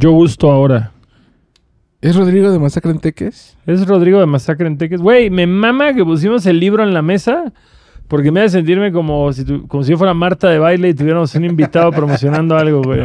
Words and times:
Yo 0.00 0.12
gusto 0.12 0.50
ahora. 0.50 0.92
¿Es 2.00 2.16
Rodrigo 2.16 2.50
de 2.50 2.58
Masacre 2.58 2.90
en 2.90 2.98
Teques? 3.00 3.56
Es 3.66 3.86
Rodrigo 3.86 4.18
de 4.20 4.24
Masacre 4.26 4.66
en 4.66 4.78
Teques. 4.78 5.02
Güey, 5.02 5.28
me 5.28 5.46
mama 5.46 5.92
que 5.92 6.02
pusimos 6.02 6.46
el 6.46 6.58
libro 6.58 6.82
en 6.82 6.94
la 6.94 7.02
mesa 7.02 7.52
porque 8.08 8.30
me 8.32 8.40
hace 8.40 8.56
sentirme 8.58 8.90
como 8.92 9.30
si, 9.34 9.44
tu- 9.44 9.66
como 9.68 9.82
si 9.84 9.90
yo 9.90 9.98
fuera 9.98 10.14
Marta 10.14 10.48
de 10.48 10.58
baile 10.58 10.88
y 10.88 10.94
tuviéramos 10.94 11.34
un 11.34 11.44
invitado 11.44 11.90
promocionando 11.92 12.56
algo, 12.56 12.82
güey. 12.82 13.00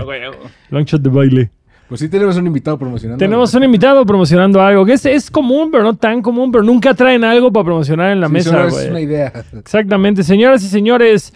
Longshot 0.70 1.02
de 1.02 1.10
baile. 1.10 1.52
Pues 1.90 2.00
sí 2.00 2.08
tenemos 2.10 2.38
un 2.38 2.48
invitado 2.48 2.80
promocionando. 2.80 3.20
Tenemos 3.20 3.54
un 3.54 3.64
invitado 3.66 4.06
promocionando 4.06 4.62
algo 4.62 4.86
que 4.86 4.94
es, 4.94 5.06
es 5.06 5.30
común, 5.30 5.70
pero 5.72 5.84
no 5.84 5.96
tan 5.98 6.22
común, 6.22 6.50
pero 6.52 6.64
nunca 6.64 6.94
traen 6.94 7.24
algo 7.26 7.52
para 7.52 7.66
promocionar 7.66 8.12
en 8.14 8.22
la 8.22 8.28
Sí, 8.28 8.34
mesa, 8.34 8.68
güey. 8.70 8.86
es 8.86 8.90
una 8.90 9.02
idea. 9.02 9.34
Exactamente. 9.60 10.24
Señoras 10.24 10.64
y 10.64 10.68
señores, 10.70 11.34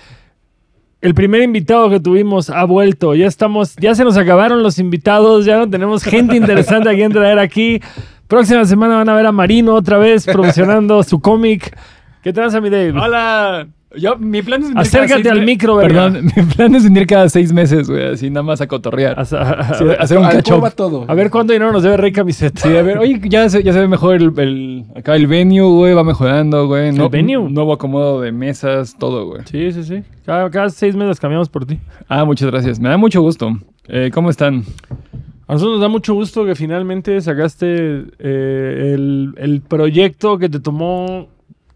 el 1.01 1.13
primer 1.13 1.41
invitado 1.41 1.89
que 1.89 1.99
tuvimos 1.99 2.49
ha 2.49 2.63
vuelto. 2.65 3.15
Ya 3.15 3.27
estamos, 3.27 3.75
ya 3.77 3.95
se 3.95 4.03
nos 4.03 4.17
acabaron 4.17 4.63
los 4.63 4.79
invitados, 4.79 5.45
ya 5.45 5.57
no 5.57 5.69
tenemos 5.69 6.03
gente 6.03 6.35
interesante 6.35 6.89
a 6.89 6.93
quien 6.93 7.11
traer 7.11 7.39
aquí. 7.39 7.81
Próxima 8.27 8.65
semana 8.65 8.97
van 8.97 9.09
a 9.09 9.15
ver 9.15 9.25
a 9.25 9.31
Marino 9.31 9.73
otra 9.73 9.97
vez 9.97 10.25
promocionando 10.25 11.01
su 11.03 11.19
cómic. 11.19 11.75
¿Qué 12.21 12.33
tranza, 12.33 12.61
mi 12.61 12.69
Dave? 12.69 12.91
Hola. 12.91 13.67
Yo, 13.97 14.17
mi 14.17 14.43
plan 14.43 14.61
es 14.61 14.67
venir 14.69 14.81
Acércate 14.81 15.07
cada 15.23 15.23
seis 15.23 15.31
al 15.39 15.45
micro. 15.45 15.77
Perdón, 15.79 16.25
mi 16.35 16.43
plan 16.43 16.75
es 16.75 16.83
venir 16.83 17.07
cada 17.07 17.27
seis 17.27 17.51
meses, 17.51 17.89
güey, 17.89 18.03
así 18.13 18.29
nada 18.29 18.43
más 18.43 18.61
a 18.61 18.67
cotorrear. 18.67 19.17
A, 19.19 19.21
a- 19.21 19.73
Sí, 19.73 19.83
hacer 19.97 20.17
un 20.19 20.25
va 20.63 20.69
todo. 20.69 21.05
a 21.07 21.13
ver 21.15 21.31
cuánto 21.31 21.53
dinero 21.53 21.71
nos 21.71 21.81
debe 21.81 21.97
Rey 21.97 22.11
Camiseta. 22.11 22.61
Sí, 22.61 22.77
a 22.77 22.83
ver, 22.83 22.99
oye, 22.99 23.19
ya 23.27 23.49
se, 23.49 23.63
ya 23.63 23.73
se 23.73 23.79
ve 23.79 23.87
mejor 23.87 24.15
el, 24.15 24.31
el- 24.37 24.85
acá 24.95 25.15
el 25.15 25.25
venue, 25.25 25.61
güey, 25.63 25.93
va 25.95 26.03
mejorando, 26.03 26.67
güey. 26.67 26.89
¿El 26.89 27.09
venue? 27.09 27.49
Nuevo 27.49 27.73
acomodo 27.73 28.21
de 28.21 28.31
mesas, 28.31 28.95
todo, 28.99 29.25
güey. 29.25 29.41
Sí, 29.45 29.71
sí, 29.71 29.83
sí. 29.83 30.03
Cada, 30.25 30.49
cada 30.51 30.69
seis 30.69 30.95
meses 30.95 31.19
cambiamos 31.19 31.49
por 31.49 31.65
ti. 31.65 31.79
Ah, 32.07 32.25
muchas 32.25 32.51
gracias. 32.51 32.79
Me 32.79 32.89
da 32.89 32.97
mucho 32.97 33.21
gusto. 33.21 33.57
Eh, 33.87 34.11
¿Cómo 34.13 34.29
están? 34.29 34.65
A 35.47 35.53
nosotros 35.53 35.77
nos 35.77 35.81
da 35.81 35.87
mucho 35.87 36.13
gusto 36.13 36.45
que 36.45 36.53
finalmente 36.53 37.19
sacaste 37.21 38.03
eh, 38.19 38.91
el, 38.93 39.33
el 39.37 39.61
proyecto 39.61 40.37
que 40.37 40.47
te 40.47 40.59
tomó 40.59 41.27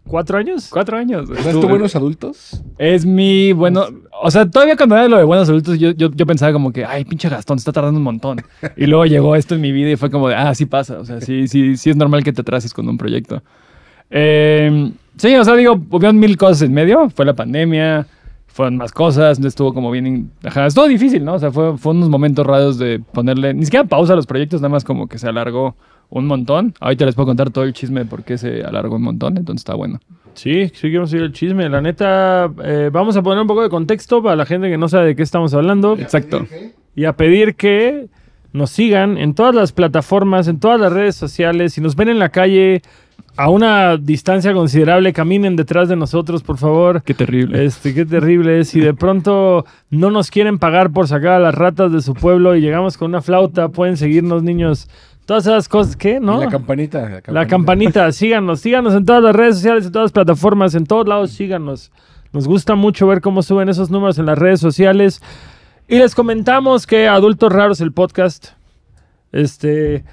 cuatro 0.06 0.38
años. 0.38 0.68
Cuatro 0.70 0.96
años. 0.96 1.28
güey. 1.28 1.42
¿Sabes 1.42 1.60
tú 1.60 1.68
buenos 1.68 1.96
adultos? 1.96 2.62
Es 2.78 3.04
mi 3.04 3.52
bueno. 3.52 3.86
O 4.22 4.30
sea, 4.30 4.48
todavía 4.48 4.76
cuando 4.76 4.96
era 4.96 5.08
lo 5.08 5.16
de 5.18 5.24
buenos 5.24 5.48
adultos, 5.48 5.78
yo, 5.78 5.90
yo, 5.90 6.10
yo 6.10 6.26
pensaba 6.26 6.52
como 6.52 6.72
que, 6.72 6.84
ay, 6.84 7.04
pinche 7.04 7.28
Gastón, 7.28 7.58
se 7.58 7.62
está 7.62 7.72
tardando 7.72 7.98
un 7.98 8.04
montón. 8.04 8.42
Y 8.76 8.86
luego 8.86 9.06
llegó 9.06 9.36
esto 9.36 9.54
en 9.54 9.60
mi 9.60 9.72
vida 9.72 9.90
y 9.90 9.96
fue 9.96 10.10
como 10.10 10.28
de, 10.28 10.34
ah, 10.34 10.54
sí 10.54 10.66
pasa. 10.66 10.98
O 10.98 11.04
sea, 11.04 11.20
sí, 11.20 11.48
sí, 11.48 11.76
sí 11.76 11.90
es 11.90 11.96
normal 11.96 12.24
que 12.24 12.32
te 12.32 12.42
atrases 12.42 12.72
con 12.72 12.88
un 12.88 12.98
proyecto. 12.98 13.42
Eh, 14.10 14.92
sí, 15.16 15.34
o 15.34 15.44
sea, 15.44 15.54
digo, 15.54 15.80
hubieron 15.90 16.18
mil 16.18 16.36
cosas 16.36 16.62
en 16.62 16.72
medio. 16.72 17.10
Fue 17.10 17.24
la 17.24 17.34
pandemia, 17.34 18.06
fueron 18.46 18.76
más 18.76 18.92
cosas, 18.92 19.40
no 19.40 19.48
estuvo 19.48 19.74
como 19.74 19.90
bien. 19.90 20.30
Ajá, 20.44 20.66
estuvo 20.66 20.86
difícil, 20.86 21.24
¿no? 21.24 21.34
O 21.34 21.38
sea, 21.38 21.50
fue, 21.50 21.76
fue 21.76 21.92
unos 21.92 22.08
momentos 22.08 22.46
raros 22.46 22.78
de 22.78 23.00
ponerle, 23.00 23.52
ni 23.54 23.64
siquiera 23.64 23.84
pausa 23.84 24.12
a 24.12 24.16
los 24.16 24.26
proyectos, 24.26 24.60
nada 24.60 24.70
más 24.70 24.84
como 24.84 25.08
que 25.08 25.18
se 25.18 25.28
alargó 25.28 25.76
un 26.14 26.26
montón. 26.26 26.74
Ahorita 26.80 27.04
les 27.04 27.14
puedo 27.14 27.26
contar 27.26 27.50
todo 27.50 27.64
el 27.64 27.72
chisme 27.72 28.00
de 28.00 28.06
por 28.06 28.24
qué 28.24 28.38
se 28.38 28.62
alargó 28.62 28.96
un 28.96 29.02
montón, 29.02 29.36
entonces 29.36 29.60
está 29.60 29.74
bueno. 29.74 30.00
Sí, 30.34 30.68
sí 30.68 30.88
quiero 30.88 31.06
seguir 31.06 31.24
el 31.24 31.32
chisme. 31.32 31.68
La 31.68 31.80
neta, 31.80 32.50
eh, 32.64 32.90
vamos 32.92 33.16
a 33.16 33.22
poner 33.22 33.42
un 33.42 33.46
poco 33.46 33.62
de 33.62 33.68
contexto 33.68 34.22
para 34.22 34.36
la 34.36 34.46
gente 34.46 34.70
que 34.70 34.78
no 34.78 34.88
sabe 34.88 35.06
de 35.06 35.16
qué 35.16 35.22
estamos 35.22 35.54
hablando 35.54 35.96
Exacto. 35.98 36.46
y 36.94 37.04
a 37.04 37.14
pedir 37.14 37.56
que 37.56 38.08
nos 38.52 38.70
sigan 38.70 39.18
en 39.18 39.34
todas 39.34 39.54
las 39.54 39.72
plataformas, 39.72 40.46
en 40.46 40.60
todas 40.60 40.80
las 40.80 40.92
redes 40.92 41.16
sociales. 41.16 41.72
Si 41.72 41.80
nos 41.80 41.96
ven 41.96 42.08
en 42.08 42.20
la 42.20 42.28
calle 42.28 42.82
a 43.36 43.50
una 43.50 43.96
distancia 43.96 44.52
considerable, 44.52 45.12
caminen 45.12 45.56
detrás 45.56 45.88
de 45.88 45.96
nosotros, 45.96 46.44
por 46.44 46.58
favor. 46.58 47.02
Qué 47.02 47.14
terrible. 47.14 47.64
Este, 47.64 47.92
qué 47.92 48.06
terrible 48.06 48.60
es. 48.60 48.68
Si 48.68 48.78
de 48.78 48.94
pronto 48.94 49.66
no 49.90 50.10
nos 50.12 50.30
quieren 50.30 50.60
pagar 50.60 50.92
por 50.92 51.08
sacar 51.08 51.32
a 51.32 51.40
las 51.40 51.54
ratas 51.54 51.90
de 51.90 52.00
su 52.00 52.14
pueblo 52.14 52.54
y 52.54 52.60
llegamos 52.60 52.96
con 52.96 53.10
una 53.10 53.22
flauta, 53.22 53.68
pueden 53.68 53.96
seguirnos, 53.96 54.44
niños. 54.44 54.88
Todas 55.26 55.46
esas 55.46 55.68
cosas, 55.68 55.96
¿qué? 55.96 56.20
¿No? 56.20 56.42
Y 56.42 56.44
La 56.44 56.50
campanita. 56.50 56.98
La 56.98 57.06
campanita. 57.06 57.32
La 57.32 57.46
campanita, 57.46 58.12
síganos, 58.12 58.60
síganos 58.60 58.94
en 58.94 59.06
todas 59.06 59.22
las 59.22 59.34
redes 59.34 59.56
sociales, 59.56 59.86
en 59.86 59.92
todas 59.92 60.06
las 60.06 60.12
plataformas, 60.12 60.74
en 60.74 60.84
todos 60.84 61.08
lados, 61.08 61.30
síganos. 61.30 61.90
Nos 62.32 62.46
gusta 62.46 62.74
mucho 62.74 63.06
ver 63.06 63.20
cómo 63.20 63.42
suben 63.42 63.68
esos 63.68 63.90
números 63.90 64.18
en 64.18 64.26
las 64.26 64.38
redes 64.38 64.60
sociales. 64.60 65.22
Y 65.88 65.98
les 65.98 66.14
comentamos 66.14 66.86
que 66.86 67.08
Adultos 67.08 67.52
Raros, 67.52 67.80
el 67.80 67.92
podcast, 67.92 68.48
este, 69.32 70.04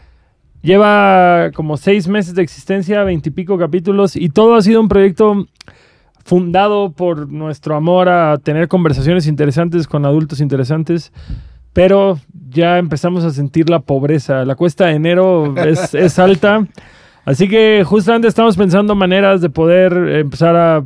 lleva 0.61 1.51
como 1.53 1.77
seis 1.77 2.07
meses 2.07 2.35
de 2.35 2.43
existencia, 2.43 3.03
veintipico 3.03 3.57
capítulos, 3.57 4.15
y 4.15 4.29
todo 4.29 4.55
ha 4.55 4.61
sido 4.61 4.79
un 4.81 4.87
proyecto 4.87 5.47
fundado 6.23 6.91
por 6.91 7.29
nuestro 7.29 7.75
amor 7.75 8.07
a 8.09 8.37
tener 8.37 8.67
conversaciones 8.67 9.27
interesantes 9.27 9.87
con 9.87 10.05
adultos 10.05 10.39
interesantes. 10.39 11.11
Pero 11.73 12.19
ya 12.49 12.77
empezamos 12.77 13.23
a 13.23 13.31
sentir 13.31 13.69
la 13.69 13.79
pobreza. 13.79 14.45
La 14.45 14.55
cuesta 14.55 14.87
de 14.87 14.93
enero 14.93 15.55
es, 15.57 16.19
alta. 16.19 16.65
Así 17.25 17.47
que 17.47 17.83
justamente 17.85 18.27
estamos 18.27 18.57
pensando 18.57 18.95
maneras 18.95 19.41
de 19.41 19.49
poder 19.49 19.93
empezar 19.93 20.55
a 20.55 20.83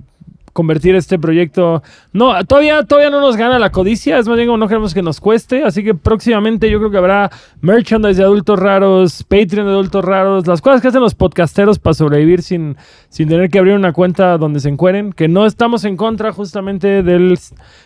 convertir 0.55 0.95
este 0.95 1.19
proyecto. 1.19 1.83
No, 2.13 2.45
todavía, 2.45 2.83
todavía 2.83 3.09
no 3.09 3.19
nos 3.19 3.35
gana 3.35 3.59
la 3.59 3.71
codicia, 3.73 4.17
es 4.17 4.25
más 4.25 4.37
bien 4.37 4.47
como 4.47 4.57
no 4.57 4.69
queremos 4.69 4.93
que 4.93 5.01
nos 5.01 5.19
cueste, 5.19 5.65
así 5.65 5.83
que 5.83 5.95
próximamente 5.95 6.71
yo 6.71 6.79
creo 6.79 6.91
que 6.91 6.97
habrá 6.97 7.29
merchandise 7.59 8.19
de 8.19 8.23
adultos 8.23 8.57
raros, 8.57 9.23
Patreon 9.23 9.67
de 9.67 9.73
adultos 9.73 10.05
raros, 10.05 10.47
las 10.47 10.61
cosas 10.61 10.81
que 10.81 10.87
hacen 10.87 11.01
los 11.01 11.13
podcasteros 11.13 11.77
para 11.77 11.93
sobrevivir 11.93 12.41
sin, 12.41 12.77
sin 13.09 13.27
tener 13.27 13.49
que 13.49 13.59
abrir 13.59 13.73
una 13.73 13.91
cuenta 13.91 14.37
donde 14.37 14.61
se 14.61 14.69
encueren, 14.69 15.11
que 15.11 15.27
no 15.27 15.45
estamos 15.45 15.83
en 15.83 15.97
contra 15.97 16.31
justamente 16.31 17.03
del, 17.03 17.37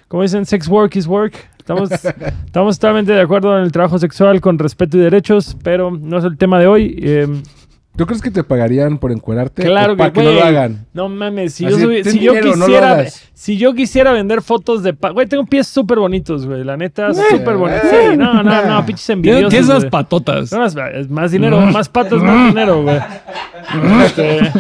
como 0.08 0.22
dicen, 0.22 0.46
sex 0.46 0.68
work 0.68 0.96
is 0.96 1.08
work. 1.08 1.50
Estamos, 1.70 1.92
estamos 2.46 2.80
totalmente 2.80 3.12
de 3.12 3.22
acuerdo 3.22 3.56
en 3.56 3.64
el 3.64 3.72
trabajo 3.72 4.00
sexual 4.00 4.42
con 4.42 4.58
respeto 4.58 4.98
y 4.98 5.02
derechos, 5.02 5.56
pero 5.64 5.92
no 5.92 6.18
es 6.18 6.24
el 6.26 6.36
tema 6.36 6.60
de 6.60 6.66
hoy. 6.66 7.00
Eh, 7.00 7.28
¿Tú 7.96 8.08
crees 8.08 8.22
que 8.24 8.32
te 8.32 8.44
pagarían 8.44 8.98
por 8.98 9.12
encuerarte? 9.12 9.62
Claro 9.64 9.94
O 9.94 9.98
para 9.98 10.12
que, 10.12 10.22
que 10.22 10.26
no 10.26 10.32
lo 10.32 10.38
güey, 10.40 10.48
hagan. 10.50 10.88
No 10.94 11.10
mames, 11.10 11.54
si, 11.54 11.66
yo, 11.66 11.78
si 11.78 12.20
yo 12.20 12.34
dinero, 12.34 12.54
quisiera, 12.54 13.06
si 13.34 13.58
yo 13.58 13.74
quisiera 13.76 14.12
vender 14.14 14.42
fotos 14.42 14.82
de, 14.82 14.96
güey, 15.14 15.28
tengo 15.28 15.46
pies 15.46 15.68
súper 15.68 16.00
bonitos, 16.00 16.48
güey, 16.48 16.64
la 16.64 16.76
neta, 16.76 17.14
súper 17.14 17.58
bonitos. 17.58 17.84
eh, 17.84 18.08
Sí, 18.12 18.18
no, 18.18 18.42
no, 18.42 18.66
no, 18.66 18.86
pinches 18.86 19.10
envidiosos. 19.12 19.50
tienes 19.50 19.70
esas 19.70 19.86
patotas. 19.86 20.52
No, 20.52 20.66
más 21.10 21.32
dinero, 21.32 21.60
más 21.62 21.88
patas, 21.88 22.20
más 22.24 22.48
dinero, 22.48 22.82
güey. 22.84 22.98
Este, 24.06 24.52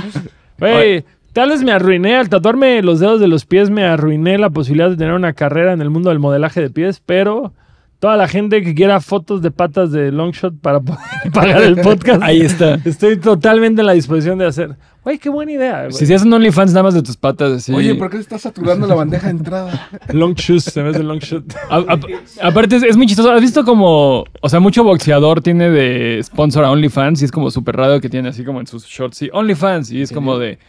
Güey, 0.59 1.05
tal 1.39 1.51
vez 1.51 1.63
me 1.63 1.71
arruiné 1.71 2.17
al 2.17 2.27
tatuarme 2.27 2.81
los 2.81 2.99
dedos 2.99 3.21
de 3.21 3.29
los 3.29 3.45
pies, 3.45 3.69
me 3.69 3.85
arruiné 3.85 4.37
la 4.37 4.49
posibilidad 4.49 4.89
de 4.89 4.97
tener 4.97 5.13
una 5.13 5.31
carrera 5.31 5.71
en 5.71 5.79
el 5.81 5.89
mundo 5.89 6.09
del 6.09 6.19
modelaje 6.19 6.59
de 6.59 6.69
pies, 6.69 7.01
pero 7.05 7.53
toda 7.99 8.17
la 8.17 8.27
gente 8.27 8.61
que 8.61 8.75
quiera 8.75 8.99
fotos 8.99 9.41
de 9.41 9.49
patas 9.49 9.93
de 9.93 10.11
Longshot 10.11 10.59
para 10.59 10.81
poder 10.81 10.99
pagar 11.33 11.63
el 11.63 11.77
podcast, 11.77 12.21
Ahí 12.21 12.41
está. 12.41 12.73
estoy 12.83 13.15
totalmente 13.15 13.79
en 13.79 13.87
la 13.87 13.93
disposición 13.93 14.37
de 14.37 14.47
hacer. 14.47 14.75
Güey, 15.01 15.17
qué 15.17 15.29
buena 15.29 15.53
idea. 15.53 15.89
Si 15.91 16.05
se 16.05 16.13
hacen 16.13 16.31
OnlyFans 16.33 16.71
nada 16.73 16.83
más 16.83 16.93
de 16.93 17.01
tus 17.01 17.15
patas, 17.15 17.53
así. 17.53 17.73
Oye, 17.73 17.95
¿por 17.95 18.09
qué 18.09 18.17
estás 18.17 18.41
saturando 18.41 18.85
la 18.85 18.95
bandeja 18.95 19.27
de 19.27 19.31
entrada? 19.31 19.87
Long 20.11 20.33
shoes 20.35 20.75
en 20.75 20.83
vez 20.83 20.97
de 20.97 21.03
long 21.03 21.19
shot. 21.19 21.45
A- 21.69 21.77
a- 21.93 22.47
aparte, 22.49 22.75
es, 22.75 22.83
es 22.83 22.97
muy 22.97 23.05
chistoso. 23.07 23.31
¿Has 23.31 23.39
visto 23.39 23.63
como. 23.63 24.25
O 24.41 24.49
sea, 24.49 24.59
mucho 24.59 24.83
boxeador 24.83 25.39
tiene 25.41 25.69
de 25.69 26.19
sponsor 26.21 26.65
a 26.65 26.71
OnlyFans 26.71 27.21
y 27.21 27.25
es 27.25 27.31
como 27.31 27.49
súper 27.49 27.77
raro 27.77 28.01
que 28.01 28.09
tiene 28.09 28.27
así 28.27 28.43
como 28.43 28.59
en 28.59 28.67
sus 28.67 28.85
shorts. 28.85 29.15
Sí, 29.17 29.29
OnlyFans. 29.31 29.89
Y 29.91 30.01
es 30.01 30.11
como 30.11 30.37
de. 30.37 30.59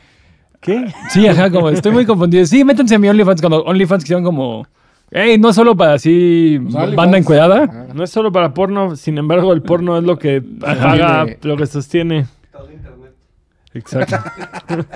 ¿Qué? 0.60 0.92
Sí, 1.08 1.26
ajá, 1.26 1.50
como 1.50 1.70
estoy 1.70 1.92
muy 1.92 2.04
confundido. 2.04 2.44
Sí, 2.44 2.64
métanse 2.64 2.94
a 2.94 2.98
mi 2.98 3.08
OnlyFans 3.08 3.40
cuando 3.40 3.62
OnlyFans 3.64 4.04
quisieron 4.04 4.24
como. 4.24 4.66
Ey, 5.10 5.38
no 5.38 5.52
solo 5.52 5.76
para 5.76 5.94
así 5.94 6.60
Pues 6.70 6.94
banda 6.94 7.18
encuerada. 7.18 7.68
Ah. 7.68 7.86
No 7.92 8.04
es 8.04 8.10
solo 8.10 8.30
para 8.30 8.54
porno, 8.54 8.94
sin 8.94 9.18
embargo, 9.18 9.52
el 9.52 9.62
porno 9.62 9.98
es 9.98 10.04
lo 10.04 10.18
que 10.18 10.40
paga, 10.40 11.26
lo 11.42 11.56
que 11.56 11.66
sostiene. 11.66 12.26
Exacto. 13.72 14.16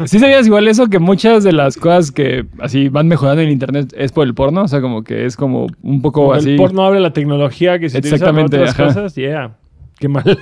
Sí 0.07 0.19
sabías 0.21 0.47
igual 0.47 0.69
eso 0.69 0.87
que 0.89 0.99
muchas 1.01 1.43
de 1.43 1.53
las 1.53 1.77
cosas 1.77 2.13
que 2.13 2.47
así 2.61 2.89
van 2.89 3.09
mejorando 3.09 3.43
en 3.43 3.51
internet 3.51 3.93
es 3.97 4.13
por 4.13 4.27
el 4.27 4.35
porno, 4.35 4.63
o 4.63 4.69
sea, 4.69 4.81
como 4.81 5.03
que 5.03 5.27
es 5.27 5.37
como 5.37 5.67
un 5.83 6.01
poco 6.01 6.23
Como 6.23 6.33
así. 6.35 6.51
El 6.51 6.57
porno 6.57 6.85
abre 6.85 7.01
la 7.01 7.13
tecnología 7.13 7.79
que 7.79 7.89
se 7.89 7.99
utiliza 7.99 8.27
para 8.27 8.41
Exactamente, 8.41 8.57
otras 8.59 8.75
ajá. 8.75 8.85
cosas. 8.87 9.15
Yeah. 9.17 9.57
Qué 9.99 10.09
mal. 10.09 10.25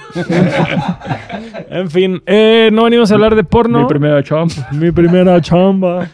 en 1.71 1.91
fin, 1.91 2.23
eh, 2.27 2.71
no 2.73 2.85
venimos 2.85 3.11
a 3.11 3.15
hablar 3.15 3.35
de 3.35 3.45
porno. 3.45 3.81
Mi 3.81 3.87
primera 3.87 4.23
chomp. 4.23 4.53
Mi 4.73 4.91
primera 4.91 5.41
chamba. 5.41 6.09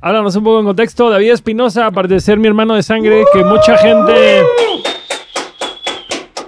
Háblanos 0.00 0.36
un 0.36 0.44
poco 0.44 0.60
en 0.60 0.66
contexto. 0.66 1.10
David 1.10 1.32
Espinosa, 1.32 1.86
aparte 1.86 2.14
de 2.14 2.20
ser 2.20 2.38
mi 2.38 2.46
hermano 2.46 2.74
de 2.74 2.82
sangre, 2.82 3.24
que 3.32 3.44
mucha 3.44 3.76
gente. 3.78 4.42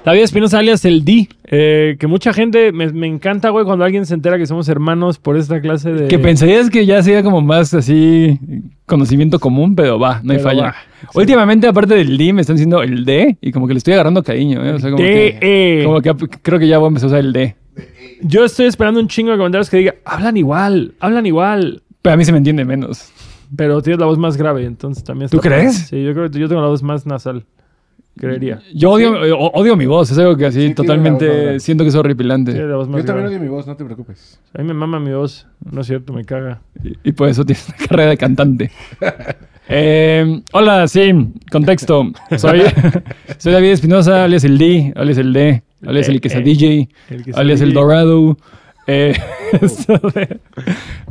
David 0.05 0.23
Espinosa 0.23 0.59
alias 0.59 0.85
el 0.87 1.05
D. 1.05 1.29
eh, 1.45 1.97
que 1.99 2.07
mucha 2.07 2.33
gente. 2.33 2.73
Me, 2.73 2.91
me 2.93 3.07
encanta, 3.07 3.51
güey, 3.51 3.65
cuando 3.67 3.85
alguien 3.85 4.07
se 4.07 4.15
entera 4.15 4.39
que 4.39 4.47
somos 4.47 4.69
hermanos 4.69 5.19
por 5.19 5.37
esta 5.37 5.61
clase 5.61 5.93
de. 5.93 6.09
Que 6.09 6.19
pensarías 6.19 6.71
que 6.71 6.87
ya 6.87 7.03
sería 7.03 7.23
como 7.23 7.43
más 7.43 7.75
así 7.75 8.39
conocimiento 8.87 9.39
común, 9.39 9.77
pero 9.77 9.99
va, 9.99 10.21
no 10.25 10.33
hay 10.33 10.39
Pero 10.39 10.49
falla. 10.49 10.63
va, 10.63 10.75
Últimamente, 11.15 11.67
aparte 11.67 11.95
del 11.95 12.17
D, 12.17 12.33
me 12.33 12.41
están 12.41 12.57
diciendo 12.57 12.83
el 12.83 13.05
D 13.05 13.37
y 13.41 13.53
como 13.53 13.67
que 13.67 13.75
le 13.75 13.79
estoy 13.79 13.93
agarrando 13.95 14.23
cariño, 14.23 14.65
¿eh? 14.65 14.73
O 14.73 14.79
sea, 14.79 14.91
como, 14.91 15.03
D, 15.03 15.37
que, 15.39 15.83
como 15.85 16.01
que 16.01 16.15
creo 16.43 16.59
que 16.59 16.67
ya 16.67 16.79
voy 16.79 16.87
a 16.87 16.89
empezar 16.89 17.07
a 17.09 17.11
usar 17.13 17.21
el 17.21 17.33
D. 17.33 17.57
Yo 18.23 18.45
estoy 18.45 18.67
esperando 18.67 19.01
un 19.01 19.09
chingo 19.09 19.33
de 19.33 19.37
comentarios 19.37 19.69
que 19.71 19.77
diga, 19.79 19.95
hablan 20.05 20.37
igual, 20.37 20.95
hablan 21.01 21.27
igual. 21.27 21.83
Pero 22.03 22.15
a 22.15 22.17
mí 22.17 22.25
se 22.25 22.33
me 22.33 22.39
entiende 22.39 22.65
menos. 22.65 23.11
Pero 23.55 23.83
tienes 23.83 24.01
la 24.01 24.07
voz 24.07 24.19
más 24.19 24.37
grave, 24.37 24.65
entonces 24.65 25.05
también 25.05 25.29
¿Tú 25.29 25.39
está 25.39 25.49
crees? 25.49 25.77
Sí, 25.89 26.03
yo 26.03 26.15
creo 26.15 26.31
que 26.31 26.39
yo 26.39 26.49
tengo 26.49 26.63
la 26.63 26.69
voz 26.69 26.83
más 26.83 27.05
nasal. 27.07 27.45
Creería. 28.17 28.61
Yo 28.75 28.91
odio, 28.93 29.13
o- 29.37 29.53
odio 29.61 29.77
mi 29.77 29.87
voz, 29.87 30.11
es 30.11 30.19
algo 30.19 30.37
que 30.37 30.47
así 30.47 30.69
Sí, 30.69 30.75
totalmente 30.75 31.53
voz 31.53 31.63
siento 31.63 31.85
que 31.85 31.89
es 31.91 31.95
horripilante. 31.95 32.53
Yo 32.55 32.85
también 33.05 33.27
odio 33.27 33.41
mi 33.41 33.49
voz, 33.49 33.67
no 33.67 33.77
te 33.77 33.85
preocupes. 33.85 34.39
A 34.55 34.59
mí 34.63 34.69
me 34.69 34.75
mama 34.75 35.01
mi 35.01 35.13
voz. 35.13 35.47
No 35.71 35.81
es 35.83 35.87
cierto, 35.87 36.13
me 36.13 36.25
caga. 36.25 36.61
Y, 36.85 36.97
y 37.11 37.13
por 37.13 37.29
eso 37.29 37.45
tienes 37.45 37.69
una 37.69 37.77
carrera 37.89 38.11
de 38.11 38.17
cantante. 38.17 38.71
Eh, 39.73 40.43
hola, 40.53 40.89
sí, 40.89 41.13
contexto. 41.53 42.11
Soy, 42.39 42.63
soy 43.39 43.53
David 43.53 43.69
Espinosa, 43.69 44.25
alias 44.25 44.43
el 44.43 44.59
D, 44.59 44.93
alias 44.97 45.17
el 45.19 45.33
D, 45.33 45.63
alias 45.87 46.09
el 46.09 46.21
que 46.21 46.29
sea 46.29 46.41
Eh, 46.41 46.43
DJ, 46.43 46.89
El 47.09 47.23
que 47.25 47.31
alias 47.35 47.61
se 47.61 47.67
el. 47.67 47.73
Dorado. 47.73 48.37
Eh, 48.93 49.15
de- 50.15 50.41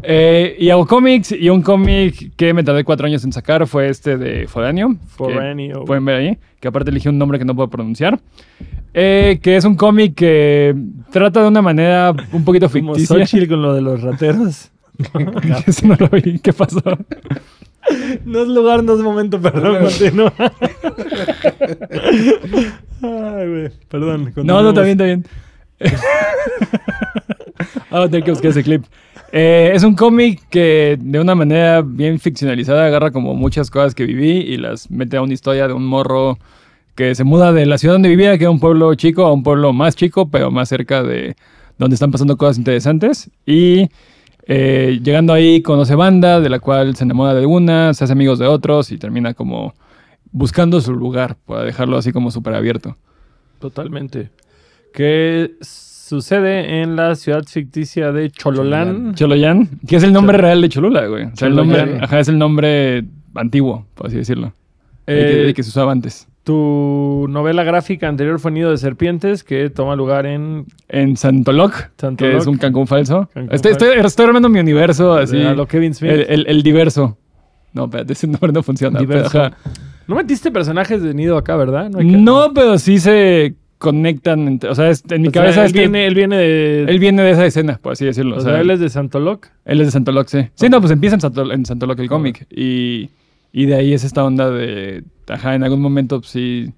eh, 0.04 0.56
y 0.60 0.70
hago 0.70 0.86
cómics 0.86 1.32
y 1.32 1.50
un 1.50 1.62
cómic 1.62 2.36
que 2.36 2.54
me 2.54 2.62
tardé 2.64 2.84
cuatro 2.84 3.08
años 3.08 3.24
en 3.24 3.32
sacar 3.32 3.66
fue 3.68 3.88
este 3.90 4.18
de 4.18 4.48
Foráneo. 4.48 4.90
que 4.90 5.08
Foráneo. 5.08 5.86
Pueden 5.86 6.04
ver 6.04 6.16
ahí, 6.16 6.38
que 6.60 6.68
aparte 6.68 6.92
elegí 6.92 7.08
un 7.08 7.18
nombre 7.18 7.40
que 7.40 7.46
no 7.46 7.56
puedo 7.56 7.70
pronunciar. 7.70 8.20
Eh, 8.94 9.40
que 9.42 9.56
es 9.56 9.64
un 9.66 9.76
cómic 9.76 10.16
que 10.16 10.76
trata 11.12 11.42
de 11.42 11.48
una 11.48 11.62
manera 11.62 12.14
un 12.34 12.44
poquito 12.44 12.70
Como 12.70 12.96
ficticia. 12.96 13.26
Xochitl 13.26 13.48
con 13.48 13.62
lo 13.62 13.74
de 13.74 13.82
los 13.82 14.02
rateros. 14.10 14.72
Eso 15.68 15.88
no 15.88 15.96
lo 15.98 16.10
vi. 16.10 16.40
¿Qué 16.40 16.52
pasó? 16.52 16.82
No 18.26 18.42
es 18.42 18.48
lugar, 18.50 18.84
no 18.84 18.94
es 18.94 19.00
momento, 19.00 19.40
perdón, 19.40 19.84
continúa. 19.86 20.34
Ay, 23.02 23.48
güey, 23.48 23.70
perdón. 23.88 24.34
No, 24.38 24.62
no, 24.62 24.70
está 24.70 24.82
bien, 24.82 24.92
está 24.92 25.06
bien. 25.06 25.26
Vamos 27.92 28.08
a 28.08 28.10
tener 28.10 28.24
que 28.24 28.32
buscar 28.32 28.52
ese 28.52 28.64
clip. 28.64 28.86
Eh, 29.32 29.72
es 29.74 29.84
un 29.84 29.96
cómic 29.96 30.42
que 30.50 30.98
de 31.00 31.20
una 31.20 31.36
manera 31.36 31.82
bien 31.82 32.20
ficcionalizada 32.20 32.86
agarra 32.86 33.12
como 33.12 33.36
muchas 33.36 33.70
cosas 33.70 33.94
que 33.94 34.06
viví 34.06 34.32
y 34.32 34.58
las 34.58 34.90
mete 34.90 35.18
a 35.18 35.22
una 35.22 35.34
historia 35.34 35.68
de 35.68 35.74
un 35.74 35.86
morro 35.86 36.40
que 36.96 37.14
se 37.16 37.24
muda 37.24 37.54
de 37.54 37.66
la 37.66 37.78
ciudad 37.78 37.96
donde 37.96 38.10
vivía, 38.10 38.38
que 38.38 38.44
era 38.46 38.52
un 38.52 38.60
pueblo 38.60 38.94
chico, 38.96 39.26
a 39.26 39.32
un 39.32 39.44
pueblo 39.44 39.72
más 39.72 39.96
chico, 39.96 40.30
pero 40.30 40.52
más 40.52 40.68
cerca 40.68 41.04
de 41.04 41.36
donde 41.78 41.94
están 41.94 42.12
pasando 42.12 42.38
cosas 42.38 42.58
interesantes. 42.58 43.30
Y 43.46 43.90
eh, 44.48 45.00
llegando 45.02 45.32
ahí 45.32 45.62
conoce 45.62 45.96
banda, 45.96 46.42
de 46.42 46.50
la 46.50 46.60
cual 46.60 46.96
se 46.96 47.04
enamora 47.06 47.34
de 47.36 47.46
una, 47.46 47.94
se 47.94 48.04
hace 48.04 48.14
amigos 48.14 48.40
de 48.40 48.48
otros 48.48 48.92
y 48.92 48.98
termina 48.98 49.34
como 49.34 49.74
buscando 50.32 50.82
su 50.82 50.94
lugar, 50.94 51.38
para 51.46 51.64
dejarlo 51.64 51.98
así 51.98 52.12
como 52.12 52.32
súper 52.32 52.56
abierto. 52.56 52.98
Totalmente. 53.60 54.30
¿Qué 54.94 55.52
sucede 55.62 56.82
en 56.82 56.96
la 56.96 57.16
ciudad 57.16 57.44
ficticia 57.46 58.12
de 58.12 58.30
Chololán? 58.32 59.14
Choloyan, 59.16 59.70
que 59.88 59.98
es 59.98 60.04
el 60.04 60.12
nombre 60.14 60.38
real 60.38 60.62
de 60.62 60.70
Cholula, 60.70 61.06
güey. 61.08 61.26
O 61.26 61.36
sea, 61.36 61.48
el 61.48 61.56
nombre, 61.56 62.00
ajá, 62.02 62.20
es 62.20 62.28
el 62.28 62.38
nombre 62.38 63.06
antiguo, 63.36 63.86
por 63.96 64.08
así 64.08 64.18
decirlo. 64.18 64.54
El 65.06 65.16
que, 65.18 65.32
Eh, 65.42 65.46
el 65.48 65.54
que 65.54 65.64
se 65.64 65.70
usaba 65.70 65.92
antes. 65.92 66.28
Tu 66.44 67.28
novela 67.30 67.64
gráfica 67.64 68.08
anterior 68.08 68.40
fue 68.40 68.50
Nido 68.52 68.72
de 68.72 68.78
Serpientes, 68.78 69.44
que 69.44 69.70
toma 69.70 69.96
lugar 69.96 70.26
en 70.26 70.66
En 70.88 71.16
Santoloc, 71.16 71.74
Santoloc. 71.98 72.18
que 72.18 72.38
es 72.38 72.48
un 72.48 72.58
Cancún 72.58 72.88
falso. 72.88 73.30
Cancún 73.34 73.54
estoy, 73.54 73.74
falso. 73.74 73.86
estoy, 73.92 74.06
estoy 74.06 74.26
armando 74.26 74.50
mi 74.50 74.60
universo 74.60 75.14
así. 75.14 75.40
a 75.44 75.54
lo 75.54 75.68
Kevin 75.68 75.94
Smith. 75.94 76.12
El, 76.12 76.22
el- 76.22 76.48
el 76.48 76.64
diverso. 76.64 77.18
No, 77.74 77.84
espérate, 77.86 78.14
ese 78.14 78.26
nombre 78.26 78.52
no 78.52 78.64
funciona. 78.64 78.98
pero, 79.00 79.12
Diverso. 79.12 79.42
ajá. 79.44 79.58
No 80.08 80.16
metiste 80.16 80.50
personajes 80.50 81.04
de 81.04 81.14
Nido 81.14 81.38
acá, 81.38 81.56
¿verdad? 81.56 81.92
hay 81.96 82.10
que- 82.10 82.18
No, 82.18 82.52
pero 82.54 82.80
sí 82.80 82.98
se 82.98 83.54
conectan. 83.80 84.48
entre- 84.48 84.70
o 84.70 84.76
sea, 84.76 84.90
es- 84.92 85.04
en 85.10 85.24
mi 85.24 85.30
O 85.30 85.32
sea, 85.32 85.42
cabeza 85.42 85.62
él, 85.62 85.68
este- 85.68 85.80
viene, 85.80 86.06
él 86.06 86.14
viene 86.14 86.36
de... 86.38 86.84
él 86.84 87.00
viene 87.00 87.24
de 87.24 87.32
esa 87.32 87.46
escena, 87.48 87.80
por 87.82 87.94
así 87.94 88.06
decirlo. 88.06 88.38
o 88.38 88.42
sea, 88.42 88.60
él 88.62 88.70
es 88.70 88.80
de 88.80 88.90
Santoloc. 88.90 89.48
Él 89.66 89.82
es 89.82 89.88
de 89.88 89.92
Santoloc, 89.92 90.28
sí. 90.28 90.48
Sí, 90.54 90.70
no, 90.70 90.80
pues 90.80 90.92
empieza 90.92 91.16
en, 91.16 91.22
Santol- 91.22 91.54
en 91.54 91.66
Santoloc 91.66 91.98
el 92.00 92.08
cómic. 92.10 92.46
Y, 92.52 93.10
y 93.52 93.66
de 93.66 93.74
ahí 93.76 93.94
es 93.94 94.04
esta 94.04 94.24
onda 94.24 94.52
de. 94.52 95.04
Ajá, 95.28 95.56
en 95.56 95.64
algún 95.64 95.82
momento, 95.82 96.20
pues 96.20 96.30
sí. 96.32 96.68
Si 96.68 96.74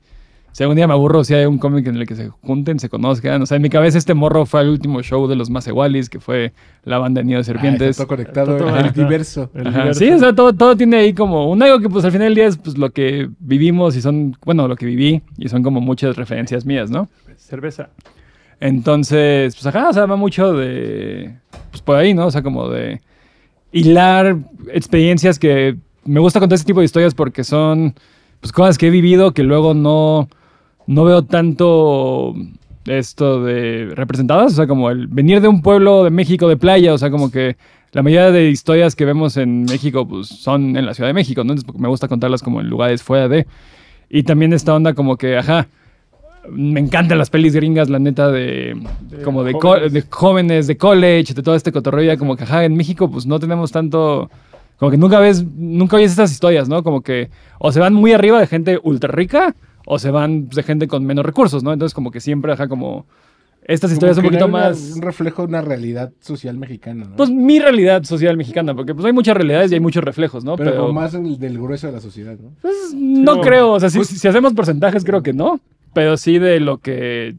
algún 0.60 0.76
día 0.76 0.86
me 0.88 0.94
aburro, 0.94 1.24
si 1.24 1.34
hay 1.34 1.46
un 1.46 1.58
cómic 1.58 1.88
en 1.88 1.96
el 1.96 2.06
que 2.06 2.16
se 2.16 2.28
junten, 2.30 2.78
se 2.80 2.90
conozcan. 2.90 3.42
O 3.42 3.46
sea, 3.46 3.56
en 3.56 3.62
mi 3.64 3.70
cabeza 3.70 3.98
este 3.98 4.14
morro 4.14 4.46
fue 4.46 4.62
el 4.62 4.70
último 4.70 5.02
show 5.02 5.28
de 5.28 5.36
los 5.36 5.50
Macewalis, 5.50 6.10
que 6.10 6.20
fue 6.20 6.52
la 6.84 6.98
banda 6.98 7.22
de 7.22 7.26
Nido 7.26 7.38
de 7.38 7.42
Ah, 7.42 7.46
Serpientes. 7.46 7.90
está 7.92 8.04
todo 8.04 8.08
conectado, 8.18 8.58
Está 8.58 8.68
todo- 8.70 8.78
el 8.86 8.92
diverso. 8.94 9.50
Sí, 9.94 10.10
o 10.12 10.20
sea, 10.20 10.36
todo, 10.36 10.54
todo 10.54 10.76
tiene 10.76 10.98
ahí 10.98 11.14
como 11.14 11.50
un 11.50 11.64
algo 11.64 11.80
que 11.80 11.90
pues 11.90 12.04
al 12.06 12.12
final 12.12 12.28
del 12.28 12.36
día 12.36 12.48
es 12.48 12.58
pues 12.58 12.78
lo 12.78 12.90
que 12.92 13.30
vivimos 13.40 13.96
y 13.96 14.02
son, 14.02 14.36
bueno, 14.46 14.68
lo 14.68 14.76
que 14.76 14.86
viví 14.86 15.22
y 15.38 15.48
son 15.48 15.64
como 15.64 15.80
muchas 15.82 16.16
referencias 16.18 16.66
mías, 16.66 16.92
¿no? 16.92 17.08
Cerveza. 17.38 17.90
Entonces, 18.60 19.56
pues 19.56 19.66
ajá, 19.66 19.90
o 19.90 19.94
sea, 19.94 20.06
va 20.06 20.16
mucho 20.16 20.54
de. 20.54 21.34
Pues 21.72 21.82
por 21.82 21.96
ahí, 21.98 22.14
¿no? 22.14 22.28
O 22.28 22.32
sea, 22.32 22.44
como 22.44 22.70
de 22.70 23.02
hilar 23.72 24.38
experiencias 24.74 25.40
que. 25.40 25.78
Me 26.04 26.20
gusta 26.20 26.40
contar 26.40 26.56
este 26.56 26.66
tipo 26.68 26.80
de 26.80 26.86
historias 26.86 27.14
porque 27.14 27.44
son 27.44 27.94
pues 28.40 28.52
cosas 28.52 28.78
que 28.80 28.88
he 28.88 28.90
vivido 28.90 29.34
que 29.34 29.44
luego 29.44 29.76
no, 29.76 30.28
no 30.92 31.06
veo 31.06 31.24
tanto 31.24 32.36
esto 32.86 33.44
de 33.44 33.94
representadas. 33.96 34.54
O 34.54 34.56
sea, 34.56 34.68
como 34.68 34.90
el 34.90 35.08
venir 35.08 35.42
de 35.42 35.48
un 35.48 35.62
pueblo 35.62 36.04
de 36.04 36.10
México 36.10 36.48
de 36.48 36.58
playa, 36.58 36.94
o 36.94 36.98
sea, 36.98 37.10
como 37.10 37.32
que 37.32 37.56
la 37.92 38.04
mayoría 38.04 38.32
de 38.32 38.50
historias 38.50 38.96
que 38.96 39.06
vemos 39.06 39.38
en 39.38 39.64
México 39.64 40.08
pues 40.08 40.28
son 40.28 40.78
en 40.78 40.86
la 40.86 40.94
Ciudad 40.94 41.10
de 41.10 41.14
México, 41.14 41.44
¿no? 41.44 41.54
Entonces 41.54 41.80
me 41.80 41.88
gusta 41.88 42.08
contarlas 42.08 42.42
como 42.42 42.62
en 42.62 42.70
lugares 42.70 43.04
fuera 43.04 43.28
de. 43.28 43.48
Y 44.10 44.24
también 44.24 44.54
esta 44.54 44.74
onda 44.76 44.94
como 44.94 45.18
que, 45.18 45.38
ajá, 45.38 45.68
me 46.50 46.80
encantan 46.80 47.18
las 47.18 47.30
pelis 47.30 47.54
gringas, 47.54 47.90
la 47.90 48.00
neta, 48.00 48.30
de, 48.30 48.76
De 49.10 49.24
como 49.24 49.44
de, 49.44 49.54
jóvenes. 49.54 49.94
de 49.94 50.02
jóvenes, 50.10 50.68
de 50.68 50.78
college, 50.78 51.34
de 51.34 51.44
todo 51.44 51.56
este 51.56 51.72
cotorreo, 51.72 52.04
ya 52.04 52.18
como 52.18 52.36
que, 52.36 52.44
ajá, 52.44 52.66
en 52.66 52.76
México 52.76 53.10
pues 53.10 53.26
no 53.26 53.40
tenemos 53.40 53.72
tanto, 53.72 54.30
como 54.78 54.92
que 54.92 54.98
nunca 54.98 55.20
ves, 55.20 55.46
nunca 55.46 55.96
oyes 55.96 56.12
estas 56.12 56.32
historias, 56.32 56.68
¿no? 56.68 56.84
Como 56.84 57.02
que 57.02 57.30
o 57.60 57.72
se 57.72 57.80
van 57.80 57.94
muy 57.94 58.12
arriba 58.12 58.40
de 58.40 58.48
gente 58.48 58.80
ultra 58.84 59.12
rica 59.12 59.56
o 59.94 60.00
se 60.00 60.10
van 60.10 60.46
pues, 60.46 60.56
de 60.56 60.64
gente 60.64 60.88
con 60.88 61.04
menos 61.06 61.26
recursos, 61.26 61.64
¿no? 61.64 61.74
Entonces 61.74 61.94
como 61.94 62.12
que 62.12 62.22
siempre, 62.22 62.54
ajá, 62.54 62.70
como 62.70 63.06
estas 63.66 63.92
historias 63.92 64.18
un 64.18 64.24
Como 64.24 64.32
que 64.32 64.38
pues, 64.38 64.44
poquito 64.50 64.58
una- 64.58 64.70
más... 64.70 64.94
Un 64.96 65.02
reflejo 65.02 65.42
de 65.42 65.48
una 65.50 65.62
realidad 65.62 66.14
social 66.22 66.58
mexicana, 66.58 67.06
¿no? 67.10 67.16
Pues 67.18 67.30
mi 67.30 67.60
realidad 67.60 68.02
social 68.04 68.38
mexicana, 68.38 68.74
porque 68.74 68.96
pues 68.96 69.06
hay 69.06 69.12
muchas 69.12 69.36
realidades 69.36 69.70
y 69.70 69.74
hay 69.74 69.80
muchos 69.82 70.02
reflejos, 70.04 70.46
¿no? 70.46 70.56
pero, 70.56 70.78
como 70.78 70.94
más 70.94 71.14
en 71.14 71.26
el- 71.26 71.38
del 71.40 71.58
grueso 71.60 71.88
de 71.88 71.94
la 71.94 72.00
sociedad, 72.00 72.38
¿no? 72.40 72.52
Pues, 72.62 72.94
no 72.96 73.42
creo, 73.42 73.74
o 73.74 73.80
sea, 73.82 73.90
si, 73.90 74.02
si 74.06 74.28
hacemos 74.30 74.54
porcentajes 74.54 75.04
creo 75.04 75.22
que 75.24 75.34
no, 75.34 75.60
pero 75.94 76.16
sí 76.16 76.40
de 76.40 76.62
lo 76.62 76.78
que 76.78 77.36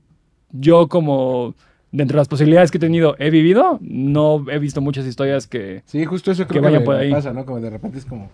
yo 0.51 0.89
como, 0.89 1.55
de 1.91 2.03
entre 2.03 2.19
las 2.19 2.29
posibilidades 2.29 2.71
que 2.71 2.77
he 2.77 2.81
tenido, 2.81 3.17
he 3.19 3.31
vivido, 3.31 3.79
no 3.81 4.45
he 4.51 4.59
visto 4.59 4.83
muchas 4.83 5.07
historias 5.07 5.47
que... 5.47 5.83
Sí, 5.87 6.05
justo 6.05 6.31
eso 6.31 6.47
Que 6.47 6.53
que, 6.55 6.61
vayan 6.61 6.81
me- 6.83 6.85
por 6.87 6.97
ahí. 6.97 7.11
pasa, 7.11 7.33
¿no? 7.33 7.47
Como 7.47 7.61
de 7.61 7.71
repente 7.71 7.97
es 7.99 8.05
como... 8.05 8.31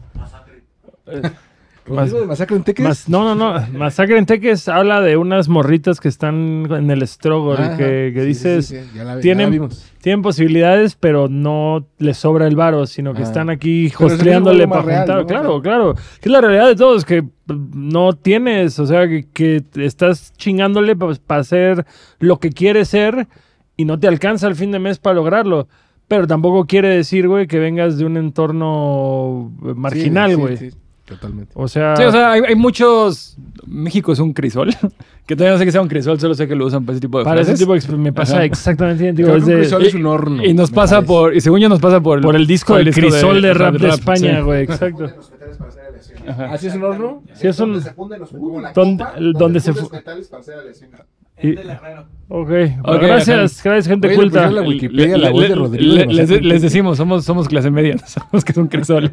Mas- 1.88 1.98
¿Rodrigo 2.06 2.20
de 2.20 2.26
Masacre 2.26 2.56
en 2.56 2.62
Teques? 2.64 2.84
Mas- 2.86 3.08
no, 3.08 3.22
no, 3.22 3.34
no. 3.34 3.78
Masacre 3.78 4.18
en 4.18 4.26
Teques 4.26 4.68
habla 4.68 5.00
de 5.00 5.16
unas 5.16 5.48
morritas 5.48 6.00
que 6.00 6.08
están 6.08 6.66
en 6.70 6.90
el 6.90 7.06
Strogor, 7.06 7.60
Ajá, 7.60 7.76
que, 7.76 8.12
que 8.14 8.20
sí, 8.22 8.26
dices, 8.26 8.66
sí, 8.66 8.76
sí, 8.80 8.90
ya 8.96 9.04
la, 9.04 9.20
tienen- 9.20 9.68
tienen 10.00 10.22
posibilidades, 10.22 10.94
pero 10.94 11.28
no 11.28 11.86
les 11.98 12.16
sobra 12.18 12.46
el 12.46 12.54
varo, 12.56 12.86
sino 12.86 13.12
que 13.14 13.20
Ah. 13.22 13.24
están 13.24 13.50
aquí 13.50 13.90
mismo 13.98 14.08
para 14.08 14.82
real, 14.82 14.98
juntar. 15.00 15.18
¿no? 15.20 15.26
Claro, 15.26 15.62
claro. 15.62 15.94
Que 15.94 16.28
es 16.28 16.30
la 16.32 16.40
realidad 16.40 16.66
de 16.68 16.76
todos, 16.76 17.04
que 17.04 17.22
mm, 17.22 17.28
no 17.74 18.12
tienes, 18.12 18.78
o 18.78 18.86
sea, 18.86 19.06
que, 19.08 19.62
estás 19.76 20.32
chingándole 20.36 20.94
para 20.96 21.40
hacer 21.40 21.84
lo 22.20 22.38
que 22.38 22.50
quieres 22.50 22.88
ser 22.88 23.26
y 23.76 23.84
no 23.84 23.98
te 23.98 24.08
alcanza 24.08 24.46
el 24.48 24.54
fin 24.54 24.70
de 24.72 24.78
mes 24.78 24.98
para 24.98 25.14
lograrlo. 25.14 25.68
Pero 26.06 26.26
tampoco 26.26 26.64
quiere 26.66 26.88
decir, 26.88 27.28
güey, 27.28 27.46
que 27.46 27.58
vengas 27.58 27.98
de 27.98 28.06
un 28.06 28.16
entorno 28.16 29.52
marginal, 29.60 30.30
Sí, 30.30 30.34
sí, 30.36 30.40
güey. 30.40 30.56
sí, 30.56 30.70
totalmente. 31.08 31.52
O 31.54 31.66
sea, 31.68 31.96
Sí, 31.96 32.02
o 32.04 32.12
sea, 32.12 32.32
hay, 32.32 32.42
hay 32.46 32.54
muchos... 32.54 33.36
México 33.66 34.12
es 34.12 34.18
un 34.18 34.32
crisol, 34.32 34.70
que 35.26 35.36
todavía 35.36 35.52
no 35.54 35.58
sé 35.58 35.64
que 35.64 35.72
sea 35.72 35.82
un 35.82 35.88
crisol, 35.88 36.18
solo 36.20 36.34
sé 36.34 36.46
que 36.48 36.54
lo 36.54 36.66
usan 36.66 36.84
para 36.86 36.94
ese 36.96 37.00
tipo 37.02 37.18
de 37.18 37.24
para 37.24 37.40
ese 37.40 37.50
frases. 37.56 37.60
tipo 37.86 37.92
de 37.92 37.98
me 38.02 38.12
pasa 38.12 38.36
Ajá. 38.36 38.44
exactamente 38.44 39.02
idéntico. 39.04 39.30
Un 39.32 39.44
de- 39.44 39.56
crisol 39.58 39.84
es 39.84 39.94
un 39.94 40.06
horno. 40.06 40.44
Y 40.44 40.54
nos 40.54 40.70
pasa 40.70 40.96
parece. 40.96 41.06
por... 41.08 41.34
Y 41.36 41.40
según 41.40 41.60
yo 41.60 41.68
nos 41.68 41.80
pasa 41.80 42.00
por... 42.00 42.20
por 42.20 42.36
el 42.36 42.46
disco 42.46 42.76
del 42.76 42.92
crisol 42.94 43.42
de, 43.42 43.50
ajá, 43.50 43.58
rap 43.58 43.74
de 43.74 43.90
sí. 43.90 43.94
España, 43.98 44.40
güey, 44.40 44.62
exacto. 44.62 45.06
¿Así 46.50 46.66
es 46.66 46.74
un 46.74 46.84
horno? 46.84 47.22
Sí, 47.34 47.46
es 47.48 47.58
un... 47.60 47.80
se 47.80 47.92
funden 47.92 48.20
los 48.20 48.30
como 48.30 48.60
la 48.60 48.72
Donde- 48.72 49.04
copa, 49.04 49.16
el- 49.18 49.32
donde 49.32 49.60
se 49.60 49.72
y- 51.42 51.54
Ok, 52.30 52.50
Ok, 52.84 53.00
gracias, 53.00 53.62
gracias 53.64 53.88
gente 53.88 54.08
Oye, 54.08 54.16
culta. 54.16 54.30
pusieron 54.44 54.54
la 54.56 54.62
Wikipedia, 54.68 55.16
Le- 55.16 55.24
la 55.24 55.30
voz 55.30 55.42
le- 55.42 55.48
de 55.48 55.54
Rodrigo. 55.54 55.94
le- 55.94 56.06
de 56.06 56.12
les, 56.12 56.42
les 56.44 56.62
decimos, 56.62 56.98
somos, 56.98 57.24
somos 57.24 57.48
clase 57.48 57.70
media, 57.70 57.94
no 57.94 58.06
sabemos 58.06 58.44
que 58.44 58.52
es 58.52 58.58
un 58.58 58.66
crisol. 58.68 59.10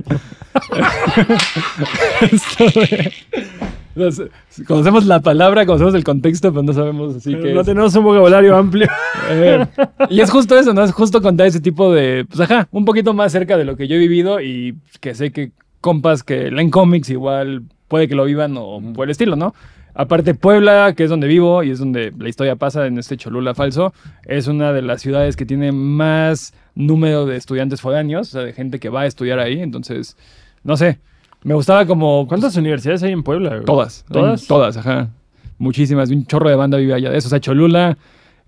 Nos- 3.95 4.21
conocemos 4.67 5.05
la 5.05 5.21
palabra, 5.21 5.65
conocemos 5.65 5.95
el 5.95 6.03
contexto, 6.03 6.51
pero 6.51 6.63
no 6.63 6.73
sabemos 6.73 7.15
así 7.15 7.33
que. 7.33 7.53
No 7.53 7.63
tenemos 7.63 7.95
un 7.95 8.03
vocabulario 8.03 8.55
amplio. 8.57 8.87
Eh, 9.29 9.65
y 10.09 10.19
es 10.19 10.29
justo 10.29 10.57
eso, 10.59 10.73
¿no? 10.73 10.83
Es 10.83 10.91
justo 10.91 11.21
contar 11.21 11.47
ese 11.47 11.61
tipo 11.61 11.93
de. 11.93 12.25
Pues 12.27 12.41
ajá, 12.41 12.67
un 12.71 12.83
poquito 12.83 13.13
más 13.13 13.31
cerca 13.31 13.55
de 13.57 13.63
lo 13.63 13.77
que 13.77 13.87
yo 13.87 13.95
he 13.95 13.99
vivido 13.99 14.41
y 14.41 14.75
que 14.99 15.15
sé 15.15 15.31
que 15.31 15.51
compas 15.79 16.23
que 16.23 16.51
leen 16.51 16.69
cómics 16.71 17.09
igual 17.09 17.63
puede 17.87 18.07
que 18.09 18.15
lo 18.15 18.25
vivan 18.25 18.55
o 18.57 18.81
por 18.93 19.05
el 19.05 19.11
estilo, 19.11 19.37
¿no? 19.37 19.55
Aparte, 19.97 20.35
Puebla, 20.35 20.93
que 20.95 21.05
es 21.05 21.09
donde 21.09 21.25
vivo 21.25 21.63
y 21.63 21.71
es 21.71 21.79
donde 21.79 22.13
la 22.19 22.27
historia 22.27 22.57
pasa 22.57 22.85
en 22.85 22.97
este 22.99 23.15
Cholula 23.15 23.55
falso, 23.55 23.93
es 24.25 24.47
una 24.47 24.73
de 24.73 24.81
las 24.81 25.01
ciudades 25.01 25.37
que 25.37 25.45
tiene 25.45 25.71
más 25.71 26.53
número 26.75 27.25
de 27.25 27.37
estudiantes 27.37 27.79
foráneos, 27.79 28.27
o 28.27 28.31
sea, 28.31 28.41
de 28.41 28.51
gente 28.51 28.79
que 28.79 28.89
va 28.89 29.01
a 29.01 29.05
estudiar 29.05 29.39
ahí. 29.39 29.61
Entonces, 29.61 30.17
no 30.63 30.75
sé, 30.75 30.99
me 31.43 31.53
gustaba 31.53 31.85
como. 31.85 32.27
¿Cuántas 32.27 32.57
universidades 32.57 33.03
hay 33.03 33.13
en 33.13 33.23
Puebla? 33.23 33.51
güey? 33.51 33.63
Todas. 33.63 34.03
¿Todas? 34.11 34.45
Todas, 34.47 34.75
ajá. 34.75 35.11
muchísimas, 35.57 36.09
un 36.09 36.25
chorro 36.25 36.49
de 36.49 36.55
banda 36.55 36.77
vive 36.77 36.93
allá 36.93 37.09
de 37.09 37.17
eso. 37.17 37.27
O 37.27 37.29
sea, 37.29 37.39
Cholula, 37.39 37.97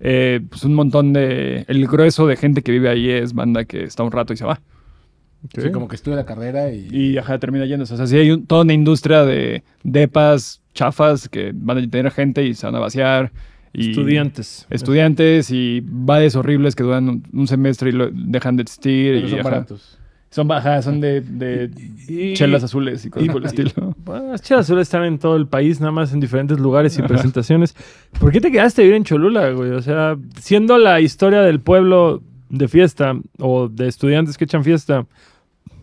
eh, 0.02 0.42
pues 0.50 0.66
un 0.66 0.74
montón 0.74 1.14
de. 1.14 1.64
El 1.70 1.88
grueso 1.88 2.28
de 2.28 2.36
gente 2.36 2.62
que 2.62 2.74
vive 2.74 2.90
ahí 2.90 3.10
es 3.10 3.34
banda 3.34 3.64
que 3.64 3.84
está 3.84 4.04
un 4.04 4.12
rato 4.12 4.34
y 4.34 4.38
se 4.38 4.44
va. 4.44 4.60
Sí, 5.56 5.72
como 5.72 5.88
que 5.88 5.96
estudia 5.96 6.18
la 6.18 6.26
carrera 6.26 6.72
y... 6.74 6.88
Y 6.92 7.18
ajá, 7.18 7.38
termina 7.40 7.66
yéndose. 7.66 7.94
O 7.94 7.98
sea, 7.98 8.08
sí 8.08 8.18
hay 8.18 8.32
un- 8.32 8.46
toda 8.46 8.64
una 8.64 8.74
industria 8.74 9.24
de 9.24 9.64
depas, 9.84 10.62
chafas 10.74 11.30
que 11.30 11.52
van 11.56 11.78
a 11.78 11.88
tener 11.90 12.12
gente 12.12 12.44
y 12.46 12.54
se 12.54 12.66
van 12.66 12.76
a 12.76 12.80
vaciar. 12.80 13.32
Y 13.74 13.92
Estudiantes. 13.92 14.66
Estudiantes 14.70 15.52
y 15.52 15.82
vades 15.86 16.36
horribles 16.36 16.76
que 16.76 16.84
duran 16.84 17.08
un, 17.10 17.24
un 17.32 17.48
semestre 17.48 17.90
y 17.90 17.94
lo 17.94 18.10
dejan 18.12 18.56
de 18.58 18.64
existir. 18.64 19.14
Pero 19.16 19.28
y, 19.28 19.30
son 19.30 19.40
ajá. 19.40 19.50
baratos. 19.50 20.00
Son, 20.30 20.52
ajá, 20.52 20.82
son 20.82 21.00
de, 21.00 21.22
de 21.22 21.72
Y- 22.08 22.34
chelas 22.34 22.64
azules 22.64 23.06
y 23.06 23.10
cosas 23.10 23.30
por 23.30 23.42
el 23.42 23.46
estilo. 23.48 23.96
Bueno, 24.04 24.32
las 24.32 24.42
chelas 24.42 24.66
azules 24.66 24.84
están 24.88 25.06
en 25.06 25.20
todo 25.20 25.36
el 25.38 25.48
país, 25.48 25.80
nada 25.80 25.92
más 25.92 26.12
en 26.14 26.20
diferentes 26.20 26.60
lugares 26.60 26.98
y 26.98 27.02
presentaciones. 27.04 27.76
¿Por 28.20 28.32
qué 28.32 28.42
te 28.42 28.52
quedaste 28.52 28.82
a 28.82 28.84
vivir 28.84 28.98
en 28.98 29.04
Cholula, 29.06 29.52
güey? 29.52 29.72
O 29.72 29.82
sea, 29.82 30.18
siendo 30.40 30.78
la 30.78 31.00
historia 31.00 31.42
del 31.42 31.60
pueblo 31.62 32.22
de 32.50 32.68
fiesta 32.68 33.14
o 33.40 33.68
de 33.68 33.88
estudiantes 33.88 34.38
que 34.38 34.46
echan 34.46 34.64
fiesta, 34.64 35.06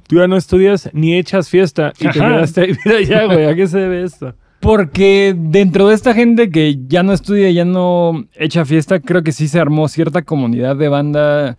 tú 0.06 0.16
ya 0.16 0.26
no 0.26 0.36
estudias 0.36 0.90
ni 0.92 1.16
echas 1.16 1.48
fiesta 1.48 1.92
y 1.98 2.04
te 2.04 2.08
Ajá. 2.08 2.28
quedaste 2.28 2.60
a 2.60 2.64
vivir 2.66 2.92
allá, 2.98 3.24
güey. 3.26 3.46
¿A 3.46 3.54
qué 3.54 3.66
se 3.66 3.78
debe 3.78 4.02
esto? 4.02 4.34
Porque 4.60 5.34
dentro 5.36 5.88
de 5.88 5.94
esta 5.94 6.14
gente 6.14 6.50
que 6.50 6.78
ya 6.86 7.02
no 7.02 7.12
estudia, 7.12 7.50
ya 7.50 7.64
no 7.64 8.24
echa 8.34 8.64
fiesta, 8.64 9.00
creo 9.00 9.22
que 9.22 9.32
sí 9.32 9.46
se 9.48 9.60
armó 9.60 9.88
cierta 9.88 10.22
comunidad 10.22 10.76
de 10.76 10.88
banda. 10.88 11.58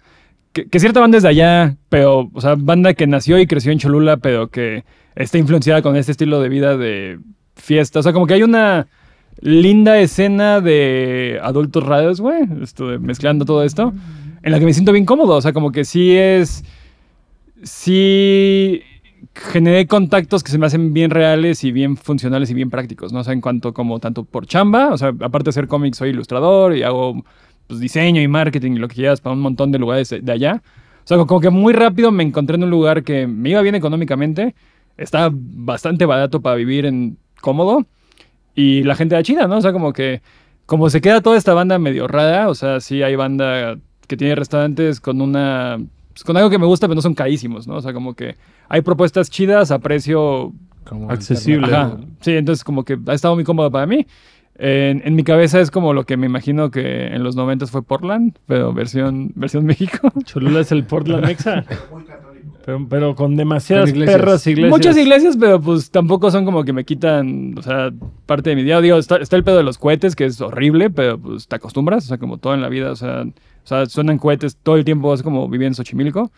Que, 0.54 0.68
que 0.68 0.80
cierta 0.80 1.02
banda 1.02 1.18
es 1.18 1.24
de 1.24 1.30
allá, 1.30 1.78
pero, 1.90 2.32
o 2.34 2.42
sea, 2.42 2.56
banda 2.58 2.94
que 2.94 3.06
nació 3.06 3.38
y 3.38 3.46
creció 3.46 3.72
en 3.72 3.78
Cholula, 3.78 4.18
pero 4.18 4.48
que 4.48 4.86
está 5.16 5.38
influenciada 5.38 5.82
con 5.82 5.96
este 5.96 6.14
estilo 6.14 6.42
de 6.42 6.50
vida 6.50 6.78
de 6.78 7.20
fiesta. 7.56 8.00
O 8.00 8.04
sea, 8.04 8.14
como 8.14 8.26
que 8.26 8.36
hay 8.36 8.44
una 8.44 8.88
linda 9.42 10.00
escena 10.00 10.62
de 10.62 11.40
adultos 11.44 11.84
radios, 11.84 12.22
güey, 12.22 12.44
esto 12.62 12.90
de 12.90 13.00
mezclando 13.00 13.46
todo 13.46 13.64
esto, 13.64 13.94
en 14.46 14.52
la 14.52 14.60
que 14.60 14.66
me 14.66 14.74
siento 14.74 14.94
bien 14.94 15.06
cómodo. 15.06 15.36
O 15.36 15.42
sea, 15.42 15.52
como 15.52 15.72
que 15.72 15.84
sí 15.84 16.16
es. 16.16 16.64
Sí 17.64 18.82
generé 19.34 19.88
contactos 19.88 20.44
que 20.44 20.52
se 20.52 20.58
me 20.58 20.68
hacen 20.68 20.94
bien 20.94 21.10
reales 21.10 21.64
y 21.64 21.72
bien 21.72 21.98
funcionales 21.98 22.50
y 22.52 22.54
bien 22.54 22.70
prácticos, 22.70 23.12
¿no? 23.12 23.20
O 23.20 23.24
sea, 23.24 23.34
en 23.34 23.42
cuanto 23.42 23.74
como 23.74 24.00
tanto 24.00 24.24
por 24.24 24.46
chamba, 24.46 24.90
o 24.94 24.98
sea, 24.98 25.10
aparte 25.10 25.46
de 25.46 25.50
hacer 25.50 25.68
cómics, 25.68 25.98
soy 25.98 26.12
ilustrador 26.12 26.78
y 26.78 26.84
hago 26.84 27.24
pues, 27.68 27.80
diseño 27.80 28.22
y 28.22 28.28
marketing 28.28 28.74
y 28.74 28.78
lo 28.78 28.88
que 28.88 28.96
quieras 28.96 29.20
para 29.20 29.34
un 29.34 29.42
montón 29.42 29.72
de 29.72 29.80
lugares 29.80 30.10
de 30.10 30.22
de 30.22 30.32
allá. 30.32 30.62
O 31.04 31.08
sea, 31.08 31.18
como 31.18 31.42
que 31.42 31.50
muy 31.50 31.74
rápido 31.74 32.12
me 32.12 32.24
encontré 32.24 32.56
en 32.56 32.64
un 32.64 32.70
lugar 32.70 33.04
que 33.04 33.28
me 33.28 33.50
iba 33.50 33.62
bien 33.62 33.76
económicamente, 33.76 34.56
estaba 34.98 35.30
bastante 35.34 36.06
barato 36.06 36.42
para 36.42 36.56
vivir 36.56 36.86
en 36.86 37.18
cómodo 37.42 37.86
y 38.54 38.84
la 38.84 38.96
gente 38.96 39.16
era 39.16 39.24
chida, 39.24 39.48
¿no? 39.48 39.58
O 39.58 39.62
sea, 39.62 39.74
como 39.74 39.92
que 39.92 40.22
como 40.66 40.90
se 40.90 41.02
queda 41.02 41.22
toda 41.22 41.38
esta 41.38 41.54
banda 41.54 41.80
medio 41.80 42.08
rara, 42.08 42.50
o 42.50 42.56
sea, 42.56 42.80
sí 42.80 43.04
hay 43.04 43.16
banda 43.16 43.78
que 44.08 44.18
tiene 44.18 44.36
restaurantes 44.36 45.00
con 45.00 45.22
una 45.22 45.78
pues, 46.14 46.24
con 46.24 46.38
algo 46.38 46.50
que 46.50 46.58
me 46.58 46.66
gusta, 46.66 46.88
pero 46.88 46.96
no 46.96 47.02
son 47.02 47.14
carísimos, 47.14 47.68
¿no? 47.68 47.76
O 47.76 47.82
sea, 47.82 47.94
como 47.94 48.14
que 48.14 48.36
hay 48.70 48.82
propuestas 48.82 49.30
chidas 49.30 49.72
a 49.72 49.80
precio 49.80 50.54
Como 50.86 51.10
Accesible. 51.12 51.68
Ajá. 51.68 51.98
Sí, 52.22 52.32
entonces 52.32 52.64
como 52.64 52.84
que 52.86 52.98
ha 53.08 53.14
estado 53.14 53.36
muy 53.36 53.44
cómodo 53.44 53.70
para 53.70 53.86
mí. 53.86 54.08
En, 54.58 55.02
en 55.04 55.16
mi 55.16 55.24
cabeza 55.26 55.60
es 55.60 55.70
como 55.70 55.94
lo 55.94 56.06
que 56.06 56.16
me 56.16 56.28
imagino 56.28 56.72
que 56.72 57.08
en 57.08 57.24
los 57.24 57.36
90 57.36 57.68
fue 57.68 57.84
Portland, 57.84 58.38
pero 58.46 58.72
versión, 58.74 59.34
versión 59.36 59.66
México. 59.68 60.10
Cholula 60.24 60.62
es 60.62 60.72
el 60.72 60.86
Portland 60.86 61.26
Mexa. 61.26 61.66
Pero, 62.66 62.88
pero 62.90 63.16
con 63.16 63.36
demasiadas 63.36 63.86
Con 63.92 63.96
iglesias. 63.98 64.20
perras 64.20 64.48
iglesias. 64.48 64.72
Muchas 64.72 64.98
iglesias, 64.98 65.38
pero 65.40 65.62
pues 65.62 65.92
tampoco 65.92 66.32
son 66.32 66.46
como 66.46 66.64
que 66.64 66.74
me 66.74 66.84
quitan, 66.84 67.54
o 67.56 67.62
sea, 67.62 67.92
parte 68.26 68.50
de 68.50 68.56
mi 68.56 68.64
día. 68.64 68.82
Digo, 68.82 68.98
está, 68.98 69.18
está 69.18 69.36
el 69.36 69.44
pedo 69.44 69.58
de 69.58 69.64
los 69.64 69.78
cohetes, 69.78 70.16
que 70.16 70.26
es 70.26 70.42
horrible, 70.42 70.90
pero 70.90 71.20
pues 71.20 71.48
te 71.48 71.56
acostumbras, 71.56 72.06
o 72.06 72.08
sea, 72.08 72.18
como 72.18 72.40
todo 72.40 72.56
en 72.56 72.64
la 72.64 72.70
vida, 72.70 72.90
o 72.90 72.96
sea, 72.96 73.24
o 73.66 73.68
sea 73.68 73.86
suenan 73.88 74.18
cohetes 74.20 74.56
todo 74.64 74.78
el 74.78 74.86
tiempo, 74.86 75.14
es 75.14 75.22
como 75.22 75.50
vivir 75.50 75.68
en 75.68 75.76
Xochimilco, 75.76 76.32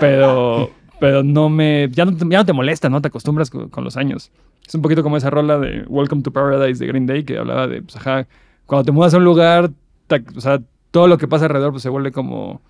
pero, 0.00 0.70
pero 1.00 1.22
no 1.22 1.48
me, 1.48 1.88
ya 1.90 2.04
no, 2.04 2.16
te- 2.16 2.26
ya 2.28 2.38
no 2.38 2.44
te 2.44 2.52
molesta, 2.52 2.88
¿no? 2.88 3.00
Te 3.00 3.08
acostumbras 3.08 3.50
con, 3.50 3.68
con 3.68 3.84
los 3.84 3.96
años. 3.96 4.30
Es 4.66 4.74
un 4.74 4.82
poquito 4.82 5.02
como 5.02 5.16
esa 5.16 5.30
rola 5.30 5.58
de 5.58 5.84
Welcome 5.86 6.22
to 6.22 6.32
Paradise 6.32 6.78
de 6.84 6.88
Green 6.88 7.06
Day, 7.06 7.24
que 7.24 7.38
hablaba 7.38 7.66
de, 7.68 7.82
pues, 7.82 7.96
ajá, 7.96 8.26
cuando 8.66 8.84
te 8.84 8.92
mudas 8.92 9.14
a 9.14 9.18
un 9.18 9.24
lugar, 9.24 9.70
te- 10.08 10.24
o 10.36 10.40
sea, 10.40 10.60
todo 10.90 11.06
lo 11.08 11.18
que 11.18 11.28
pasa 11.28 11.44
alrededor, 11.46 11.70
pues 11.72 11.82
se 11.82 11.88
vuelve 11.88 12.10
como... 12.12 12.60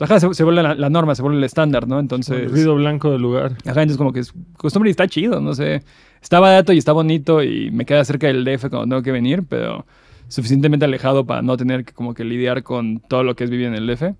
Ajá, 0.00 0.18
se, 0.18 0.32
se 0.34 0.42
vuelve 0.42 0.62
la, 0.62 0.74
la 0.74 0.90
norma, 0.90 1.14
se 1.14 1.22
vuelve 1.22 1.38
el 1.38 1.44
estándar, 1.44 1.86
¿no? 1.86 2.00
Entonces... 2.00 2.36
El 2.44 2.50
ruido 2.50 2.74
blanco 2.74 3.10
del 3.12 3.20
lugar. 3.22 3.52
Ajá, 3.64 3.82
entonces 3.82 3.96
como 3.98 4.12
que 4.12 4.20
es 4.20 4.32
costumbre 4.56 4.90
y 4.90 4.92
está 4.92 5.06
chido, 5.06 5.40
no 5.40 5.54
sé. 5.54 5.82
Está 6.22 6.40
barato 6.40 6.72
y 6.72 6.78
está 6.78 6.92
bonito 6.92 7.42
y 7.42 7.70
me 7.70 7.84
queda 7.84 8.04
cerca 8.04 8.26
del 8.26 8.44
DF 8.44 8.70
cuando 8.70 8.88
tengo 8.88 9.02
que 9.02 9.12
venir, 9.12 9.44
pero 9.48 9.84
suficientemente 10.28 10.84
alejado 10.84 11.24
para 11.24 11.42
no 11.42 11.56
tener 11.56 11.84
que 11.84 11.92
como 11.92 12.14
que 12.14 12.24
lidiar 12.24 12.62
con 12.62 13.00
todo 13.00 13.22
lo 13.22 13.34
que 13.36 13.44
es 13.44 13.50
vivir 13.50 13.66
en 13.66 13.74
el 13.74 13.86
DF. 13.86 14.14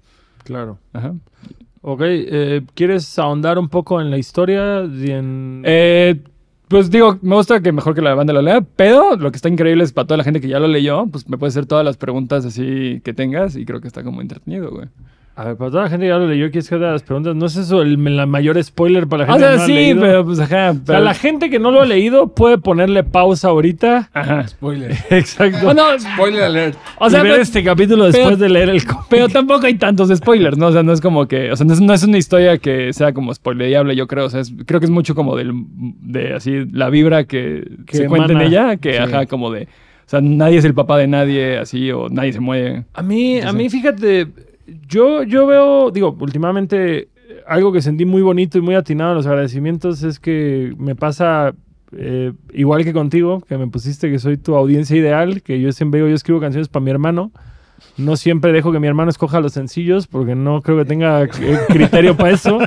Claro. 0.45 0.79
Ajá. 0.93 1.15
Ok, 1.83 2.01
eh, 2.05 2.63
¿quieres 2.75 3.19
ahondar 3.19 3.59
un 3.59 3.69
poco 3.69 4.01
en 4.01 4.11
la 4.11 4.19
historia? 4.19 4.81
en- 4.81 5.63
Eh, 5.65 6.21
pues 6.69 6.91
digo, 6.91 7.19
me 7.21 7.35
gusta 7.35 7.61
que 7.61 7.73
mejor 7.73 7.95
que 7.95 8.01
la 8.01 8.15
banda 8.15 8.33
lo 8.33 8.41
lea, 8.43 8.63
pero 8.77 9.17
lo 9.17 9.31
que 9.31 9.37
está 9.37 9.49
increíble 9.49 9.85
es 9.85 9.93
para 9.93 10.07
toda 10.07 10.19
la 10.19 10.25
gente 10.25 10.41
que 10.41 10.49
ya 10.49 10.59
lo 10.59 10.67
leyó, 10.67 11.07
pues 11.07 11.29
me 11.29 11.37
puedes 11.37 11.55
hacer 11.55 11.67
todas 11.67 11.85
las 11.85 11.97
preguntas 11.99 12.45
así 12.47 13.01
que 13.05 13.13
tengas 13.13 13.55
y 13.57 13.65
creo 13.67 13.81
que 13.83 13.89
está 13.89 14.03
como 14.03 14.23
entretenido, 14.23 14.71
güey. 14.71 14.87
A 15.37 15.45
ver, 15.47 15.57
para 15.57 15.69
toda 15.71 15.83
la 15.85 15.88
gente 15.91 16.05
que 16.05 16.11
ya 16.11 16.17
lo 16.19 16.29
leyó, 16.29 16.45
¿quieres 16.50 16.69
que 16.69 16.76
haga 16.76 16.93
las 16.93 17.03
preguntas? 17.03 17.35
No 17.35 17.47
es 17.47 17.57
eso 17.57 17.83
el, 17.83 18.17
la 18.17 18.25
mayor 18.25 18.62
spoiler 18.62 19.09
para 19.09 19.26
la 19.26 19.33
O 19.35 19.37
gente 19.37 19.49
sea, 19.49 19.50
que 19.50 19.57
no 19.57 19.59
lo 19.59 19.62
ha 19.64 19.67
sí, 19.67 19.75
leído. 19.75 20.00
pero 20.00 20.25
pues 20.25 20.38
ajá. 20.38 20.71
O 20.71 20.75
sea, 20.75 20.83
pero- 20.87 21.00
la 21.00 21.14
gente 21.14 21.50
que 21.50 21.59
no 21.59 21.71
lo 21.73 21.81
ha 21.83 21.87
leído 21.87 22.29
puede 22.29 22.59
ponerle 22.59 23.03
pausa 23.03 23.49
ahorita. 23.49 24.11
Ajá. 24.14 24.47
Spoiler. 24.47 24.93
Exacto. 25.11 25.69
Oh, 25.71 25.75
no, 25.75 25.99
Spoiler 25.99 26.45
alert. 26.45 26.79
o 27.00 27.11
sea, 27.11 27.19
y 27.19 27.23
ver 27.25 27.33
pero- 27.33 27.43
este 27.43 27.64
capítulo 27.64 28.05
después 28.05 28.38
de 28.38 28.49
leer 28.49 28.69
el 28.69 28.85
cómic. 28.85 29.07
Pero 29.11 29.29
tampoco 29.29 29.67
hay 29.67 29.75
tantos 29.75 30.09
spoilers, 30.17 30.57
¿no? 30.57 30.69
O 30.69 30.73
sea, 30.73 30.85
no 30.85 30.93
es 30.93 31.00
como 31.00 31.26
que. 31.26 31.50
O 31.50 31.57
sea, 31.57 31.67
no 31.67 31.73
es, 31.73 31.81
no 31.81 31.93
es 31.93 32.05
una 32.05 32.17
historia 32.19 32.59
que 32.59 32.93
sea 32.93 33.12
como 33.12 33.35
spoilerable, 33.35 33.97
yo 33.97 34.07
creo. 34.07 34.26
O 34.26 34.31
sea, 34.31 34.38
es- 34.41 34.53
creo 34.67 34.79
que 34.79 34.87
es 34.87 34.91
mucho 34.91 35.17
como 35.17 35.35
del, 35.37 35.53
de 35.67 36.35
así, 36.35 36.64
la 36.71 36.91
vibra 36.91 37.25
que, 37.25 37.67
Que 37.87 37.97
se 37.97 38.07
cuenta 38.07 38.26
en 38.33 38.41
emana. 38.41 38.47
ella, 38.47 38.76
que 38.76 38.93
Sí. 38.93 38.99
ajá, 38.99 39.26
como 39.26 39.50
de. 39.50 39.62
O 39.64 40.09
sea, 40.09 40.21
nadie 40.21 40.59
es 40.59 40.64
el 40.64 40.75
papá 40.75 40.97
de 40.99 41.09
nadie, 41.09 41.59
así, 41.59 41.91
o 41.91 42.09
nadie 42.09 42.33
se 42.33 42.38
muere. 42.38 42.85
A 42.95 43.03
mí, 43.03 43.41
a 43.41 43.53
mí, 43.53 43.69
fíjate, 43.71 44.29
yo, 44.88 45.23
yo 45.23 45.47
veo, 45.47 45.90
digo, 45.90 46.16
últimamente 46.21 47.09
algo 47.47 47.73
que 47.73 47.83
sentí 47.83 48.04
muy 48.04 48.23
bonito 48.23 48.59
y 48.59 48.61
muy 48.61 48.75
atinado 48.75 49.11
en 49.11 49.16
los 49.16 49.26
agradecimientos 49.26 50.02
es 50.02 50.18
que 50.18 50.75
me 50.78 50.94
pasa 50.94 51.54
eh, 51.92 52.33
igual 52.52 52.85
que 52.85 52.92
contigo, 52.92 53.40
que 53.40 53.59
me 53.59 53.66
pusiste 53.68 54.11
que 54.11 54.18
soy 54.18 54.37
tu 54.37 54.54
audiencia 54.54 54.97
ideal, 54.97 55.42
que 55.42 55.61
yo 55.61 55.73
siempre 55.73 55.99
digo, 55.99 56.09
yo 56.09 56.14
escribo 56.14 56.40
canciones 56.40 56.68
para 56.68 56.85
mi 56.85 56.90
hermano. 56.90 57.33
No 57.97 58.16
siempre 58.16 58.50
dejo 58.52 58.73
que 58.73 58.81
mi 58.81 58.88
hermano 58.88 59.09
escoja 59.11 59.38
los 59.40 59.52
sencillos 59.52 60.09
porque 60.09 60.35
no 60.35 60.62
creo 60.62 60.76
que 60.78 60.85
tenga 60.85 61.23
eh, 61.23 61.28
criterio 61.69 62.16
para 62.16 62.31
eso. 62.33 62.59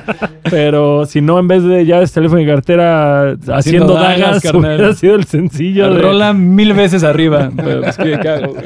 Pero 0.48 1.04
si 1.04 1.20
no, 1.20 1.38
en 1.38 1.46
vez 1.48 1.62
de 1.64 1.84
llaves, 1.84 2.12
teléfono 2.12 2.40
y 2.40 2.46
cartera 2.46 3.36
haciendo, 3.52 3.92
dagas, 3.92 4.42
dagas, 4.42 4.54
hubiera 4.54 4.94
sido 4.94 5.16
el 5.16 5.24
sencillo. 5.24 5.92
de- 5.92 6.00
Rola 6.00 6.32
mil 6.32 6.72
veces 6.72 7.04
arriba. 7.04 7.50
Pero 7.54 7.82
pues, 7.82 7.96
¿qué, 7.98 8.16
güey? 8.16 8.64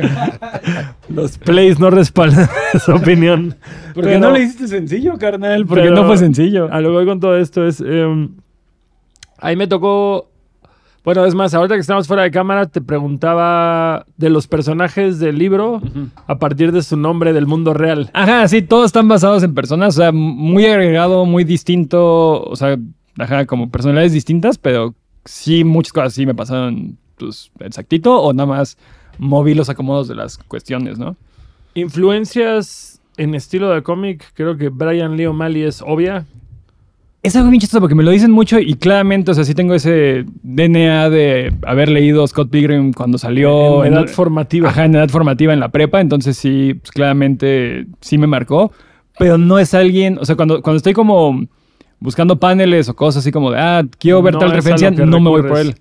Los 1.09 1.37
plays 1.39 1.81
no 1.81 1.91
respaldan 1.91 2.49
esa 2.75 2.95
opinión. 2.95 3.57
¿Por 3.93 4.05
qué 4.05 4.11
Pero- 4.11 4.21
no 4.21 4.31
le 4.31 4.43
hiciste 4.45 4.69
sencillo, 4.69 5.19
carnal? 5.19 5.67
Porque 5.67 5.91
no 5.91 6.07
fue 6.07 6.17
sencillo. 6.17 6.69
A 6.73 6.81
lo 6.81 6.91
que 6.91 6.95
voy 6.95 7.07
con 7.07 7.19
todo 7.19 7.37
esto 7.39 7.67
es. 7.67 7.83
eh, 7.85 8.29
ahí 9.39 9.57
me 9.57 9.67
tocó. 9.67 10.29
Bueno, 11.05 11.25
es 11.25 11.35
más, 11.35 11.53
ahorita 11.53 11.75
que 11.75 11.81
estamos 11.81 12.07
fuera 12.07 12.23
de 12.23 12.31
cámara, 12.31 12.67
te 12.67 12.81
preguntaba 12.81 14.07
de 14.17 14.31
los 14.31 14.47
personajes 14.47 15.19
del 15.19 15.37
libro 15.37 15.83
a 16.29 16.39
partir 16.39 16.71
de 16.71 16.81
su 16.83 16.97
nombre 16.97 17.33
del 17.33 17.47
mundo 17.47 17.75
real. 17.75 18.09
Ajá, 18.13 18.47
sí, 18.47 18.63
todos 18.63 18.87
están 18.87 19.09
basados 19.09 19.43
en 19.43 19.53
personas, 19.53 19.97
o 19.97 20.01
sea, 20.01 20.13
muy 20.13 20.65
agregado, 20.67 21.25
muy 21.25 21.43
distinto, 21.43 22.45
o 22.45 22.55
sea, 22.55 22.77
ajá, 23.19 23.47
como 23.47 23.69
personalidades 23.69 24.13
distintas, 24.13 24.59
pero 24.59 24.95
sí, 25.25 25.65
muchas 25.65 25.93
cosas 25.93 26.15
sí 26.15 26.25
me 26.25 26.37
pasaron, 26.37 26.97
pues, 27.19 27.51
exactito, 27.59 28.21
o 28.21 28.33
nada 28.33 28.47
más 28.47 28.79
moví 29.19 29.55
los 29.55 29.69
acomodos 29.69 30.07
de 30.07 30.15
las 30.15 30.39
cuestiones, 30.39 31.01
¿no? 31.01 31.17
Influencias 31.75 33.01
en 33.17 33.35
estilo 33.35 33.71
de 33.71 33.83
cómic, 33.83 34.25
creo 34.35 34.57
que 34.57 34.69
Brian 34.69 35.17
Lee 35.17 35.27
O'Malley 35.27 35.65
es 35.65 35.83
obvia. 35.83 36.27
Es 37.23 37.37
algo 37.37 37.51
bien 37.51 37.61
chistoso 37.61 37.81
porque 37.81 37.95
me 37.95 38.03
lo 38.03 38.11
dicen 38.11 38.33
mucho 38.33 38.59
y 38.59 38.75
claramente, 38.75 39.31
o 39.31 39.35
sea, 39.35 39.45
sí 39.45 39.55
tengo 39.55 39.75
ese 39.75 40.25
DNA 40.43 41.09
de 41.09 41.53
haber 41.65 41.89
leído 41.89 42.27
Scott 42.27 42.51
Pilgrim 42.51 42.93
cuando 42.93 43.17
salió. 43.17 43.85
en 43.85 43.95
edad 43.95 44.09
formativa. 44.09 44.69
Ajá, 44.71 44.87
en 44.87 44.97
edad 44.97 45.09
formativa 45.09 45.53
en 45.53 45.61
la 45.61 45.69
prepa, 45.69 46.01
entonces 46.01 46.37
sí, 46.37 46.75
pues, 46.75 46.91
claramente 46.91 47.87
sí 48.01 48.19
me 48.19 48.27
marcó, 48.27 48.73
pero 49.19 49.39
no 49.39 49.61
es 49.61 49.73
alguien, 49.73 50.19
o 50.21 50.25
sea, 50.25 50.35
cuando, 50.35 50.63
cuando 50.63 50.79
estoy 50.79 50.95
como 50.95 51.47
buscando 52.01 52.41
paneles 52.41 52.89
o 52.89 52.97
cosas 52.97 53.21
así 53.23 53.31
como 53.31 53.53
de, 53.53 53.59
ah, 53.61 53.85
quiero 54.01 54.21
ver 54.21 54.35
No 54.35 54.41
tal 54.41 54.51
referencia, 54.51 54.91
no 54.91 55.21
me 55.21 55.31
voy 55.31 55.43
por 55.43 55.59
él. 55.59 55.77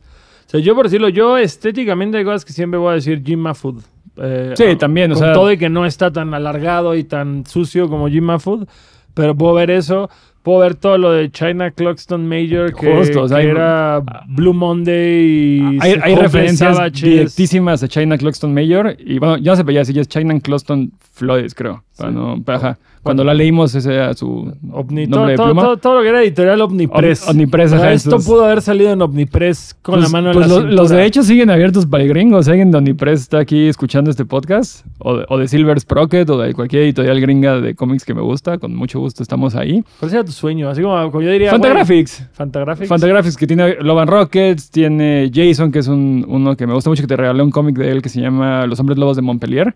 O 0.46 0.50
sea, 0.52 0.60
yo 0.60 0.76
por 0.76 0.86
decirlo, 0.86 1.10
yo 1.10 1.40
estéticamente 1.40 2.18
hay 2.20 2.24
cosas 2.24 2.46
que 2.46 2.54
siempre 2.54 2.78
voy 2.78 2.92
a 2.92 2.96
decir 2.96 3.24
Jim 3.26 3.40
Mahfood. 3.40 3.82
Eh, 4.18 4.54
Sí, 4.56 4.76
también, 4.78 5.12
o 5.14 5.16
sea- 5.16 5.34
todo 5.34 5.52
y 5.52 5.58
que 5.58 5.70
no 5.70 5.88
está 5.88 6.12
tan 6.12 6.36
alargado 6.36 6.94
y 6.96 7.04
tan 7.04 7.46
sucio 7.48 7.90
como 7.90 8.10
Jim 8.10 8.26
Mahfood, 8.26 8.68
pero 9.16 9.34
puedo 9.36 9.56
ver 9.56 9.72
eso. 9.72 10.08
Puedo 10.44 10.60
ver 10.60 10.74
todo 10.76 10.98
lo 10.98 11.12
de 11.12 11.30
China 11.32 11.70
Clockstone 11.70 12.24
Major, 12.28 12.74
que, 12.74 12.96
Justo, 12.96 13.24
o 13.24 13.28
sea, 13.28 13.38
que 13.38 13.44
hay- 13.44 13.50
era 13.52 14.02
Blue 14.28 14.54
Monday 14.54 15.76
y... 15.76 15.78
Hay, 15.82 15.96
hay 16.02 16.16
referencias 16.16 16.78
directísimas 16.94 17.84
a 17.84 17.88
China 17.88 18.18
Clockstone 18.18 18.54
Major. 18.54 18.96
Y 19.00 19.20
bueno, 19.20 19.38
ya 19.38 19.52
no 19.52 19.56
se 19.58 19.64
veía 19.64 19.82
así, 19.82 19.98
es 20.00 20.08
China 20.08 20.40
Clockstone 20.40 20.90
Flores, 21.14 21.54
creo. 21.54 21.84
Para 22.01 22.12
Sí. 22.13 22.17
no- 22.17 22.43
para- 22.43 22.58
ajá. 22.58 22.77
Cuando 23.03 23.24
la 23.24 23.34
leímos, 23.34 23.74
ese 23.74 23.96
era 23.96 24.13
su 24.13 24.53
Omni- 24.72 25.08
nombre 25.08 25.08
todo, 25.08 25.25
de 25.25 25.36
todo- 25.36 25.46
pluma. 25.48 25.62
todo- 25.63 25.77
todo 25.77 25.96
lo 25.96 26.01
que 26.03 26.10
era 26.10 26.22
editorial 26.22 26.62
Omnipress. 26.62 27.24
Om- 27.24 27.29
Omnipress, 27.31 27.74
ajá, 27.74 27.93
esto 27.93 28.20
pudo 28.20 28.46
haber 28.46 28.62
salido 28.62 28.91
en 28.91 29.01
Omnipress 29.01 29.75
con 29.81 29.96
Pues- 29.96 30.03
la 30.05 30.10
mano 30.12 30.27
en 30.29 30.34
pues 30.36 30.48
la 30.48 30.53
lo- 30.53 30.62
los, 30.62 30.70
de 30.70 30.77
cintura. 30.98 31.05
hecho 31.05 31.24
siguen 31.24 31.50
abiertos 31.50 31.88
para 31.88 32.03
el 32.03 32.10
gringo. 32.10 32.43
Si 32.43 32.51
alguien 32.51 32.70
de 32.70 32.77
Omnipress 32.77 33.22
está 33.22 33.39
aquí 33.39 33.67
escuchando 33.67 34.12
este 34.12 34.24
podcast, 34.24 34.86
o 35.00 35.17
de, 35.17 35.25
o 35.29 35.39
de 35.39 35.48
Silver 35.48 35.79
Sprocket, 35.79 36.29
o 36.29 36.38
de 36.38 36.53
cualquier 36.53 36.84
editorial 36.84 37.20
gringa 37.20 37.60
de 37.60 37.74
cómics 37.74 38.05
que 38.05 38.13
me 38.13 38.22
gusta, 38.22 38.60
con 38.60 38.75
mucho 38.75 39.00
gusto 39.00 39.24
estamos 39.24 39.55
ahí. 39.55 39.84
¿Cuál 40.00 40.12
sería 40.12 40.24
tu 40.24 40.31
sueño? 40.31 40.70
Así 40.70 40.84
como, 40.84 40.93
como 41.10 41.24
yo 41.24 41.31
diría... 41.31 41.50
Fantagraphics. 41.50 42.27
Fantagraphics. 42.34 42.88
Fantagraphics, 42.88 43.36
que 43.36 43.48
tiene 43.48 43.77
Loban 43.81 44.08
Rockets, 44.08 44.70
tiene 44.70 45.31
Jason, 45.34 45.72
que 45.72 45.79
es 45.79 45.88
un, 45.88 46.24
uno 46.27 46.55
que 46.55 46.67
me 46.67 46.75
gusta 46.75 46.91
mucho, 46.91 47.01
que 47.01 47.08
te 47.08 47.17
regalé 47.17 47.41
un 47.41 47.50
cómic 47.50 47.75
de 47.77 47.89
él 47.89 48.03
que 48.03 48.10
se 48.10 48.22
llama 48.22 48.67
Los 48.67 48.79
Hombres 48.79 49.00
Lobos 49.00 49.15
de 49.15 49.24
Montpellier. 49.24 49.74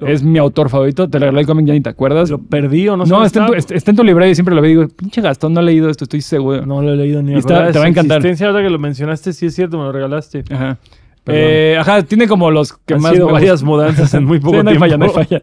Lo- 0.00 0.06
Es 0.08 0.22
mi 0.22 0.38
autor 0.38 0.68
favorito. 0.70 1.08
Te 1.08 1.18
regalé 1.18 1.40
el 1.40 1.46
cómic, 1.46 1.66
ya 1.66 1.74
ni 1.74 1.80
te 1.80 1.90
acuerdas. 1.90 2.30
¿Lo 2.30 2.38
perdí 2.38 2.88
o 2.88 2.92
no 2.92 3.04
no, 3.04 3.06
sé 3.06 3.10
dónde 3.12 3.26
está, 3.26 3.40
en 3.40 3.46
tu, 3.46 3.54
está- 3.54 3.74
está 3.74 3.90
en 3.90 3.96
tu 3.98 4.04
librería 4.04 4.32
y 4.32 4.34
siempre 4.34 4.54
lo 4.54 4.62
veo 4.62 4.70
y 4.70 4.74
digo, 4.74 4.88
pinche 4.88 5.20
Gastón, 5.20 5.52
no 5.54 5.60
he 5.60 5.64
leído 5.64 5.88
esto, 5.90 6.04
estoy 6.04 6.20
seguro. 6.22 6.64
No 6.66 6.80
lo 6.82 6.92
he 6.92 6.96
leído 6.96 7.22
ni 7.22 7.32
Y 7.32 7.36
está- 7.36 7.70
te 7.70 7.78
va 7.78 7.84
a 7.84 7.88
encantar. 7.88 8.16
existencia. 8.18 8.46
Ahora 8.48 8.62
que 8.62 8.70
lo 8.70 8.78
mencionaste, 8.78 9.32
sí 9.32 9.46
es 9.46 9.54
cierto, 9.54 9.78
me 9.78 9.84
lo 9.84 9.92
regalaste. 9.92 10.44
Ajá. 10.50 10.78
Eh, 11.26 11.76
ajá, 11.78 12.02
tiene 12.02 12.26
como 12.26 12.50
los 12.50 12.72
que 12.72 12.94
Han 12.94 13.02
más. 13.02 13.12
sido 13.12 13.28
varias 13.30 13.62
mudanzas 13.62 14.12
en 14.14 14.24
muy 14.24 14.40
poco 14.40 14.56
Sí, 14.58 14.62
no 14.64 14.70
hay 14.70 14.76
tiempo. 14.78 14.80
falla, 14.80 14.96
no 14.96 15.04
hay 15.04 15.10
falla. 15.10 15.42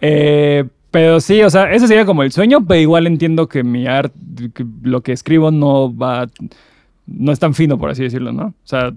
Eh, 0.00 0.64
pero 0.90 1.20
sí, 1.20 1.42
o 1.42 1.50
sea, 1.50 1.70
ese 1.72 1.86
sería 1.88 2.06
como 2.06 2.22
el 2.22 2.32
sueño, 2.32 2.64
pero 2.66 2.80
igual 2.80 3.06
entiendo 3.06 3.46
que 3.48 3.62
mi 3.64 3.86
arte, 3.86 4.14
lo 4.82 5.02
que 5.02 5.12
escribo 5.12 5.50
no 5.50 5.94
va, 5.94 6.26
no 7.06 7.32
es 7.32 7.38
tan 7.38 7.52
fino, 7.52 7.76
por 7.78 7.90
así 7.90 8.04
decirlo, 8.04 8.32
¿no? 8.32 8.46
O 8.46 8.54
sea, 8.64 8.92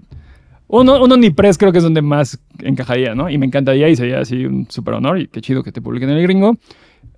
uno, 0.68 1.02
uno 1.02 1.16
ni 1.16 1.30
press 1.30 1.58
creo 1.58 1.70
que 1.72 1.78
es 1.78 1.84
donde 1.84 2.02
más 2.02 2.38
encajaría, 2.60 3.14
¿no? 3.14 3.28
Y 3.28 3.36
me 3.38 3.46
encantaría 3.46 3.88
y 3.88 3.96
sería 3.96 4.20
así 4.20 4.46
un 4.46 4.66
súper 4.70 4.94
honor 4.94 5.18
y 5.18 5.26
qué 5.28 5.40
chido 5.40 5.62
que 5.62 5.72
te 5.72 5.82
publiquen 5.82 6.10
en 6.10 6.16
el 6.18 6.22
gringo, 6.22 6.56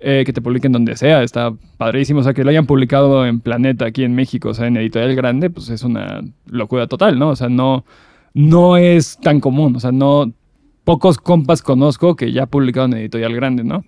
eh, 0.00 0.24
que 0.26 0.32
te 0.32 0.42
publiquen 0.42 0.72
donde 0.72 0.96
sea, 0.96 1.22
está 1.22 1.52
padrísimo, 1.78 2.20
o 2.20 2.22
sea, 2.22 2.34
que 2.34 2.42
lo 2.44 2.50
hayan 2.50 2.66
publicado 2.66 3.24
en 3.26 3.40
Planeta 3.40 3.86
aquí 3.86 4.02
en 4.04 4.14
México, 4.14 4.48
o 4.50 4.54
sea, 4.54 4.66
en 4.66 4.76
editorial 4.76 5.14
grande, 5.14 5.50
pues 5.50 5.68
es 5.70 5.82
una 5.84 6.20
locura 6.46 6.86
total, 6.88 7.18
¿no? 7.18 7.28
O 7.30 7.36
sea, 7.36 7.48
no, 7.48 7.84
no 8.34 8.76
es 8.76 9.18
tan 9.20 9.40
común, 9.40 9.76
o 9.76 9.80
sea, 9.80 9.92
no, 9.92 10.32
pocos 10.82 11.18
compas 11.18 11.62
conozco 11.62 12.16
que 12.16 12.32
ya 12.32 12.46
publicaron 12.46 12.92
en 12.94 12.98
editorial 13.00 13.34
grande, 13.34 13.62
¿no? 13.64 13.84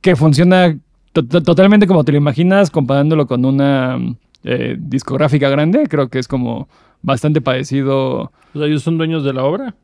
Que 0.00 0.14
funciona 0.16 0.76
to- 1.12 1.26
to- 1.26 1.42
totalmente 1.42 1.86
como 1.86 2.04
te 2.04 2.12
lo 2.12 2.18
imaginas, 2.18 2.70
comparándolo 2.70 3.26
con 3.26 3.44
una 3.44 3.98
eh, 4.44 4.76
discográfica 4.78 5.48
grande, 5.48 5.86
creo 5.88 6.08
que 6.08 6.18
es 6.18 6.28
como 6.28 6.68
bastante 7.02 7.40
parecido 7.40 8.32
O 8.54 8.58
sea, 8.58 8.66
ellos 8.66 8.82
son 8.82 8.96
dueños 8.98 9.24
de 9.24 9.32
la 9.32 9.44
obra. 9.44 9.74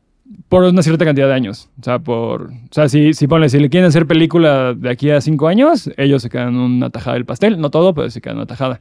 por 0.47 0.63
una 0.63 0.81
cierta 0.83 1.05
cantidad 1.05 1.27
de 1.27 1.33
años. 1.33 1.69
O 1.79 1.83
sea, 1.83 1.99
por. 1.99 2.43
O 2.51 2.51
sea, 2.71 2.87
si, 2.89 3.13
si 3.13 3.27
ponle, 3.27 3.49
si 3.49 3.59
le 3.59 3.69
quieren 3.69 3.87
hacer 3.87 4.05
película 4.07 4.73
de 4.73 4.89
aquí 4.89 5.09
a 5.09 5.21
cinco 5.21 5.47
años, 5.47 5.89
ellos 5.97 6.21
se 6.21 6.29
quedan 6.29 6.55
una 6.55 6.89
tajada 6.89 7.15
del 7.15 7.25
pastel. 7.25 7.59
No 7.59 7.69
todo, 7.69 7.93
pero 7.93 8.09
se 8.09 8.21
quedan 8.21 8.37
una 8.37 8.45
tajada. 8.45 8.79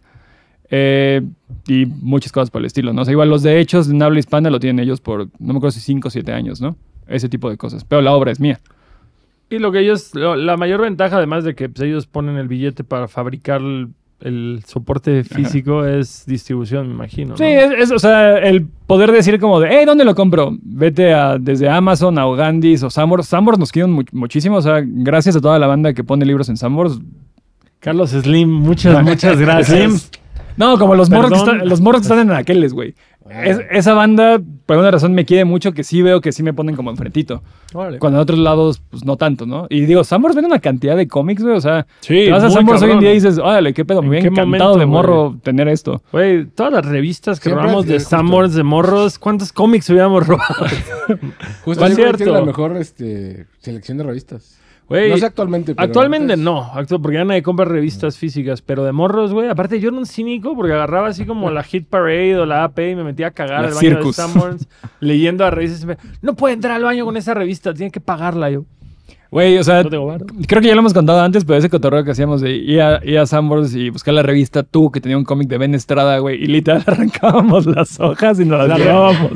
Eh, 0.71 1.23
y 1.67 1.87
muchas 1.87 2.31
cosas 2.33 2.51
por 2.51 2.61
el 2.61 2.67
estilo, 2.67 2.93
¿no? 2.93 3.01
O 3.03 3.05
sea, 3.07 3.13
igual 3.13 3.31
los 3.31 3.43
derechos 3.43 3.89
de 3.89 3.95
una 3.95 4.05
habla 4.07 4.19
hispana 4.19 4.51
lo 4.51 4.61
tienen 4.61 4.85
ellos 4.85 5.01
por, 5.01 5.29
no 5.39 5.53
me 5.55 5.57
acuerdo 5.57 5.71
si 5.71 5.81
cinco 5.81 6.09
o 6.09 6.11
siete 6.11 6.33
años, 6.33 6.61
¿no? 6.61 6.77
Ese 7.07 7.31
tipo 7.31 7.49
de 7.49 7.57
cosas. 7.57 7.85
Pero 7.85 8.03
la 8.03 8.13
obra 8.13 8.31
es 8.33 8.39
mía. 8.41 8.61
Y 9.49 9.59
lo 9.61 9.73
que 9.73 9.79
ellos, 9.81 10.15
lo- 10.15 10.37
la 10.37 10.59
mayor 10.59 10.83
ventaja, 10.83 11.17
además 11.17 11.45
de 11.45 11.55
que 11.55 11.71
pues, 11.71 11.89
ellos 11.89 12.07
ponen 12.07 12.37
el 12.37 12.49
billete 12.49 12.85
para 12.85 13.09
fabricar 13.09 13.63
el, 14.21 14.63
soporte 14.67 15.23
físico, 15.25 15.85
es 15.87 16.25
distribución, 16.27 16.89
me 16.89 16.95
imagino. 16.95 17.37
Sí, 17.37 17.45
¿no? 17.45 17.49
es, 17.49 17.73
es, 17.83 17.91
o 17.93 17.99
sea, 17.99 18.39
el 18.39 18.67
poder 18.87 19.13
decir 19.13 19.39
como 19.39 19.61
de, 19.61 19.69
hey, 19.71 19.85
¿dónde 19.87 20.05
lo 20.05 20.15
compro? 20.15 20.57
Vete 20.63 21.13
a, 21.15 21.39
desde 21.39 21.69
Amazon 21.69 22.19
a 22.19 22.27
Ogandis 22.27 22.83
o 22.83 22.91
Sambors. 22.91 23.27
Sambors 23.27 23.59
nos 23.59 23.71
quieren 23.73 23.93
mu- 23.93 24.03
muchísimo, 24.13 24.57
o 24.57 24.63
sea, 24.63 24.83
gracias 24.85 25.37
a 25.37 25.41
toda 25.41 25.59
la 25.59 25.67
banda 25.67 25.93
que 25.95 26.03
pone 26.05 26.25
libros 26.25 26.49
en 26.49 26.57
Sambors. 26.57 26.99
Carlos 27.81 28.11
Slim, 28.11 28.51
muchas, 28.51 29.03
muchas 29.05 29.39
gracias. 29.39 30.11
No, 30.57 30.77
como 30.79 30.97
los 30.97 31.09
morros, 31.09 31.45
que 31.45 31.65
los 31.65 31.81
morros 31.81 32.01
que 32.01 32.07
están 32.07 32.19
en 32.19 32.33
aqueles, 32.33 32.73
güey. 32.73 32.95
Es- 33.31 33.61
esa 33.71 33.95
banda, 33.95 34.41
por 34.67 34.75
alguna 34.75 34.91
razón, 34.91 35.13
me 35.15 35.25
quiere 35.25 35.45
mucho 35.45 35.73
que 35.73 35.85
sí 35.85 36.03
veo 36.03 36.21
que 36.21 36.33
sí 36.33 36.43
me 36.43 36.53
ponen 36.53 36.77
como 36.77 36.91
enfrentito. 36.91 37.43
Órale. 37.75 37.99
Cuando 37.99 38.19
en 38.19 38.23
otros 38.23 38.39
lados, 38.39 38.81
pues 38.91 39.05
no 39.05 39.17
tanto, 39.17 39.45
¿no? 39.47 39.67
Y 39.71 39.83
digo, 39.83 40.03
Sambors 40.05 40.35
vende 40.35 40.49
una 40.49 40.59
cantidad 40.61 40.97
de 40.97 41.07
cómics, 41.09 41.43
güey. 41.43 41.55
O 41.57 41.61
sea, 41.61 41.87
Sí, 42.01 42.25
te 42.27 42.31
vas 42.33 42.45
a 42.45 42.51
Sambors 42.51 42.83
hoy 42.83 42.93
en 42.93 43.01
día 43.01 43.11
y 43.13 43.15
dices, 43.15 43.39
órale, 43.39 43.75
qué 43.75 43.85
pedo, 43.85 44.01
me 44.03 44.07
¿En 44.07 44.11
hubiera 44.11 44.23
qué 44.23 44.29
encantado 44.29 44.71
momento, 44.75 44.79
de 44.79 44.87
morro 44.87 45.37
tener 45.43 45.69
esto. 45.69 46.03
Güey, 46.13 46.47
todas 46.47 46.73
las 46.73 46.85
revistas 46.87 47.39
que 47.41 47.45
Siempre 47.51 47.65
robamos 47.65 47.87
de. 47.87 48.01
Summers, 48.01 48.55
de 48.55 48.63
morros, 48.63 49.19
¿cuántos 49.19 49.53
cómics 49.53 49.89
hubiéramos 49.91 50.27
robado? 50.27 50.67
Justo 51.65 51.85
Es 51.87 51.95
cierto. 51.95 52.17
tiene 52.19 52.33
la 52.33 52.43
mejor 52.45 52.77
este, 52.77 53.47
selección 53.59 53.99
de 53.99 54.05
revistas. 54.05 54.59
No 54.91 55.17
sé 55.19 55.27
actualmente, 55.27 55.75
pero 55.75 55.85
Actualmente 55.87 56.33
antes- 56.33 56.39
no, 56.45 56.73
porque 57.03 57.19
ya 57.19 57.25
nadie 57.25 57.43
compra 57.43 57.67
revistas 57.67 58.17
físicas, 58.17 58.63
pero 58.63 58.85
de 58.85 58.93
morros, 58.93 59.33
güey. 59.35 59.49
Aparte, 59.51 59.81
yo 59.81 59.91
era 59.91 59.99
un 59.99 60.07
cínico 60.07 60.57
porque 60.57 60.73
agarraba 60.73 61.09
así 61.09 61.27
como 61.27 61.51
la 61.51 61.63
Hit 61.63 61.89
Parade 61.89 62.39
o 62.39 62.47
la 62.47 62.65
AP 62.65 62.93
y 62.93 62.97
me 62.97 63.05
metía 63.05 63.27
a 63.27 63.31
cagar 63.33 63.61
La 63.63 63.69
al 63.69 63.75
baño 63.75 63.81
Circus. 63.81 64.17
de 64.17 64.23
Sanborns 64.23 64.69
leyendo 65.01 65.45
a 65.45 65.51
revistas. 65.51 65.85
me- 65.85 65.99
No 66.23 66.35
puede 66.35 66.55
entrar 66.55 66.77
al 66.77 66.85
baño 66.85 67.05
con 67.05 67.17
esa 67.19 67.35
revista, 67.35 67.75
tiene 67.75 67.91
que 67.91 68.01
pagarla 68.01 68.51
yo. 68.51 68.65
Güey, 69.31 69.59
o 69.59 69.63
sea, 69.65 69.83
No 69.83 69.91
tengo 69.91 70.07
varo. 70.07 70.25
creo 70.47 70.63
que 70.63 70.69
ya 70.69 70.75
lo 70.75 70.81
hemos 70.81 70.95
contado 70.95 71.21
antes, 71.21 71.45
pero 71.45 71.59
ese 71.59 71.69
cotorreo 71.69 72.03
que 72.03 72.13
hacíamos 72.13 72.41
de 72.41 72.53
ir 72.53 72.81
a, 72.81 73.05
ir 73.05 73.19
a 73.19 73.27
Sambors 73.27 73.75
y 73.75 73.91
buscar 73.91 74.15
la 74.15 74.23
revista 74.23 74.63
Tú, 74.63 74.91
que 74.91 75.03
tenía 75.03 75.19
un 75.19 75.25
cómic 75.25 75.49
de 75.49 75.59
Ben 75.59 75.75
Estrada, 75.75 76.19
güey, 76.19 76.43
y 76.43 76.47
literal 76.47 76.83
arrancábamos 76.87 77.67
las 77.67 78.01
hojas 78.01 78.41
y 78.41 78.47
nos 78.47 78.61
las 78.67 78.69
La- 78.71 78.79
llevábamos. 78.79 79.33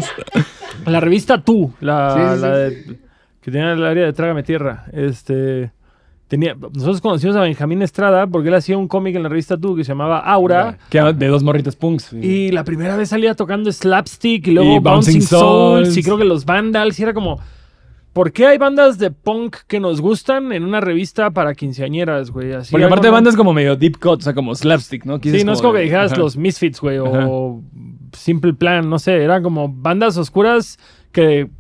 La 0.86 0.98
revista 1.00 1.42
Tú, 1.42 1.72
la, 1.80 2.14
Sí, 2.14 2.40
sí, 2.40 2.42
la 2.46 2.70
sí. 2.70 2.98
Que 3.42 3.50
tenía 3.50 3.72
el 3.72 3.85
área 3.85 4.07
de 4.07 4.12
Trágame 4.14 4.42
Tierra. 4.42 4.87
Este. 4.92 5.70
Tenía, 6.28 6.55
nosotros 6.55 7.02
conocimos 7.02 7.37
a 7.37 7.42
Benjamín 7.42 7.83
Estrada 7.83 8.26
porque 8.26 8.48
él 8.48 8.55
hacía 8.55 8.78
un 8.78 8.88
cómic 8.88 9.14
en 9.16 9.22
la 9.24 9.28
revista 9.28 9.59
Tú 9.59 9.76
que 9.76 9.85
se 9.85 9.88
llamaba 9.90 10.18
Aura. 10.20 10.78
Que 10.88 10.96
era 10.96 11.12
de 11.12 11.26
dos 11.26 11.42
morritos 11.42 11.76
punks. 11.76 12.05
Sí. 12.05 12.16
Y 12.22 12.50
la 12.52 12.64
primera 12.64 12.96
vez 12.96 13.11
salía 13.11 13.35
tocando 13.35 13.70
slapstick 13.70 14.46
y 14.46 14.52
luego 14.52 14.76
Y 14.76 14.78
Bouncing, 14.78 15.14
Bouncing 15.14 15.20
Souls. 15.22 15.88
Souls. 15.88 15.96
y 15.98 16.02
creo 16.02 16.16
que 16.16 16.24
los 16.24 16.46
Vandals. 16.46 16.98
Y 16.98 17.02
era 17.02 17.12
como, 17.12 17.38
¿por 18.14 18.33
qué 18.33 18.46
hay 18.46 18.57
bandas 18.57 18.96
de 18.98 19.11
punk 19.11 19.57
que 19.66 19.78
nos 19.78 20.00
gustan 20.00 20.52
en 20.52 20.64
una 20.64 20.81
revista 20.81 21.31
para 21.33 21.55
quinceañeras, 21.55 22.31
güey? 22.31 22.55
Así 22.55 22.70
Porque 22.70 22.87
aparte 22.87 23.09
de 23.09 23.11
no- 23.11 23.14
bandas 23.16 23.37
como 23.37 23.52
medio 23.52 23.76
deep 23.76 23.98
cut, 23.98 24.20
o 24.20 24.22
sea, 24.22 24.33
como 24.33 24.55
slapstick, 24.55 25.05
¿no? 25.05 25.18
Sí, 25.22 25.44
no 25.44 25.52
es 25.52 25.61
como 25.61 25.74
que 25.74 25.81
dijeras 25.81 26.12
ajá. 26.12 26.20
los 26.22 26.38
Misfits, 26.38 26.81
güey, 26.81 26.96
Ajá. 26.96 27.26
o 27.28 27.62
Simple 28.14 28.55
Plan, 28.55 28.88
no 28.88 28.98
sé. 28.98 29.22
Eran 29.22 29.42
como 29.42 29.68
bandas 29.68 30.16
oscuras 30.16 30.78
que 31.11 31.50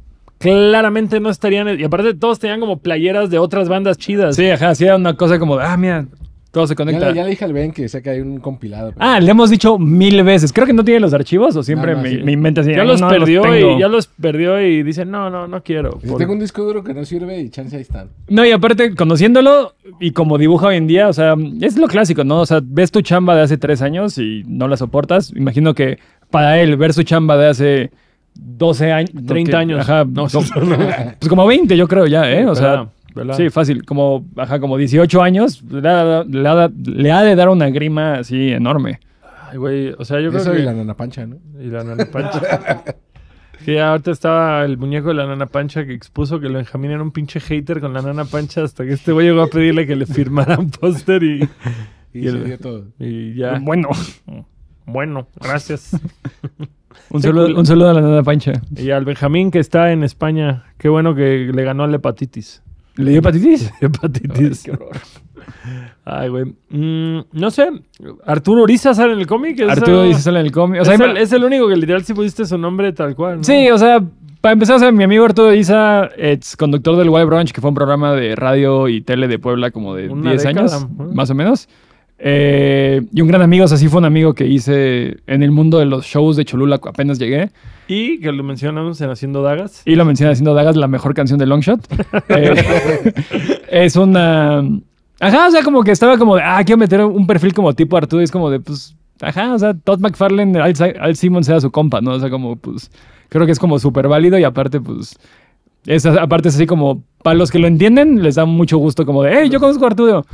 claramente 0.42 1.20
no 1.20 1.30
estarían. 1.30 1.78
Y 1.80 1.84
aparte, 1.84 2.14
todos 2.14 2.38
tenían 2.38 2.60
como 2.60 2.78
playeras 2.78 3.30
de 3.30 3.38
otras 3.38 3.68
bandas 3.68 3.98
chidas. 3.98 4.36
Sí, 4.36 4.48
ajá, 4.50 4.74
sí 4.74 4.84
era 4.84 4.96
una 4.96 5.14
cosa 5.14 5.38
como 5.38 5.56
de, 5.56 5.64
ah, 5.64 5.76
mira, 5.76 6.06
todo 6.50 6.66
se 6.66 6.72
Ya, 6.72 6.76
conecta. 6.76 7.08
le- 7.08 7.14
ya 7.16 7.24
le 7.24 7.30
dije 7.30 7.44
al 7.46 7.54
Ben 7.54 7.72
que 7.72 7.88
sé 7.88 8.02
que 8.02 8.10
hay 8.10 8.20
un 8.20 8.38
compilado. 8.38 8.92
pero- 8.92 9.00
Ah, 9.02 9.18
le 9.20 9.30
hemos 9.30 9.48
dicho 9.48 9.78
mil 9.78 10.22
veces. 10.22 10.52
Creo 10.52 10.66
que 10.66 10.74
no 10.74 10.84
tiene 10.84 11.00
los 11.00 11.14
archivos 11.14 11.56
o 11.56 11.62
siempre 11.62 11.92
No, 11.92 11.96
no, 11.98 12.02
me, 12.02 12.10
sí. 12.10 12.18
me 12.22 12.32
inventa 12.32 12.60
así. 12.60 12.72
Ya 12.74 12.82
"Ah, 12.82 12.84
los 12.84 13.00
no, 13.00 13.08
perdió 13.08 13.40
tengo". 13.40 13.76
y 13.76 13.80
ya 13.80 13.88
los 13.88 14.06
perdió 14.08 14.60
y 14.60 14.82
dice, 14.82 15.06
no, 15.06 15.30
no, 15.30 15.48
no 15.48 15.62
quiero. 15.62 15.92
Por- 15.92 16.18
Tengo 16.18 16.34
un 16.34 16.40
disco 16.40 16.62
duro 16.62 16.84
que 16.84 16.92
no 16.92 17.06
sirve 17.06 17.40
y 17.40 17.48
chance 17.48 17.74
ahí 17.74 17.80
están. 17.82 18.08
No, 18.28 18.44
y 18.44 18.50
aparte, 18.52 18.94
conociéndolo 18.94 19.74
y 19.98 20.10
como 20.10 20.36
dibuja 20.36 20.66
hoy 20.66 20.76
en 20.76 20.86
día, 20.86 21.08
o 21.08 21.12
sea, 21.14 21.36
es 21.62 21.78
lo 21.78 21.86
clásico, 21.88 22.22
¿no? 22.22 22.40
O 22.40 22.46
sea, 22.46 22.60
ves 22.62 22.90
tu 22.90 23.00
chamba 23.00 23.34
de 23.34 23.40
hace 23.42 23.56
tres 23.56 23.80
años 23.80 24.18
y 24.18 24.42
no 24.46 24.68
la 24.68 24.76
soportas. 24.76 25.32
Imagino 25.34 25.72
que 25.74 25.98
para 26.30 26.60
él, 26.60 26.76
ver 26.76 26.92
su 26.92 27.02
chamba 27.02 27.38
de 27.38 27.48
hace 27.48 27.90
12 28.34 28.92
años. 28.92 29.10
30 29.26 29.50
que- 29.50 29.56
años. 29.56 29.80
Ajá, 29.80 30.04
No, 30.04 30.22
no. 30.32 30.40
pues 31.18 31.28
como 31.28 31.46
20, 31.46 31.76
yo 31.76 31.86
creo 31.88 32.06
ya, 32.06 32.30
¿eh? 32.30 32.46
O 32.46 32.54
sea, 32.54 32.88
sí, 33.36 33.50
fácil. 33.50 33.84
Como, 33.84 34.24
ajá, 34.36 34.58
como 34.60 34.76
18 34.76 35.22
años, 35.22 35.62
le 35.70 35.88
ha, 35.88 36.24
le 36.24 36.48
ha- 36.48 36.70
le 36.84 37.12
ha 37.12 37.22
de 37.22 37.34
dar 37.36 37.48
una 37.48 37.68
grima 37.70 38.14
así 38.14 38.50
enorme. 38.52 39.00
Ay, 39.50 39.58
güey, 39.58 39.92
o 39.98 40.04
sea, 40.04 40.20
yo 40.20 40.30
creo 40.30 40.40
Eso 40.42 40.52
que... 40.52 40.60
y 40.60 40.62
la 40.62 40.72
nana 40.72 40.94
pancha, 40.94 41.26
¿no? 41.26 41.36
Y 41.60 41.66
la 41.66 41.84
nana 41.84 42.06
pancha. 42.06 42.40
que 43.64 43.80
ahorita 43.80 44.10
estaba 44.10 44.64
el 44.64 44.76
muñeco 44.78 45.08
de 45.08 45.14
la 45.14 45.26
nana 45.26 45.46
pancha 45.46 45.84
que 45.86 45.92
expuso 45.92 46.40
que 46.40 46.46
el 46.48 46.54
Benjamín 46.54 46.90
era 46.90 47.02
un 47.02 47.12
pinche 47.12 47.38
hater 47.38 47.80
con 47.80 47.92
la 47.92 48.02
nana 48.02 48.24
pancha 48.24 48.64
hasta 48.64 48.84
que 48.84 48.92
este 48.94 49.12
güey 49.12 49.26
llegó 49.28 49.42
a 49.42 49.46
pedirle 49.46 49.86
que 49.86 49.94
le 49.94 50.06
firmara 50.06 50.58
un 50.58 50.70
póster 50.70 51.22
y, 51.22 51.48
Y, 52.14 52.18
Y 52.18 52.22
se 52.24 52.28
el- 52.30 52.44
dio 52.44 52.58
todo. 52.58 52.84
y 52.98 53.34
ya. 53.34 53.58
Bueno, 53.60 53.88
Bueno, 54.84 55.28
gracias. 55.40 55.96
Un 57.10 57.22
saludo, 57.22 57.58
un 57.58 57.66
saludo 57.66 57.90
a 57.90 57.94
la 57.94 58.00
nana 58.00 58.22
pancha. 58.22 58.52
y 58.76 58.90
al 58.90 59.04
Benjamín 59.04 59.50
que 59.50 59.58
está 59.58 59.92
en 59.92 60.02
España. 60.04 60.64
Qué 60.78 60.88
bueno 60.88 61.14
que 61.14 61.50
le 61.52 61.64
ganó 61.64 61.84
a 61.84 61.86
la 61.86 61.96
hepatitis. 61.96 62.62
¿Le 62.96 63.10
dio 63.10 63.20
hepatitis? 63.20 63.72
Hepatitis. 63.80 64.58
Ay, 64.58 64.64
qué 64.64 64.70
horror. 64.72 64.96
Ay, 66.04 66.28
güey. 66.28 66.44
Mm, 66.70 67.24
no 67.32 67.50
sé. 67.50 67.68
Arturo 68.26 68.62
Uriza 68.62 68.94
sale 68.94 69.14
en 69.14 69.20
el 69.20 69.26
cómic. 69.26 69.58
Es, 69.60 69.68
Arturo 69.68 70.02
dice 70.02 70.20
sale 70.20 70.40
en 70.40 70.46
el 70.46 70.52
cómic. 70.52 70.80
O 70.80 70.82
es, 70.82 70.88
sea, 70.88 71.06
el, 71.10 71.16
es 71.16 71.32
el 71.32 71.44
único 71.44 71.68
que 71.68 71.76
literal 71.76 72.02
sí 72.04 72.12
pusiste 72.12 72.44
su 72.44 72.58
nombre 72.58 72.92
tal 72.92 73.14
cual. 73.14 73.38
¿no? 73.38 73.44
Sí, 73.44 73.70
o 73.70 73.78
sea, 73.78 74.02
para 74.40 74.52
empezar, 74.54 74.76
o 74.76 74.78
sea, 74.78 74.90
mi 74.90 75.04
amigo 75.04 75.24
Arturo 75.24 75.54
Isa, 75.54 76.10
ex 76.16 76.56
conductor 76.56 76.96
del 76.96 77.08
Wild 77.08 77.26
Brunch, 77.26 77.52
que 77.52 77.60
fue 77.60 77.68
un 77.70 77.74
programa 77.74 78.12
de 78.12 78.34
radio 78.34 78.88
y 78.88 79.00
tele 79.00 79.28
de 79.28 79.38
Puebla 79.38 79.70
como 79.70 79.94
de 79.94 80.08
Una 80.10 80.30
10 80.30 80.42
década, 80.42 80.76
años, 80.76 80.88
más 81.14 81.30
o 81.30 81.34
menos. 81.34 81.68
Eh, 82.24 83.02
y 83.12 83.20
un 83.20 83.26
gran 83.26 83.42
amigo, 83.42 83.64
o 83.64 83.68
sea, 83.68 83.76
sí 83.76 83.88
fue 83.88 83.98
un 83.98 84.04
amigo 84.04 84.32
que 84.32 84.46
hice 84.46 85.16
en 85.26 85.42
el 85.42 85.50
mundo 85.50 85.80
de 85.80 85.86
los 85.86 86.06
shows 86.06 86.36
de 86.36 86.44
Cholula 86.44 86.78
apenas 86.80 87.18
llegué. 87.18 87.50
Y 87.88 88.20
que 88.20 88.30
lo 88.30 88.44
mencionamos 88.44 89.00
en 89.00 89.10
Haciendo 89.10 89.42
Dagas. 89.42 89.82
Y 89.84 89.96
lo 89.96 90.04
menciona 90.04 90.30
haciendo 90.30 90.54
Dagas, 90.54 90.76
la 90.76 90.86
mejor 90.86 91.14
canción 91.14 91.38
de 91.38 91.46
Longshot. 91.46 91.80
Eh, 92.28 92.54
es 93.70 93.96
una. 93.96 94.58
Ajá, 95.18 95.48
o 95.48 95.50
sea, 95.50 95.62
como 95.64 95.82
que 95.82 95.90
estaba 95.90 96.16
como 96.16 96.36
de, 96.36 96.42
ah, 96.42 96.62
quiero 96.64 96.78
meter 96.78 97.04
un 97.04 97.26
perfil 97.26 97.52
como 97.54 97.72
tipo 97.72 97.96
Arturo. 97.96 98.20
Y 98.22 98.24
es 98.24 98.30
como 98.30 98.50
de, 98.50 98.60
pues, 98.60 98.96
ajá, 99.20 99.52
o 99.52 99.58
sea, 99.58 99.74
Todd 99.74 99.98
McFarlane, 99.98 100.60
Al, 100.60 100.74
Al 101.00 101.16
Simmons 101.16 101.46
sea 101.46 101.60
su 101.60 101.72
compa, 101.72 102.00
¿no? 102.00 102.12
O 102.12 102.20
sea, 102.20 102.30
como, 102.30 102.54
pues, 102.54 102.90
creo 103.28 103.46
que 103.46 103.52
es 103.52 103.58
como 103.58 103.80
súper 103.80 104.06
válido 104.06 104.38
y 104.38 104.44
aparte, 104.44 104.80
pues, 104.80 105.18
es, 105.86 106.06
aparte 106.06 106.48
es 106.48 106.54
así 106.54 106.66
como, 106.66 107.02
para 107.22 107.34
los 107.34 107.50
que 107.50 107.58
lo 107.58 107.66
entienden, 107.66 108.22
les 108.22 108.36
da 108.36 108.44
mucho 108.44 108.78
gusto 108.78 109.04
como 109.04 109.24
de, 109.24 109.32
hey, 109.34 109.48
yo 109.50 109.58
conozco 109.58 109.84
a 109.84 109.88
Arturo. 109.88 110.24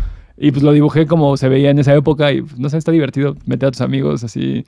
Y 0.40 0.52
pues 0.52 0.62
lo 0.62 0.72
dibujé 0.72 1.06
como 1.06 1.36
se 1.36 1.48
veía 1.48 1.70
en 1.70 1.78
esa 1.78 1.94
época 1.94 2.32
y, 2.32 2.42
pues, 2.42 2.58
no 2.58 2.68
sé, 2.68 2.78
está 2.78 2.92
divertido 2.92 3.36
meter 3.46 3.68
a 3.68 3.72
tus 3.72 3.80
amigos 3.80 4.22
así. 4.22 4.64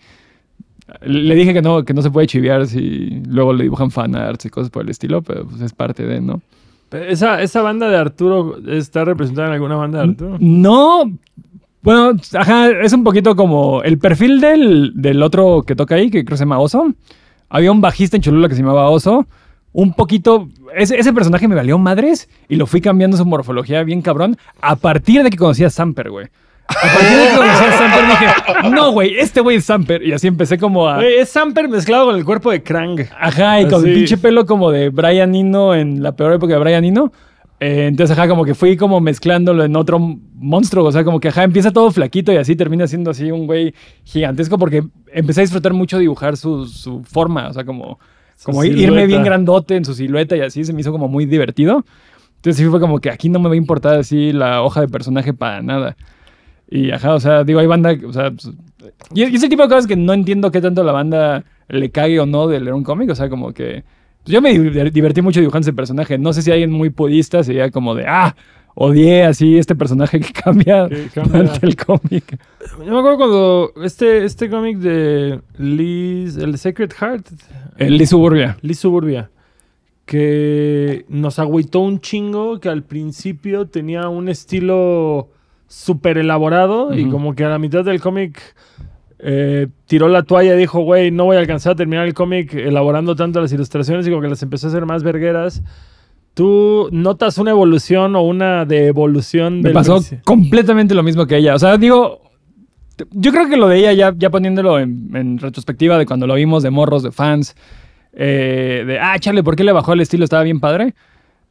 Le 1.03 1.35
dije 1.37 1.53
que 1.53 1.63
no, 1.63 1.85
que 1.85 1.95
no 1.95 2.03
se 2.03 2.11
puede 2.11 2.27
chiviar 2.27 2.67
si 2.67 3.23
luego 3.29 3.53
le 3.53 3.63
dibujan 3.63 3.93
fanarts 3.93 4.47
y 4.47 4.51
cosas 4.51 4.71
por 4.71 4.83
el 4.83 4.89
estilo, 4.89 5.23
pero 5.23 5.47
pues 5.47 5.61
es 5.61 5.73
parte 5.73 6.05
de, 6.05 6.21
¿no? 6.21 6.43
Esa, 6.91 7.41
esa 7.41 7.63
banda 7.63 7.89
de 7.89 7.97
Arturo 7.97 8.57
está 8.67 9.05
representada 9.05 9.47
en 9.47 9.55
alguna 9.55 9.77
banda 9.77 9.99
de 9.99 10.11
Arturo. 10.11 10.37
No. 10.41 11.05
Bueno, 11.83 12.21
ajá, 12.35 12.71
es 12.71 12.93
un 12.93 13.05
poquito 13.05 13.37
como 13.37 13.83
el 13.85 13.99
perfil 13.99 14.41
del, 14.41 14.93
del 14.97 15.23
otro 15.23 15.63
que 15.63 15.77
toca 15.77 15.95
ahí, 15.95 16.11
que 16.11 16.25
creo 16.25 16.35
que 16.35 16.39
se 16.39 16.43
llama 16.43 16.59
Oso. 16.59 16.93
Había 17.49 17.71
un 17.71 17.81
bajista 17.81 18.17
en 18.17 18.23
Cholula 18.23 18.49
que 18.49 18.57
se 18.57 18.63
llamaba 18.63 18.91
Oso. 18.91 19.27
Un 19.73 19.93
poquito. 19.95 20.49
Ese, 20.75 20.99
ese 20.99 21.13
personaje 21.13 21.47
me 21.47 21.55
valió 21.55 21.79
madres 21.79 22.29
y 22.49 22.57
lo 22.57 22.67
fui 22.67 22.81
cambiando 22.81 23.17
su 23.17 23.25
morfología 23.25 23.83
bien 23.85 24.03
cabrón 24.03 24.37
a 24.61 24.77
partir 24.77 25.23
de 25.23 25.31
que 25.31 25.37
conocí 25.37 25.65
a 25.65 25.71
Samper, 25.71 26.11
güey. 26.11 26.27
A 26.69 26.73
partir 26.75 27.19
de 27.19 27.29
que 27.31 27.37
conocí 27.37 27.65
a 27.65 27.79
Samper 27.79 28.07
dije, 28.07 28.71
no, 28.71 28.93
güey, 28.93 29.19
este 29.19 29.41
güey 29.41 29.57
es 29.57 29.65
Samper. 29.65 30.03
Y 30.03 30.13
así 30.13 30.27
empecé 30.27 30.59
como 30.59 30.89
a. 30.89 30.97
Güey, 30.97 31.19
es 31.19 31.29
Samper 31.29 31.69
mezclado 31.69 32.07
con 32.07 32.17
el 32.17 32.25
cuerpo 32.25 32.51
de 32.51 32.63
Krang. 32.63 33.01
Ajá, 33.19 33.61
y 33.61 33.65
con 33.69 33.81
Así. 33.81 33.89
el 33.89 33.95
pinche 33.95 34.19
pelo 34.19 34.47
como 34.47 34.71
de 34.71 34.89
Brian 34.91 35.35
Eno 35.35 35.75
en 35.75 36.03
la 36.03 36.13
peor 36.13 36.35
época 36.35 36.55
de 36.55 36.61
Brian 36.61 36.85
Eno. 36.85 37.13
Eh, 37.61 37.87
entonces, 37.89 38.17
ajá, 38.17 38.27
como 38.27 38.45
que 38.45 38.55
fui 38.55 38.77
como 38.77 39.01
mezclándolo 39.01 39.65
en 39.65 39.77
otro 39.77 39.99
monstruo. 40.01 40.87
O 40.87 40.93
sea, 40.93 41.05
como 41.05 41.21
que, 41.21 41.29
ajá, 41.29 41.45
empieza 41.45 41.71
todo 41.71 41.91
flaquito 41.91 42.33
y 42.33 42.37
así 42.37 42.57
termina 42.57 42.87
siendo 42.87 43.11
así 43.11 43.31
un 43.31 43.47
güey 43.47 43.75
gigantesco 44.05 44.57
porque 44.59 44.83
empecé 45.13 45.41
a 45.41 45.43
disfrutar 45.43 45.75
mucho 45.75 45.99
dibujar 45.99 46.37
su, 46.37 46.67
su 46.67 47.03
forma. 47.05 47.49
O 47.49 47.53
sea, 47.53 47.65
como, 47.65 47.99
Como 48.45 48.65
irme 48.65 48.79
silueta. 48.81 49.07
bien 49.07 49.23
grandote 49.25 49.77
en 49.77 49.85
su 49.85 49.95
silueta 49.95 50.37
y 50.37 50.41
así 50.41 50.65
se 50.65 50.73
me 50.73 50.81
hizo 50.81 50.93
como 50.93 51.09
muy 51.09 51.27
divertido. 51.27 51.85
Entonces 52.37 52.57
sí 52.57 52.65
fue 52.71 52.81
como 52.81 53.01
que 53.01 53.11
aquí 53.11 53.29
no 53.29 53.39
me 53.39 53.49
va 53.49 53.55
a 53.55 53.59
importar 53.59 53.99
así 53.99 54.33
la 54.33 54.63
hoja 54.63 54.81
de 54.81 54.89
personaje 54.89 55.35
para 55.35 55.61
nada. 55.63 55.97
Y 56.71 56.91
ajá, 56.91 57.15
o 57.15 57.21
sea, 57.21 57.45
digo, 57.45 57.61
hay 57.61 57.67
banda, 57.67 57.95
o 58.07 58.13
sea, 58.13 58.31
pues, 58.31 58.51
y, 59.15 59.23
ese 59.25 59.49
tipo 59.49 59.63
de 59.63 59.69
cosas 59.69 59.87
que 59.87 59.97
no 59.97 60.13
entiendo 60.13 60.51
qué 60.51 60.61
tanto 60.61 60.83
la 60.85 60.93
banda 60.93 61.45
le 61.69 61.91
cague 61.91 62.19
o 62.21 62.27
no 62.27 62.47
de 62.47 62.61
leer 62.61 62.75
un 62.75 62.85
cómic, 62.85 63.11
o 63.11 63.15
sea, 63.15 63.29
como 63.29 63.53
que 63.53 63.85
pues 64.25 64.33
yo 64.35 64.41
me 64.41 64.53
diver- 64.53 64.91
divertí 64.93 65.21
mucho 65.23 65.41
dibujando 65.41 65.65
ese 65.65 65.73
personaje. 65.73 66.17
No 66.17 66.33
sé 66.33 66.43
si 66.43 66.51
alguien 66.51 66.71
muy 66.71 66.91
pudista 66.91 67.43
sería 67.43 67.71
como 67.71 67.95
de, 67.95 68.05
ah, 68.07 68.37
odié 68.75 69.25
así 69.25 69.59
este 69.59 69.75
personaje 69.75 70.21
que 70.21 70.33
cambia 70.33 70.89
Que 70.89 71.09
cambia. 71.13 71.41
durante 71.43 71.67
el 71.67 71.77
cómic. 71.77 72.39
Yo 72.79 72.93
me 72.93 72.99
acuerdo 72.99 73.17
cuando 73.19 73.73
este, 73.83 74.25
este 74.25 74.49
cómic 74.49 74.79
de 74.79 75.41
Liz, 75.59 76.37
el 76.37 76.57
Sacred 76.57 76.93
Heart, 76.93 77.27
El 77.81 77.97
Lee 77.97 78.07
Suburbia. 78.07 78.59
Liz 78.61 78.79
Suburbia, 78.79 79.31
que 80.05 81.07
nos 81.09 81.39
agüitó 81.39 81.81
un 81.81 82.01
chingo, 82.01 82.61
que 82.61 82.69
al 82.69 82.83
principio 82.83 83.69
tenía 83.69 84.09
un 84.11 84.29
estilo 84.29 85.29
súper 85.67 86.19
elaborado 86.19 86.95
y 86.95 87.09
como 87.09 87.35
que 87.35 87.45
a 87.45 87.49
la 87.49 87.59
mitad 87.59 87.83
del 87.83 88.01
cómic 88.01 88.39
eh, 89.19 89.69
tiró 89.87 90.09
la 90.09 90.25
toalla 90.25 90.55
y 90.55 90.59
dijo, 90.59 90.81
güey, 90.81 91.11
no 91.11 91.25
voy 91.25 91.37
a 91.37 91.41
alcanzar 91.41 91.73
a 91.73 91.77
terminar 91.77 92.07
el 92.07 92.13
cómic 92.13 92.53
elaborando 92.53 93.17
tanto 93.17 93.41
las 93.41 93.53
ilustraciones 93.53 94.07
y 94.07 94.11
como 94.11 94.21
que 94.21 94.29
las 94.29 94.43
empezó 94.43 94.67
a 94.67 94.71
hacer 94.71 94.85
más 94.85 95.03
vergueras. 95.03 95.63
¿Tú 96.35 96.91
notas 96.93 97.39
una 97.39 97.53
evolución 97.53 98.15
o 98.15 98.23
una 98.23 98.67
devolución 98.67 99.59
Me 99.59 99.69
del 99.69 99.73
pasó 99.73 100.01
completamente 100.25 100.95
lo 100.95 101.03
mismo 101.03 101.27
que 101.27 101.39
ella. 101.39 101.55
O 101.55 101.59
sea, 101.59 101.79
digo, 101.79 102.30
yo 103.11 103.33
creo 103.33 103.49
que 103.49 103.57
lo 103.57 103.69
de 103.69 103.79
ella, 103.79 103.93
ya, 103.93 104.15
ya 104.17 104.31
poniéndolo 104.31 104.79
en, 104.79 105.39
retrospectiva 105.39 105.99
de 105.99 106.07
cuando 106.07 106.27
lo 106.27 106.35
vimos 106.35 106.63
de 106.63 106.71
morros, 106.71 107.03
de 107.03 107.13
fans, 107.13 107.57
eh, 108.13 108.85
de, 108.87 108.99
ah, 108.99 109.19
chale, 109.19 109.43
¿por 109.43 109.57
qué 109.57 109.65
le 109.65 109.73
bajó 109.73 109.93
el 109.93 110.01
estilo? 110.01 110.25
Estaba 110.25 110.43
bien 110.43 110.61
padre. 110.61 110.95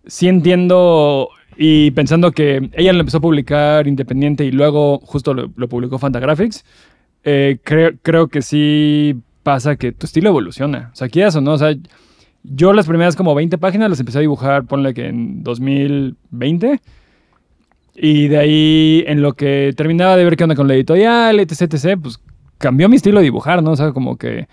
Sí 0.06 0.28
entiendo 0.28 1.30
y 1.58 1.92
pensando 1.92 2.32
que 2.32 2.70
ella 2.74 2.94
lo 2.94 3.02
empezó 3.02 3.18
a 3.18 3.22
publicar 3.22 3.86
independiente 3.88 4.46
y 4.46 4.52
luego 4.52 5.00
justo 5.00 5.34
lo, 5.34 5.50
publicó 5.68 6.00
Fantagraphics, 6.00 6.64
eh, 7.26 7.60
creo, 7.64 7.92
creo 8.02 8.28
que 8.30 8.42
sí 8.42 9.18
pasa 9.44 9.76
que 9.76 9.92
tu 9.92 10.06
estilo 10.06 10.30
evoluciona. 10.30 10.90
O 10.94 10.96
sea, 10.96 11.10
quieras 11.10 11.36
o 11.36 11.42
no, 11.42 11.54
o 11.54 11.58
sea, 11.58 11.76
yo 12.44 12.72
las 12.72 12.88
primeras 12.88 13.16
como 13.16 13.36
20 13.36 13.58
páginas 13.58 13.90
las 13.90 14.00
empecé 14.00 14.20
a 14.20 14.22
dibujar, 14.22 14.66
ponle 14.66 14.94
que 14.94 15.08
en 15.08 15.44
2020. 15.44 16.80
Y 18.02 18.30
de 18.30 18.38
ahí, 18.38 19.04
en 19.08 19.22
lo 19.22 19.34
que 19.34 19.74
terminaba 19.76 20.16
de 20.16 20.24
ver 20.24 20.38
qué 20.38 20.44
onda 20.44 20.56
con 20.56 20.68
la 20.68 20.74
editorial, 20.74 21.40
etc, 21.40 21.74
etc, 21.74 22.00
pues 22.02 22.20
cambió 22.58 22.88
mi 22.88 22.96
estilo 22.96 23.20
de 23.20 23.26
dibujar, 23.26 23.62
¿no? 23.62 23.72
O 23.72 23.76
sea, 23.76 23.92
como 23.92 24.18
que 24.18 24.48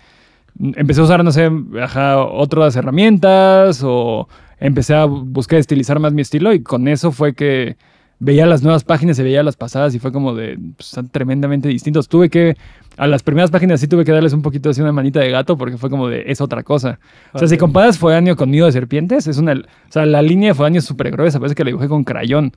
empecé 0.59 0.99
a 0.99 1.03
usar, 1.05 1.23
no 1.23 1.31
sé, 1.31 1.49
ajá, 1.81 2.19
otras 2.19 2.75
herramientas 2.75 3.81
o 3.83 4.27
empecé 4.59 4.95
a 4.95 5.05
buscar 5.05 5.59
estilizar 5.59 5.99
más 5.99 6.13
mi 6.13 6.23
estilo 6.23 6.51
y 6.53 6.61
con 6.61 6.87
eso 6.87 7.11
fue 7.11 7.33
que 7.33 7.77
veía 8.19 8.47
las 8.47 8.63
nuevas 8.63 8.83
páginas 8.83 9.19
y 9.19 9.23
veía 9.23 9.43
las 9.43 9.55
pasadas 9.55 9.93
y 9.93 9.99
fue 9.99 10.11
como 10.11 10.33
de, 10.33 10.57
pues, 10.75 10.89
están 10.89 11.09
tremendamente 11.09 11.69
distintos. 11.69 12.09
Tuve 12.09 12.29
que, 12.29 12.57
a 12.97 13.07
las 13.07 13.23
primeras 13.23 13.51
páginas 13.51 13.79
sí 13.79 13.87
tuve 13.87 14.03
que 14.03 14.11
darles 14.11 14.33
un 14.33 14.41
poquito 14.41 14.71
así 14.71 14.81
una 14.81 14.91
manita 14.91 15.19
de 15.19 15.29
gato 15.29 15.57
porque 15.57 15.77
fue 15.77 15.89
como 15.89 16.07
de, 16.07 16.23
es 16.27 16.41
otra 16.41 16.63
cosa. 16.63 16.99
O 17.33 17.39
sea, 17.39 17.47
si 17.47 17.57
comparas 17.57 17.97
Fodanio 17.97 18.35
con 18.35 18.49
Nido 18.49 18.65
de 18.65 18.71
Serpientes, 18.71 19.27
es 19.27 19.37
una, 19.37 19.53
o 19.53 19.91
sea, 19.91 20.05
la 20.05 20.21
línea 20.21 20.49
de 20.49 20.53
Fodanio 20.55 20.79
es 20.79 20.85
súper 20.85 21.11
gruesa, 21.11 21.39
parece 21.39 21.55
que 21.55 21.63
la 21.63 21.69
dibujé 21.69 21.87
con 21.87 22.03
crayón. 22.03 22.53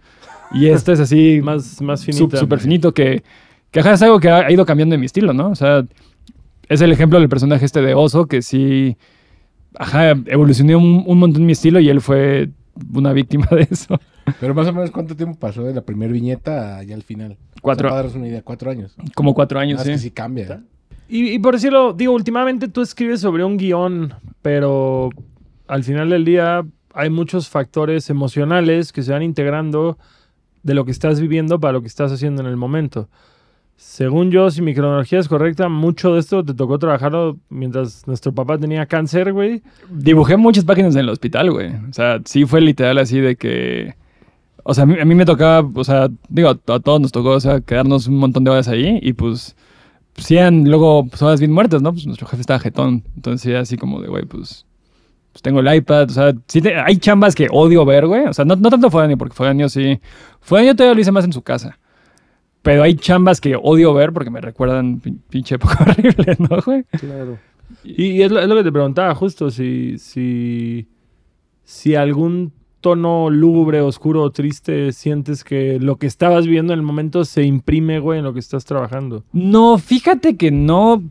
Y 0.53 0.67
esto 0.69 0.93
es 0.93 1.01
así, 1.01 1.41
más, 1.43 1.81
más 1.83 2.05
finita? 2.05 2.37
súper 2.37 2.61
finito 2.61 2.93
que, 2.93 3.23
que 3.71 3.81
ajá, 3.81 3.93
es 3.93 4.03
algo 4.03 4.21
que 4.21 4.29
ha, 4.29 4.47
ha 4.47 4.53
ido 4.53 4.65
cambiando 4.67 4.95
en 4.95 5.01
mi 5.01 5.07
estilo, 5.07 5.33
¿no? 5.33 5.51
O 5.51 5.55
sea, 5.55 5.85
es 6.69 6.81
el 6.81 6.93
ejemplo 6.93 7.19
del 7.19 7.29
personaje 7.29 7.65
este 7.65 7.83
de 7.83 7.95
Oso 7.95 8.27
que 8.27 8.43
sí, 8.43 8.97
ajá, 9.79 10.11
evolucionó 10.27 10.79
un, 10.79 11.05
un 11.07 11.19
montón 11.19 11.45
mi 11.47 11.53
estilo 11.53 11.81
y 11.81 11.89
él 11.89 12.01
fue 12.01 12.51
una 12.95 13.13
víctima 13.13 13.47
de 13.51 13.67
eso. 13.71 14.01
Pero 14.39 14.55
más 14.55 14.69
o 14.69 14.73
menos, 14.73 14.91
¿cuánto 14.91 15.17
tiempo 15.17 15.39
pasó 15.39 15.65
de 15.65 15.75
la 15.75 15.83
primera 15.83 16.13
viñeta 16.13 16.79
a 16.79 16.83
ya 16.83 16.95
al 16.95 17.03
final? 17.03 17.37
Cuatro. 17.61 17.89
O 17.89 17.91
sea, 17.91 17.95
para 17.95 18.03
darnos 18.03 18.17
una 18.17 18.29
idea, 18.29 18.43
cuatro 18.43 18.71
años. 18.71 18.95
Como 19.15 19.35
cuatro 19.35 19.59
años, 19.59 19.79
Más 19.79 19.87
sí. 19.87 19.93
que 19.93 19.99
sí 19.99 20.11
cambia. 20.11 20.45
¿eh? 20.45 20.61
Y, 21.09 21.31
y 21.33 21.39
por 21.41 21.55
decirlo, 21.55 21.93
digo, 21.93 22.13
últimamente 22.13 22.69
tú 22.69 22.83
escribes 22.83 23.21
sobre 23.21 23.45
un 23.45 23.57
guion, 23.57 24.15
pero 24.43 25.11
al 25.67 25.83
final 25.83 26.11
del 26.11 26.25
día 26.25 26.65
hay 26.95 27.11
muchos 27.11 27.49
factores 27.49 28.11
emocionales 28.11 28.93
que 28.93 29.03
se 29.03 29.13
van 29.13 29.23
integrando 29.23 29.99
de 30.63 30.75
lo 30.75 30.85
que 30.85 30.91
estás 30.91 31.21
viviendo 31.21 31.59
para 31.61 31.73
lo 31.73 31.81
que 31.81 31.89
estás 31.89 32.13
haciendo 32.13 32.43
en 32.43 32.49
el 32.49 32.57
momento. 32.57 33.09
Según 33.81 34.31
yo, 34.31 34.51
si 34.51 34.61
mi 34.61 34.75
cronología 34.75 35.19
es 35.19 35.27
correcta, 35.27 35.71
mucho 35.71 36.13
de 36.13 36.21
esto 36.21 36.45
te 36.45 36.53
tocó 36.53 36.79
trabajarlo 36.79 37.39
mientras 37.49 38.07
nuestro 38.07 38.35
papá 38.35 38.59
tenía 38.59 38.85
cáncer, 38.85 39.33
güey. 39.33 39.63
Dibujé 39.91 40.37
muchas 40.37 40.67
páginas 40.67 40.95
en 40.95 41.01
el 41.01 41.09
hospital, 41.09 41.51
güey. 41.51 41.71
O 41.89 41.93
sea, 41.93 42.21
sí 42.27 42.45
fue 42.45 42.61
literal 42.61 42.99
así 42.99 43.21
de 43.21 43.37
que... 43.37 43.95
O 44.65 44.75
sea, 44.75 44.85
a 44.85 44.87
mí, 44.87 45.15
me 45.15 45.25
tocaba, 45.25 45.67
o 45.75 45.83
sea, 45.83 46.11
digo, 46.29 46.51
a, 46.51 46.55
todos 46.57 47.01
nos 47.01 47.11
tocó, 47.11 47.31
o 47.31 47.41
sea, 47.41 47.63
quedarnos 47.63 48.07
un 48.07 48.19
montón 48.19 48.45
de 48.45 48.51
horas 48.51 48.69
ahí 48.69 48.99
y 49.01 49.15
pues... 49.15 49.57
Sí, 50.17 50.37
luego 50.39 51.07
pues, 51.07 51.23
horas 51.23 51.41
bien 51.41 51.53
muertas, 51.53 51.81
¿no? 51.81 51.93
Pues 51.93 52.05
nuestro 52.05 52.27
jefe 52.29 52.43
estaba 52.43 52.61
jetón. 52.61 53.03
Entonces, 53.17 53.41
sí, 53.41 53.55
así 53.55 53.79
como 53.79 54.03
de, 54.03 54.09
güey, 54.09 54.27
pues... 54.27 54.67
Pues 55.33 55.43
tengo 55.43 55.61
el 55.61 55.75
iPad, 55.75 56.11
o 56.11 56.13
sea, 56.13 56.33
sí 56.49 56.61
te- 56.61 56.75
hay 56.77 56.97
chambas 56.97 57.35
que 57.35 57.47
odio 57.51 57.85
ver, 57.85 58.07
güey. 58.07 58.27
O 58.27 58.33
sea, 58.33 58.45
no, 58.45 58.57
no 58.57 58.69
tanto 58.71 58.91
Fodanio, 58.91 59.17
porque 59.17 59.35
Fodanio 59.35 59.69
sí... 59.69 60.01
Fodanio 60.41 60.75
todavía 60.75 60.95
lo 60.95 61.01
hice 61.01 61.13
más 61.13 61.25
en 61.25 61.33
su 61.33 61.43
casa. 61.43 61.79
Pero 62.63 62.83
hay 62.83 62.95
chambas 62.95 63.41
que 63.41 63.57
odio 63.57 63.95
ver 63.95 64.13
porque 64.13 64.31
me 64.31 64.41
recuerdan 64.41 65.01
pin- 65.01 65.21
pinche 65.31 65.55
época 65.55 65.79
horrible, 65.89 66.37
¿no, 66.39 66.61
güey? 66.65 66.85
Claro. 66.99 67.39
Y, 67.85 68.07
y 68.07 68.23
es, 68.23 68.31
lo, 68.33 68.41
es 68.41 68.49
lo 68.49 68.57
que 68.57 68.65
te 68.65 68.73
preguntaba, 68.73 69.15
justo, 69.15 69.51
si, 69.51 69.97
si, 69.99 70.89
si 71.63 71.95
algún 71.95 72.53
tono 72.81 73.31
lúgubre, 73.31 73.81
oscuro 73.83 74.23
o 74.23 74.31
triste 74.33 74.93
sientes 74.93 75.45
que 75.45 75.79
lo 75.79 75.97
que 75.97 76.07
estabas 76.07 76.47
viendo 76.47 76.73
en 76.73 76.81
el 76.81 76.85
momento 76.85 77.25
se 77.25 77.45
imprime, 77.45 78.01
güey, 78.01 78.19
en 78.19 78.25
lo 78.25 78.33
que 78.35 78.41
estás 78.41 78.65
trabajando. 78.65 79.23
No, 79.33 79.79
fíjate 79.79 80.37
que 80.37 80.51
no, 80.51 81.03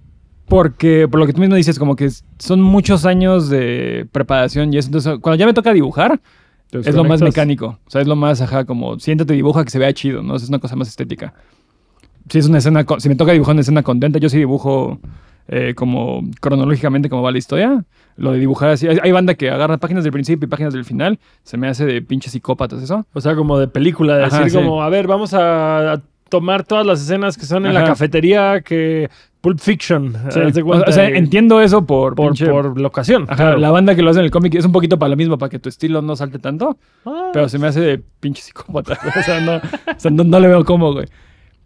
porque 0.49 1.07
por 1.07 1.19
lo 1.19 1.27
que 1.27 1.33
tú 1.33 1.39
mismo 1.39 1.55
dices, 1.55 1.79
como 1.79 1.95
que 1.95 2.09
son 2.39 2.61
muchos 2.61 3.05
años 3.05 3.49
de 3.49 4.07
preparación 4.11 4.73
y 4.73 4.77
eso. 4.77 4.87
Entonces, 4.87 5.19
cuando 5.21 5.37
ya 5.37 5.45
me 5.45 5.53
toca 5.53 5.71
dibujar, 5.71 6.19
es 6.71 6.93
lo 6.93 7.03
más 7.03 7.21
mecánico. 7.21 7.79
O 7.85 7.89
sea, 7.89 8.01
es 8.01 8.07
lo 8.07 8.15
más, 8.15 8.41
ajá, 8.41 8.65
como 8.65 8.99
siéntate, 8.99 9.33
dibuja 9.33 9.63
que 9.63 9.69
se 9.69 9.79
vea 9.79 9.93
chido, 9.93 10.21
¿no? 10.21 10.35
Es 10.35 10.49
una 10.49 10.59
cosa 10.59 10.75
más 10.75 10.87
estética. 10.87 11.33
Si 12.29 12.39
es 12.39 12.47
una 12.47 12.57
escena, 12.57 12.85
si 12.97 13.09
me 13.09 13.15
toca 13.15 13.31
dibujar 13.31 13.53
una 13.53 13.61
escena 13.61 13.83
contenta, 13.83 14.19
yo 14.19 14.29
sí 14.29 14.37
dibujo 14.37 14.99
eh, 15.47 15.73
como 15.75 16.21
cronológicamente 16.41 17.09
como 17.09 17.21
va 17.21 17.31
la 17.31 17.37
historia. 17.37 17.85
Lo 18.17 18.33
de 18.33 18.39
dibujar 18.39 18.69
así. 18.69 18.87
Hay, 18.87 18.97
hay 19.01 19.11
banda 19.11 19.35
que 19.35 19.49
agarra 19.49 19.77
páginas 19.77 20.03
del 20.03 20.13
principio 20.13 20.45
y 20.45 20.49
páginas 20.49 20.73
del 20.73 20.83
final. 20.83 21.19
Se 21.43 21.57
me 21.57 21.67
hace 21.67 21.85
de 21.85 22.01
pinches 22.01 22.33
psicópatas 22.33 22.83
eso. 22.83 23.05
O 23.13 23.21
sea, 23.21 23.35
como 23.35 23.57
de 23.57 23.67
película, 23.67 24.17
de 24.17 24.25
Ajá, 24.25 24.39
decir 24.39 24.51
sí. 24.51 24.57
como, 24.57 24.83
a 24.83 24.89
ver, 24.89 25.07
vamos 25.07 25.33
a, 25.33 25.93
a 25.93 26.01
tomar 26.29 26.63
todas 26.63 26.85
las 26.85 27.01
escenas 27.01 27.37
que 27.37 27.45
son 27.45 27.65
en 27.65 27.73
la 27.73 27.83
cafetería 27.83 28.61
que 28.61 29.09
Pulp 29.41 29.59
Fiction. 29.59 30.13
Sí. 30.31 30.39
O- 30.65 30.91
sea, 30.91 31.07
entiendo 31.09 31.61
eso 31.61 31.85
por, 31.85 32.15
por, 32.15 32.31
pinche- 32.33 32.49
por 32.49 32.79
la 32.79 32.87
ocasión. 32.87 33.23
Ajá, 33.23 33.35
claro. 33.35 33.57
la 33.57 33.71
banda 33.71 33.95
que 33.95 34.01
lo 34.01 34.09
hace 34.11 34.19
en 34.19 34.25
el 34.25 34.31
cómic 34.31 34.55
es 34.55 34.65
un 34.65 34.71
poquito 34.71 34.99
para 34.99 35.09
lo 35.09 35.15
mismo, 35.15 35.37
para 35.37 35.49
que 35.49 35.59
tu 35.59 35.69
estilo 35.69 36.01
no 36.01 36.15
salte 36.15 36.39
tanto. 36.39 36.77
Ah, 37.05 37.29
Pero 37.33 37.47
se 37.49 37.57
me 37.59 37.67
hace 37.67 37.79
de 37.81 38.01
pinche 38.19 38.41
psicópata. 38.41 38.97
güey. 39.01 39.13
O 39.17 39.23
sea, 39.23 39.39
no, 39.39 39.55
o 39.57 39.99
sea, 39.99 40.11
no, 40.11 40.23
no 40.23 40.39
le 40.39 40.47
veo 40.49 40.63
cómo, 40.65 40.91
güey. 40.93 41.05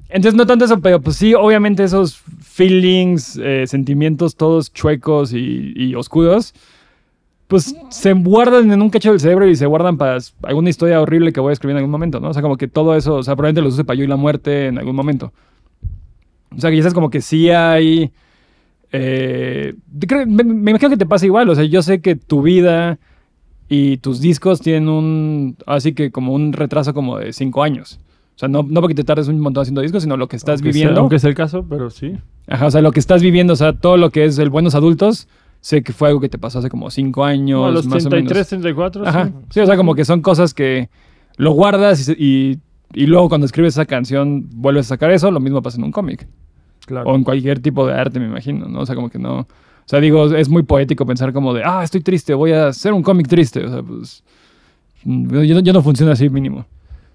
Entonces, 0.09 0.35
no 0.37 0.45
tanto 0.45 0.65
eso, 0.65 0.79
pero 0.79 1.01
pues 1.01 1.15
sí, 1.15 1.33
obviamente 1.33 1.83
esos 1.83 2.21
feelings, 2.41 3.39
eh, 3.41 3.65
sentimientos 3.67 4.35
todos 4.35 4.71
chuecos 4.71 5.33
y, 5.33 5.73
y 5.75 5.95
oscuros, 5.95 6.53
pues 7.53 7.75
se 7.89 8.13
guardan 8.13 8.71
en 8.71 8.81
un 8.81 8.89
cacho 8.89 9.11
del 9.11 9.19
cerebro 9.19 9.47
y 9.47 9.55
se 9.55 9.67
guardan 9.67 9.95
para 9.95 10.17
alguna 10.41 10.71
historia 10.71 10.99
horrible 10.99 11.31
que 11.31 11.39
voy 11.39 11.51
a 11.51 11.53
escribir 11.53 11.73
en 11.73 11.77
algún 11.77 11.91
momento, 11.91 12.19
¿no? 12.19 12.29
O 12.29 12.33
sea, 12.33 12.41
como 12.41 12.57
que 12.57 12.67
todo 12.67 12.95
eso, 12.95 13.13
o 13.13 13.21
sea, 13.21 13.35
probablemente 13.35 13.61
los 13.61 13.75
use 13.75 13.83
para 13.83 13.95
yo 13.95 14.03
y 14.03 14.07
la 14.07 14.15
muerte 14.15 14.65
en 14.69 14.79
algún 14.79 14.95
momento. 14.95 15.31
O 16.55 16.59
sea, 16.59 16.71
que 16.71 16.77
sabes 16.79 16.95
como 16.95 17.11
que 17.11 17.21
sí 17.21 17.51
hay... 17.51 18.11
eh, 18.91 19.75
creo- 20.07 20.25
me, 20.25 20.43
me 20.43 20.71
imagino 20.71 20.89
que 20.89 20.97
te 20.97 21.05
pasa 21.05 21.27
igual, 21.27 21.47
o 21.49 21.53
sea, 21.55 21.63
yo 21.63 21.83
sé 21.83 22.01
que 22.01 22.15
tu 22.15 22.41
vida 22.41 22.97
y 23.69 23.97
tus 23.97 24.19
discos 24.19 24.59
tienen 24.59 24.89
un, 24.89 25.55
así 25.67 25.93
que 25.93 26.09
como 26.11 26.33
un 26.33 26.53
retraso 26.53 26.93
como 26.95 27.17
de 27.19 27.33
cinco 27.33 27.61
años. 27.61 27.99
O 28.35 28.39
sea, 28.39 28.49
no, 28.49 28.63
no 28.67 28.81
porque 28.81 28.95
te 28.95 29.03
tardes 29.03 29.27
un 29.27 29.39
montón 29.39 29.61
haciendo 29.61 29.81
discos, 29.81 30.01
sino 30.01 30.17
lo 30.17 30.27
que 30.27 30.37
estás 30.37 30.55
aunque 30.59 30.73
sea- 30.73 30.79
viviendo. 30.79 31.01
aunque 31.01 31.19
sea 31.19 31.29
el 31.29 31.35
caso, 31.35 31.65
pero 31.69 31.89
sí. 31.91 32.17
Ajá, 32.47 32.65
o 32.65 32.71
sea, 32.71 32.81
lo 32.81 32.91
que 32.91 32.99
estás 32.99 33.21
viviendo, 33.21 33.53
o 33.53 33.55
sea, 33.55 33.73
todo 33.73 33.97
lo 33.97 34.09
que 34.09 34.25
es 34.25 34.39
el 34.39 34.49
Buenos 34.49 34.73
Adultos, 34.75 35.27
sé 35.63 35.81
que 35.81 35.93
fue 35.93 36.09
algo 36.09 36.19
que 36.19 36.27
te 36.27 36.37
pasó 36.37 36.59
hace 36.59 36.69
como 36.69 36.89
cinco 36.91 37.23
años, 37.23 37.61
No, 37.61 37.65
a 37.67 37.71
los 37.71 37.87
más 37.87 38.05
o 38.05 38.09
33, 38.09 38.35
menos. 38.35 38.47
34. 38.49 39.07
Ajá, 39.07 39.27
sí. 39.27 39.33
sí, 39.51 39.59
o 39.61 39.65
sea, 39.65 39.77
como 39.77 39.95
que 39.95 40.03
son 40.03 40.21
cosas 40.21 40.53
que 40.53 40.89
lo 41.37 41.51
guardas 41.53 42.09
y, 42.09 42.11
y, 42.17 42.59
y 42.93 43.05
luego 43.07 43.29
cuando 43.29 43.45
escribes 43.45 43.73
esa 43.75 43.85
canción 43.85 44.49
vuelves 44.55 44.87
a 44.87 44.89
sacar 44.89 45.09
eso, 45.11 45.31
lo 45.31 45.39
mismo 45.39 45.61
pasa 45.61 45.77
en 45.77 45.85
un 45.85 45.91
cómic. 45.93 46.27
Claro. 46.85 47.09
O 47.09 47.15
en 47.15 47.23
cualquier 47.23 47.59
tipo 47.59 47.87
de 47.87 47.93
arte, 47.93 48.19
me 48.19 48.25
imagino, 48.25 48.65
¿no? 48.67 48.81
O 48.81 48.85
sea, 48.85 48.93
como 48.95 49.09
que 49.09 49.17
no... 49.19 49.39
O 49.39 49.47
sea, 49.85 49.99
digo, 50.01 50.25
es 50.35 50.49
muy 50.49 50.63
poético 50.63 51.05
pensar 51.05 51.31
como 51.31 51.53
de, 51.53 51.61
ah, 51.63 51.81
estoy 51.81 52.01
triste, 52.01 52.33
voy 52.33 52.51
a 52.51 52.67
hacer 52.67 52.91
un 52.91 53.01
cómic 53.03 53.27
triste. 53.29 53.63
O 53.65 53.69
sea, 53.69 53.81
pues... 53.81 54.21
mm, 55.05 55.43
Yo, 55.45 55.55
no- 55.55 55.61
yo 55.61 55.71
no 55.73 55.81
funciona 55.81 56.11
así 56.11 56.29
mínimo. 56.29 56.65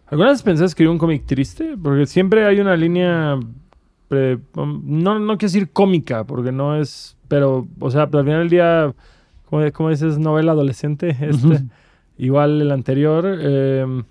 ¿Alguna 0.07 0.31
vez 0.31 0.43
pensaste 0.43 0.69
escribir 0.69 0.91
un 0.91 0.97
cómic 0.99 1.27
triste? 1.27 1.77
Porque 1.83 2.07
siempre 2.07 2.47
hay 2.47 2.61
una 2.61 2.75
línea. 2.77 3.39
pre- 4.09 4.39
no, 4.57 5.19
no 5.19 5.37
quiero 5.37 5.53
decir 5.53 5.71
cómica, 5.71 6.25
porque 6.25 6.51
no 6.51 6.81
es. 6.81 7.15
Pero, 7.29 7.67
o 7.79 7.91
sea, 7.91 8.03
al 8.05 8.09
final 8.11 8.41
del 8.41 8.49
día, 8.49 8.93
como, 9.51 9.71
como 9.73 9.91
dices, 9.91 10.19
novela 10.19 10.53
adolescente, 10.53 11.17
este, 11.21 11.65
igual 12.17 12.61
el 12.63 12.71
anterior. 12.73 13.25
eh, 13.41 14.03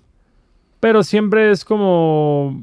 pero 0.80 1.02
siempre 1.02 1.50
es 1.50 1.64
como. 1.64 2.62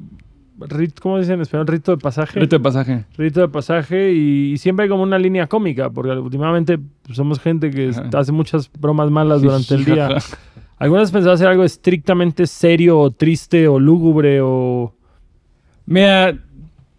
rit- 0.59 0.99
¿Cómo 1.01 1.17
dicen 1.19 1.33
en 1.35 1.41
español? 1.41 1.67
Rito 1.67 1.91
de 1.91 1.97
pasaje. 1.97 2.39
Rito 2.39 2.57
de 2.57 2.63
pasaje. 2.63 3.03
Rito 3.17 3.41
de 3.41 3.49
pasaje 3.49 4.13
y, 4.13 4.53
y 4.53 4.57
siempre 4.57 4.83
hay 4.83 4.89
como 4.89 5.03
una 5.03 5.19
línea 5.19 5.47
cómica, 5.47 5.89
porque 5.89 6.11
últimamente 6.11 6.79
pues, 7.03 7.17
somos 7.17 7.39
gente 7.41 7.69
que 7.71 7.89
Ajá. 7.89 8.09
hace 8.17 8.31
muchas 8.31 8.71
bromas 8.79 9.11
malas 9.11 9.41
durante 9.41 9.75
el 9.75 9.83
día. 9.83 10.09
¿Algunas 10.77 11.11
pensado 11.11 11.33
hacer 11.33 11.47
algo 11.47 11.63
estrictamente 11.65 12.47
serio 12.47 12.99
o 12.99 13.11
triste 13.11 13.67
o 13.67 13.79
lúgubre 13.79 14.39
o...? 14.41 14.93
Mira, 15.85 16.37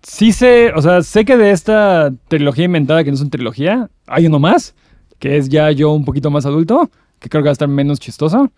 sí 0.06 0.30
sé, 0.30 0.72
o 0.72 0.80
sea, 0.80 1.02
sé 1.02 1.24
que 1.24 1.36
de 1.36 1.50
esta 1.50 2.12
trilogía 2.28 2.64
inventada, 2.64 3.02
que 3.02 3.10
no 3.10 3.16
es 3.16 3.20
una 3.20 3.30
trilogía, 3.30 3.90
hay 4.06 4.26
uno 4.26 4.38
más, 4.38 4.74
que 5.18 5.36
es 5.36 5.48
ya 5.48 5.72
yo 5.72 5.90
un 5.90 6.04
poquito 6.04 6.30
más 6.30 6.46
adulto, 6.46 6.90
que 7.18 7.28
creo 7.28 7.42
que 7.42 7.48
va 7.48 7.50
a 7.50 7.52
estar 7.52 7.66
menos 7.66 7.98
chistoso, 7.98 8.52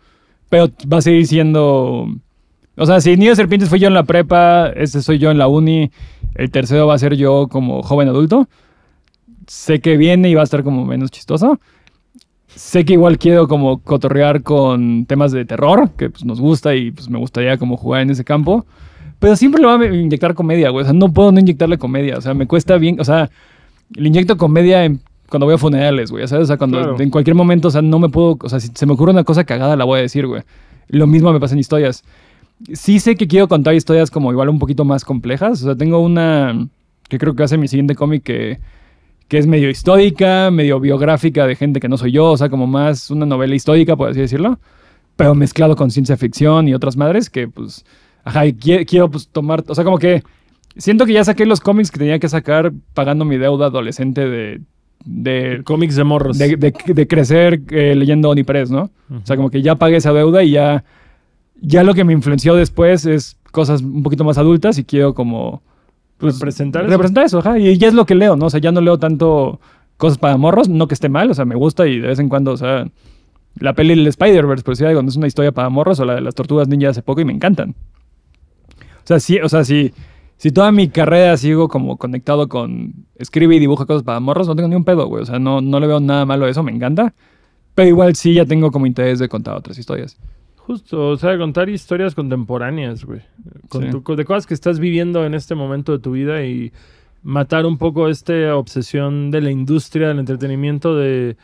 pero 0.51 0.69
va 0.93 0.99
a 0.99 1.03
seguir 1.03 1.27
siendo... 1.27 2.07
O 2.77 2.87
sea, 2.87 3.01
si 3.01 3.17
Nido 3.17 3.31
de 3.31 3.37
Serpientes 3.37 3.71
fui 3.71 3.81
yo 3.81 3.89
en 3.89 3.95
la 3.95 4.05
prepa, 4.05 4.69
este 4.77 5.01
soy 5.01 5.19
yo 5.19 5.31
en 5.31 5.39
la 5.39 5.49
uni, 5.49 5.91
el 6.35 6.51
tercero 6.51 6.87
va 6.87 6.95
a 6.95 6.99
ser 6.99 7.17
yo 7.17 7.49
como 7.49 7.83
joven 7.83 8.09
adulto. 8.09 8.47
Sé 9.47 9.81
que 9.81 9.97
viene 9.97 10.29
y 10.29 10.35
va 10.35 10.43
a 10.43 10.45
estar 10.45 10.63
como 10.63 10.85
menos 10.85 11.11
chistoso. 11.11 11.59
Sé 12.47 12.85
que 12.85 12.93
igual 12.93 13.19
quiero 13.19 13.49
como 13.49 13.83
cotorrear 13.83 14.43
con 14.43 15.07
temas 15.07 15.33
de 15.33 15.45
terror, 15.45 15.91
que 15.97 16.11
pues, 16.11 16.25
nos 16.25 16.41
gusta 16.41 16.77
y 16.77 16.93
pues 16.93 17.09
me 17.09 17.19
gustaría 17.19 17.57
como 17.57 17.77
jugar 17.77 18.03
en 18.03 18.11
ese 18.11 18.25
campo. 18.25 18.65
Pero 19.19 19.35
siempre 19.37 19.61
le 19.61 19.67
va 19.67 19.77
a 19.79 19.87
inyectar 19.95 20.35
comedia, 20.35 20.71
güey. 20.71 20.83
O 20.83 20.85
sea, 20.87 20.93
no 20.95 21.13
puedo 21.13 21.33
no 21.33 21.41
inyectarle 21.41 21.77
comedia. 21.79 22.19
O 22.19 22.21
sea, 22.21 22.35
me 22.35 22.47
cuesta 22.47 22.77
bien. 22.79 23.01
O 23.01 23.05
sea, 23.05 23.31
le 23.95 24.09
inyecto 24.09 24.37
comedia 24.37 24.85
en- 24.85 25.01
cuando 25.29 25.47
voy 25.47 25.57
a 25.57 25.59
funerales, 25.59 26.11
güey. 26.11 26.27
¿Sabes? 26.29 26.45
O 26.45 26.47
sea, 26.47 26.57
cuando 26.57 26.79
Claro. 26.79 26.97
en 27.01 27.11
cualquier 27.11 27.35
momento, 27.35 27.69
o 27.69 27.71
sea, 27.71 27.83
no 27.83 27.99
me 27.99 28.09
puedo. 28.09 28.39
O 28.41 28.49
sea, 28.49 28.61
si 28.61 28.69
se 28.75 28.87
me 28.87 28.93
ocurre 28.93 29.13
una 29.13 29.25
cosa 29.25 29.45
cagada, 29.45 29.77
la 29.77 29.85
voy 29.85 29.99
a 29.99 30.03
decir, 30.03 30.27
güey. 30.27 30.43
Lo 30.89 31.07
mismo 31.07 31.33
me 31.33 31.41
pasa 31.41 31.55
en 31.55 31.61
historias. 31.61 32.05
Sí 32.73 32.99
sé 32.99 33.15
que 33.17 33.27
quiero 33.29 33.47
contar 33.49 33.75
historias 33.75 34.11
como 34.11 34.33
igual 34.33 34.49
un 34.49 34.59
poquito 34.59 34.85
más 34.85 35.05
complejas. 35.05 35.63
O 35.63 35.67
sea, 35.67 35.77
tengo 35.77 35.99
una. 36.01 36.69
que 37.09 37.19
creo 37.19 37.35
que 37.35 37.41
va 37.43 37.45
a 37.47 37.49
ser 37.49 37.59
mi 37.59 37.69
siguiente 37.69 37.95
cómic 37.95 38.23
que. 38.23 38.59
que 39.29 39.37
es 39.39 39.47
medio 39.47 39.69
histórica, 39.69 40.51
medio 40.51 40.81
biográfica 40.81 41.47
de 41.47 41.57
gente 41.57 41.81
que 41.81 41.89
no 41.89 41.99
soy 41.99 42.13
yo. 42.13 42.27
O 42.31 42.37
sea, 42.37 42.49
como 42.49 42.67
más 42.67 43.11
una 43.11 43.27
novela 43.27 43.55
histórica, 43.55 43.97
por 43.97 44.11
así 44.11 44.21
decirlo. 44.21 44.59
Pero 45.17 45.35
mezclado 45.35 45.75
con 45.77 45.91
ciencia 45.91 46.17
ficción 46.17 46.69
y 46.69 46.75
otras 46.75 46.97
madres 46.97 47.29
que, 47.29 47.49
pues. 47.49 47.85
Ajá, 48.29 48.47
y 48.47 48.53
qui- 48.53 48.87
quiero 48.87 49.11
pues 49.11 49.29
tomar, 49.29 49.65
o 49.67 49.75
sea, 49.75 49.85
como 49.85 49.99
que 49.99 50.23
siento 50.77 51.07
que 51.07 51.13
ya 51.13 51.25
saqué 51.25 51.47
los 51.47 51.61
cómics 51.61 51.91
que 51.91 51.99
tenía 51.99 52.19
que 52.19 52.29
sacar 52.29 52.73
pagando 52.95 53.25
mi 53.25 53.37
deuda 53.37 53.67
adolescente 53.67 54.29
de, 54.29 54.61
de, 55.05 55.63
Cómics 55.65 55.97
de 55.97 56.05
morros. 56.05 56.39
de, 56.39 56.57
de- 56.57 56.75
de 56.87 57.07
crecer 57.09 57.63
eh, 57.71 57.95
leyendo 57.95 58.31
Oni 58.31 58.45
¿no? 58.71 58.91
O 59.11 59.25
sea, 59.27 59.37
como 59.37 59.51
que 59.51 59.63
ya 59.63 59.75
pagué 59.77 59.97
esa 59.97 60.13
deuda 60.13 60.43
y 60.43 60.51
ya, 60.53 60.85
ya 61.61 61.83
lo 61.83 61.95
que 61.95 62.05
me 62.05 62.13
influenció 62.13 62.55
después 62.55 63.07
es 63.07 63.37
cosas 63.51 63.83
un 63.83 64.03
poquito 64.03 64.25
más 64.25 64.39
adultas 64.39 64.79
y 64.79 64.85
quiero 64.85 65.15
como... 65.15 65.63
pues, 66.19 66.35
¿Representar 66.39 66.83
eso? 66.85 66.91
Representar 66.93 67.25
eso, 67.25 67.39
ajá. 67.39 67.59
Y 67.59 67.77
ya 67.79 67.89
es 67.89 67.95
lo 67.95 68.05
que 68.07 68.15
leo, 68.15 68.37
¿no? 68.37 68.47
O 68.47 68.51
sea, 68.51 68.61
ya 68.61 68.71
no 68.73 68.81
leo 68.81 68.99
tanto 68.99 69.61
cosas 69.97 70.19
para 70.19 70.37
morros, 70.37 70.69
no 70.69 70.87
que 70.87 70.95
esté 70.95 71.09
mal, 71.09 71.31
o 71.31 71.35
sea, 71.35 71.45
me 71.45 71.57
gusta 71.57 71.87
y 71.89 71.99
de 71.99 72.09
vez 72.09 72.19
en 72.19 72.29
cuando, 72.29 72.53
o 72.53 72.57
sea, 72.57 72.87
la 73.59 73.73
peli 73.73 73.95
del 73.97 74.07
Spider-Verse, 74.07 74.63
por 74.63 74.77
si 74.77 74.85
algo, 74.85 75.03
no 75.03 75.09
es 75.09 75.17
una 75.17 75.27
historia 75.27 75.51
para 75.51 75.69
morros, 75.71 75.99
o 75.99 76.05
la 76.05 76.15
de 76.17 76.21
las 76.21 76.35
tortugas 76.37 76.69
ninja 76.69 76.91
hace 76.91 77.03
poco 77.03 77.21
y 77.21 77.25
me 77.25 77.33
encantan. 77.33 77.75
O 79.09 79.15
sea, 79.17 79.21
sí, 79.21 79.39
o 79.41 79.49
sea, 79.49 79.65
si, 79.65 79.91
si 80.37 80.51
toda 80.53 80.71
mi 80.71 80.89
carrera 80.91 81.35
sigo 81.39 81.67
como 81.69 81.97
conectado 81.97 82.47
con 82.47 82.93
escribe 83.17 83.57
y 83.57 83.59
dibuja 83.59 83.87
cosas 83.87 84.03
para 84.03 84.21
morros, 84.21 84.47
no 84.47 84.55
tengo 84.55 84.69
ni 84.69 84.75
un 84.77 84.85
pedo, 84.85 85.07
güey. 85.07 85.23
O 85.23 85.25
sea, 85.25 85.39
no, 85.39 85.63
no 85.63 85.81
le 85.81 85.87
veo 85.87 85.99
nada 85.99 86.27
malo 86.27 86.45
a 86.45 86.51
eso, 86.51 86.63
me 86.63 86.73
encanta. 86.73 87.15
Pero 87.75 87.89
igual 87.89 88.15
sí 88.17 88.35
ya 88.35 88.45
tengo 88.45 88.71
como 88.71 88.85
interés 88.85 89.19
de 89.19 89.27
contar 89.31 89.57
otras 89.57 89.79
historias. 89.79 90.19
Justo, 90.57 91.09
o 91.09 91.17
sea, 91.17 91.39
contar 91.39 91.71
historias 91.71 92.15
contemporáneas, 92.15 93.07
güey. 93.07 93.23
Con 93.71 93.85
Sí. 93.91 93.99
tu- 94.05 94.15
de 94.15 94.25
cosas 94.27 94.47
que 94.47 94.53
estás 94.53 94.79
viviendo 94.79 95.25
en 95.25 95.33
este 95.33 95.55
momento 95.55 95.93
de 95.93 96.01
tu 96.01 96.11
vida 96.11 96.45
y 96.45 96.71
matar 97.23 97.65
un 97.65 97.79
poco 97.79 98.09
esta 98.11 98.55
obsesión 98.57 99.31
de 99.31 99.41
la 99.41 99.51
industria 99.51 100.09
del 100.09 100.19
entretenimiento 100.19 100.95
de 100.95 101.39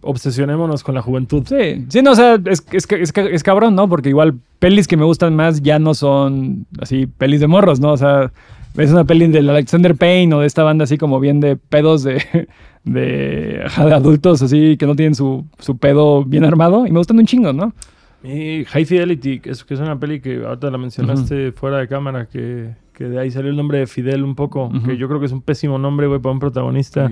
obsesionémonos 0.00 0.82
con 0.82 0.94
la 0.94 1.02
juventud. 1.02 1.42
Sí, 1.46 1.86
sí, 1.88 2.02
no, 2.02 2.12
o 2.12 2.14
sea, 2.14 2.38
es, 2.44 2.64
es, 2.72 2.86
es, 2.90 3.12
es 3.16 3.42
cabrón, 3.42 3.74
¿no? 3.74 3.88
Porque 3.88 4.08
igual 4.08 4.38
pelis 4.58 4.86
que 4.86 4.96
me 4.96 5.04
gustan 5.04 5.34
más 5.34 5.62
ya 5.62 5.78
no 5.78 5.94
son 5.94 6.66
así 6.80 7.06
pelis 7.06 7.40
de 7.40 7.46
morros, 7.46 7.80
¿no? 7.80 7.92
O 7.92 7.96
sea, 7.96 8.32
es 8.76 8.90
una 8.90 9.04
peli 9.04 9.26
del 9.28 9.48
Alexander 9.48 9.94
Payne 9.94 10.34
o 10.34 10.40
de 10.40 10.46
esta 10.46 10.62
banda 10.62 10.84
así 10.84 10.98
como 10.98 11.20
bien 11.20 11.40
de 11.40 11.56
pedos 11.56 12.02
de, 12.02 12.48
de, 12.84 13.62
adultos 13.76 14.42
así 14.42 14.76
que 14.76 14.86
no 14.86 14.96
tienen 14.96 15.14
su, 15.14 15.46
su 15.58 15.78
pedo 15.78 16.24
bien 16.24 16.44
armado 16.44 16.86
y 16.86 16.92
me 16.92 16.98
gustan 16.98 17.18
un 17.18 17.26
chingo, 17.26 17.52
¿no? 17.52 17.72
Y 18.22 18.64
High 18.64 18.84
Fidelity, 18.84 19.40
que 19.40 19.50
es, 19.50 19.62
que 19.62 19.74
es 19.74 19.80
una 19.80 20.00
peli 20.00 20.20
que 20.20 20.44
ahorita 20.44 20.70
la 20.70 20.78
mencionaste 20.78 21.52
fuera 21.52 21.78
de 21.78 21.86
cámara, 21.86 22.26
que, 22.26 22.70
que 22.96 23.04
de 23.04 23.20
ahí 23.20 23.30
salió 23.30 23.50
el 23.50 23.56
nombre 23.56 23.78
de 23.78 23.86
Fidel 23.86 24.24
un 24.24 24.34
poco, 24.34 24.72
que 24.86 24.96
yo 24.96 25.06
creo 25.06 25.20
que 25.20 25.26
es 25.26 25.32
un 25.32 25.42
pésimo 25.42 25.78
nombre, 25.78 26.06
güey, 26.06 26.18
para 26.18 26.32
un 26.32 26.38
protagonista. 26.38 27.10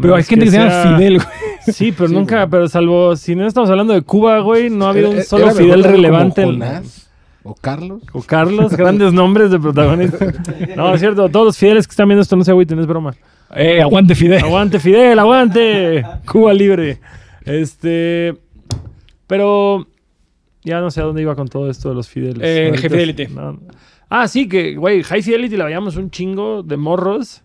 Pero 0.00 0.16
hay 0.16 0.24
gente 0.24 0.46
que, 0.46 0.50
se 0.50 0.58
llama 0.58 0.96
Fidel, 0.96 1.14
güey. 1.18 1.28
Sí, 1.72 1.92
pero 1.92 2.08
Sí, 2.08 2.14
nunca, 2.14 2.38
güey. 2.38 2.50
pero 2.50 2.68
salvo, 2.68 3.14
si 3.14 3.36
no 3.36 3.46
estamos 3.46 3.70
hablando 3.70 3.94
de 3.94 4.02
Cuba, 4.02 4.40
güey, 4.40 4.68
no 4.68 4.86
ha 4.86 4.90
habido 4.90 5.10
un 5.10 5.22
solo 5.22 5.44
era 5.44 5.54
Fidel 5.54 5.82
como 5.82 5.92
relevante. 5.94 6.42
en- 6.42 6.48
Jonás 6.50 7.08
o 7.44 7.54
Carlos. 7.54 8.02
O 8.12 8.22
Carlos, 8.22 8.76
grandes 8.76 9.12
nombres 9.12 9.50
de 9.52 9.60
protagonistas. 9.60 10.34
No, 10.76 10.92
es 10.92 11.00
cierto, 11.00 11.28
todos 11.28 11.46
los 11.46 11.56
Fideles 11.58 11.86
que 11.86 11.92
están 11.92 12.08
viendo 12.08 12.22
esto 12.22 12.34
no 12.34 12.42
se 12.42 12.50
agüiten, 12.50 12.78
es 12.80 12.86
broma. 12.86 13.14
Eh, 13.54 13.80
aguante 13.80 14.14
Fidel. 14.16 14.42
Aguante, 14.42 14.80
Fidel, 14.80 15.18
aguante. 15.20 16.04
Cuba 16.26 16.52
libre. 16.52 16.98
Este. 17.44 18.34
Pero. 19.28 19.86
Ya 20.64 20.80
no 20.80 20.90
sé 20.92 21.00
a 21.00 21.04
dónde 21.04 21.22
iba 21.22 21.34
con 21.34 21.48
todo 21.48 21.68
esto 21.68 21.88
de 21.88 21.94
los 21.96 22.08
Fideles. 22.08 22.40
Eh, 22.42 22.72
Fidelity. 22.78 23.26
no. 23.28 23.58
Ah, 24.14 24.28
sí, 24.28 24.46
que, 24.48 24.74
güey, 24.76 25.02
High 25.02 25.22
Fidelity 25.22 25.56
la 25.56 25.64
veíamos 25.64 25.96
un 25.96 26.10
chingo 26.10 26.62
de 26.62 26.76
morros. 26.76 27.42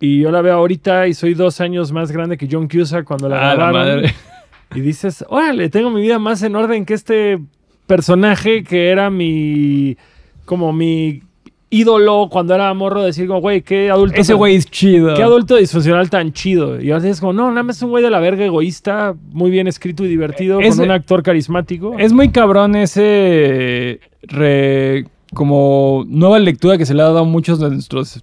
Y 0.00 0.20
yo 0.20 0.30
la 0.30 0.40
veo 0.40 0.54
ahorita 0.54 1.06
y 1.08 1.12
soy 1.12 1.34
dos 1.34 1.60
años 1.60 1.92
más 1.92 2.10
grande 2.10 2.38
que 2.38 2.48
John 2.50 2.66
Cusack 2.66 3.04
cuando 3.04 3.28
la 3.28 3.36
Ah, 3.36 3.54
la 3.54 3.54
grabaron. 3.70 3.96
madre. 4.02 4.14
Y 4.74 4.80
dices, 4.80 5.24
órale, 5.28 5.68
tengo 5.68 5.90
mi 5.90 6.00
vida 6.00 6.18
más 6.20 6.42
en 6.44 6.54
orden 6.56 6.86
que 6.86 6.94
este 6.94 7.40
personaje 7.88 8.62
que 8.62 8.88
era 8.88 9.10
mi. 9.10 9.96
como 10.44 10.72
mi 10.72 11.22
ídolo 11.70 12.28
cuando 12.30 12.54
era 12.54 12.72
morro. 12.72 13.02
Decir, 13.02 13.26
como, 13.26 13.40
güey, 13.40 13.62
qué 13.62 13.90
adulto. 13.90 14.18
Ese 14.20 14.32
güey 14.32 14.54
es 14.54 14.66
chido. 14.70 15.14
Qué 15.14 15.22
adulto 15.24 15.56
disfuncional 15.56 16.08
tan 16.08 16.32
chido. 16.32 16.80
Y 16.80 16.90
ahora 16.92 17.08
es 17.08 17.20
como, 17.20 17.32
no, 17.32 17.48
nada 17.50 17.64
más 17.64 17.76
es 17.78 17.82
un 17.82 17.90
güey 17.90 18.02
de 18.04 18.10
la 18.10 18.20
verga 18.20 18.44
egoísta, 18.44 19.14
muy 19.32 19.50
bien 19.50 19.66
escrito 19.66 20.04
y 20.04 20.08
divertido, 20.08 20.60
Ese- 20.60 20.76
con 20.78 20.84
un 20.86 20.90
actor 20.92 21.22
carismático. 21.22 21.98
Es 21.98 22.12
muy 22.12 22.30
cabrón 22.30 22.76
ese 22.76 24.00
re- 24.22 25.04
como 25.34 26.04
nueva 26.08 26.38
lectura 26.38 26.78
que 26.78 26.86
se 26.86 26.94
le 26.94 27.02
ha 27.02 27.06
dado 27.06 27.18
a 27.20 27.24
muchos 27.24 27.60
de 27.60 27.70
nuestros 27.70 28.22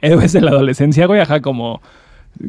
héroes 0.00 0.32
de 0.32 0.40
la 0.40 0.50
adolescencia, 0.50 1.06
güey. 1.06 1.20
Ajá, 1.20 1.40
como, 1.40 1.80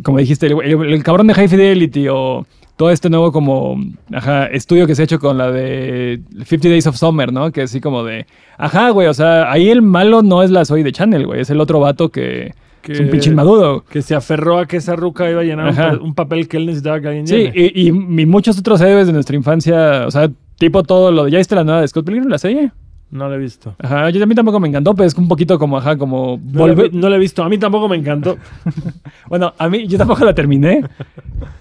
como 0.04 0.18
dijiste, 0.20 0.48
el, 0.48 0.62
el- 0.62 0.94
el 0.94 1.04
cabrón 1.04 1.28
de 1.28 1.34
High 1.34 1.48
Fidelity 1.48 2.08
o 2.10 2.46
todo 2.76 2.90
este 2.92 3.10
nuevo 3.10 3.32
como, 3.32 3.78
ajá, 4.14 4.48
estudio 4.48 4.86
que 4.86 4.96
se 4.96 5.04
ha 5.04 5.06
hecho 5.06 5.20
con 5.20 5.38
la 5.38 5.50
de 5.52 6.20
50 6.46 6.68
Days 6.70 6.88
of 6.88 6.98
Summer, 6.98 7.32
¿no? 7.32 7.52
Que 7.52 7.62
así 7.62 7.80
como 7.80 8.04
de, 8.04 8.26
ajá, 8.58 8.90
güey, 8.90 9.08
o 9.08 9.14
sea, 9.14 9.50
ahí 9.52 9.70
el 9.70 9.82
malo 9.82 10.22
no 10.22 10.44
es 10.44 10.52
la 10.52 10.66
Soy 10.66 10.84
de 10.84 10.92
Channel, 10.92 11.26
güey, 11.26 11.40
es 11.42 11.50
el 11.50 11.62
otro 11.62 11.80
vato 11.80 12.10
que, 12.10 12.54
Que- 12.82 12.92
es 12.92 13.00
un 13.00 13.10
pinche 13.10 13.30
inmaduro. 13.30 13.86
Que 13.90 14.02
se 14.02 14.14
aferró 14.14 14.58
a 14.60 14.66
que 14.68 14.76
esa 14.78 14.98
ruca 14.98 15.30
iba 15.32 15.40
a 15.40 15.44
llenar 15.46 15.68
un, 15.68 15.72
Ajá. 15.72 15.92
pa- 15.92 16.04
un 16.04 16.14
papel 16.14 16.50
que 16.50 16.58
él 16.58 16.66
necesitaba 16.66 17.00
que 17.00 17.08
alguien 17.08 17.28
Sí, 17.28 17.50
y, 17.56 17.88
y 17.88 17.92
muchos 18.26 18.60
otros 18.60 18.82
héroes 18.82 19.08
de 19.08 19.14
nuestra 19.14 19.38
infancia, 19.38 20.06
o 20.06 20.12
sea, 20.12 20.30
tipo 20.60 20.84
todo 20.84 21.12
lo 21.14 21.24
de, 21.24 21.32
¿ya 21.32 21.38
viste 21.38 21.56
la 21.56 21.64
nueva 21.64 21.80
de 21.80 21.88
Scott 21.88 22.06
Pilgrim, 22.06 22.28
la 22.28 22.38
serie? 22.40 22.72
No 23.12 23.30
lo 23.30 23.36
he 23.36 23.38
visto. 23.38 23.76
Ajá, 23.80 24.10
yo 24.10 24.22
a 24.22 24.26
mí 24.26 24.36
tampoco 24.36 24.60
me 24.60 24.68
encantó, 24.68 24.94
pero 24.96 25.08
es 25.08 25.14
un 25.16 25.28
poquito 25.28 25.58
como, 25.60 25.78
ajá, 25.78 25.98
como 25.98 26.38
No, 26.44 26.60
lo 26.68 26.74
he 26.74 26.76
volver... 26.76 26.92
vi- 26.92 26.98
no 26.98 27.08
lo 27.10 27.16
he 27.16 27.20
visto. 27.20 27.44
A 27.44 27.50
mí 27.50 27.58
tampoco 27.58 27.88
me 27.88 27.96
encantó. 27.96 28.38
Bueno, 29.30 29.54
a 29.58 29.70
mí, 29.70 29.88
yo 29.88 29.98
tampoco 29.98 30.24
la 30.26 30.34
terminé, 30.36 30.84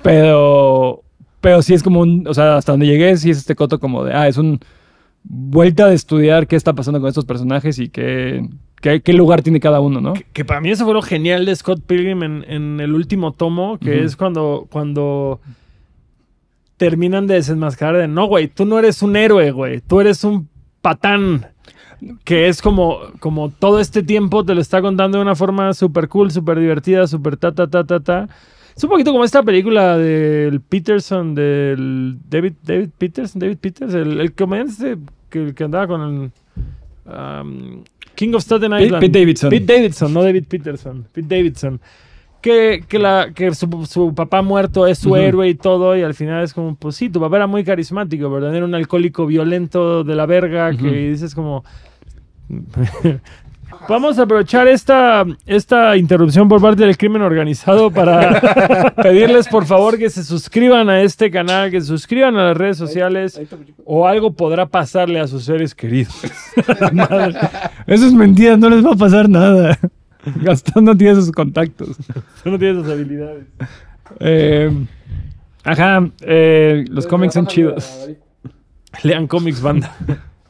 pero, 0.03 1.03
pero 1.41 1.63
sí 1.63 1.75
es 1.75 1.83
como 1.83 2.01
un, 2.01 2.27
o 2.29 2.35
sea, 2.35 2.57
hasta 2.57 2.73
donde 2.73 2.87
llegué, 2.87 3.17
sí 3.17 3.31
es 3.31 3.39
este 3.39 3.55
coto 3.55 3.79
como 3.81 4.05
de, 4.05 4.13
ah, 4.15 4.29
es 4.29 4.37
un 4.37 4.59
vuelta 5.23 5.87
de 5.89 5.95
estudiar 5.95 6.47
qué 6.47 6.57
está 6.57 6.75
pasando 6.75 7.01
con 7.01 7.09
estos 7.09 7.25
personajes 7.25 7.79
y 7.79 7.89
qué, 7.89 8.47
qué, 8.83 9.01
qué 9.01 9.13
lugar 9.15 9.41
tiene 9.43 9.59
cada 9.61 9.81
uno, 9.81 10.01
¿no? 10.01 10.13
que, 10.13 10.27
que 10.33 10.45
para 10.45 10.61
mí 10.61 10.71
eso 10.71 10.85
fue 10.85 10.93
lo 10.93 11.01
genial 11.01 11.47
de 11.47 11.57
Scott 11.57 11.81
Pilgrim 11.87 12.23
en, 12.23 12.45
en 12.49 12.81
el 12.81 12.93
último 12.95 13.33
tomo, 13.33 13.79
que 13.79 14.05
es 14.05 14.17
cuando, 14.17 14.67
cuando 14.71 15.41
terminan 16.77 17.27
de 17.27 17.35
desenmascarar 17.35 17.97
de, 17.97 18.09
no, 18.09 18.27
güey, 18.27 18.49
tú 18.49 18.65
no 18.67 18.79
eres 18.79 19.01
un 19.03 19.17
héroe, 19.17 19.51
güey, 19.53 19.81
tú 19.81 20.01
eres 20.01 20.25
un 20.25 20.49
patán. 20.85 21.47
Que 22.25 22.49
es 22.49 22.61
como, 22.61 22.99
como 23.19 23.49
todo 23.49 23.81
este 23.81 24.03
tiempo 24.03 24.45
te 24.45 24.55
lo 24.55 24.61
está 24.61 24.83
contando 24.83 25.17
de 25.17 25.23
una 25.23 25.35
forma 25.35 25.73
súper 25.73 26.09
cool, 26.09 26.31
súper 26.31 26.59
divertida, 26.59 27.07
súper 27.07 27.39
ta, 27.39 27.53
ta, 27.53 27.67
ta, 27.67 27.85
ta, 27.85 28.01
ta. 28.01 28.29
Es 28.77 28.85
un 28.85 28.91
poquito 28.91 29.11
como 29.13 29.25
esta 29.25 29.43
película 29.43 29.97
del 29.97 30.61
Peterson, 30.61 31.35
del 31.35 32.19
David, 32.29 32.55
David 32.63 32.91
Peterson, 32.99 33.41
David 33.41 33.57
Peters, 33.59 33.95
el, 33.95 34.21
el 34.21 34.33
comediante 34.35 34.99
que, 35.31 35.55
que 35.55 35.65
andaba 35.65 35.87
con 35.87 36.01
el 36.03 36.33
um, 37.11 37.85
King 38.15 38.35
of 38.35 38.43
Staten 38.43 38.73
Pete- 38.73 38.85
Island. 38.85 39.01
Pete 39.01 39.19
Davidson. 39.21 39.51
Pete 39.51 39.73
Davidson, 39.75 40.13
no 40.13 40.23
David 40.23 40.45
Peterson. 40.49 41.07
Pete 41.11 41.37
Davidson. 41.37 41.81
Que, 42.45 42.85
que, 42.87 42.99
la, 42.99 43.31
que 43.35 43.55
su, 43.55 43.87
su 43.89 44.15
papá 44.15 44.43
muerto 44.43 44.87
es 44.87 44.99
su 44.99 45.13
Ujú. 45.13 45.17
héroe 45.17 45.49
y 45.49 45.55
todo, 45.55 45.97
y 45.97 46.03
al 46.03 46.13
final 46.13 46.45
es 46.45 46.53
como, 46.53 46.75
pues 46.77 46.95
sí, 46.95 47.09
tu 47.09 47.19
papá 47.19 47.37
era 47.37 47.47
muy 47.47 47.65
carismático, 47.65 48.29
¿verdad? 48.29 48.55
Era 48.55 48.67
un 48.67 48.75
alcohólico 48.75 49.25
violento 49.25 50.05
de 50.05 50.15
la 50.15 50.27
verga, 50.27 50.69
Ujú. 50.69 50.85
que 50.85 50.91
dices 50.91 51.35
como... 51.35 51.65
Vamos 53.89 54.19
a 54.19 54.25
aprovechar 54.25 54.69
esta, 54.69 55.25
esta 55.47 55.97
interrupción 55.97 56.47
por 56.49 56.61
parte 56.61 56.85
del 56.85 56.99
crimen 56.99 57.23
organizado 57.23 57.91
para 57.91 58.93
pedirles 59.03 59.49
por 59.49 59.65
favor 59.65 59.97
que 59.99 60.11
se 60.11 60.23
suscriban 60.23 60.91
a 60.91 61.01
este 61.01 61.31
canal, 61.31 61.71
que 61.71 61.81
se 61.81 61.87
suscriban 61.87 62.37
a 62.37 62.49
las 62.49 62.57
redes 62.59 62.77
sociales 62.77 63.41
o 63.87 64.07
algo 64.07 64.33
podrá 64.35 64.67
pasarle 64.67 65.19
a 65.19 65.27
sus 65.27 65.45
seres 65.45 65.75
queridos. 65.75 66.15
Madre. 66.93 67.39
Eso 67.87 68.07
es 68.07 68.13
mentira, 68.13 68.57
no 68.59 68.69
les 68.69 68.85
va 68.85 68.93
a 68.93 68.97
pasar 68.97 69.29
nada. 69.31 69.79
Gastón 70.43 70.85
no 70.85 70.97
tiene 70.97 71.15
sus 71.17 71.33
contactos. 71.33 71.97
Tú 72.43 72.51
no 72.51 72.59
tienes 72.59 72.79
esas 72.85 72.93
habilidades. 72.93 73.45
Eh, 74.21 74.71
ajá, 75.65 76.09
eh, 76.23 76.85
los 76.89 77.07
cómics 77.07 77.35
son 77.35 77.47
chidos. 77.47 78.09
Lean 79.03 79.27
cómics, 79.27 79.61
banda. 79.61 79.95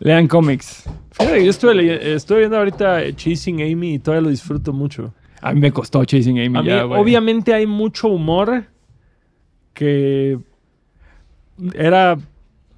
Lean 0.01 0.29
cómics. 0.29 0.85
Fíjate 1.13 1.45
yo 1.45 1.51
estuve, 1.51 2.15
estuve 2.15 2.39
viendo 2.41 2.59
ahorita 2.59 3.01
Chasing 3.15 3.63
Amy 3.63 3.95
y 3.95 3.99
todavía 4.01 4.23
lo 4.23 4.31
disfruto 4.31 4.73
mucho. 4.73 5.15
A 5.41 5.53
mí 5.53 5.61
me 5.61 5.73
costó 5.73 6.05
Chasing 6.05 6.41
Amy 6.41 6.59
A 6.59 6.63
ya, 6.63 6.87
obviamente 6.87 7.55
hay 7.55 7.67
mucho 7.67 8.09
humor 8.09 8.65
que 9.73 10.39
era 11.75 12.17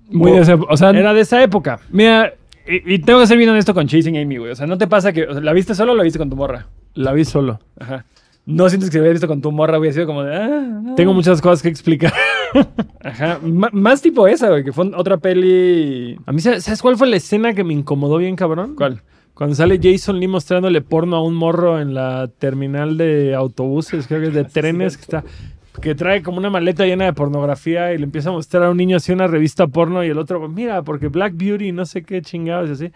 Muy 0.09 0.33
de 0.33 0.41
ese- 0.41 0.55
o 0.55 0.77
sea, 0.77 0.91
era 0.91 1.15
de 1.15 1.21
esa 1.23 1.43
época. 1.43 1.81
mira, 1.91 2.35
y, 2.69 2.95
y 2.95 2.99
tengo 3.01 3.21
que 3.21 3.27
ser 3.27 3.39
bien 3.39 3.51
honesto 3.51 3.75
con 3.75 3.87
Chasing 3.87 4.17
Amy, 4.17 4.37
güey. 4.39 4.53
O 4.53 4.55
sea, 4.55 4.67
¿no 4.67 4.79
te 4.79 4.87
pasa 4.87 5.13
que 5.13 5.25
o 5.25 5.33
sea, 5.33 5.43
la 5.43 5.53
viste 5.53 5.75
solo 5.75 5.93
o 5.93 5.95
la 5.95 6.03
viste 6.03 6.19
con 6.19 6.31
tu 6.31 6.37
morra? 6.37 6.67
La 6.95 7.13
vi 7.13 7.25
solo. 7.25 7.59
Ajá. 7.79 8.05
No 8.45 8.69
sientes 8.69 8.91
que 8.91 8.99
la 8.99 9.03
hubieras 9.03 9.17
visto 9.17 9.27
con 9.29 9.43
tu 9.43 9.51
morra 9.51 9.79
hubiera 9.79 9.93
sido 9.93 10.07
como 10.07 10.23
de... 10.23 10.37
Ah, 10.37 10.49
no. 10.83 10.95
Tengo 10.95 11.13
muchas 11.13 11.41
cosas 11.43 11.63
que 11.63 11.69
explicar. 11.69 12.13
Ajá. 13.03 13.41
M- 13.43 13.69
más 13.73 14.01
tipo 14.01 14.29
esa, 14.29 14.51
güey, 14.51 14.63
que 14.65 14.73
fue 14.73 14.91
otra 14.95 15.17
peli... 15.17 16.17
A 16.27 16.33
mí, 16.33 16.41
¿sabes 16.41 16.63
sabes 16.65 16.81
cuál 16.81 16.97
fue 16.97 17.09
la 17.09 17.17
escena 17.17 17.55
que 17.55 17.65
me 17.65 17.75
incomodó 17.75 18.19
bien, 18.19 18.37
cabrón? 18.37 18.75
¿Cuál? 18.77 19.03
Cuando 19.35 19.55
sale 19.57 19.81
Jason 19.83 20.19
Lee 20.21 20.29
mostrándole 20.29 20.81
porno 20.81 21.17
a 21.17 21.23
un 21.23 21.35
morro 21.35 21.81
en 21.81 21.93
la 21.93 22.31
terminal 22.39 22.97
de 22.97 23.35
autobuses, 23.35 24.07
creo 24.07 24.21
que 24.21 24.29
es 24.29 24.35
de 24.35 24.45
trenes, 24.45 24.97
que 24.97 25.03
está 25.03 25.25
que 25.81 25.95
trae 25.95 26.23
como 26.23 26.39
una 26.39 26.51
maleta 26.51 26.85
llena 26.87 27.05
de 27.05 27.13
pornografía 27.13 27.93
y 27.93 27.99
le 27.99 28.05
empieza 28.05 28.31
a 28.31 28.33
mostrar 28.33 28.65
a 28.65 28.71
un 28.71 28.77
niño 28.77 28.97
así 28.97 29.13
una 29.13 29.27
revista 29.27 29.67
porno 29.67 30.05
y 30.05 30.09
el 30.09 30.19
otro, 30.19 30.49
mira, 30.49 30.83
porque 30.83 31.09
Black 31.09 31.35
Beauty, 31.37 31.73
no 31.73 31.85
sé 31.87 32.03
qué 32.03 32.23
chingados 32.23 32.69
y 32.69 32.73
así. 32.73 32.93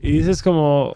Y 0.00 0.12
dices 0.12 0.42
como, 0.42 0.94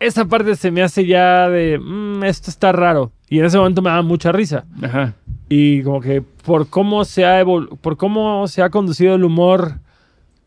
esa 0.00 0.24
parte 0.26 0.56
se 0.56 0.70
me 0.70 0.82
hace 0.82 1.06
ya 1.06 1.48
de, 1.48 1.78
"Mm, 1.78 2.24
esto 2.24 2.50
está 2.50 2.72
raro. 2.72 3.12
Y 3.28 3.38
en 3.38 3.44
ese 3.46 3.58
momento 3.58 3.80
me 3.82 3.90
daba 3.90 4.02
mucha 4.02 4.32
risa. 4.32 4.64
Ajá. 4.82 5.14
Y 5.48 5.82
como 5.82 6.00
que 6.00 6.22
por 6.22 6.68
cómo 6.68 7.04
se 7.04 7.24
ha 7.24 7.42
evol- 7.42 7.78
por 7.78 7.96
cómo 7.96 8.46
se 8.48 8.62
ha 8.62 8.70
conducido 8.70 9.14
el 9.14 9.24
humor 9.24 9.74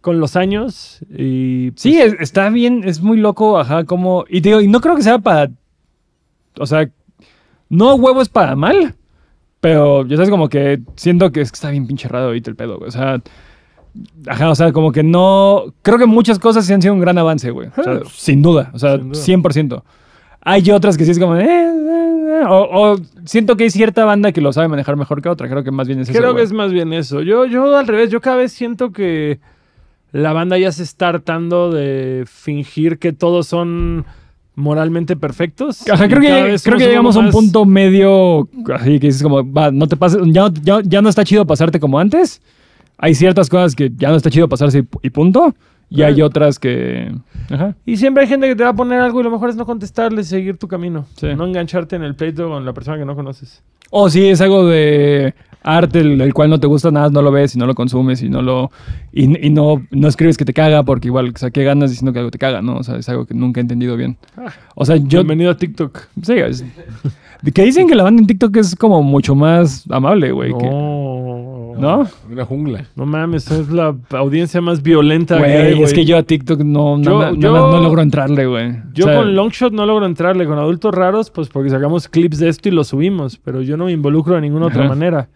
con 0.02 0.20
los 0.20 0.36
años 0.36 1.00
y 1.10 1.72
pues, 1.72 1.82
Sí, 1.82 2.00
es- 2.00 2.16
está 2.20 2.50
bien, 2.50 2.84
es 2.86 3.02
muy 3.02 3.18
loco, 3.18 3.58
ajá, 3.58 3.86
como... 3.86 4.26
Y 4.30 4.42
te 4.42 4.50
digo, 4.50 4.62
y 4.62 4.68
no 4.68 4.82
creo 4.82 4.96
que 4.96 5.02
sea 5.04 5.18
para... 5.20 5.50
O 6.60 6.66
sea, 6.68 6.90
no 7.70 7.96
huevo 7.96 8.22
es 8.22 8.30
para 8.30 8.56
mal, 8.56 8.96
pero 9.66 10.06
ya 10.06 10.16
sabes 10.16 10.30
como 10.30 10.48
que 10.48 10.80
siento 10.96 11.32
que, 11.32 11.42
es 11.42 11.52
que 11.52 11.56
está 11.56 11.72
bien 11.72 11.88
pinche 11.88 12.08
raro 12.08 12.26
ahorita 12.28 12.52
el 12.52 12.56
pedo, 12.56 12.78
güey. 12.78 12.88
O 12.88 12.92
sea, 12.92 13.20
ajá, 14.28 14.52
o 14.52 14.54
sea, 14.54 14.72
como 14.72 14.92
que 14.92 15.02
no... 15.02 15.74
Creo 15.82 15.98
que 15.98 16.06
muchas 16.06 16.38
cosas 16.38 16.68
sí 16.68 16.74
han 16.74 16.84
sido 16.84 16.94
un 16.94 17.00
gran 17.00 17.18
avance, 17.18 17.50
güey. 17.50 17.70
O 17.76 17.82
sea, 17.84 17.94
Ah. 17.94 18.00
sin 18.14 18.44
duda, 18.44 18.70
o 18.76 18.78
sea, 18.78 19.00
duda. 19.00 19.16
100%. 19.20 19.82
Hay 20.42 20.70
otras 20.70 21.00
que 21.00 21.06
sí 21.06 21.10
es 21.10 21.18
como... 21.18 21.36
eh, 21.38 21.46
eh, 21.46 22.42
eh, 22.42 22.44
o, 22.48 22.92
o 22.94 22.98
siento 23.26 23.58
que 23.58 23.64
hay 23.64 23.72
cierta 23.72 24.06
banda 24.06 24.32
que 24.32 24.40
lo 24.40 24.54
sabe 24.54 24.68
manejar 24.68 24.98
mejor 24.98 25.20
que 25.24 25.30
otra. 25.30 25.50
Creo 25.50 25.64
que 25.64 25.72
más 25.72 25.88
bien 25.88 26.00
es 26.02 26.10
eso, 26.10 26.20
Creo 26.20 26.36
que 26.36 26.44
es 26.44 26.54
más 26.54 26.72
bien 26.72 26.94
eso. 26.94 27.24
Yo, 27.24 27.48
yo 27.48 27.76
al 27.76 27.88
revés, 27.88 28.12
yo 28.12 28.22
cada 28.22 28.36
vez 28.36 28.52
siento 28.52 28.92
que 28.92 29.40
la 30.12 30.32
banda 30.32 30.60
ya 30.60 30.72
se 30.72 30.84
está 30.84 31.08
hartando 31.10 31.72
de 31.72 32.26
fingir 32.28 33.00
que 33.00 33.14
todos 33.14 33.48
son 33.48 34.06
moralmente 34.56 35.16
perfectos. 35.16 35.88
Ajá, 35.90 36.08
creo 36.08 36.22
que, 36.22 36.58
creo 36.64 36.78
que 36.78 36.88
llegamos 36.88 37.16
a 37.16 37.20
un 37.20 37.30
punto 37.32 37.66
medio 37.66 38.48
así 38.74 39.00
que 39.00 39.08
dices 39.08 39.22
como, 39.24 39.50
va, 39.52 39.72
no 39.72 39.88
te 39.88 39.98
pases, 39.98 40.22
ya, 40.28 40.50
ya, 40.64 40.80
ya 40.84 41.02
no 41.02 41.10
está 41.10 41.24
chido 41.24 41.46
pasarte 41.46 41.80
como 41.80 42.00
antes. 42.00 42.42
Hay 42.98 43.14
ciertas 43.14 43.50
cosas 43.50 43.76
que 43.76 43.92
ya 43.98 44.10
no 44.10 44.16
está 44.16 44.30
chido 44.30 44.48
pasarse 44.48 44.80
y, 44.80 44.82
pu- 44.84 45.00
y 45.04 45.10
punto. 45.10 45.54
Y 45.90 46.02
hay 46.02 46.22
otras 46.24 46.58
que... 46.58 47.14
Ajá. 47.50 47.76
Y 47.86 47.98
siempre 47.98 48.24
hay 48.24 48.30
gente 48.30 48.48
que 48.48 48.56
te 48.56 48.64
va 48.64 48.70
a 48.70 48.76
poner 48.76 49.00
algo 49.00 49.20
y 49.20 49.24
lo 49.24 49.30
mejor 49.30 49.50
es 49.50 49.56
no 49.56 49.66
contestarle 49.68 50.24
seguir 50.24 50.58
tu 50.58 50.68
camino. 50.68 51.06
Sí. 51.16 51.28
No 51.38 51.46
engancharte 51.46 51.96
en 51.96 52.04
el 52.04 52.16
pleito 52.16 52.50
con 52.50 52.66
la 52.66 52.74
persona 52.74 52.98
que 52.98 53.06
no 53.06 53.16
conoces. 53.16 53.62
O 53.92 54.10
si 54.10 54.26
es 54.28 54.42
algo 54.42 54.66
de 54.66 55.36
arte 55.66 56.00
el, 56.00 56.22
el 56.22 56.34
cual 56.34 56.50
no 56.50 56.60
te 56.60 56.68
gusta 56.68 56.92
nada, 56.92 57.10
no 57.10 57.22
lo 57.22 57.32
ves 57.32 57.56
y 57.56 57.60
no 57.60 57.66
lo 57.66 57.74
consumes 57.76 58.22
y 58.22 58.30
no 58.30 58.42
lo... 58.42 58.72
Y, 59.12 59.48
y 59.48 59.50
no, 59.50 59.86
no 59.92 60.08
escribes 60.08 60.38
que 60.38 60.46
te 60.46 60.54
caga 60.54 60.84
porque 60.84 61.08
igual 61.08 61.34
saqué 61.36 61.64
ganas 61.64 61.90
diciendo 61.90 62.14
que 62.14 62.20
algo 62.20 62.32
te 62.32 62.38
caga, 62.38 62.62
¿no? 62.62 62.78
O 62.78 62.84
sea, 62.84 62.98
es 62.98 63.10
algo 63.10 63.26
que 63.26 63.34
nunca 63.34 63.60
he 63.60 63.64
entendido 63.64 63.98
bien. 63.98 64.16
Ah, 64.38 64.52
O 64.76 64.86
sea, 64.86 64.96
yo... 64.98 65.20
Bienvenido 65.20 65.52
a 65.52 65.58
TikTok. 65.58 66.00
Sí, 66.22 66.34
es- 66.34 66.64
que 67.54 67.64
dicen 67.64 67.88
que 67.88 67.96
la 67.96 68.04
banda 68.04 68.22
en 68.22 68.28
TikTok 68.28 68.56
es 68.58 68.76
como 68.76 69.02
mucho 69.04 69.36
más 69.36 69.86
amable, 69.90 70.32
güey. 70.32 70.52
que- 70.58 70.66
No. 71.80 72.04
¿No? 72.04 72.10
Una 72.32 72.46
jungla. 72.46 72.86
No 72.96 73.06
mames, 73.06 73.50
es 73.52 73.70
la 73.70 73.96
audiencia 74.12 74.62
más 74.62 74.82
violenta 74.82 75.38
que 75.38 75.44
hay, 75.46 75.52
Güey, 75.52 75.84
es 75.84 75.92
güey. 75.92 75.94
que 75.94 76.06
yo 76.06 76.18
a 76.18 76.24
TikTok 76.24 76.62
no, 76.62 77.02
Yo- 77.02 77.20
nada- 77.20 77.32
yo- 77.32 77.52
nada 77.52 77.62
más 77.66 77.74
no 77.76 77.82
logro 77.82 78.02
entrarle, 78.02 78.46
güey. 78.48 78.74
Yo 78.94 79.06
O 79.06 79.08
sea, 79.10 79.18
con 79.18 79.36
Longshot 79.36 79.74
no 79.74 79.86
logro 79.86 80.06
entrarle, 80.06 80.46
con 80.46 80.58
adultos 80.58 80.94
raros, 80.94 81.30
pues 81.32 81.50
porque 81.50 81.70
sacamos 81.70 82.08
clips 82.08 82.40
de 82.40 82.50
esto 82.50 82.70
y 82.70 82.72
los 82.72 82.88
subimos, 82.88 83.38
pero 83.38 83.62
yo 83.62 83.78
no 83.78 83.86
me 83.86 83.92
involucro 83.92 84.36
de 84.36 84.42
ninguna 84.42 84.68
otra 84.68 84.82
Ajá. 84.82 84.90
manera. 84.90 85.30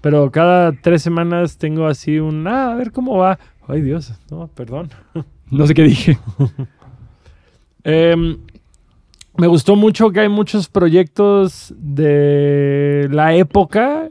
Pero 0.00 0.30
cada 0.30 0.72
tres 0.72 1.02
semanas 1.02 1.58
tengo 1.58 1.86
así 1.86 2.18
un, 2.18 2.46
ah, 2.48 2.72
a 2.72 2.74
ver 2.74 2.90
cómo 2.90 3.16
va. 3.18 3.38
Ay 3.68 3.80
Dios, 3.82 4.12
no, 4.30 4.48
perdón. 4.48 4.90
No 5.50 5.66
sé 5.66 5.74
qué 5.74 5.82
dije. 5.82 6.18
Em, 7.84 8.38
me 9.36 9.46
gustó 9.46 9.76
mucho 9.76 10.10
que 10.10 10.20
hay 10.20 10.28
muchos 10.28 10.68
proyectos 10.68 11.74
de 11.76 13.08
la 13.10 13.34
época 13.34 14.08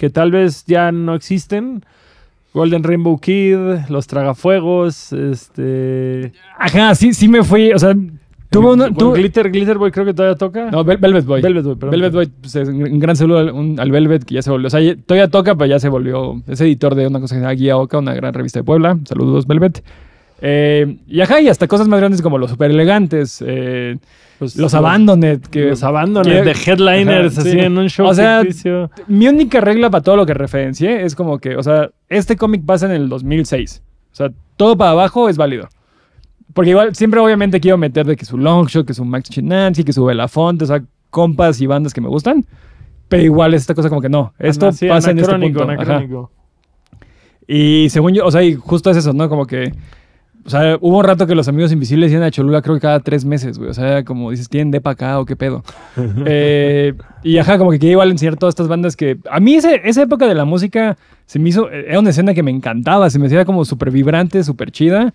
que 0.00 0.08
tal 0.08 0.30
vez 0.30 0.64
ya 0.66 0.90
no 0.92 1.14
existen. 1.14 1.84
Golden 2.54 2.82
Rainbow 2.82 3.18
Kid, 3.20 3.58
Los 3.90 4.06
Tragafuegos, 4.06 5.12
este... 5.12 6.32
Ajá, 6.58 6.94
sí, 6.94 7.12
sí 7.12 7.28
me 7.28 7.44
fui. 7.44 7.70
O 7.72 7.78
sea, 7.78 7.94
tuve 8.50 8.72
una. 8.72 8.88
Tuve- 8.88 9.18
Glitter, 9.18 9.50
Glitter 9.52 9.76
Boy 9.78 9.90
creo 9.92 10.04
que 10.06 10.14
todavía 10.14 10.36
toca. 10.36 10.70
no, 10.70 10.84
Vel- 10.84 10.98
Velvet 10.98 11.24
Boy. 11.26 11.42
Velvet 11.42 11.64
Boy, 11.64 11.74
perdón. 11.76 11.90
Velvet 11.90 12.12
Boy, 12.12 12.26
pues, 12.40 12.56
es 12.56 12.68
un 12.68 12.98
gran 12.98 13.14
saludo 13.14 13.38
al, 13.38 13.50
un- 13.52 13.78
al 13.78 13.90
Velvet 13.92 14.24
que 14.24 14.34
ya 14.36 14.42
se 14.42 14.50
volvió. 14.50 14.66
O 14.66 14.70
sea, 14.70 14.80
todavía 15.06 15.28
toca, 15.28 15.54
pero 15.54 15.66
ya 15.66 15.78
se 15.78 15.88
volvió. 15.90 16.42
Es 16.48 16.60
editor 16.60 16.94
de 16.96 17.06
una 17.06 17.20
cosa 17.20 17.34
que 17.34 17.38
se 17.38 17.42
llama 17.42 17.52
Guía 17.54 17.76
Oca, 17.76 17.98
una 17.98 18.14
gran 18.14 18.34
revista 18.34 18.58
de 18.58 18.64
Puebla. 18.64 18.98
Saludos, 19.04 19.46
Velvet. 19.46 19.84
Eh, 20.42 20.96
y 21.06 21.20
ajá, 21.20 21.40
y 21.40 21.48
hasta 21.48 21.66
cosas 21.68 21.86
más 21.88 22.00
grandes 22.00 22.22
como 22.22 22.38
los 22.38 22.50
super 22.50 22.70
elegantes, 22.70 23.42
eh, 23.46 23.98
Pues, 24.38 24.56
los 24.56 24.72
Abandoned. 24.72 25.40
Que, 25.42 25.66
Los 25.66 25.82
Abandoned 25.82 26.32
que- 26.32 26.42
de 26.42 26.50
headliners 26.52 27.32
Ajá, 27.38 27.40
así 27.42 27.50
sí. 27.52 27.58
en 27.60 27.76
un 27.76 27.88
show 27.90 28.06
O 28.06 28.14
sea, 28.14 28.40
ficticio. 28.40 28.90
Mi 29.06 29.28
única 29.28 29.60
regla 29.60 29.90
para 29.90 30.02
todo 30.02 30.16
lo 30.16 30.24
que 30.24 30.32
referencié 30.32 31.04
es 31.04 31.14
como 31.14 31.38
que, 31.38 31.56
o 31.56 31.62
sea, 31.62 31.90
este 32.08 32.36
cómic 32.36 32.64
pasa 32.64 32.86
en 32.86 32.92
el 32.92 33.08
2006. 33.10 33.82
O 34.12 34.14
sea, 34.16 34.30
todo 34.56 34.76
para 34.78 34.92
abajo 34.92 35.28
es 35.28 35.36
válido. 35.36 35.68
Porque 36.54 36.70
igual, 36.70 36.94
siempre 36.96 37.20
obviamente 37.20 37.60
quiero 37.60 37.76
meter 37.76 38.06
de 38.06 38.16
que 38.16 38.24
su 38.24 38.38
Longshot, 38.38 38.86
que 38.86 38.94
su 38.94 39.04
Max 39.04 39.28
Chinancy, 39.28 39.84
que 39.84 39.92
su 39.92 40.04
Belafonte, 40.06 40.64
o 40.64 40.66
sea, 40.66 40.82
compas 41.10 41.60
y 41.60 41.66
bandas 41.66 41.92
que 41.92 42.00
me 42.00 42.08
gustan. 42.08 42.44
Pero 43.08 43.22
igual 43.22 43.52
es 43.54 43.60
esta 43.62 43.74
cosa 43.74 43.88
como 43.90 44.00
que 44.00 44.08
no, 44.08 44.32
esto 44.38 44.66
Ana- 44.68 44.72
sí, 44.72 44.88
pasa 44.88 45.10
en 45.10 45.18
este 45.18 45.38
punto. 45.38 46.30
Y 47.46 47.88
según 47.90 48.14
yo, 48.14 48.24
o 48.26 48.30
sea, 48.30 48.42
y 48.42 48.54
justo 48.54 48.90
es 48.90 48.96
eso, 48.96 49.12
¿no? 49.12 49.28
Como 49.28 49.46
que, 49.46 49.72
o 50.44 50.50
sea, 50.50 50.76
hubo 50.80 50.98
un 50.98 51.04
rato 51.04 51.26
que 51.26 51.34
los 51.34 51.48
amigos 51.48 51.70
invisibles 51.72 52.10
iban 52.12 52.22
a 52.24 52.30
Cholula 52.30 52.62
creo 52.62 52.74
que 52.76 52.80
cada 52.80 53.00
tres 53.00 53.24
meses, 53.24 53.58
güey. 53.58 53.70
O 53.70 53.74
sea, 53.74 54.04
como 54.04 54.30
dices, 54.30 54.48
¿tienen 54.48 54.70
depa 54.70 54.90
acá 54.90 55.18
o 55.20 55.26
qué 55.26 55.36
pedo? 55.36 55.62
Eh, 56.26 56.94
y 57.22 57.38
ajá, 57.38 57.58
como 57.58 57.70
que 57.70 57.78
quería 57.78 57.92
igual 57.92 58.10
enseñar 58.10 58.36
todas 58.36 58.52
estas 58.52 58.68
bandas 58.68 58.96
que... 58.96 59.18
A 59.30 59.40
mí 59.40 59.54
ese- 59.54 59.80
esa 59.84 60.02
época 60.02 60.26
de 60.26 60.34
la 60.34 60.44
música 60.44 60.96
se 61.26 61.38
me 61.38 61.50
hizo... 61.50 61.70
Era 61.70 61.98
una 62.00 62.10
escena 62.10 62.32
que 62.34 62.42
me 62.42 62.50
encantaba, 62.50 63.10
se 63.10 63.18
me 63.18 63.26
hacía 63.26 63.44
como 63.44 63.64
súper 63.64 63.90
vibrante, 63.90 64.42
súper 64.42 64.70
chida. 64.70 65.12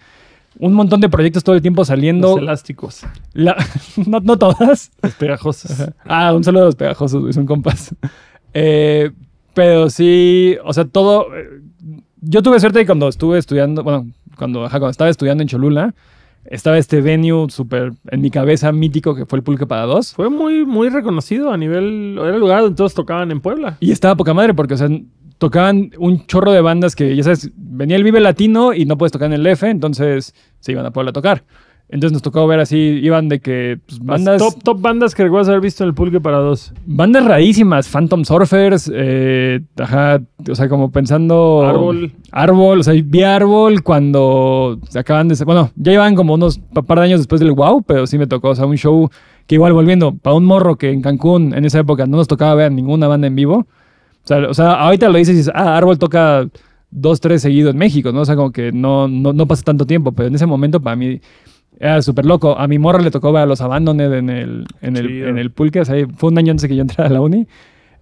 Un 0.59 0.73
montón 0.73 1.01
de 1.01 1.09
proyectos 1.09 1.43
todo 1.43 1.55
el 1.55 1.61
tiempo 1.61 1.83
saliendo. 1.83 2.29
Los 2.35 2.39
elásticos, 2.39 3.01
La- 3.33 3.57
no, 4.05 4.19
no 4.21 4.37
todas. 4.37 4.91
los 5.01 5.13
pegajosos. 5.15 5.89
Ah, 6.05 6.33
un 6.33 6.43
saludo 6.43 6.63
a 6.63 6.65
los 6.67 6.75
pegajosos, 6.75 7.21
güey, 7.21 7.33
son 7.33 7.45
compas. 7.45 7.93
Eh, 8.53 9.11
pero 9.53 9.89
sí, 9.89 10.55
o 10.63 10.71
sea, 10.73 10.85
todo. 10.85 11.27
eh, 11.35 11.61
yo 12.21 12.41
tuve 12.41 12.59
suerte 12.59 12.79
de 12.79 12.85
cuando 12.85 13.07
estuve 13.07 13.37
estudiando, 13.37 13.83
bueno, 13.83 14.07
cuando, 14.35 14.65
ajá, 14.65 14.79
cuando 14.79 14.91
estaba 14.91 15.09
estudiando 15.09 15.41
en 15.41 15.47
Cholula, 15.47 15.95
estaba 16.45 16.77
este 16.77 17.01
venue 17.01 17.49
súper 17.49 17.93
en 18.09 18.21
mi 18.21 18.29
cabeza 18.29 18.71
mítico 18.71 19.15
que 19.15 19.25
fue 19.25 19.37
el 19.37 19.43
Pulque 19.43 19.65
para 19.65 19.83
dos. 19.83 20.13
Fue 20.13 20.29
muy, 20.29 20.65
muy 20.65 20.89
reconocido 20.89 21.51
a 21.51 21.57
nivel. 21.57 22.17
Era 22.19 22.35
el 22.35 22.39
lugar 22.39 22.61
donde 22.61 22.75
todos 22.75 22.93
tocaban 22.93 23.31
en 23.31 23.41
Puebla. 23.41 23.77
Y 23.79 23.91
estaba 23.91 24.15
poca 24.15 24.33
madre 24.33 24.53
porque, 24.53 24.75
o 24.75 24.77
sea, 24.77 24.89
tocaban 25.37 25.91
un 25.97 26.25
chorro 26.27 26.51
de 26.51 26.61
bandas 26.61 26.95
que, 26.95 27.15
ya 27.15 27.23
sabes, 27.23 27.51
venía 27.55 27.97
el 27.97 28.03
Vive 28.03 28.19
Latino 28.19 28.73
y 28.73 28.85
no 28.85 28.97
puedes 28.97 29.11
tocar 29.11 29.27
en 29.27 29.33
el 29.33 29.47
F, 29.47 29.69
entonces 29.69 30.33
se 30.59 30.71
iban 30.71 30.85
a 30.85 30.91
Puebla 30.91 31.09
a 31.09 31.13
tocar. 31.13 31.43
Entonces 31.87 32.13
nos 32.13 32.23
tocó 32.23 32.47
ver 32.47 32.59
así, 32.59 32.77
iban 32.77 33.29
de 33.29 33.39
que 33.39 33.77
pues, 33.85 33.99
bandas. 33.99 34.39
Top, 34.41 34.63
top 34.63 34.81
bandas 34.81 35.13
que 35.13 35.23
recuerdas 35.23 35.49
haber 35.49 35.61
visto 35.61 35.83
en 35.83 35.89
el 35.89 35.93
Pulque 35.93 36.19
para 36.19 36.37
dos. 36.37 36.73
Bandas 36.85 37.23
rarísimas, 37.25 37.87
Phantom 37.87 38.25
Surfers, 38.25 38.91
eh, 38.93 39.61
ajá, 39.77 40.19
o 40.49 40.55
sea, 40.55 40.67
como 40.67 40.91
pensando... 40.91 41.63
Árbol. 41.63 42.11
Árbol, 42.31 42.79
o 42.79 42.83
sea, 42.83 42.93
vi 43.05 43.21
Árbol 43.21 43.83
cuando 43.83 44.79
se 44.89 44.97
acaban 44.97 45.27
de... 45.27 45.35
Bueno, 45.45 45.69
ya 45.75 45.93
iban 45.93 46.15
como 46.15 46.33
unos 46.33 46.57
pa- 46.57 46.81
par 46.81 46.97
de 46.99 47.05
años 47.05 47.19
después 47.19 47.39
del 47.39 47.51
Wow, 47.51 47.83
pero 47.83 48.07
sí 48.07 48.17
me 48.17 48.25
tocó, 48.25 48.49
o 48.49 48.55
sea, 48.55 48.65
un 48.65 48.77
show 48.77 49.09
que 49.45 49.55
igual 49.55 49.73
volviendo, 49.73 50.15
para 50.15 50.35
un 50.35 50.43
morro 50.43 50.77
que 50.77 50.89
en 50.89 51.03
Cancún 51.03 51.53
en 51.53 51.65
esa 51.65 51.79
época 51.79 52.07
no 52.07 52.17
nos 52.17 52.27
tocaba 52.27 52.55
ver 52.55 52.71
ninguna 52.71 53.07
banda 53.07 53.27
en 53.27 53.35
vivo. 53.35 53.57
O 54.23 54.27
sea, 54.27 54.49
o 54.49 54.53
sea 54.55 54.71
ahorita 54.71 55.07
lo 55.07 55.19
dices 55.19 55.35
y 55.35 55.37
dices, 55.37 55.53
ah, 55.55 55.77
Árbol 55.77 55.99
toca 55.99 56.47
dos, 56.89 57.21
tres 57.21 57.43
seguidos 57.43 57.73
en 57.73 57.77
México, 57.77 58.11
¿no? 58.11 58.21
O 58.21 58.25
sea, 58.25 58.35
como 58.35 58.51
que 58.51 58.71
no, 58.71 59.07
no, 59.07 59.33
no 59.33 59.45
pasa 59.45 59.61
tanto 59.61 59.85
tiempo, 59.85 60.13
pero 60.13 60.29
en 60.29 60.35
ese 60.35 60.47
momento 60.47 60.79
para 60.79 60.95
mí 60.95 61.19
era 61.79 62.01
súper 62.01 62.25
loco. 62.25 62.57
A 62.57 62.67
mi 62.67 62.77
morro 62.79 62.99
le 62.99 63.11
tocó 63.11 63.31
ver 63.31 63.43
a 63.43 63.45
los 63.45 63.61
Abandoned 63.61 64.13
en 64.13 64.29
el, 64.29 64.65
en 64.81 64.97
el, 64.97 65.23
en 65.23 65.37
el 65.37 65.51
pulque, 65.51 65.81
o 65.81 65.85
sea, 65.85 65.95
fue 66.15 66.29
un 66.31 66.37
año 66.37 66.51
antes 66.51 66.63
de 66.63 66.67
que 66.69 66.75
yo 66.75 66.81
entrara 66.81 67.09
a 67.09 67.13
la 67.13 67.21
uni. 67.21 67.47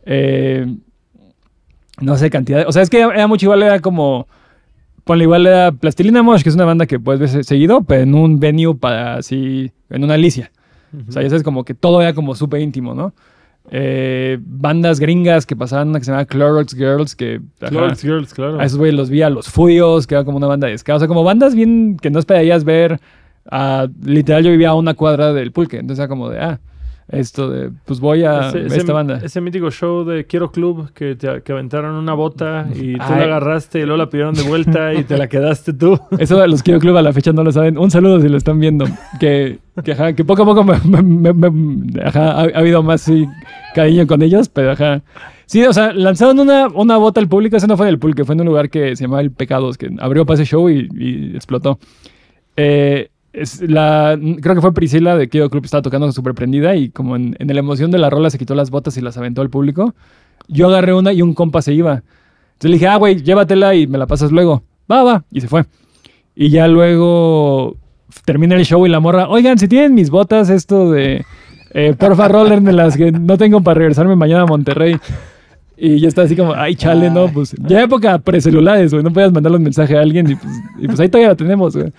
Eh, 0.05 0.65
no 2.01 2.17
sé, 2.17 2.29
cantidad. 2.29 2.59
de- 2.59 2.65
o 2.65 2.71
sea, 2.71 2.81
es 2.81 2.89
que 2.89 2.99
era, 3.01 3.27
mucho 3.27 3.45
igual, 3.45 3.63
era 3.63 3.79
como. 3.79 4.27
Ponle 5.03 5.25
igual 5.25 5.45
era 5.45 5.71
Plastilina 5.73 6.23
Mosh, 6.23 6.43
que 6.43 6.49
es 6.49 6.55
una 6.55 6.63
banda 6.65 6.85
que 6.85 6.97
puedes 6.99 7.19
ver 7.33 7.43
seguido, 7.43 7.83
pero 7.83 8.03
en 8.03 8.15
un 8.15 8.39
venue 8.39 8.73
para 8.75 9.15
así. 9.15 9.71
En 9.89 10.03
una 10.03 10.13
alicia. 10.13 10.51
O 11.07 11.11
sea, 11.11 11.21
ya 11.23 11.29
sabes, 11.29 11.43
como 11.43 11.65
que 11.65 11.73
todo 11.73 12.01
era 12.01 12.13
como 12.13 12.35
súper 12.35 12.61
íntimo, 12.61 12.93
¿no? 12.93 13.13
Eh, 13.71 14.37
bandas 14.41 14.99
gringas 14.99 15.45
que 15.45 15.55
pasaban 15.55 15.89
una 15.89 15.99
que 15.99 16.05
se 16.05 16.11
llama 16.11 16.25
Clorox 16.25 16.75
Girls, 16.75 17.15
que. 17.15 17.41
Clorox 17.59 18.01
Girls, 18.01 18.33
claro. 18.33 18.59
a 18.59 18.65
esos 18.65 18.77
güeyes 18.77 18.95
los 18.95 19.09
vi 19.09 19.21
a 19.21 19.29
los 19.29 19.49
Fuyos, 19.49 20.05
que 20.07 20.15
era 20.15 20.23
como 20.23 20.37
una 20.37 20.47
banda 20.47 20.67
de 20.67 20.77
ska. 20.77 20.95
O 20.95 20.99
sea, 20.99 21.07
como 21.07 21.23
bandas 21.23 21.55
bien 21.55 21.97
que 22.01 22.09
no 22.09 22.19
esperarías 22.19 22.63
ver. 22.63 22.99
Literal, 24.03 24.43
yo 24.43 24.51
vivía 24.51 24.69
a 24.69 24.75
una 24.75 24.93
cuadra 24.93 25.33
del 25.33 25.51
pulque. 25.51 25.77
Entonces 25.77 25.99
era 25.99 26.07
como 26.07 26.29
de, 26.29 26.39
ah, 26.39 26.59
esto 27.09 27.49
de, 27.49 27.69
pues 27.85 27.99
voy 27.99 28.23
a 28.23 28.49
Ese, 28.49 28.65
esta 28.77 28.93
banda. 28.93 29.19
ese 29.21 29.41
mítico 29.41 29.69
show 29.69 30.05
de 30.05 30.25
Quiero 30.25 30.51
Club 30.51 30.91
que, 30.93 31.15
te, 31.15 31.41
que 31.43 31.51
aventaron 31.51 31.95
una 31.95 32.13
bota 32.13 32.65
y 32.73 32.93
tú 32.95 33.03
Ay. 33.03 33.19
la 33.19 33.23
agarraste 33.25 33.79
y 33.79 33.83
luego 33.83 33.97
la 33.97 34.09
pidieron 34.09 34.33
de 34.33 34.43
vuelta 34.43 34.93
y 34.93 35.03
te 35.03 35.17
la 35.17 35.27
quedaste 35.27 35.73
tú. 35.73 35.99
Eso 36.17 36.37
de 36.39 36.47
los 36.47 36.63
Quiero 36.63 36.79
Club 36.79 36.95
a 36.97 37.01
la 37.01 37.11
fecha 37.11 37.33
no 37.33 37.43
lo 37.43 37.51
saben. 37.51 37.77
Un 37.77 37.91
saludo 37.91 38.21
si 38.21 38.29
lo 38.29 38.37
están 38.37 38.59
viendo. 38.59 38.85
Que, 39.19 39.59
que, 39.83 39.91
ajá, 39.91 40.13
que 40.13 40.23
poco 40.23 40.43
a 40.43 40.45
poco 40.45 40.63
me- 40.63 40.79
me- 41.03 41.33
me- 41.33 41.49
me- 41.51 42.01
ajá, 42.03 42.31
ha, 42.31 42.41
ha 42.43 42.59
habido 42.59 42.81
más 42.81 43.01
sí, 43.01 43.27
cariño 43.75 44.07
con 44.07 44.21
ellos, 44.21 44.47
pero 44.49 44.71
ajá. 44.71 45.01
Sí, 45.45 45.61
o 45.65 45.73
sea, 45.73 45.91
lanzaron 45.93 46.39
una, 46.39 46.67
una 46.69 46.95
bota 46.97 47.19
al 47.19 47.27
público. 47.27 47.57
Ese 47.57 47.67
no 47.67 47.75
fue 47.75 47.85
en 47.87 47.89
el 47.93 47.99
pulque, 47.99 48.23
fue 48.23 48.33
en 48.33 48.41
un 48.41 48.47
lugar 48.47 48.69
que 48.69 48.95
se 48.95 49.03
llamaba 49.03 49.21
El 49.21 49.29
Pecados, 49.31 49.77
que 49.77 49.89
abrió 49.99 50.25
para 50.25 50.35
ese 50.41 50.45
show 50.49 50.69
y, 50.69 50.87
y 50.97 51.35
explotó. 51.35 51.77
Eh, 52.55 53.09
es 53.33 53.61
la, 53.61 54.17
creo 54.41 54.55
que 54.55 54.61
fue 54.61 54.73
Priscila 54.73 55.17
de 55.17 55.27
Quiero 55.27 55.49
Club, 55.49 55.65
estaba 55.65 55.81
tocando 55.81 56.11
súper 56.11 56.33
prendida 56.33 56.75
y 56.75 56.89
como 56.89 57.15
en, 57.15 57.35
en 57.39 57.47
la 57.47 57.59
emoción 57.59 57.91
de 57.91 57.97
la 57.97 58.09
rola 58.09 58.29
se 58.29 58.37
quitó 58.37 58.55
las 58.55 58.69
botas 58.69 58.95
y 58.97 59.01
las 59.01 59.17
aventó 59.17 59.41
al 59.41 59.49
público. 59.49 59.93
Yo 60.47 60.67
agarré 60.67 60.93
una 60.93 61.11
y 61.13 61.21
un 61.21 61.33
compa 61.33 61.61
se 61.61 61.73
iba. 61.73 62.03
Entonces 62.53 62.69
le 62.69 62.73
dije, 62.73 62.87
ah, 62.87 62.97
güey, 62.97 63.21
llévatela 63.21 63.75
y 63.75 63.87
me 63.87 63.97
la 63.97 64.07
pasas 64.07 64.31
luego. 64.31 64.63
Va, 64.91 65.03
va. 65.03 65.25
Y 65.31 65.41
se 65.41 65.47
fue. 65.47 65.65
Y 66.35 66.49
ya 66.49 66.67
luego 66.67 67.75
termina 68.25 68.55
el 68.55 68.65
show 68.65 68.85
y 68.85 68.89
la 68.89 68.99
morra, 68.99 69.27
oigan, 69.27 69.57
si 69.57 69.67
tienen 69.67 69.93
mis 69.93 70.09
botas, 70.09 70.49
esto 70.49 70.91
de, 70.91 71.25
eh, 71.73 71.95
porfa, 71.97 72.27
roller 72.27 72.61
de 72.61 72.73
las 72.73 72.95
que 72.95 73.11
no 73.11 73.37
tengo 73.37 73.61
para 73.61 73.79
regresarme 73.79 74.15
mañana 74.15 74.43
a 74.43 74.45
Monterrey. 74.45 74.97
Y 75.75 75.99
ya 75.99 76.07
está 76.07 76.21
así 76.21 76.35
como, 76.35 76.53
ay, 76.53 76.75
chale, 76.75 77.09
no, 77.09 77.27
pues 77.27 77.55
ya 77.59 77.81
época 77.81 78.19
precelulares, 78.19 78.91
güey, 78.91 79.03
no 79.03 79.11
podías 79.11 79.31
mandarle 79.31 79.57
un 79.57 79.63
mensaje 79.63 79.97
a 79.97 80.01
alguien 80.01 80.29
y 80.29 80.35
pues, 80.35 80.53
y 80.79 80.87
pues 80.87 80.99
ahí 80.99 81.09
todavía 81.09 81.29
la 81.29 81.35
tenemos, 81.35 81.75
güey. 81.75 81.91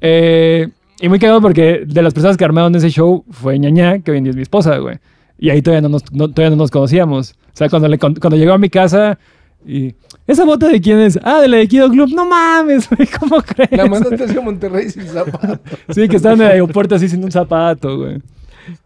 Eh, 0.00 0.68
y 1.00 1.08
muy 1.08 1.18
cagado 1.18 1.40
porque 1.42 1.82
de 1.86 2.02
las 2.02 2.14
personas 2.14 2.36
que 2.36 2.44
armaron 2.44 2.74
ese 2.74 2.90
show 2.90 3.24
fue 3.30 3.58
ñaña, 3.58 3.98
que 4.00 4.10
hoy 4.10 4.18
en 4.18 4.24
día 4.24 4.30
es 4.30 4.36
mi 4.36 4.42
esposa, 4.42 4.78
güey. 4.78 4.98
Y 5.38 5.50
ahí 5.50 5.60
todavía 5.62 5.82
no 5.82 5.88
nos, 5.90 6.10
no- 6.12 6.28
todavía 6.30 6.50
no 6.50 6.56
nos 6.56 6.70
conocíamos. 6.70 7.32
O 7.32 7.56
sea, 7.56 7.68
cuando, 7.68 7.88
le, 7.88 7.98
cuando 7.98 8.36
llegó 8.36 8.52
a 8.52 8.58
mi 8.58 8.70
casa 8.70 9.18
y... 9.66 9.94
¿Esa 10.26 10.44
bota 10.44 10.66
de 10.68 10.80
quién 10.80 10.98
es? 10.98 11.20
Ah, 11.22 11.40
de 11.40 11.46
la 11.46 11.58
de 11.58 11.68
Kido 11.68 11.88
Club. 11.88 12.08
No 12.12 12.26
mames, 12.26 12.88
güey, 12.96 13.08
¿cómo 13.20 13.40
crees? 13.42 13.70
La 13.70 13.86
mandaste 13.86 14.24
hacia 14.24 14.40
Monterrey 14.40 14.90
sin 14.90 15.06
zapato. 15.06 15.60
Sí, 15.90 16.08
que 16.08 16.16
estaba 16.16 16.34
en 16.34 16.40
el 16.40 16.46
aeropuerto 16.48 16.96
así 16.96 17.08
sin 17.08 17.22
un 17.22 17.30
zapato, 17.30 17.96
güey. 17.98 18.18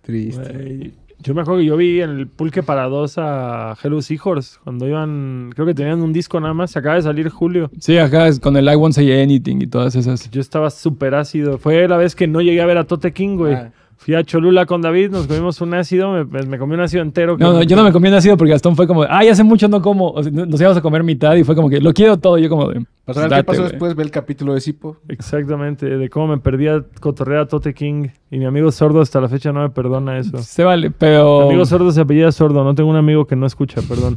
Triste. 0.02 0.52
Güey, 0.52 0.92
Yo 1.22 1.34
me 1.34 1.42
acuerdo 1.42 1.60
que 1.60 1.66
yo 1.66 1.76
vi 1.76 2.00
en 2.00 2.10
el 2.10 2.26
Pulque 2.26 2.62
para 2.62 2.84
dos 2.84 3.14
a 3.18 3.76
Hello 3.82 4.00
Seahorse 4.00 4.58
cuando 4.64 4.88
iban, 4.88 5.50
creo 5.54 5.66
que 5.66 5.74
tenían 5.74 6.00
un 6.00 6.12
disco 6.12 6.40
nada 6.40 6.54
más, 6.54 6.76
acaba 6.76 6.94
de 6.94 7.02
salir 7.02 7.28
Julio. 7.28 7.70
Sí, 7.78 7.98
acá 7.98 8.26
es 8.26 8.40
con 8.40 8.56
el 8.56 8.66
I 8.66 8.76
Won't 8.76 8.94
Say 8.94 9.22
Anything 9.22 9.60
y 9.60 9.66
todas 9.66 9.94
esas. 9.96 10.30
Yo 10.30 10.40
estaba 10.40 10.70
súper 10.70 11.14
ácido. 11.14 11.58
Fue 11.58 11.86
la 11.86 11.98
vez 11.98 12.14
que 12.14 12.26
no 12.26 12.40
llegué 12.40 12.62
a 12.62 12.66
ver 12.66 12.78
a 12.78 12.84
Tote 12.84 13.12
King, 13.12 13.36
güey. 13.36 13.54
Ah. 13.54 13.72
Fui 14.03 14.14
a 14.14 14.24
Cholula 14.24 14.64
con 14.64 14.80
David, 14.80 15.11
nos 15.11 15.26
comimos 15.26 15.61
un 15.61 15.74
ácido, 15.74 16.11
me, 16.24 16.24
me- 16.44 16.59
comí 16.59 16.72
un 16.72 16.80
ácido 16.80 17.03
entero. 17.03 17.36
No, 17.38 17.53
no, 17.53 17.62
yo 17.62 17.76
no 17.76 17.84
me 17.84 17.92
comí 17.92 18.09
un 18.09 18.14
ácido 18.14 18.34
porque 18.38 18.53
Gastón 18.53 18.74
fue 18.74 18.86
como, 18.86 19.05
ay, 19.07 19.28
hace 19.28 19.44
mucho 19.44 19.68
no 19.68 19.82
como. 19.82 20.11
O 20.12 20.22
sea, 20.22 20.32
nos 20.32 20.59
íbamos 20.59 20.78
a 20.78 20.80
comer 20.80 21.05
mitad 21.05 21.34
y 21.34 21.44
fue 21.44 21.55
como 21.55 21.68
que 21.68 21.82
lo 21.82 21.92
quiero 21.92 22.16
todo. 22.18 22.38
Yo 22.38 22.48
como 22.48 22.70
de. 22.70 22.82
Para 23.05 23.14
saber 23.14 23.30
"Date, 23.30 23.40
qué 23.42 23.44
pasó 23.44 23.61
güey". 23.61 23.70
después, 23.72 23.94
ve 23.94 24.03
el 24.03 24.11
capítulo 24.11 24.55
de 24.55 24.62
Sipo. 24.62 24.96
Exactamente, 25.07 25.84
de 25.98 26.09
cómo 26.09 26.28
me 26.28 26.38
perdía 26.38 26.82
cotorrear 26.98 27.42
a 27.42 27.46
Tote 27.48 27.74
King. 27.74 28.09
Y 28.30 28.38
mi 28.38 28.46
amigo 28.46 28.72
sordo 28.72 29.03
hasta 29.03 29.20
la 29.20 29.28
fecha 29.28 29.53
no 29.53 29.61
me 29.61 29.68
perdona 29.68 30.16
eso. 30.16 30.38
Se 30.38 30.64
vale, 30.64 30.88
Mi 30.88 30.94
pero. 30.98 31.42
amigo 31.42 31.66
sordo 31.66 31.92
se 31.92 32.01
apellida 32.01 32.32
sordo, 32.32 32.64
no 32.64 32.74
tengo 32.74 32.88
un 32.88 32.96
amigo 32.96 33.26
que 33.26 33.36
no 33.36 33.44
escucha, 33.44 33.82
perdón. 33.86 34.16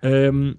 Em, 0.00 0.54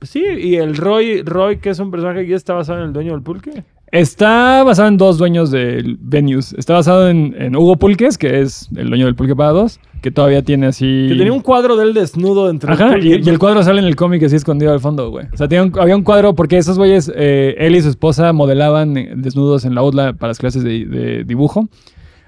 sí, 0.00 0.22
y 0.24 0.54
el 0.56 0.76
Roy, 0.76 1.22
Roy, 1.22 1.56
que 1.58 1.70
es 1.70 1.78
un 1.80 1.90
personaje 1.90 2.22
que 2.24 2.30
ya 2.30 2.36
está 2.36 2.54
basado 2.54 2.78
en 2.78 2.84
el 2.86 2.92
dueño 2.92 3.12
del 3.12 3.22
pulque. 3.22 3.64
Está 3.92 4.62
basado 4.62 4.86
en 4.88 4.96
dos 4.98 5.18
dueños 5.18 5.50
de 5.50 5.96
venues. 6.00 6.52
Está 6.56 6.74
basado 6.74 7.08
en, 7.10 7.34
en 7.36 7.56
Hugo 7.56 7.76
Pulques, 7.76 8.18
que 8.18 8.40
es 8.40 8.68
el 8.76 8.88
dueño 8.88 9.06
del 9.06 9.16
Pulque 9.16 9.34
para 9.34 9.50
dos, 9.50 9.80
que 10.00 10.12
todavía 10.12 10.42
tiene 10.42 10.66
así. 10.68 11.06
Que 11.08 11.16
tenía 11.16 11.32
un 11.32 11.40
cuadro 11.40 11.76
de 11.76 11.84
él 11.84 11.94
desnudo 11.94 12.50
entre 12.50 12.72
Ajá, 12.72 12.94
el 12.94 13.04
y, 13.04 13.10
y 13.24 13.28
el 13.28 13.38
cuadro 13.40 13.64
sale 13.64 13.80
en 13.80 13.86
el 13.86 13.96
cómic 13.96 14.22
así 14.22 14.36
escondido 14.36 14.72
al 14.72 14.78
fondo, 14.78 15.10
güey. 15.10 15.26
O 15.32 15.36
sea, 15.36 15.48
tenía 15.48 15.64
un- 15.64 15.72
había 15.80 15.96
un 15.96 16.04
cuadro 16.04 16.36
porque 16.36 16.56
esos 16.56 16.78
güeyes, 16.78 17.10
eh, 17.16 17.56
él 17.58 17.74
y 17.74 17.82
su 17.82 17.88
esposa 17.88 18.32
modelaban 18.32 18.96
eh, 18.96 19.12
desnudos 19.16 19.64
en 19.64 19.74
la 19.74 19.82
UDLA 19.82 20.12
para 20.12 20.28
las 20.28 20.38
clases 20.38 20.62
de, 20.62 20.84
de 20.86 21.24
dibujo. 21.24 21.68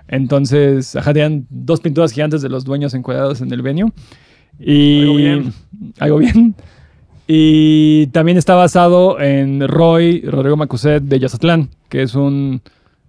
Entonces, 0.08 0.96
ajá, 0.96 1.12
tenían 1.14 1.46
dos 1.48 1.80
pinturas 1.80 2.10
gigantes 2.12 2.42
de 2.42 2.48
los 2.48 2.64
dueños 2.64 2.92
encuadrados 2.94 3.40
en 3.40 3.52
el 3.52 3.62
venue. 3.62 3.92
Y... 4.58 5.02
Algo 5.02 5.14
bien. 5.16 5.52
Algo 6.00 6.18
bien. 6.18 6.54
Y 7.34 8.08
también 8.08 8.36
está 8.36 8.54
basado 8.54 9.18
en 9.18 9.66
Roy 9.66 10.20
Rodrigo 10.20 10.54
Macuset 10.58 11.02
de 11.02 11.18
Yazatlán, 11.18 11.70
que 11.88 12.02
es 12.02 12.14
un 12.14 12.60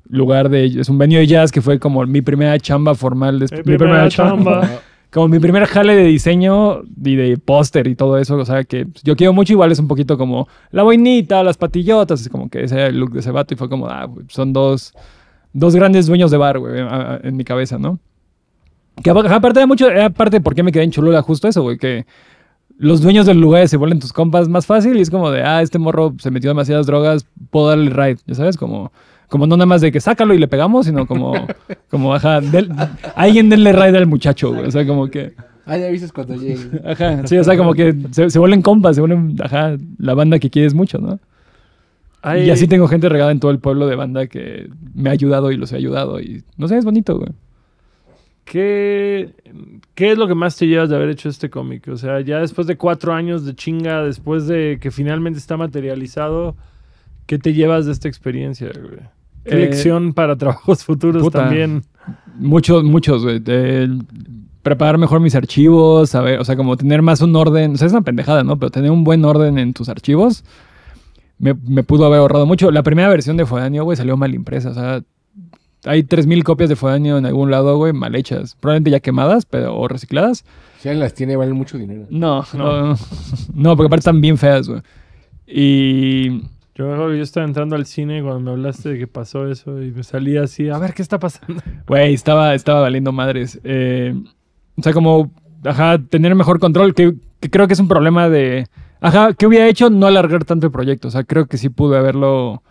lugar 0.07 0.47
de... 0.47 0.65
Es 0.65 0.88
un 0.88 0.97
venue 0.97 1.19
de 1.19 1.28
jazz 1.28 1.51
que 1.51 1.61
fue 1.61 1.78
como 1.78 2.05
mi 2.05 2.21
primera 2.21 2.57
chamba 2.57 2.95
formal. 2.95 3.39
des- 3.39 3.51
Mi 3.51 3.57
mi 3.74 3.78
primera 3.78 4.07
chamba. 4.07 4.69
como 5.11 5.28
mi 5.28 5.39
primer 5.39 5.65
jale 5.65 5.93
de 5.97 6.05
diseño 6.05 6.84
y 7.03 7.15
de 7.17 7.38
póster 7.38 7.86
y 7.88 7.95
todo 7.95 8.17
eso. 8.17 8.38
O 8.38 8.45
sea, 8.45 8.63
que 8.63 8.88
yo 9.03 9.17
quiero 9.17 9.34
mucho, 9.34 9.51
igual 9.51 9.74
es 9.74 9.80
un 9.80 9.89
poquito 9.89 10.17
como 10.17 10.47
la 10.71 10.84
boinita, 10.84 11.43
las 11.43 11.57
patillotas, 11.57 12.21
es 12.21 12.30
como 12.30 12.49
que 12.49 12.63
ese 12.63 12.76
era 12.76 12.88
el 12.88 12.97
look 12.97 13.11
de 13.11 13.19
ese 13.19 13.32
vato 13.32 13.53
y 13.53 13.57
fue 13.57 13.67
como, 13.67 13.88
ah, 13.88 14.09
son 14.30 14.53
dos, 14.53 14.93
dos 15.51 15.76
grandes 15.76 16.07
dueños 16.07 16.32
de 16.32 16.38
bar, 16.38 16.59
güey, 16.59 16.76
en 17.24 17.36
mi 17.36 17.43
cabeza, 17.43 17.78
¿no? 17.78 17.99
Que 19.03 19.09
apa- 19.09 19.36
aparte 19.36 19.59
de 19.59 19.65
mucho, 19.65 19.89
era 19.89 20.09
parte 20.11 20.38
de 20.38 20.41
por 20.41 20.55
qué 20.55 20.63
me 20.63 20.71
quedé 20.71 20.84
en 20.84 20.91
Cholula 20.91 21.21
justo 21.24 21.49
eso, 21.49 21.61
güey, 21.61 21.78
que 21.78 22.05
los 22.78 23.01
dueños 23.01 23.26
del 23.26 23.39
lugar 23.39 23.67
se 23.67 23.78
vuelven 23.78 23.99
tus 23.99 24.11
compas 24.13 24.49
más 24.49 24.65
fácil 24.65 24.97
y 24.97 25.01
es 25.01 25.09
como 25.09 25.32
de, 25.32 25.43
ah, 25.43 25.61
este 25.61 25.80
morro 25.80 26.13
se 26.19 26.32
metió 26.32 26.49
demasiadas 26.49 26.86
drogas, 26.86 27.26
puedo 27.49 27.69
darle 27.69 27.89
ride, 27.91 28.17
ya 28.26 28.36
sabes, 28.36 28.57
como, 28.57 28.91
como 29.30 29.47
no 29.47 29.55
nada 29.57 29.65
más 29.67 29.82
de 29.82 29.91
que 29.91 29.99
sácalo 30.01 30.34
y 30.34 30.39
le 30.39 30.47
pegamos, 30.47 30.86
sino 30.86 31.05
como, 31.05 31.34
como, 31.89 32.13
ajá, 32.13 32.41
del- 32.41 32.71
alguien 33.15 33.49
denle 33.49 33.71
ride 33.74 33.97
al 33.97 34.07
muchacho, 34.07 34.51
güey, 34.53 34.65
o 34.67 34.71
sea, 34.71 34.86
como 34.86 35.07
que, 35.07 35.34
Ah, 35.65 35.78
ya 35.78 35.88
avisas 35.88 36.11
cuando 36.11 36.36
llegue. 36.36 36.59
ajá, 36.86 37.26
sí, 37.26 37.38
o 37.38 37.43
sea, 37.45 37.55
como 37.55 37.74
que 37.74 37.95
se, 38.11 38.30
se 38.30 38.38
vuelven 38.38 38.61
compas, 38.61 38.95
se 38.95 39.01
vuelven, 39.01 39.38
ajá, 39.41 39.78
la 39.97 40.13
banda 40.13 40.38
que 40.39 40.49
quieres 40.49 40.74
mucho, 40.74 40.97
¿no? 40.97 41.19
Y 42.38 42.49
así 42.51 42.67
tengo 42.67 42.88
gente 42.88 43.07
regada 43.09 43.32
en 43.32 43.39
todo 43.39 43.51
el 43.51 43.59
pueblo 43.59 43.86
de 43.88 43.95
banda 43.95 44.28
que 44.28 44.69
me 44.93 45.09
ha 45.09 45.13
ayudado 45.13 45.51
y 45.51 45.57
los 45.57 45.71
he 45.74 45.76
ayudado 45.78 46.19
y, 46.21 46.43
no 46.57 46.67
sé, 46.69 46.78
es 46.78 46.86
bonito, 46.86 47.17
güey. 47.17 47.30
¿Qué, 48.46 49.34
¿Qué 49.96 50.12
es 50.12 50.18
lo 50.18 50.28
que 50.28 50.36
más 50.36 50.58
te 50.58 50.68
llevas 50.68 50.89
de 50.89 50.96
haber 50.96 51.10
hecho 51.10 51.30
este 51.30 51.50
cómic? 51.50 51.88
O 51.88 51.98
sea, 51.98 52.20
ya 52.22 52.39
después 52.39 52.68
de 52.68 52.78
cuatro 52.78 53.14
años 53.14 53.46
de 53.46 53.56
chinga, 53.56 54.04
después 54.04 54.48
de 54.48 54.80
que 54.82 54.91
finalmente 54.91 55.39
está 55.39 55.56
materializado, 55.58 56.56
¿qué 57.26 57.39
te 57.39 57.54
llevas 57.54 57.86
de 57.86 57.94
esta 57.94 58.08
experiencia? 58.08 58.70
güey? 58.74 59.00
¿Qué 59.46 59.56
Eh, 59.56 59.60
lección 59.60 60.14
para 60.14 60.38
trabajos 60.38 60.84
futuros 60.86 61.24
puta. 61.24 61.39
también? 61.44 61.84
Muchos, 62.38 62.84
muchos, 62.84 63.24
güey. 63.24 63.41
preparar 64.62 64.98
mejor 64.98 65.20
mis 65.22 65.36
archivos, 65.36 66.10
saber, 66.10 66.39
o 66.39 66.44
sea, 66.46 66.56
como 66.56 66.76
tener 66.78 67.02
más 67.02 67.22
un 67.22 67.36
orden. 67.36 67.74
O 67.74 67.78
sea, 67.78 67.88
es 67.88 67.94
una 67.94 68.02
pendejada, 68.02 68.44
¿no? 68.44 68.58
Pero 68.60 68.72
tener 68.72 68.91
un 68.91 69.04
buen 69.04 69.24
orden 69.26 69.58
en 69.58 69.74
tus 69.74 69.89
archivos 69.89 70.44
me, 71.39 71.54
me 71.54 71.84
pudo 71.84 72.06
haber 72.06 72.20
ahorrado 72.20 72.46
mucho. 72.46 72.72
La 72.72 72.84
primera 72.84 73.10
versión 73.10 73.38
de 73.38 73.46
Fodanio, 73.46 73.84
güey, 73.84 73.98
salió 73.98 74.16
mal 74.18 74.34
impresa. 74.34 74.70
O 74.70 74.74
sea, 74.74 75.02
hay 75.86 76.03
3.000 76.03 76.43
copias 76.43 76.69
de 76.69 76.75
Fodanio 76.75 77.17
en 77.17 77.25
algún 77.25 77.51
lado, 77.51 77.77
güey, 77.77 77.93
mal 77.93 78.15
hechas. 78.15 78.55
Probablemente 78.59 78.91
ya 78.91 78.99
quemadas 78.99 79.45
pero, 79.45 79.75
o 79.75 79.88
recicladas. 79.88 80.45
Si 80.79 80.89
alguien 80.89 81.01
las 81.01 81.13
tiene, 81.13 81.36
valen 81.36 81.55
mucho 81.55 81.77
dinero. 81.77 82.05
No, 82.09 82.45
no. 82.53 82.95
No, 83.53 83.75
porque 83.75 83.88
aparte 83.88 84.01
están 84.01 84.21
bien 84.21 84.38
feas, 84.38 84.67
güey. 84.67 84.81
Y 85.45 86.41
Yo, 86.75 87.11
estaba 87.13 87.45
entrando 87.45 87.75
al 87.75 87.86
cine 87.86 88.21
cuando 88.21 88.39
me 88.39 88.51
hablaste 88.51 88.89
de 88.89 88.99
que 88.99 89.07
pasó 89.07 89.47
eso 89.47 89.81
y 89.81 89.91
me 89.91 90.03
salía 90.03 90.43
así, 90.43 90.69
a 90.69 90.77
ver 90.77 90.93
qué 90.93 91.01
está 91.01 91.19
pasando. 91.19 91.61
Güey, 91.88 92.13
estaba, 92.13 92.53
estaba 92.55 92.81
valiendo 92.81 93.11
madres. 93.11 93.59
Eh, 93.63 94.15
o 94.77 94.81
sea, 94.81 94.93
como, 94.93 95.31
ajá, 95.63 95.99
tener 95.99 96.34
mejor 96.36 96.59
control, 96.59 96.93
que, 96.93 97.13
que 97.39 97.49
creo 97.49 97.67
que 97.67 97.73
es 97.73 97.79
un 97.79 97.88
problema 97.88 98.29
de, 98.29 98.67
ajá, 99.01 99.34
¿qué 99.34 99.47
hubiera 99.47 99.67
hecho? 99.67 99.89
No 99.89 100.07
alargar 100.07 100.45
tanto 100.45 100.67
el 100.67 100.71
proyecto. 100.71 101.09
O 101.09 101.11
sea, 101.11 101.23
creo 101.23 101.45
que 101.47 101.57
sí 101.57 101.69
pude 101.69 101.97
haberlo... 101.97 102.63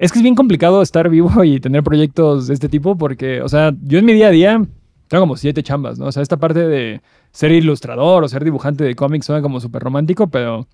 Es 0.00 0.10
que 0.12 0.18
es 0.18 0.22
bien 0.22 0.34
complicado 0.34 0.82
estar 0.82 1.08
vivo 1.08 1.44
y 1.44 1.60
tener 1.60 1.82
proyectos 1.82 2.46
de 2.46 2.54
este 2.54 2.68
tipo 2.68 2.96
porque, 2.96 3.42
o 3.42 3.48
sea, 3.48 3.72
yo 3.82 3.98
en 3.98 4.04
mi 4.06 4.12
día 4.14 4.28
a 4.28 4.30
día 4.30 4.64
tengo 5.08 5.22
como 5.22 5.36
siete 5.36 5.62
chambas, 5.62 5.98
¿no? 5.98 6.06
O 6.06 6.12
sea, 6.12 6.22
esta 6.22 6.36
parte 6.38 6.66
de 6.66 7.00
ser 7.32 7.52
ilustrador 7.52 8.24
o 8.24 8.28
ser 8.28 8.42
dibujante 8.44 8.82
de 8.84 8.94
cómics 8.94 9.26
suena 9.26 9.42
como 9.42 9.60
súper 9.60 9.82
romántico, 9.82 10.28
pero 10.28 10.66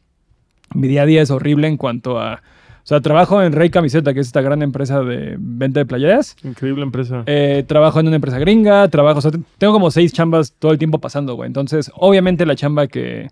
mi 0.74 0.88
día 0.88 1.02
a 1.02 1.06
día 1.06 1.22
es 1.22 1.30
horrible 1.30 1.68
en 1.68 1.76
cuanto 1.76 2.18
a... 2.18 2.34
O 2.34 2.88
sea, 2.88 3.00
trabajo 3.00 3.42
en 3.42 3.52
Rey 3.52 3.68
Camiseta, 3.70 4.14
que 4.14 4.20
es 4.20 4.28
esta 4.28 4.42
gran 4.42 4.62
empresa 4.62 5.02
de 5.02 5.34
venta 5.40 5.80
de 5.80 5.86
playeras. 5.86 6.36
Increíble 6.44 6.84
empresa. 6.84 7.24
Eh, 7.26 7.64
trabajo 7.66 7.98
en 7.98 8.06
una 8.06 8.14
empresa 8.16 8.38
gringa, 8.38 8.86
trabajo, 8.88 9.18
o 9.18 9.22
sea, 9.22 9.32
te- 9.32 9.40
tengo 9.58 9.72
como 9.72 9.90
seis 9.90 10.12
chambas 10.12 10.52
todo 10.56 10.70
el 10.70 10.78
tiempo 10.78 11.00
pasando, 11.00 11.34
güey. 11.34 11.48
Entonces, 11.48 11.90
obviamente 11.96 12.46
la 12.46 12.54
chamba 12.54 12.86
que, 12.86 13.28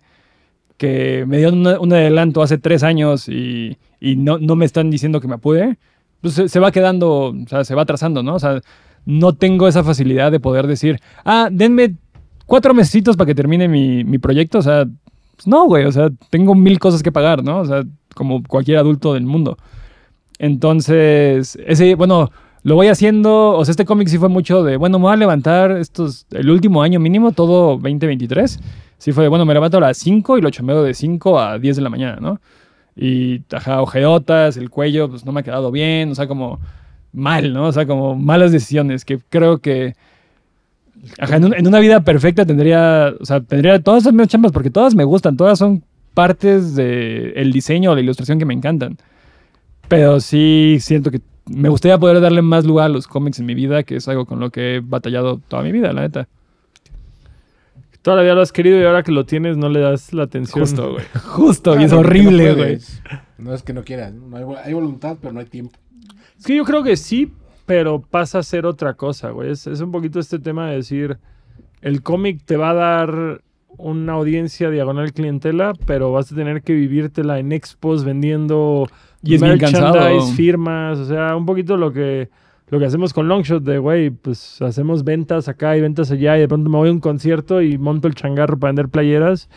que 0.77 1.25
me 1.27 1.37
dio 1.37 1.53
una- 1.53 1.79
un 1.79 1.93
adelanto 1.93 2.41
hace 2.41 2.57
tres 2.57 2.83
años 2.83 3.27
y, 3.29 3.77
y 3.99 4.15
no, 4.17 4.37
no 4.39 4.55
me 4.55 4.65
están 4.65 4.89
diciendo 4.89 5.21
que 5.21 5.27
me 5.27 5.35
apure, 5.35 5.77
pues 6.21 6.33
se, 6.33 6.49
se 6.49 6.59
va 6.59 6.71
quedando, 6.71 7.29
o 7.29 7.47
sea, 7.47 7.63
se 7.63 7.75
va 7.75 7.83
atrasando, 7.83 8.23
¿no? 8.23 8.35
O 8.35 8.39
sea, 8.39 8.61
no 9.05 9.33
tengo 9.33 9.67
esa 9.67 9.83
facilidad 9.83 10.31
de 10.31 10.39
poder 10.39 10.67
decir, 10.67 10.99
ah, 11.23 11.49
denme 11.51 11.95
cuatro 12.45 12.73
mesecitos 12.73 13.15
para 13.17 13.27
que 13.27 13.35
termine 13.35 13.67
mi, 13.67 14.03
mi 14.03 14.17
proyecto, 14.17 14.57
o 14.59 14.61
sea, 14.61 14.85
pues 15.35 15.47
no, 15.47 15.65
güey, 15.65 15.85
o 15.85 15.91
sea, 15.91 16.09
tengo 16.29 16.55
mil 16.55 16.79
cosas 16.79 17.03
que 17.03 17.11
pagar, 17.11 17.43
¿no? 17.43 17.59
O 17.59 17.65
sea, 17.65 17.83
como 18.15 18.41
cualquier 18.43 18.77
adulto 18.77 19.13
del 19.13 19.25
mundo. 19.25 19.57
Entonces, 20.39 21.57
ese, 21.65 21.95
bueno, 21.95 22.31
lo 22.63 22.75
voy 22.75 22.87
haciendo, 22.87 23.51
o 23.55 23.63
sea, 23.63 23.71
este 23.71 23.85
cómic 23.85 24.07
sí 24.07 24.17
fue 24.17 24.29
mucho 24.29 24.63
de, 24.63 24.77
bueno, 24.77 24.99
me 24.99 25.03
voy 25.03 25.13
a 25.13 25.17
levantar 25.17 25.71
estos, 25.71 26.25
el 26.31 26.49
último 26.49 26.81
año 26.81 26.99
mínimo, 26.99 27.31
todo 27.31 27.77
2023. 27.77 28.59
Sí 28.97 29.11
fue 29.11 29.27
bueno, 29.27 29.45
me 29.45 29.53
levanto 29.53 29.77
a 29.77 29.81
las 29.81 29.97
5 29.97 30.37
y 30.37 30.41
lo 30.41 30.49
chambeo 30.49 30.83
de 30.83 30.93
5 30.93 31.39
a 31.39 31.59
10 31.59 31.75
de 31.75 31.81
la 31.81 31.89
mañana, 31.89 32.17
¿no? 32.21 32.39
Y, 32.95 33.41
ajá, 33.51 33.81
ojeotas, 33.81 34.57
el 34.57 34.69
cuello, 34.69 35.09
pues 35.09 35.25
no 35.25 35.31
me 35.33 35.41
ha 35.41 35.43
quedado 35.43 35.71
bien, 35.71 36.11
o 36.11 36.15
sea, 36.15 36.27
como 36.27 36.59
mal, 37.13 37.53
¿no? 37.53 37.65
O 37.67 37.71
sea, 37.71 37.85
como 37.85 38.15
malas 38.15 38.51
decisiones 38.51 39.05
que 39.05 39.19
creo 39.29 39.59
que... 39.59 39.95
Ajá, 41.19 41.35
en, 41.37 41.45
un- 41.45 41.53
en 41.53 41.67
una 41.67 41.79
vida 41.79 42.01
perfecta 42.01 42.45
tendría, 42.45 43.13
o 43.19 43.25
sea, 43.25 43.41
tendría 43.41 43.81
todas 43.81 44.03
esas 44.03 44.13
mismas 44.13 44.29
chambas 44.29 44.51
porque 44.51 44.69
todas 44.69 44.95
me 44.95 45.03
gustan, 45.03 45.37
todas 45.37 45.59
son 45.59 45.83
partes 46.13 46.75
del 46.75 47.51
diseño 47.51 47.91
o 47.91 47.95
la 47.95 48.01
ilustración 48.01 48.39
que 48.39 48.45
me 48.45 48.53
encantan. 48.53 48.97
Pero 49.87 50.19
sí 50.19 50.77
siento 50.81 51.11
que 51.11 51.21
me 51.47 51.69
gustaría 51.69 51.97
poder 51.99 52.21
darle 52.21 52.41
más 52.41 52.65
lugar 52.65 52.87
a 52.87 52.89
los 52.89 53.07
cómics 53.07 53.39
en 53.39 53.45
mi 53.45 53.53
vida, 53.55 53.83
que 53.83 53.97
es 53.97 54.07
algo 54.07 54.25
con 54.25 54.39
lo 54.39 54.49
que 54.51 54.75
he 54.77 54.79
batallado 54.79 55.39
toda 55.47 55.63
mi 55.63 55.71
vida, 55.71 55.93
la 55.93 56.01
neta. 56.01 56.27
Todavía 58.05 58.35
lo 58.35 58.41
has 58.41 58.51
querido 58.51 58.79
y 58.79 58.83
ahora 58.83 59.01
que 59.01 59.11
lo 59.11 59.25
tienes 59.25 59.57
no 59.57 59.67
le 59.67 59.79
das 59.79 60.13
la 60.13 60.23
atención. 60.25 60.59
Justo, 60.63 60.91
güey. 60.91 61.05
Justo, 61.23 61.73
y 61.73 61.79
Ah, 61.79 61.85
es 61.87 61.91
horrible, 61.91 62.53
güey. 62.53 62.77
No 63.39 63.51
es 63.51 63.63
que 63.63 63.73
no 63.73 63.83
quieras. 63.83 64.13
No 64.13 64.37
hay, 64.37 64.43
vo- 64.43 64.59
hay 64.63 64.73
voluntad, 64.73 65.17
pero 65.19 65.33
no 65.33 65.39
hay 65.39 65.47
tiempo. 65.47 65.79
Es 66.37 66.45
que 66.45 66.55
yo 66.55 66.63
creo 66.65 66.83
que 66.83 66.97
sí, 66.97 67.33
pero 67.65 67.99
pasa 68.01 68.37
a 68.37 68.43
ser 68.43 68.67
otra 68.67 68.93
cosa, 68.93 69.31
güey. 69.31 69.49
Es, 69.49 69.65
es 69.65 69.81
un 69.81 69.91
poquito 69.91 70.19
este 70.19 70.37
tema 70.37 70.69
de 70.69 70.75
decir, 70.75 71.17
el 71.81 72.03
cómic 72.03 72.43
te 72.45 72.57
va 72.57 72.69
a 72.69 72.73
dar 72.75 73.41
una 73.77 74.13
audiencia 74.13 74.69
diagonal 74.69 75.11
clientela, 75.11 75.73
pero 75.87 76.11
vas 76.11 76.31
a 76.31 76.35
tener 76.35 76.61
que 76.61 76.73
vivírtela 76.73 77.39
en 77.39 77.51
expos 77.53 78.03
vendiendo 78.05 78.87
Y 79.23 79.33
es 79.33 79.41
merchandise, 79.41 80.31
firmas, 80.35 80.99
o 80.99 81.05
sea, 81.05 81.35
un 81.35 81.47
poquito 81.47 81.75
lo 81.75 81.91
que 81.91 82.29
lo 82.69 82.79
que 82.79 82.85
hacemos 82.85 83.13
con 83.13 83.27
Longshot 83.27 83.63
de, 83.63 83.77
güey, 83.77 84.09
pues 84.09 84.61
hacemos 84.61 85.03
ventas 85.03 85.47
acá 85.47 85.77
y 85.77 85.81
ventas 85.81 86.11
allá 86.11 86.37
y 86.37 86.41
de 86.41 86.47
pronto 86.47 86.69
me 86.69 86.77
voy 86.77 86.89
a 86.89 86.91
un 86.91 86.99
concierto 86.99 87.61
y 87.61 87.77
monto 87.77 88.07
el 88.07 88.15
changarro 88.15 88.57
para 88.57 88.69
vender 88.69 88.89
playeras 88.89 89.49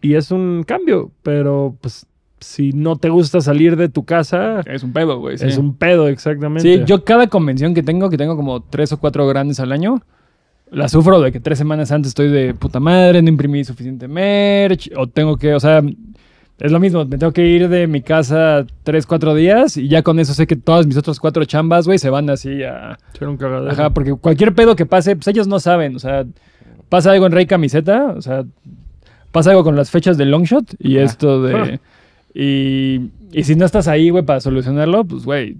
y 0.00 0.14
es 0.14 0.30
un 0.30 0.64
cambio, 0.66 1.10
pero 1.22 1.76
pues 1.80 2.06
si 2.40 2.72
no 2.72 2.96
te 2.96 3.08
gusta 3.08 3.40
salir 3.40 3.76
de 3.76 3.88
tu 3.88 4.04
casa, 4.04 4.60
Es 4.66 4.82
un 4.82 4.92
pedo, 4.92 5.18
güey. 5.18 5.38
sí. 5.38 5.46
es 5.46 5.58
un 5.58 5.74
pedo 5.74 6.08
exactamente. 6.08 6.62
Sí, 6.62 6.84
yo 6.86 7.04
cada 7.04 7.26
convención 7.26 7.74
que 7.74 7.82
tengo, 7.82 8.08
que 8.08 8.16
tengo 8.16 8.36
como 8.36 8.62
tres 8.62 8.92
o 8.92 8.98
cuatro 8.98 9.26
grandes 9.26 9.58
al 9.60 9.72
año, 9.72 10.02
la 10.70 10.88
sufro 10.88 11.20
de 11.20 11.32
que 11.32 11.40
tres 11.40 11.58
semanas 11.58 11.90
antes 11.90 12.10
estoy 12.10 12.28
de 12.28 12.54
puta 12.54 12.78
madre, 12.78 13.22
no 13.22 13.28
imprimí 13.28 13.64
suficiente 13.64 14.06
merch, 14.06 14.90
o 14.96 15.06
tengo 15.06 15.36
que, 15.36 15.54
o 15.54 15.60
sea, 15.60 15.82
es 16.60 16.72
lo 16.72 16.80
mismo, 16.80 17.04
me 17.04 17.18
tengo 17.18 17.32
que 17.32 17.46
ir 17.46 17.68
de 17.68 17.86
mi 17.86 18.02
casa 18.02 18.66
tres, 18.82 19.06
cuatro 19.06 19.34
días 19.34 19.76
y 19.76 19.88
ya 19.88 20.02
con 20.02 20.18
eso 20.18 20.34
sé 20.34 20.46
que 20.46 20.56
todas 20.56 20.86
mis 20.86 20.96
otras 20.96 21.20
cuatro 21.20 21.44
chambas, 21.44 21.86
güey, 21.86 21.98
se 21.98 22.10
van 22.10 22.28
así 22.30 22.62
a... 22.64 22.98
Ser 23.16 23.28
un 23.28 23.36
cagadero. 23.36 23.70
Ajá, 23.70 23.90
porque 23.90 24.12
cualquier 24.14 24.54
pedo 24.54 24.74
que 24.74 24.84
pase, 24.86 25.14
pues 25.14 25.28
ellos 25.28 25.46
no 25.46 25.60
saben, 25.60 25.94
o 25.94 25.98
sea, 26.00 26.24
pasa 26.88 27.12
algo 27.12 27.26
en 27.26 27.32
Rey 27.32 27.46
Camiseta, 27.46 28.06
o 28.16 28.20
sea, 28.22 28.44
pasa 29.30 29.50
algo 29.50 29.62
con 29.62 29.76
las 29.76 29.90
fechas 29.90 30.16
de 30.18 30.24
Longshot 30.24 30.74
y 30.78 30.98
Ah. 30.98 31.02
esto 31.04 31.42
de... 31.42 31.80
Y, 32.34 33.10
y 33.32 33.42
si 33.44 33.54
no 33.56 33.64
estás 33.64 33.88
ahí, 33.88 34.10
güey, 34.10 34.24
para 34.24 34.40
solucionarlo, 34.40 35.04
pues, 35.04 35.24
güey, 35.24 35.56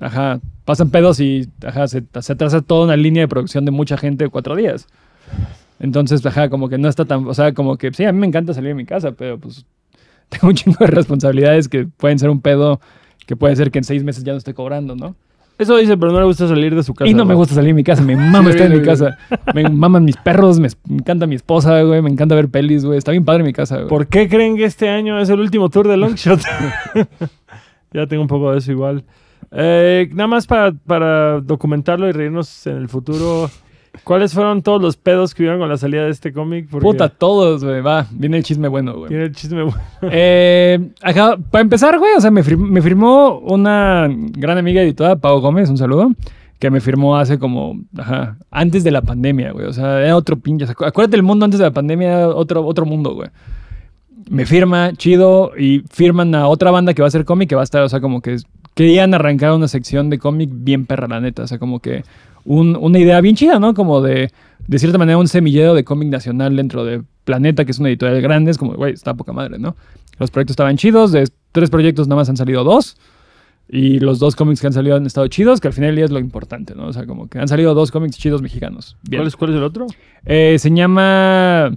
ajá, 0.00 0.40
pasan 0.64 0.90
pedos 0.90 1.20
y, 1.20 1.48
ajá, 1.64 1.86
se, 1.88 2.02
se 2.20 2.32
atrasa 2.32 2.60
toda 2.60 2.84
una 2.86 2.96
línea 2.96 3.22
de 3.22 3.28
producción 3.28 3.64
de 3.64 3.70
mucha 3.70 3.96
gente 3.96 4.28
cuatro 4.28 4.56
días. 4.56 4.86
Entonces, 5.78 6.24
ajá, 6.24 6.48
como 6.48 6.68
que 6.68 6.78
no 6.78 6.88
está 6.88 7.04
tan, 7.04 7.26
o 7.26 7.34
sea, 7.34 7.52
como 7.52 7.76
que 7.76 7.92
sí, 7.92 8.04
a 8.04 8.12
mí 8.12 8.18
me 8.18 8.26
encanta 8.26 8.54
salir 8.54 8.68
de 8.68 8.74
mi 8.74 8.84
casa, 8.86 9.12
pero 9.12 9.38
pues 9.38 9.66
tengo 10.28 10.48
un 10.48 10.54
chingo 10.54 10.78
de 10.80 10.86
responsabilidades 10.88 11.68
que 11.68 11.86
pueden 11.86 12.18
ser 12.18 12.30
un 12.30 12.40
pedo 12.40 12.80
que 13.26 13.36
puede 13.36 13.56
ser 13.56 13.70
que 13.70 13.78
en 13.78 13.84
seis 13.84 14.04
meses 14.04 14.22
ya 14.24 14.32
no 14.32 14.38
esté 14.38 14.54
cobrando, 14.54 14.94
¿no? 14.94 15.16
Eso 15.58 15.76
dice, 15.78 15.96
pero 15.96 16.12
no 16.12 16.20
le 16.20 16.26
gusta 16.26 16.46
salir 16.46 16.74
de 16.74 16.82
su 16.82 16.94
casa. 16.94 17.10
Y 17.10 17.14
no 17.14 17.24
me 17.24 17.34
gusta 17.34 17.54
salir 17.54 17.68
de 17.68 17.74
mi 17.74 17.82
casa, 17.82 18.02
me 18.02 18.14
mama 18.30 18.50
estar 18.50 18.70
en 18.70 18.78
mi 18.78 18.84
casa. 18.84 19.18
Me 19.54 19.68
maman 19.68 20.04
mis 20.04 20.16
perros, 20.18 20.60
me, 20.60 20.68
me 20.86 20.96
encanta 20.96 21.26
mi 21.26 21.34
esposa, 21.34 21.82
güey, 21.82 22.02
me 22.02 22.10
encanta 22.10 22.34
ver 22.34 22.48
pelis, 22.48 22.84
güey. 22.84 22.98
Está 22.98 23.12
bien 23.12 23.24
padre 23.24 23.42
mi 23.42 23.54
casa, 23.54 23.76
güey. 23.76 23.88
¿Por 23.88 24.06
qué 24.06 24.28
creen 24.28 24.56
que 24.56 24.64
este 24.64 24.90
año 24.90 25.18
es 25.18 25.30
el 25.30 25.40
último 25.40 25.70
tour 25.70 25.88
de 25.88 25.96
Longshot? 25.96 26.40
ya 27.92 28.06
tengo 28.06 28.22
un 28.22 28.28
poco 28.28 28.52
de 28.52 28.58
eso 28.58 28.70
igual. 28.70 29.04
Eh, 29.50 30.10
nada 30.12 30.26
más 30.26 30.46
para, 30.46 30.72
para 30.72 31.40
documentarlo 31.40 32.06
y 32.08 32.12
reírnos 32.12 32.66
en 32.66 32.76
el 32.76 32.88
futuro. 32.88 33.50
¿Cuáles 34.04 34.32
fueron 34.32 34.62
todos 34.62 34.80
los 34.80 34.96
pedos 34.96 35.34
que 35.34 35.42
hubieron 35.42 35.58
con 35.60 35.68
la 35.68 35.76
salida 35.76 36.04
de 36.04 36.10
este 36.10 36.32
cómic? 36.32 36.68
Porque 36.70 36.84
Puta, 36.84 37.08
todos, 37.08 37.64
güey. 37.64 37.80
Va, 37.80 38.06
viene 38.12 38.36
el 38.38 38.44
chisme 38.44 38.68
bueno, 38.68 38.94
güey. 38.94 39.08
Tiene 39.08 39.24
el 39.24 39.32
chisme 39.34 39.62
bueno. 39.64 39.78
Eh, 40.02 40.90
para 41.50 41.60
empezar, 41.62 41.98
güey, 41.98 42.12
o 42.16 42.20
sea, 42.20 42.30
me, 42.30 42.42
fir- 42.42 42.56
me 42.58 42.80
firmó 42.82 43.38
una 43.40 44.08
gran 44.10 44.58
amiga 44.58 44.82
editora, 44.82 45.16
Pau 45.16 45.40
Gómez, 45.40 45.68
un 45.70 45.76
saludo, 45.78 46.12
que 46.58 46.70
me 46.70 46.80
firmó 46.80 47.16
hace 47.16 47.38
como, 47.38 47.80
ajá, 47.98 48.36
antes 48.50 48.84
de 48.84 48.90
la 48.90 49.02
pandemia, 49.02 49.52
güey. 49.52 49.66
O 49.66 49.72
sea, 49.72 50.00
era 50.02 50.16
otro 50.16 50.36
pinche. 50.36 50.64
acuérdate 50.64 51.16
el 51.16 51.22
mundo 51.22 51.44
antes 51.44 51.58
de 51.58 51.66
la 51.66 51.72
pandemia, 51.72 52.08
era 52.12 52.28
otro, 52.28 52.64
otro 52.64 52.86
mundo, 52.86 53.14
güey. 53.14 53.28
Me 54.28 54.44
firma, 54.44 54.92
chido, 54.94 55.52
y 55.56 55.82
firman 55.90 56.34
a 56.34 56.48
otra 56.48 56.70
banda 56.70 56.94
que 56.94 57.02
va 57.02 57.06
a 57.06 57.08
hacer 57.08 57.24
cómic, 57.24 57.48
que 57.48 57.54
va 57.54 57.60
a 57.60 57.64
estar, 57.64 57.82
o 57.82 57.88
sea, 57.88 58.00
como 58.00 58.20
que 58.20 58.36
querían 58.74 59.14
arrancar 59.14 59.52
una 59.52 59.68
sección 59.68 60.10
de 60.10 60.18
cómic 60.18 60.50
bien 60.52 60.84
perra, 60.84 61.06
la 61.06 61.20
neta. 61.20 61.44
O 61.44 61.46
sea, 61.46 61.58
como 61.58 61.78
que 61.80 62.02
un- 62.46 62.76
una 62.80 62.98
idea 62.98 63.20
bien 63.20 63.36
chida, 63.36 63.58
¿no? 63.58 63.74
Como 63.74 64.00
de, 64.00 64.30
de 64.66 64.78
cierta 64.78 64.96
manera, 64.98 65.18
un 65.18 65.28
semillero 65.28 65.74
de 65.74 65.84
cómic 65.84 66.08
nacional 66.08 66.56
dentro 66.56 66.84
de 66.84 67.02
Planeta, 67.24 67.64
que 67.64 67.72
es 67.72 67.78
una 67.78 67.88
editorial 67.88 68.20
grande. 68.22 68.50
Es 68.50 68.58
como, 68.58 68.72
güey, 68.74 68.92
está 68.94 69.14
poca 69.14 69.32
madre, 69.32 69.58
¿no? 69.58 69.76
Los 70.18 70.30
proyectos 70.30 70.52
estaban 70.52 70.76
chidos, 70.76 71.12
de 71.12 71.28
tres 71.52 71.68
proyectos 71.70 72.08
nada 72.08 72.20
más 72.20 72.28
han 72.28 72.36
salido 72.36 72.64
dos. 72.64 72.96
Y 73.68 73.98
los 73.98 74.20
dos 74.20 74.36
cómics 74.36 74.60
que 74.60 74.68
han 74.68 74.72
salido 74.72 74.94
han 74.96 75.06
estado 75.06 75.26
chidos, 75.26 75.60
que 75.60 75.66
al 75.66 75.74
final 75.74 75.88
del 75.88 75.96
día 75.96 76.04
es 76.04 76.12
lo 76.12 76.20
importante, 76.20 76.74
¿no? 76.76 76.86
O 76.86 76.92
sea, 76.92 77.04
como 77.04 77.28
que 77.28 77.40
han 77.40 77.48
salido 77.48 77.74
dos 77.74 77.90
cómics 77.90 78.16
chidos 78.16 78.40
mexicanos. 78.40 78.96
Bien. 79.02 79.18
¿Cuál 79.20 79.26
es, 79.28 79.36
¿Cuál 79.36 79.50
es 79.50 79.56
el 79.56 79.62
otro? 79.64 79.86
Eh, 80.24 80.56
se 80.60 80.70
llama 80.70 81.72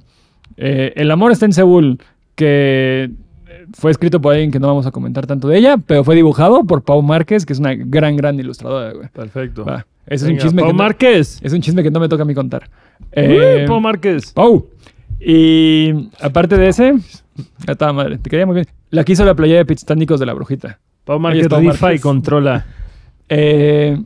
eh, 0.57 0.93
El 0.95 1.09
amor 1.09 1.31
está 1.31 1.45
en 1.45 1.53
Seúl, 1.53 1.99
que 2.35 3.09
fue 3.73 3.91
escrito 3.91 4.19
por 4.21 4.33
alguien 4.33 4.51
que 4.51 4.59
no 4.59 4.67
vamos 4.67 4.85
a 4.85 4.91
comentar 4.91 5.25
tanto 5.27 5.47
de 5.47 5.57
ella, 5.57 5.77
pero 5.77 6.03
fue 6.03 6.15
dibujado 6.15 6.63
por 6.63 6.81
Pau 6.83 7.01
Márquez, 7.01 7.45
que 7.45 7.53
es 7.53 7.59
una 7.59 7.73
gran, 7.75 8.15
gran 8.17 8.39
ilustradora, 8.39 8.93
güey. 8.93 9.07
Perfecto. 9.09 9.65
Va, 9.65 9.85
Ese 10.07 10.25
es 10.25 10.31
un 10.31 10.37
chisme 10.37 10.61
Pau 10.61 10.69
que 10.71 10.73
no- 10.73 10.83
Márquez. 10.83 11.39
es 11.43 11.53
un 11.53 11.61
chisme 11.61 11.83
que 11.83 11.91
no 11.91 11.99
me 11.99 12.09
toca 12.09 12.23
a 12.23 12.25
mí 12.25 12.33
contar. 12.33 12.69
Uy, 12.99 13.05
Eh, 13.13 13.65
Pau 13.67 13.79
Márquez. 13.79 14.31
Pau. 14.33 14.67
Y 15.19 16.09
aparte 16.21 16.57
de 16.57 16.69
ese, 16.69 16.93
a 17.67 17.75
toda 17.75 17.93
madre, 17.93 18.17
te 18.17 18.29
quería 18.29 18.45
muy 18.45 18.55
bien. 18.55 18.67
La 18.89 19.03
que 19.03 19.11
hizo 19.13 19.25
la 19.25 19.35
playa 19.35 19.57
de 19.57 19.65
Piztánicos 19.65 20.19
de 20.19 20.25
la 20.25 20.33
Brujita. 20.33 20.79
Pau 21.05 21.19
Márquez 21.19 21.47
Pau 21.47 21.59
rifa 21.59 21.71
y 21.73 21.81
Márquez. 21.81 22.01
controla. 22.01 22.65
Eh, 23.27 24.01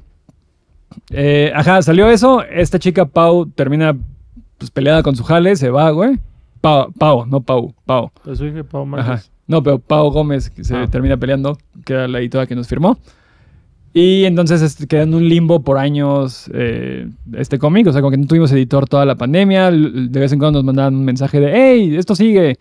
eh, 1.11 1.51
ajá, 1.55 1.81
salió 1.81 2.09
eso. 2.09 2.43
Esta 2.43 2.79
chica 2.79 3.05
Pau 3.05 3.45
termina 3.45 3.95
pues, 4.57 4.71
peleada 4.71 5.03
con 5.03 5.15
su 5.15 5.23
jale, 5.23 5.55
se 5.55 5.69
va, 5.69 5.89
güey. 5.91 6.17
Pau, 6.61 6.91
Pau, 6.97 7.25
no 7.25 7.41
Pau, 7.41 7.73
Pau. 7.85 8.11
Pues 8.23 8.39
dije 8.39 8.63
Pau 8.63 8.87
Ajá. 8.95 9.21
No, 9.47 9.61
pero 9.61 9.79
Pau 9.79 10.09
Gómez 10.11 10.51
se 10.61 10.75
Ah. 10.75 10.87
termina 10.89 11.17
peleando, 11.17 11.57
que 11.85 11.93
era 11.93 12.07
la 12.07 12.19
editora 12.19 12.47
que 12.47 12.55
nos 12.55 12.67
firmó. 12.67 12.97
Y 13.95 14.23
entonces 14.25 14.75
queda 14.87 15.03
en 15.03 15.13
un 15.13 15.27
limbo 15.29 15.61
por 15.63 15.77
años 15.77 16.49
eh, 16.53 17.07
este 17.33 17.59
cómic. 17.59 17.85
O 17.87 17.91
sea, 17.91 18.01
como 18.01 18.09
que 18.11 18.17
no 18.17 18.25
tuvimos 18.25 18.51
editor 18.51 18.87
toda 18.87 19.05
la 19.05 19.15
pandemia. 19.15 19.69
De 19.69 20.19
vez 20.19 20.31
en 20.31 20.39
cuando 20.39 20.59
nos 20.59 20.65
mandaban 20.65 20.95
un 20.95 21.05
mensaje 21.05 21.39
de, 21.39 21.51
hey, 21.53 21.95
esto 21.95 22.15
sigue. 22.15 22.57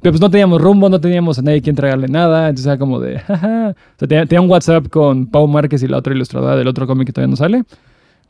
Pero 0.00 0.12
pues 0.12 0.20
no 0.20 0.28
teníamos 0.30 0.60
rumbo, 0.60 0.88
no 0.88 1.00
teníamos 1.00 1.38
a 1.38 1.42
nadie 1.42 1.62
que 1.62 1.70
entregarle 1.70 2.08
nada. 2.08 2.48
Entonces 2.48 2.66
era 2.66 2.78
como 2.78 2.98
de, 2.98 3.18
jaja. 3.20 3.70
O 3.70 3.98
sea, 3.98 4.08
tenía, 4.08 4.26
tenía 4.26 4.40
un 4.40 4.50
WhatsApp 4.50 4.88
con 4.88 5.26
Pau 5.26 5.46
Márquez 5.46 5.82
y 5.84 5.86
la 5.88 5.98
otra 5.98 6.12
ilustradora 6.12 6.56
del 6.56 6.66
otro 6.66 6.86
cómic 6.88 7.06
que 7.06 7.12
todavía 7.12 7.30
no 7.30 7.36
sale. 7.36 7.62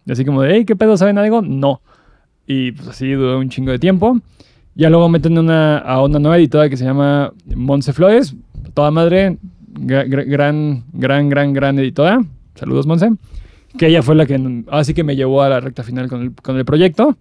Y 0.05 0.12
así 0.12 0.24
como 0.26 0.42
de, 0.42 0.55
hey, 0.55 0.64
¿qué 0.66 0.76
pedo? 0.76 0.97
¿Saben 0.99 1.16
algo? 1.16 1.40
No. 1.40 1.80
Y 2.47 2.72
pues 2.72 2.88
así 2.88 3.11
duró 3.12 3.38
un 3.38 3.49
chingo 3.49 3.70
de 3.72 3.78
tiempo. 3.78 4.18
Ya 4.75 4.91
luego 4.91 5.09
meten 5.09 5.39
una, 5.39 5.79
a 5.79 6.03
una 6.03 6.18
nueva 6.18 6.37
editora 6.37 6.68
que 6.68 6.77
se 6.77 6.85
llama 6.85 7.33
Monse 7.55 7.93
Flores. 7.93 8.35
Toda 8.75 8.91
madre, 8.91 9.39
gra- 9.72 10.07
gra- 10.09 10.25
gran, 10.29 10.85
gran, 10.93 11.29
gran, 11.29 11.53
gran 11.53 11.79
editora. 11.79 12.20
Saludos, 12.57 12.87
Monse. 12.87 13.11
Que 13.79 13.87
ella 13.89 14.03
fue 14.03 14.14
la 14.14 14.27
que, 14.27 14.62
así 14.70 14.95
que 14.95 15.05
me 15.05 15.16
llevó 15.16 15.43
a 15.43 15.49
la 15.49 15.61
recta 15.61 15.83
final 15.83 16.09
con 16.09 16.22
el, 16.22 16.33
con 16.33 16.57
el 16.57 16.64
proyecto. 16.64 17.16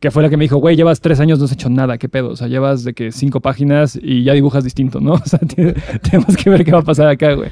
Que 0.00 0.10
fue 0.10 0.22
la 0.22 0.28
que 0.28 0.36
me 0.36 0.44
dijo, 0.44 0.56
güey, 0.58 0.76
llevas 0.76 1.00
tres 1.00 1.20
años, 1.20 1.38
no 1.38 1.46
has 1.46 1.52
hecho 1.52 1.70
nada, 1.70 1.96
qué 1.98 2.08
pedo. 2.08 2.30
O 2.30 2.36
sea, 2.36 2.48
llevas 2.48 2.84
de 2.84 2.92
que 2.92 3.12
cinco 3.12 3.40
páginas 3.40 3.98
y 4.00 4.24
ya 4.24 4.34
dibujas 4.34 4.62
distinto, 4.64 5.00
¿no? 5.00 5.12
O 5.24 5.24
sea, 5.24 5.38
tenemos 5.38 6.36
que 6.36 6.50
ver 6.50 6.64
qué 6.64 6.72
va 6.72 6.80
a 6.80 6.82
pasar 6.82 7.08
acá, 7.08 7.32
güey. 7.34 7.50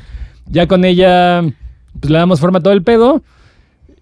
Ya 0.51 0.67
con 0.67 0.85
ella, 0.85 1.43
pues 2.01 2.11
le 2.11 2.19
damos 2.19 2.41
forma 2.41 2.59
a 2.59 2.63
todo 2.63 2.75
el 2.75 2.83
pedo. 2.83 3.23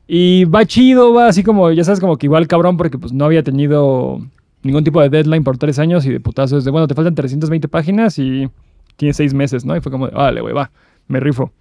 Y 0.08 0.44
va 0.44 0.64
chido, 0.66 1.14
va 1.14 1.28
así 1.28 1.42
como, 1.44 1.70
ya 1.70 1.84
sabes, 1.84 2.00
como 2.00 2.16
que 2.16 2.26
igual 2.26 2.48
cabrón, 2.48 2.76
porque 2.76 2.98
pues 2.98 3.12
no 3.12 3.24
había 3.24 3.42
tenido 3.44 4.20
ningún 4.62 4.84
tipo 4.84 5.00
de 5.00 5.08
deadline 5.08 5.44
por 5.44 5.58
tres 5.58 5.78
años 5.78 6.06
y 6.06 6.10
de 6.10 6.20
putazo 6.20 6.58
es 6.58 6.64
de, 6.64 6.70
bueno, 6.70 6.86
te 6.86 6.94
faltan 6.94 7.14
320 7.14 7.68
páginas 7.68 8.18
y 8.18 8.48
tienes 8.96 9.16
seis 9.16 9.34
meses, 9.34 9.64
¿no? 9.64 9.76
Y 9.76 9.80
fue 9.80 9.90
como, 9.92 10.08
vale, 10.10 10.40
güey, 10.40 10.54
va, 10.54 10.70
me 11.08 11.20
rifo. 11.20 11.52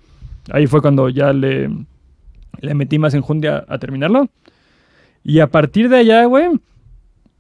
Ahí 0.52 0.68
fue 0.68 0.82
cuando 0.82 1.10
ya 1.10 1.34
le, 1.34 1.70
le 2.62 2.74
metí 2.74 3.00
más 3.00 3.14
enjundia 3.14 3.66
a 3.68 3.78
terminarlo. 3.78 4.28
Y 5.24 5.40
a 5.40 5.48
partir 5.48 5.88
de 5.90 5.98
allá, 5.98 6.26
güey, 6.26 6.50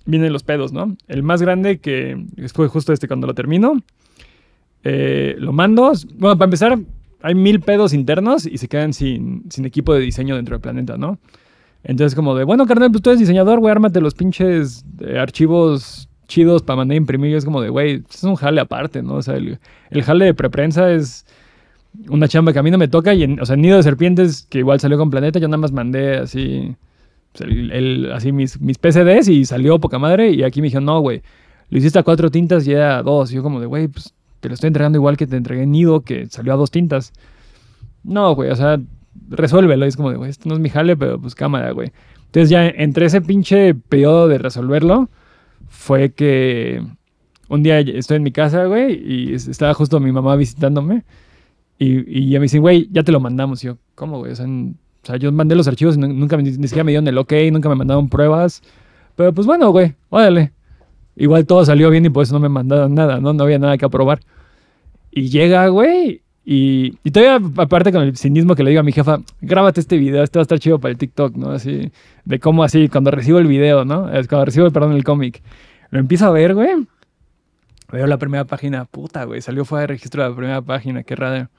vienen 0.06 0.34
los 0.34 0.44
pedos, 0.44 0.72
¿no? 0.72 0.96
El 1.08 1.24
más 1.24 1.42
grande 1.42 1.80
que 1.80 2.26
fue 2.54 2.68
justo 2.68 2.94
este 2.94 3.08
cuando 3.08 3.28
lo 3.28 3.34
termino. 3.34 3.82
eh, 4.84 5.36
lo 5.38 5.54
mando. 5.54 5.92
Bueno, 6.16 6.38
para 6.38 6.46
empezar, 6.46 6.78
hay 7.22 7.36
mil 7.36 7.60
pedos 7.60 7.94
internos 7.94 8.46
y 8.46 8.58
se 8.58 8.68
quedan 8.68 8.94
sin, 8.94 9.44
sin 9.50 9.66
equipo 9.66 9.94
de 9.94 10.00
diseño 10.02 10.36
dentro 10.36 10.56
del 10.56 10.62
planeta, 10.62 10.98
¿no? 10.98 11.20
Entonces, 11.84 12.16
como 12.16 12.36
de, 12.36 12.44
bueno, 12.44 12.66
carnal, 12.68 12.92
pues 12.92 13.02
tú 13.02 13.10
eres 13.10 13.20
diseñador, 13.20 13.60
güey, 13.60 13.72
ármate 13.72 14.02
los 14.02 14.14
pinches 14.14 14.86
eh, 15.00 15.18
archivos 15.18 16.08
chidos 16.28 16.62
para 16.62 16.78
mandar 16.78 16.94
a 16.94 16.98
imprimir. 16.98 17.32
Y 17.32 17.36
es 17.36 17.46
como 17.46 17.62
de, 17.62 17.70
güey, 17.70 18.04
es 18.10 18.24
un 18.24 18.36
jale 18.36 18.62
aparte, 18.62 19.02
¿no? 19.02 19.16
O 19.16 19.22
sea, 19.22 19.36
el, 19.36 19.60
jale 20.04 20.26
de 20.26 20.34
preprensa 20.34 20.92
es 20.92 21.26
una 22.08 22.28
chamba 22.28 22.54
que 22.54 22.60
a 22.60 22.64
mí 22.64 22.72
no 22.72 22.78
me 22.78 22.88
toca. 22.88 23.14
Y, 23.14 23.24
o 23.40 23.46
sea, 23.46 23.56
Nido 23.56 23.78
de 23.78 23.84
Serpientes, 23.84 24.46
que 24.50 24.60
igual 24.60 24.80
salió 24.80 24.98
con 24.98 25.10
Planeta, 25.10 25.40
yo 25.40 25.48
nada 25.48 25.58
más 25.58 25.72
mandé 25.72 26.18
así, 26.18 26.76
pues, 27.34 27.50
el- 27.50 28.12
así 28.14 28.32
mis, 28.32 28.62
mis 28.62 28.78
PCDs 28.78 29.28
y 29.28 29.46
salió 29.46 29.80
poca 29.80 29.98
madre. 30.00 30.32
Y 30.32 30.44
aquí 30.44 30.62
me 30.62 30.68
dijeron, 30.68 30.86
no, 30.86 31.00
güey, 31.00 31.22
lo 31.70 31.78
hiciste 31.80 31.98
a 32.00 32.04
cuatro 32.04 32.30
tintas 32.30 32.68
y 32.68 32.74
era 32.74 33.02
dos. 33.02 33.32
Y 33.32 33.36
yo 33.36 33.44
como 33.44 33.60
de, 33.60 33.66
güey, 33.66 33.88
pues 33.88 34.14
te 34.40 34.50
lo 34.50 34.54
estoy 34.56 34.68
entregando 34.68 34.98
igual 34.98 35.18
que 35.18 35.28
te 35.28 35.36
entregué 35.36 35.66
Nido, 35.66 36.02
que 36.02 36.28
salió 36.28 36.54
a 36.54 36.58
dos 36.58 36.70
tintas. 36.72 37.12
No, 38.04 38.34
güey, 38.36 38.50
o 38.50 38.56
sea, 38.56 38.80
resuélvelo. 39.30 39.86
Y 39.86 39.90
es 39.90 39.98
como 39.98 40.12
de, 40.12 40.18
güey, 40.18 40.30
esto 40.30 40.48
no 40.50 40.56
es 40.56 40.62
mi 40.62 40.70
jale, 40.70 40.96
pero 40.98 41.20
pues 41.20 41.36
cámara, 41.36 41.72
güey. 41.72 41.92
Entonces 42.28 42.50
ya 42.50 42.68
entre 42.68 43.06
ese 43.08 43.22
pinche 43.22 43.74
periodo 43.76 44.28
de 44.28 44.38
resolverlo, 44.38 45.10
fue 45.68 46.12
que 46.14 46.82
un 47.50 47.64
día 47.64 47.80
estoy 47.80 48.18
en 48.18 48.24
mi 48.24 48.32
casa, 48.32 48.66
güey, 48.66 48.94
y 49.06 49.34
es- 49.34 49.48
estaba 49.48 49.74
justo 49.74 50.00
mi 50.00 50.12
mamá 50.12 50.36
visitándome. 50.36 51.04
Y, 51.78 52.20
y 52.20 52.30
ya 52.30 52.40
me 52.40 52.44
dicen, 52.44 52.62
güey, 52.62 52.88
ya 52.92 53.04
te 53.04 53.12
lo 53.12 53.20
mandamos. 53.20 53.64
Y 53.64 53.68
yo, 53.68 53.78
¿cómo, 53.96 54.20
güey? 54.20 54.32
O 54.32 54.36
sea, 54.36 54.46
en- 54.46 54.78
o 55.04 55.06
sea, 55.08 55.18
yo 55.18 55.32
mandé 55.32 55.56
los 55.56 55.68
archivos 55.68 55.98
y 55.98 56.00
nu- 56.00 56.14
nunca 56.14 56.38
me- 56.38 56.44
ni 56.44 56.52
siquiera 56.54 56.84
me 56.84 56.92
dieron 56.92 57.08
el 57.08 57.18
ok, 57.18 57.34
nunca 57.52 57.70
me 57.70 57.76
mandaron 57.76 58.08
pruebas. 58.08 58.62
Pero 59.16 59.34
pues 59.34 59.48
bueno, 59.48 59.72
güey, 59.72 59.96
órale. 60.10 60.52
Igual 61.16 61.46
todo 61.46 61.66
salió 61.66 61.90
bien 61.90 62.06
y 62.06 62.10
por 62.10 62.24
eso 62.24 62.34
no 62.34 62.40
me 62.40 62.50
mandaron 62.50 62.94
nada, 62.96 63.20
¿no? 63.20 63.34
No 63.34 63.44
había 63.44 63.60
nada 63.60 63.78
que 63.78 63.86
aprobar. 63.86 64.22
Y 65.12 65.30
llega, 65.30 65.68
güey, 65.68 66.22
y, 66.44 66.98
y 67.04 67.12
todavía 67.12 67.40
aparte 67.58 67.92
con 67.92 68.02
el 68.04 68.18
cinismo 68.18 68.56
que 68.56 68.64
le 68.64 68.72
digo 68.72 68.80
a 68.80 68.84
mi 68.84 68.92
jefa, 68.92 69.20
grábate 69.42 69.80
este 69.80 69.98
video, 69.98 70.24
este 70.24 70.40
va 70.40 70.42
a 70.42 70.44
estar 70.44 70.60
chido 70.60 70.80
para 70.80 70.92
el 70.92 70.98
TikTok, 70.98 71.36
¿no? 71.36 71.52
Así, 71.52 71.92
de 72.26 72.40
cómo 72.40 72.64
así, 72.64 72.90
cuando 72.90 73.12
recibo 73.12 73.40
el 73.40 73.48
video, 73.48 73.86
¿no? 73.86 74.10
Es 74.12 74.28
cuando 74.28 74.46
recibo, 74.46 74.70
perdón, 74.72 74.94
el 74.94 75.04
cómic. 75.04 75.42
Lo 75.92 76.00
empiezo 76.00 76.26
a 76.26 76.32
ver, 76.32 76.54
güey. 76.56 76.88
Veo 77.92 78.08
la 78.08 78.18
primera 78.18 78.46
página, 78.46 78.86
puta, 78.86 79.26
güey, 79.26 79.42
salió 79.42 79.66
fuera 79.66 79.82
de 79.82 79.88
registro 79.88 80.28
la 80.28 80.34
primera 80.36 80.62
página, 80.62 81.04
qué 81.04 81.16
raro. 81.16 81.50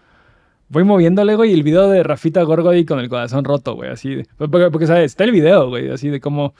Voy 0.68 0.82
moviéndole, 0.84 1.36
güey, 1.36 1.50
y 1.50 1.54
el 1.54 1.62
video 1.62 1.90
de 1.90 2.02
Rafita 2.02 2.42
Gorgody 2.42 2.86
con 2.86 2.98
el 2.98 3.10
corazón 3.10 3.44
roto, 3.44 3.74
güey, 3.74 3.90
así. 3.90 4.14
de- 4.14 4.26
porque, 4.38 4.70
porque, 4.70 4.86
¿sabes? 4.86 5.12
Está 5.12 5.24
el 5.24 5.30
video, 5.32 5.68
güey, 5.68 5.90
así 5.90 6.08
de 6.08 6.20
cómo... 6.20 6.54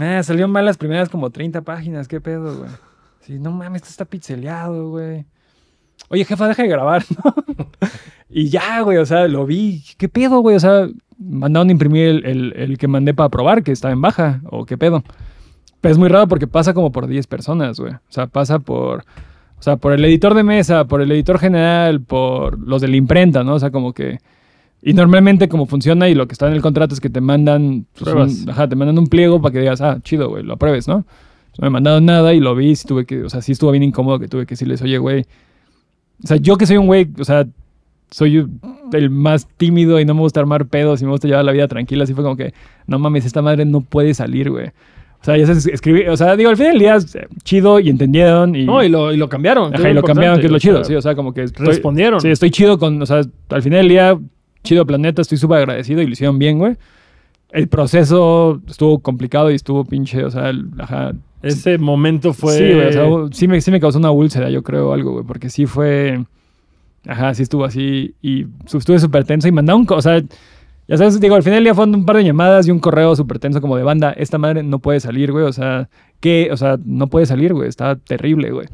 Ah, 0.00 0.22
salió 0.22 0.46
mal 0.48 0.64
las 0.64 0.76
primeras 0.78 1.08
como 1.08 1.30
30 1.30 1.62
páginas, 1.62 2.06
qué 2.08 2.20
pedo, 2.20 2.58
güey. 2.58 2.70
Sí, 3.20 3.38
no 3.38 3.50
mames, 3.50 3.82
esto 3.82 3.90
está 3.90 4.04
pixeleado, 4.04 4.90
güey. 4.90 5.24
Oye, 6.10 6.24
jefa, 6.24 6.48
deja 6.48 6.62
de 6.62 6.68
grabar, 6.68 7.04
¿no? 7.24 7.34
y 8.28 8.48
ya, 8.48 8.80
güey, 8.82 8.98
o 8.98 9.06
sea, 9.06 9.26
lo 9.28 9.46
vi. 9.46 9.82
¿Qué 9.96 10.08
pedo, 10.08 10.40
güey? 10.40 10.56
O 10.56 10.60
sea, 10.60 10.88
mandaron 11.18 11.68
a 11.68 11.72
imprimir 11.72 12.08
el, 12.08 12.24
el- 12.26 12.52
el 12.56 12.78
que 12.78 12.88
mandé 12.88 13.14
para 13.14 13.28
probar, 13.28 13.62
que 13.62 13.72
estaba 13.72 13.92
en 13.92 14.00
baja, 14.02 14.40
o 14.50 14.66
qué 14.66 14.76
pedo. 14.76 15.02
Pero 15.80 15.92
es 15.92 15.98
muy 15.98 16.08
raro 16.08 16.26
porque 16.28 16.46
pasa 16.46 16.74
como 16.74 16.92
por 16.92 17.06
10 17.06 17.26
personas, 17.26 17.80
güey. 17.80 17.92
O 17.94 17.98
sea, 18.10 18.26
pasa 18.26 18.58
por... 18.58 19.04
O 19.58 19.62
sea, 19.62 19.76
por 19.76 19.92
el 19.92 20.04
editor 20.04 20.34
de 20.34 20.42
mesa, 20.42 20.86
por 20.86 21.02
el 21.02 21.12
editor 21.12 21.38
general, 21.38 22.00
por 22.00 22.58
los 22.58 22.80
de 22.80 22.88
la 22.88 22.96
imprenta, 22.96 23.44
¿no? 23.44 23.54
O 23.54 23.58
sea, 23.58 23.70
como 23.70 23.92
que... 23.92 24.18
Y 24.82 24.94
normalmente 24.94 25.48
como 25.50 25.66
funciona 25.66 26.08
y 26.08 26.14
lo 26.14 26.26
que 26.26 26.32
está 26.32 26.46
en 26.48 26.54
el 26.54 26.62
contrato 26.62 26.94
es 26.94 27.00
que 27.00 27.10
te 27.10 27.20
mandan... 27.20 27.86
pues, 27.98 28.42
un, 28.44 28.50
ajá, 28.50 28.68
te 28.68 28.74
mandan 28.76 28.98
un 28.98 29.06
pliego 29.06 29.40
para 29.42 29.52
que 29.52 29.60
digas, 29.60 29.80
ah, 29.82 29.98
chido, 30.02 30.28
güey, 30.30 30.42
lo 30.44 30.54
apruebes, 30.54 30.88
¿no? 30.88 31.04
No 31.58 31.62
me 31.66 31.70
mandaron 31.70 32.06
nada 32.06 32.32
y 32.32 32.40
lo 32.40 32.54
vi, 32.54 32.74
sí 32.74 32.86
tuve 32.88 33.04
que... 33.04 33.22
O 33.22 33.28
sea, 33.28 33.42
sí 33.42 33.52
estuvo 33.52 33.70
bien 33.70 33.82
incómodo 33.82 34.18
que 34.18 34.28
tuve 34.28 34.46
que 34.46 34.52
decirles, 34.54 34.82
oye, 34.82 34.98
güey... 34.98 35.24
O 36.24 36.26
sea, 36.26 36.36
yo 36.36 36.56
que 36.56 36.66
soy 36.66 36.76
un 36.76 36.86
güey, 36.86 37.08
o 37.18 37.24
sea, 37.24 37.46
soy 38.10 38.46
el 38.92 39.10
más 39.10 39.46
tímido 39.56 40.00
y 40.00 40.04
no 40.04 40.14
me 40.14 40.20
gusta 40.20 40.40
armar 40.40 40.66
pedos 40.66 41.00
y 41.00 41.04
me 41.04 41.10
gusta 41.12 41.28
llevar 41.28 41.44
la 41.44 41.52
vida 41.52 41.68
tranquila, 41.68 42.04
así 42.04 42.12
fue 42.14 42.24
como 42.24 42.36
que, 42.36 42.52
no 42.86 42.98
mames, 42.98 43.24
esta 43.24 43.40
madre 43.42 43.64
no 43.64 43.80
puede 43.82 44.14
salir, 44.14 44.50
güey. 44.50 44.68
O 44.68 45.24
sea, 45.24 45.36
ya 45.36 45.46
se 45.54 45.70
escribí, 45.72 46.06
o 46.08 46.16
sea, 46.16 46.34
digo, 46.34 46.48
al 46.50 46.56
final 46.56 46.72
del 46.72 46.80
día, 46.80 46.96
eh, 46.96 47.26
chido 47.44 47.78
y 47.78 47.90
entendieron 47.90 48.56
y... 48.56 48.64
No, 48.64 48.82
y 48.82 48.88
lo, 48.88 49.12
y 49.12 49.16
lo 49.18 49.28
cambiaron. 49.28 49.74
Ajá, 49.74 49.90
y 49.90 49.94
lo 49.94 50.02
cambiaron, 50.02 50.40
que 50.40 50.46
es 50.46 50.52
lo 50.52 50.58
chido, 50.58 50.82
sí, 50.84 50.94
o 50.94 51.02
sea, 51.02 51.14
como 51.14 51.32
que... 51.34 51.42
estoy- 51.44 51.66
Respondieron. 51.66 52.20
Sí, 52.20 52.28
estoy 52.28 52.50
chido 52.50 52.78
con, 52.78 53.00
o 53.02 53.06
sea, 53.06 53.20
al 53.50 53.62
final 53.62 53.80
del 53.80 53.88
día, 53.90 54.18
chido 54.64 54.86
planeta, 54.86 55.20
estoy 55.22 55.36
súper 55.38 55.58
agradecido 55.58 56.00
y 56.02 56.06
lo 56.06 56.12
hicieron 56.12 56.38
bien, 56.38 56.58
güey. 56.58 56.76
El 57.52 57.68
proceso 57.68 58.60
estuvo 58.68 58.98
complicado 59.00 59.50
y 59.50 59.54
estuvo 59.56 59.84
pinche, 59.84 60.24
o 60.24 60.30
sea, 60.30 60.48
el- 60.50 60.66
ajá. 60.78 61.12
Ese 61.42 61.78
momento 61.78 62.32
fue. 62.32 62.52
Sí, 62.58 62.64
güey, 62.74 62.86
o 62.88 62.92
sea, 62.92 63.04
sí 63.32 63.48
me, 63.48 63.60
sí 63.60 63.70
me 63.70 63.80
causó 63.80 63.98
una 63.98 64.10
úlcera, 64.10 64.50
yo 64.50 64.62
creo, 64.62 64.92
algo, 64.92 65.12
güey, 65.12 65.24
porque 65.24 65.48
sí 65.50 65.66
fue... 65.66 66.22
Ajá, 67.06 67.32
sí 67.32 67.42
estuvo 67.42 67.64
así 67.64 68.14
y 68.20 68.46
estuve 68.66 68.98
súper 68.98 69.24
tenso 69.24 69.48
y 69.48 69.52
co- 69.86 69.94
O 69.96 70.02
sea, 70.02 70.20
ya 70.86 70.96
sabes, 70.98 71.18
digo, 71.18 71.34
al 71.34 71.42
final 71.42 71.56
del 71.58 71.64
día 71.64 71.74
fueron 71.74 71.94
un 71.94 72.04
par 72.04 72.16
de 72.16 72.24
llamadas 72.24 72.68
y 72.68 72.70
un 72.70 72.78
correo 72.78 73.16
súper 73.16 73.38
tenso 73.38 73.60
como 73.62 73.76
de 73.78 73.82
banda, 73.84 74.10
esta 74.12 74.36
madre 74.36 74.62
no 74.62 74.80
puede 74.80 75.00
salir, 75.00 75.32
güey, 75.32 75.44
o 75.46 75.52
sea, 75.52 75.88
¿qué? 76.20 76.50
O 76.52 76.56
sea, 76.58 76.78
no 76.84 77.06
puede 77.06 77.24
salir, 77.24 77.54
güey, 77.54 77.68
está 77.70 77.96
terrible, 77.96 78.50
güey. 78.50 78.66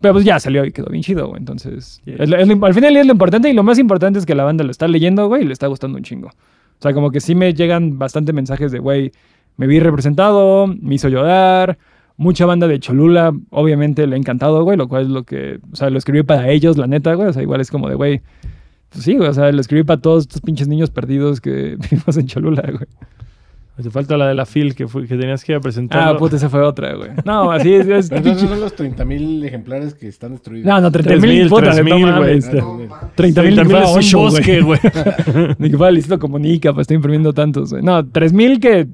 Pero 0.00 0.14
pues 0.14 0.24
ya 0.24 0.40
salió 0.40 0.64
y 0.64 0.72
quedó 0.72 0.86
bien 0.90 1.04
chido, 1.04 1.28
güey, 1.28 1.38
entonces... 1.38 2.02
Yeah. 2.04 2.16
es 2.18 2.28
lo- 2.28 2.36
es 2.38 2.48
lo- 2.48 2.66
al 2.66 2.74
final 2.74 2.96
es 2.96 3.06
lo 3.06 3.12
importante 3.12 3.48
y 3.48 3.52
lo 3.52 3.62
más 3.62 3.78
importante 3.78 4.18
es 4.18 4.26
que 4.26 4.34
la 4.34 4.42
banda 4.42 4.64
lo 4.64 4.72
está 4.72 4.88
leyendo, 4.88 5.28
güey, 5.28 5.42
y 5.42 5.46
le 5.46 5.52
está 5.52 5.68
gustando 5.68 5.96
un 5.96 6.02
chingo. 6.02 6.28
O 6.28 6.82
sea, 6.82 6.92
como 6.92 7.12
que 7.12 7.20
sí 7.20 7.36
me 7.36 7.54
llegan 7.54 7.98
bastante 8.00 8.32
mensajes 8.32 8.72
de, 8.72 8.80
güey, 8.80 9.12
me 9.56 9.66
vi 9.66 9.80
representado, 9.80 10.66
me 10.66 10.94
hizo 10.94 11.08
llorar. 11.08 11.78
Mucha 12.16 12.46
banda 12.46 12.68
de 12.68 12.78
Cholula, 12.78 13.32
obviamente, 13.50 14.06
le 14.06 14.14
ha 14.14 14.18
encantado, 14.18 14.62
güey, 14.62 14.76
lo 14.76 14.86
cual 14.86 15.02
es 15.02 15.08
lo 15.08 15.24
que, 15.24 15.58
o 15.72 15.76
sea, 15.76 15.90
lo 15.90 15.98
escribí 15.98 16.22
para 16.22 16.48
ellos, 16.48 16.76
la 16.76 16.86
neta, 16.86 17.14
güey. 17.14 17.28
O 17.28 17.32
sea, 17.32 17.42
igual 17.42 17.60
es 17.60 17.70
como 17.70 17.88
de, 17.88 17.96
güey, 17.96 18.22
pues 18.90 19.04
sí, 19.04 19.16
güey, 19.16 19.28
o 19.28 19.34
sea, 19.34 19.50
lo 19.50 19.60
escribí 19.60 19.82
para 19.82 20.00
todos 20.00 20.22
estos 20.22 20.40
pinches 20.40 20.68
niños 20.68 20.90
perdidos 20.90 21.40
que 21.40 21.76
vivimos 21.90 22.16
en 22.16 22.26
Cholula, 22.26 22.62
güey. 22.62 22.86
Te 23.82 23.90
falta 23.90 24.16
la 24.16 24.28
de 24.28 24.34
la 24.34 24.46
FIL 24.46 24.76
que, 24.76 24.86
fue, 24.86 25.04
que 25.08 25.16
tenías 25.16 25.42
que 25.42 25.50
ir 25.50 25.56
a 25.56 25.60
presentar. 25.60 26.08
Ah, 26.08 26.16
puta, 26.16 26.36
esa 26.36 26.48
fue 26.48 26.62
otra, 26.62 26.94
güey. 26.94 27.10
No, 27.24 27.50
así 27.50 27.74
es, 27.74 27.88
es 27.88 28.08
Pero 28.22 28.38
son 28.38 28.60
los 28.60 28.76
30.000 28.76 29.44
ejemplares 29.44 29.94
que 29.94 30.06
están 30.06 30.30
destruidos. 30.30 30.66
No, 30.66 30.80
no, 30.80 30.92
30 30.92 31.10
mil, 31.14 31.20
3,000, 31.20 31.48
puta, 31.48 31.72
3,000, 31.72 31.84
no 31.84 31.96
güey. 31.96 32.12
mames. 32.12 32.46
Ah, 32.46 32.52
no, 32.54 32.74
güey. 32.74 32.88
30 33.16 33.42
mil 33.42 33.54
30,000 33.56 33.56
que 33.56 33.84
es 33.84 33.90
un 33.90 33.98
ocho, 33.98 34.18
bosque, 34.18 34.60
güey. 34.60 34.80
Ni 35.58 35.70
que 35.70 35.76
fuera 35.76 36.18
Comunica 36.18 36.70
para 36.70 36.82
estar 36.82 36.94
imprimiendo 36.94 37.32
tantos, 37.32 37.72
güey. 37.72 37.82
No, 37.82 38.06
3 38.06 38.32
mil 38.32 38.60
que 38.60 38.86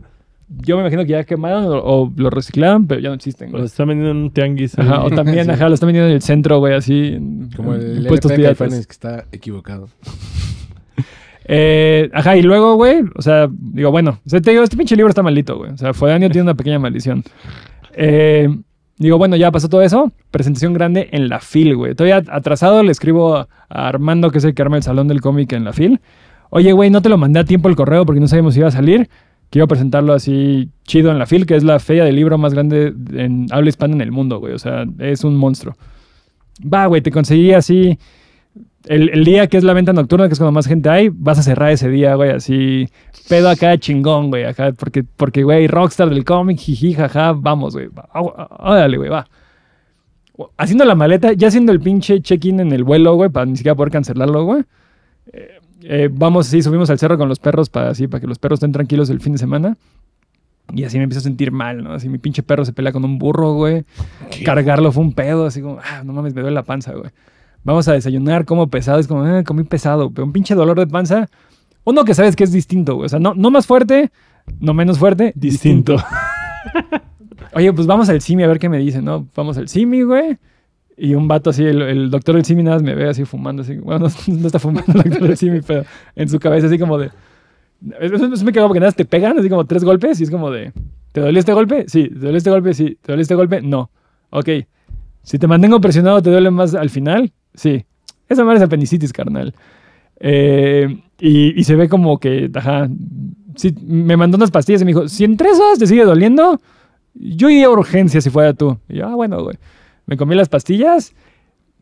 yo 0.59 0.76
me 0.76 0.82
imagino 0.82 1.03
que 1.05 1.11
ya 1.12 1.24
quemaron 1.24 1.64
o, 1.66 1.78
o 1.78 2.12
lo 2.16 2.28
reciclaron, 2.30 2.86
pero 2.86 3.01
ya 3.01 3.09
no 3.09 3.14
existen, 3.14 3.51
Lo 3.53 3.59
güey. 3.59 3.66
están 3.66 3.88
vendiendo 3.88 4.11
en 4.11 4.16
un 4.24 4.30
tianguis. 4.32 4.78
Ajá, 4.78 5.01
ahí. 5.03 5.07
o 5.07 5.11
también, 5.11 5.44
Sí. 5.46 5.51
ajá, 5.53 5.68
lo 5.68 5.74
están 5.74 5.86
vendiendo 5.88 6.09
en 6.09 6.14
el 6.16 6.22
centro, 6.22 6.59
güey, 6.59 6.74
así. 6.74 7.12
en- 7.14 7.51
Como 7.57 7.74
en 7.74 7.80
el 7.80 8.07
puestos 8.07 8.30
LP 8.32 8.42
de 8.42 8.55
piratas. 8.55 8.86
Que 8.86 8.92
está 8.92 9.24
equivocado. 9.32 9.88
Eh, 11.53 12.11
ajá, 12.12 12.36
y 12.36 12.42
luego, 12.42 12.74
güey, 12.76 13.03
o 13.16 13.22
sea, 13.22 13.48
digo, 13.51 13.90
bueno, 13.90 14.20
o 14.24 14.28
sea, 14.30 14.40
te 14.40 14.51
digo, 14.53 14.62
este 14.62 14.76
pinche 14.76 14.94
libro 14.94 15.09
está 15.09 15.22
maldito, 15.22 15.57
güey. 15.57 15.72
O 15.72 15.76
sea, 15.76 15.92
Fodanio 15.92 16.28
tiene 16.30 16.42
una 16.42 16.55
pequeña 16.55 16.78
maldición. 16.78 17.24
Eh, 17.94 18.48
digo, 18.98 19.18
bueno, 19.18 19.34
ya 19.34 19.51
pasó 19.51 19.68
todo 19.68 19.82
eso. 19.82 20.12
Presentación 20.30 20.74
grande 20.74 21.09
en 21.11 21.28
la 21.28 21.40
FIL, 21.40 21.74
güey. 21.74 21.94
Todavía 21.96 22.22
atrasado 22.32 22.82
le 22.84 22.92
escribo 22.92 23.36
a 23.36 23.48
a 23.68 23.88
Armando, 23.88 24.30
que 24.30 24.38
es 24.38 24.44
el 24.44 24.55
que 24.55 24.62
arma 24.62 24.76
el 24.76 24.82
salón 24.82 25.07
del 25.09 25.20
cómic 25.20 25.53
en 25.53 25.64
la 25.64 25.72
FIL. 25.72 26.01
Oye, 26.51 26.72
güey, 26.72 26.90
no 26.90 27.03
te 27.03 27.09
lo 27.09 27.16
mandé 27.16 27.38
a 27.40 27.44
tiempo 27.44 27.68
el 27.68 27.76
correo 27.76 28.05
porque 28.05 28.20
no 28.20 28.26
sabíamos 28.28 28.55
si 28.55 28.61
iba 28.61 28.68
a 28.68 28.72
salir. 28.72 29.09
Quiero 29.51 29.68
presentarlo 29.68 30.12
así 30.12 30.70
chido 30.84 31.11
en 31.11 31.18
la 31.18 31.26
FIL, 31.26 31.44
que 31.44 31.57
es 31.57 31.64
la 31.64 31.78
feria 31.80 32.05
del 32.05 32.16
libro 32.16 32.38
más 32.38 32.55
grande 32.55 32.94
en 33.12 33.46
habla 33.51 33.68
hispana 33.68 33.94
en 33.94 34.01
el 34.01 34.12
mundo, 34.12 34.38
güey. 34.38 34.55
O 34.55 34.59
sea, 34.59 34.84
es 34.98 35.24
un 35.24 35.36
monstruo. 35.36 35.74
Va, 36.62 36.86
güey, 36.86 37.03
te 37.03 37.11
conseguí 37.11 37.53
así 37.53 37.98
el, 38.86 39.24
día 39.24 39.46
que 39.46 39.57
es 39.57 39.64
la 39.64 39.72
venta 39.72 39.92
nocturna, 39.92 40.26
que 40.26 40.32
es 40.32 40.38
cuando 40.38 40.53
más 40.53 40.66
gente 40.66 40.88
hay, 40.88 41.11
vas 41.12 41.38
a 41.38 41.42
cerrar 41.42 41.70
ese 41.70 41.88
día, 41.88 42.14
güey, 42.14 42.30
así, 42.30 42.88
pedo 43.28 43.48
acá 43.48 43.76
chingón, 43.78 44.30
güey, 44.30 44.44
acá, 44.44 44.72
porque, 44.72 45.05
porque, 45.05 45.42
güey, 45.42 45.66
rockstar 45.66 46.09
del 46.09 46.24
cómic, 46.24 46.59
jiji, 46.59 46.94
jaja, 46.94 47.32
vamos, 47.32 47.74
güey, 47.74 47.88
órale, 48.14 48.96
güey, 48.96 49.11
va. 49.11 49.26
Haciendo 50.57 50.86
la 50.86 50.94
maleta, 50.94 51.34
ya 51.34 51.48
haciendo 51.48 51.72
el 51.72 51.80
pinche 51.80 52.22
check-in 52.22 52.61
en 52.61 52.72
el 52.72 52.82
vuelo, 52.82 53.14
güey, 53.14 53.28
para 53.28 53.44
ni 53.44 53.57
siquiera 53.57 53.74
poder 53.74 53.92
cancelarlo, 53.92 54.44
güey. 54.44 54.62
Eh, 55.32 55.59
eh, 55.82 56.08
vamos, 56.10 56.46
sí, 56.46 56.62
subimos 56.62 56.90
al 56.90 56.98
cerro 56.98 57.18
con 57.18 57.28
los 57.28 57.38
perros 57.38 57.68
para 57.68 57.90
así, 57.90 58.06
para 58.06 58.20
que 58.20 58.26
los 58.26 58.38
perros 58.38 58.58
estén 58.58 58.72
tranquilos 58.72 59.10
el 59.10 59.20
fin 59.20 59.32
de 59.32 59.38
semana. 59.38 59.76
Y 60.72 60.84
así 60.84 60.98
me 60.98 61.04
empiezo 61.04 61.20
a 61.20 61.22
sentir 61.22 61.50
mal, 61.50 61.82
¿no? 61.82 61.92
Así 61.92 62.08
mi 62.08 62.18
pinche 62.18 62.42
perro 62.42 62.64
se 62.64 62.72
pelea 62.72 62.92
con 62.92 63.04
un 63.04 63.18
burro, 63.18 63.54
güey. 63.54 63.84
Cargarlo 64.44 64.92
fue 64.92 65.02
un 65.02 65.12
pedo, 65.12 65.46
así 65.46 65.60
como, 65.60 65.78
ah, 65.78 66.02
no 66.04 66.12
mames, 66.12 66.34
me 66.34 66.42
duele 66.42 66.54
la 66.54 66.62
panza, 66.62 66.92
güey. 66.92 67.10
Vamos 67.64 67.88
a 67.88 67.92
desayunar, 67.92 68.44
como 68.44 68.68
pesado. 68.68 69.00
Es 69.00 69.08
como, 69.08 69.24
ah, 69.24 69.42
comí 69.44 69.64
pesado, 69.64 70.10
pero 70.10 70.26
un 70.26 70.32
pinche 70.32 70.54
dolor 70.54 70.78
de 70.78 70.86
panza. 70.86 71.28
Uno 71.84 72.04
que 72.04 72.14
sabes 72.14 72.36
que 72.36 72.44
es 72.44 72.52
distinto, 72.52 72.94
güey. 72.94 73.06
O 73.06 73.08
sea, 73.08 73.18
no, 73.18 73.34
no 73.34 73.50
más 73.50 73.66
fuerte, 73.66 74.12
no 74.60 74.74
menos 74.74 74.98
fuerte, 74.98 75.32
distinto. 75.34 75.96
Oye, 77.54 77.72
pues 77.72 77.86
vamos 77.86 78.08
al 78.08 78.20
Simi 78.20 78.44
a 78.44 78.46
ver 78.46 78.58
qué 78.58 78.68
me 78.68 78.78
dice, 78.78 79.02
¿no? 79.02 79.26
Vamos 79.34 79.58
al 79.58 79.68
Simi, 79.68 80.02
güey. 80.02 80.38
Y 81.03 81.14
un 81.14 81.28
vato 81.28 81.48
así, 81.48 81.64
el, 81.64 81.80
el 81.80 82.11
doctor 82.11 82.34
del 82.34 82.44
Simi 82.44 82.62
nada 82.62 82.76
más 82.76 82.82
me 82.82 82.94
ve 82.94 83.09
así 83.09 83.24
fumando, 83.24 83.62
así. 83.62 83.76
Bueno, 83.76 84.07
no, 84.28 84.34
no 84.34 84.46
está 84.46 84.59
fumando 84.59 84.92
el 84.92 85.11
doctor 85.11 85.28
del 85.28 85.36
Simi, 85.36 85.61
pero 85.62 85.84
en 86.14 86.28
su 86.28 86.38
cabeza 86.38 86.66
así 86.66 86.78
como 86.78 86.98
de... 86.98 87.11
Eso, 87.98 88.26
eso 88.26 88.44
me 88.44 88.53
cagó 88.53 88.66
porque 88.66 88.80
nada 88.80 88.92
te 88.92 89.07
pegan, 89.07 89.38
así 89.38 89.48
como 89.48 89.64
tres 89.64 89.82
golpes 89.82 90.20
y 90.20 90.24
es 90.24 90.30
como 90.30 90.51
de... 90.51 90.72
¿Te 91.12 91.22
dolió 91.22 91.40
este 91.40 91.55
golpe? 91.55 91.86
Sí. 91.88 92.09
¿Te 92.09 92.18
dolió 92.18 92.36
este 92.36 92.51
golpe? 92.51 92.74
Sí. 92.74 92.98
¿Te 93.01 93.12
dolió 93.12 93.22
este 93.22 93.34
golpe? 93.34 93.62
No. 93.62 93.90
Ok. 94.28 94.48
Si 95.22 95.38
te 95.38 95.46
mantengo 95.46 95.80
presionado, 95.80 96.20
¿te 96.20 96.30
duele 96.30 96.51
más 96.51 96.74
al 96.74 96.90
final? 96.90 97.32
Sí. 97.55 97.84
Esa 98.28 98.44
madre 98.44 98.59
es 98.59 98.64
apendicitis, 98.64 99.12
carnal. 99.12 99.55
Eh, 100.20 101.01
y, 101.18 101.59
y 101.59 101.64
se 101.64 101.76
ve 101.76 101.88
como 101.88 102.18
que, 102.18 102.51
ajá, 102.55 102.88
sí, 103.57 103.74
me 103.82 104.18
mandó 104.18 104.36
unas 104.36 104.51
pastillas 104.51 104.82
y 104.82 104.84
me 104.84 104.90
dijo, 104.90 105.09
si 105.09 105.24
en 105.24 105.38
tres 105.38 105.59
horas 105.59 105.78
te 105.78 105.86
sigue 105.86 106.05
doliendo, 106.05 106.61
yo 107.14 107.48
iría 107.48 107.66
a 107.66 107.70
urgencia 107.70 108.20
si 108.20 108.28
fuera 108.28 108.53
tú. 108.53 108.78
Y 108.88 108.98
yo, 108.98 109.07
ah, 109.07 109.14
bueno, 109.14 109.42
güey. 109.42 109.57
Me 110.11 110.16
comí 110.18 110.34
las 110.34 110.50
pastillas. 110.50 111.14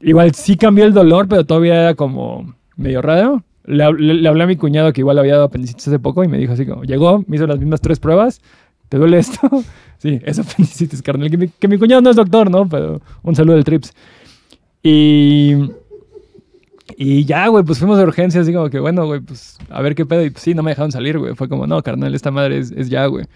Igual 0.00 0.32
sí 0.34 0.56
cambió 0.56 0.84
el 0.84 0.92
dolor, 0.94 1.26
pero 1.28 1.44
todavía 1.44 1.74
era 1.82 1.94
como 1.94 2.54
medio 2.76 3.02
raro. 3.02 3.42
Le, 3.64 3.84
hab- 3.84 3.98
le- 3.98 4.14
le 4.14 4.28
hablé 4.28 4.44
a 4.44 4.46
mi 4.46 4.54
cuñado 4.56 4.92
que 4.92 5.00
igual 5.00 5.18
había 5.18 5.32
dado 5.34 5.46
apendicitis 5.46 5.88
hace 5.88 5.98
poco 5.98 6.22
y 6.22 6.28
me 6.28 6.38
dijo 6.38 6.52
así 6.52 6.64
como, 6.64 6.84
llegó, 6.84 7.24
me 7.26 7.36
hizo 7.36 7.46
las 7.46 7.58
mismas 7.58 7.80
tres 7.80 7.98
pruebas. 7.98 8.40
¿Te 8.88 8.96
duele 8.98 9.18
esto? 9.18 9.40
sí, 9.98 10.20
es 10.24 10.38
apendicitis, 10.38 11.02
carnal. 11.02 11.30
Que 11.30 11.36
mi, 11.36 11.48
que 11.48 11.78
cuñado 11.78 12.00
no 12.02 12.10
es 12.10 12.16
doctor, 12.16 12.50
¿no? 12.50 12.68
Pero 12.68 13.00
un 13.22 13.34
saludo 13.34 13.56
del 13.56 13.64
Trips. 13.64 13.92
Y... 14.82 15.54
Y 16.96 17.24
ya, 17.26 17.46
güey, 17.48 17.64
pues 17.64 17.78
fuimos 17.78 17.96
de 17.98 18.04
urgencia, 18.04 18.40
así 18.40 18.52
como 18.52 18.70
que, 18.70 18.80
bueno, 18.80 19.06
güey, 19.06 19.20
pues 19.20 19.58
a 19.70 19.80
ver 19.82 19.94
qué 19.94 20.04
pedo. 20.06 20.24
Y 20.24 20.30
pues 20.30 20.42
sí, 20.42 20.54
no 20.54 20.62
me 20.62 20.70
dejaron 20.72 20.90
salir, 20.90 21.18
güey. 21.18 21.34
Fue 21.34 21.48
como, 21.48 21.66
no, 21.66 21.82
carnal, 21.82 22.14
esta 22.14 22.30
madre 22.30 22.58
es, 22.58 22.72
es 22.72 22.88
ya, 22.88 23.06
güey. 23.06 23.26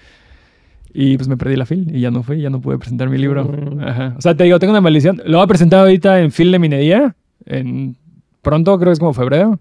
Y 0.94 1.16
pues 1.16 1.28
me 1.28 1.36
perdí 1.36 1.56
la 1.56 1.64
fil 1.64 1.94
y 1.94 2.00
ya 2.00 2.10
no 2.10 2.22
fui, 2.22 2.40
ya 2.40 2.50
no 2.50 2.60
pude 2.60 2.78
presentar 2.78 3.08
mi 3.08 3.18
libro. 3.18 3.44
Mm. 3.44 3.80
Ajá. 3.80 4.14
O 4.16 4.20
sea, 4.20 4.36
te 4.36 4.44
digo, 4.44 4.58
tengo 4.58 4.72
una 4.72 4.80
maldición. 4.80 5.22
Lo 5.24 5.38
voy 5.38 5.44
a 5.44 5.48
presentar 5.48 5.80
ahorita 5.80 6.20
en 6.20 6.30
fil 6.30 6.52
de 6.52 6.58
minería, 6.58 7.16
en 7.46 7.96
pronto, 8.42 8.76
creo 8.78 8.90
que 8.90 8.94
es 8.94 8.98
como 8.98 9.14
febrero. 9.14 9.58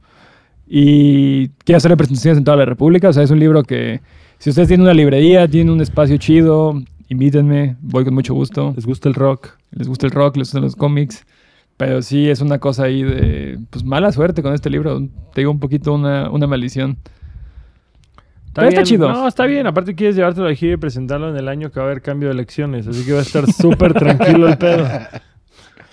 Y 0.67 1.49
quiero 1.65 1.77
hacerle 1.77 1.97
presentaciones 1.97 2.37
en 2.37 2.43
toda 2.43 2.57
la 2.57 2.65
República. 2.65 3.09
O 3.09 3.13
sea, 3.13 3.23
es 3.23 3.31
un 3.31 3.39
libro 3.39 3.63
que, 3.63 4.01
si 4.39 4.49
ustedes 4.49 4.67
tienen 4.67 4.83
una 4.83 4.93
librería, 4.93 5.47
tienen 5.47 5.73
un 5.73 5.81
espacio 5.81 6.17
chido, 6.17 6.81
invítenme, 7.09 7.75
voy 7.81 8.05
con 8.05 8.13
mucho 8.13 8.33
gusto. 8.33 8.73
¿Les 8.75 8.85
gusta 8.85 9.09
el 9.09 9.15
rock? 9.15 9.49
Les 9.71 9.87
gusta 9.87 10.05
el 10.07 10.11
rock, 10.11 10.37
les 10.37 10.47
gustan 10.47 10.63
los 10.63 10.75
cómics. 10.75 11.25
Pero 11.77 12.01
sí 12.01 12.29
es 12.29 12.41
una 12.41 12.59
cosa 12.59 12.83
ahí 12.83 13.03
de, 13.03 13.59
pues 13.69 13.83
mala 13.83 14.11
suerte 14.11 14.41
con 14.41 14.53
este 14.53 14.69
libro. 14.69 14.99
Te 15.33 15.41
digo 15.41 15.51
un 15.51 15.59
poquito 15.59 15.93
una, 15.93 16.29
una 16.29 16.47
maldición. 16.47 16.97
Pero 18.53 18.67
está 18.67 18.83
chido. 18.83 19.09
No, 19.11 19.27
está 19.27 19.45
bien. 19.45 19.65
Aparte 19.67 19.95
quieres 19.95 20.15
llevártelo 20.15 20.47
de 20.47 20.55
gira 20.55 20.73
y 20.73 20.77
presentarlo 20.77 21.29
en 21.29 21.37
el 21.37 21.47
año 21.47 21.71
que 21.71 21.79
va 21.79 21.85
a 21.85 21.89
haber 21.89 22.01
cambio 22.01 22.29
de 22.29 22.33
elecciones. 22.33 22.87
Así 22.87 23.05
que 23.05 23.13
va 23.13 23.19
a 23.19 23.23
estar 23.23 23.51
súper 23.51 23.93
tranquilo 23.93 24.47
el 24.47 24.57
pedo. 24.57 24.87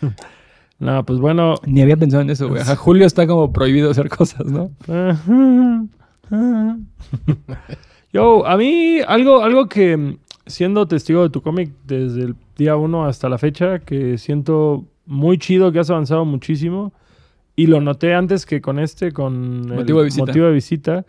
No, 0.80 1.04
pues 1.04 1.18
bueno. 1.18 1.56
Ni 1.66 1.82
había 1.82 1.96
pensado 1.96 2.22
en 2.22 2.30
eso, 2.30 2.48
güey. 2.48 2.62
Ajá, 2.62 2.76
Julio 2.76 3.04
está 3.04 3.26
como 3.26 3.52
prohibido 3.52 3.90
hacer 3.90 4.08
cosas, 4.08 4.46
¿no? 4.46 4.70
Yo, 8.12 8.46
a 8.46 8.56
mí, 8.56 9.00
algo, 9.06 9.42
algo 9.42 9.68
que 9.68 10.18
siendo 10.46 10.86
testigo 10.86 11.24
de 11.24 11.30
tu 11.30 11.42
cómic 11.42 11.72
desde 11.84 12.22
el 12.22 12.36
día 12.56 12.76
uno 12.76 13.06
hasta 13.06 13.28
la 13.28 13.38
fecha, 13.38 13.80
que 13.80 14.18
siento 14.18 14.84
muy 15.04 15.38
chido 15.38 15.72
que 15.72 15.80
has 15.80 15.90
avanzado 15.90 16.24
muchísimo. 16.24 16.92
Y 17.56 17.66
lo 17.66 17.80
noté 17.80 18.14
antes 18.14 18.46
que 18.46 18.60
con 18.60 18.78
este, 18.78 19.10
con 19.10 19.64
el 19.72 19.84
de 19.84 19.92
motivo 19.92 20.46
de 20.46 20.52
visita, 20.52 21.04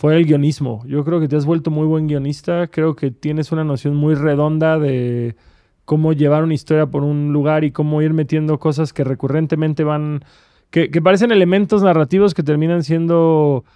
fue 0.00 0.16
el 0.16 0.24
guionismo. 0.24 0.82
Yo 0.86 1.04
creo 1.04 1.20
que 1.20 1.28
te 1.28 1.36
has 1.36 1.44
vuelto 1.44 1.70
muy 1.70 1.86
buen 1.86 2.06
guionista. 2.06 2.68
Creo 2.68 2.96
que 2.96 3.10
tienes 3.10 3.52
una 3.52 3.64
noción 3.64 3.94
muy 3.94 4.14
redonda 4.14 4.78
de 4.78 5.36
cómo 5.84 6.14
llevar 6.14 6.42
una 6.42 6.54
historia 6.54 6.86
por 6.86 7.04
un 7.04 7.34
lugar 7.34 7.64
y 7.64 7.70
cómo 7.70 8.00
ir 8.00 8.14
metiendo 8.14 8.58
cosas 8.58 8.94
que 8.94 9.04
recurrentemente 9.04 9.84
van, 9.84 10.24
que, 10.70 10.90
que 10.90 11.02
parecen 11.02 11.32
elementos 11.32 11.82
narrativos 11.82 12.32
que 12.32 12.42
terminan 12.42 12.82
siendo 12.82 13.66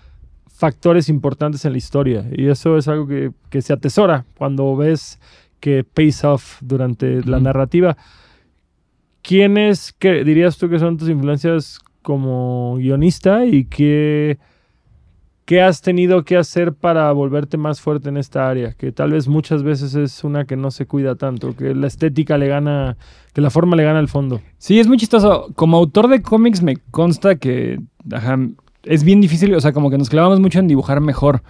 factores 0.49 1.11
importantes 1.11 1.67
en 1.67 1.73
la 1.73 1.79
historia. 1.79 2.25
Y 2.33 2.47
eso 2.47 2.79
es 2.79 2.89
algo 2.89 3.07
que, 3.07 3.31
que 3.51 3.61
se 3.61 3.75
atesora 3.75 4.25
cuando 4.39 4.75
ves 4.77 5.21
que 5.61 5.85
pays 5.85 6.25
off 6.25 6.57
durante 6.63 7.23
la 7.25 7.39
narrativa. 7.39 7.99
¿Quiénes 9.21 9.93
que 9.93 10.25
dirías 10.25 10.57
tú 10.57 10.71
que 10.71 10.79
son 10.79 10.97
tus 10.97 11.11
influencias 11.11 11.81
como 12.01 12.77
guionista 12.79 13.45
y 13.45 13.67
qué, 13.67 14.39
qué 15.45 15.61
has 15.63 15.83
tenido 15.83 16.25
que 16.25 16.37
hacer 16.37 16.73
para 16.73 17.11
volverte 17.13 17.57
más 17.57 17.81
fuerte 17.81 18.09
en 18.09 18.17
esta 18.17 18.49
área? 18.49 18.73
Que 18.73 18.93
tal 18.93 19.13
vez 19.13 19.29
muchas 19.29 19.63
veces 19.63 19.95
es 19.95 20.25
una 20.25 20.45
que 20.47 20.57
no 20.57 20.71
se 20.71 20.87
cuida 20.87 21.15
tanto, 21.17 21.55
que 21.55 21.75
la 21.75 21.87
estética 21.87 22.39
le 22.39 22.49
gana, 22.49 22.97
que 23.33 23.41
la 23.41 23.51
forma 23.51 23.77
le 23.77 23.85
gana 23.85 23.99
al 23.99 24.09
fondo. 24.09 24.41
Sí, 24.59 24.81
es 24.81 24.87
muy 24.89 24.97
chistoso. 24.97 25.49
Como 25.55 25.77
autor 25.77 26.09
de 26.09 26.23
cómics 26.23 26.63
me 26.63 26.77
consta 26.91 27.37
que 27.37 27.79
ajá, 28.13 28.39
es 28.85 29.05
bien 29.05 29.21
difícil, 29.21 29.55
o 29.55 29.61
sea, 29.61 29.73
como 29.73 29.91
que 29.91 29.99
nos 29.99 30.11
clavamos 30.11 30.41
mucho 30.41 30.59
en 30.59 30.69
dibujar 30.69 31.01
mejor, 31.01 31.43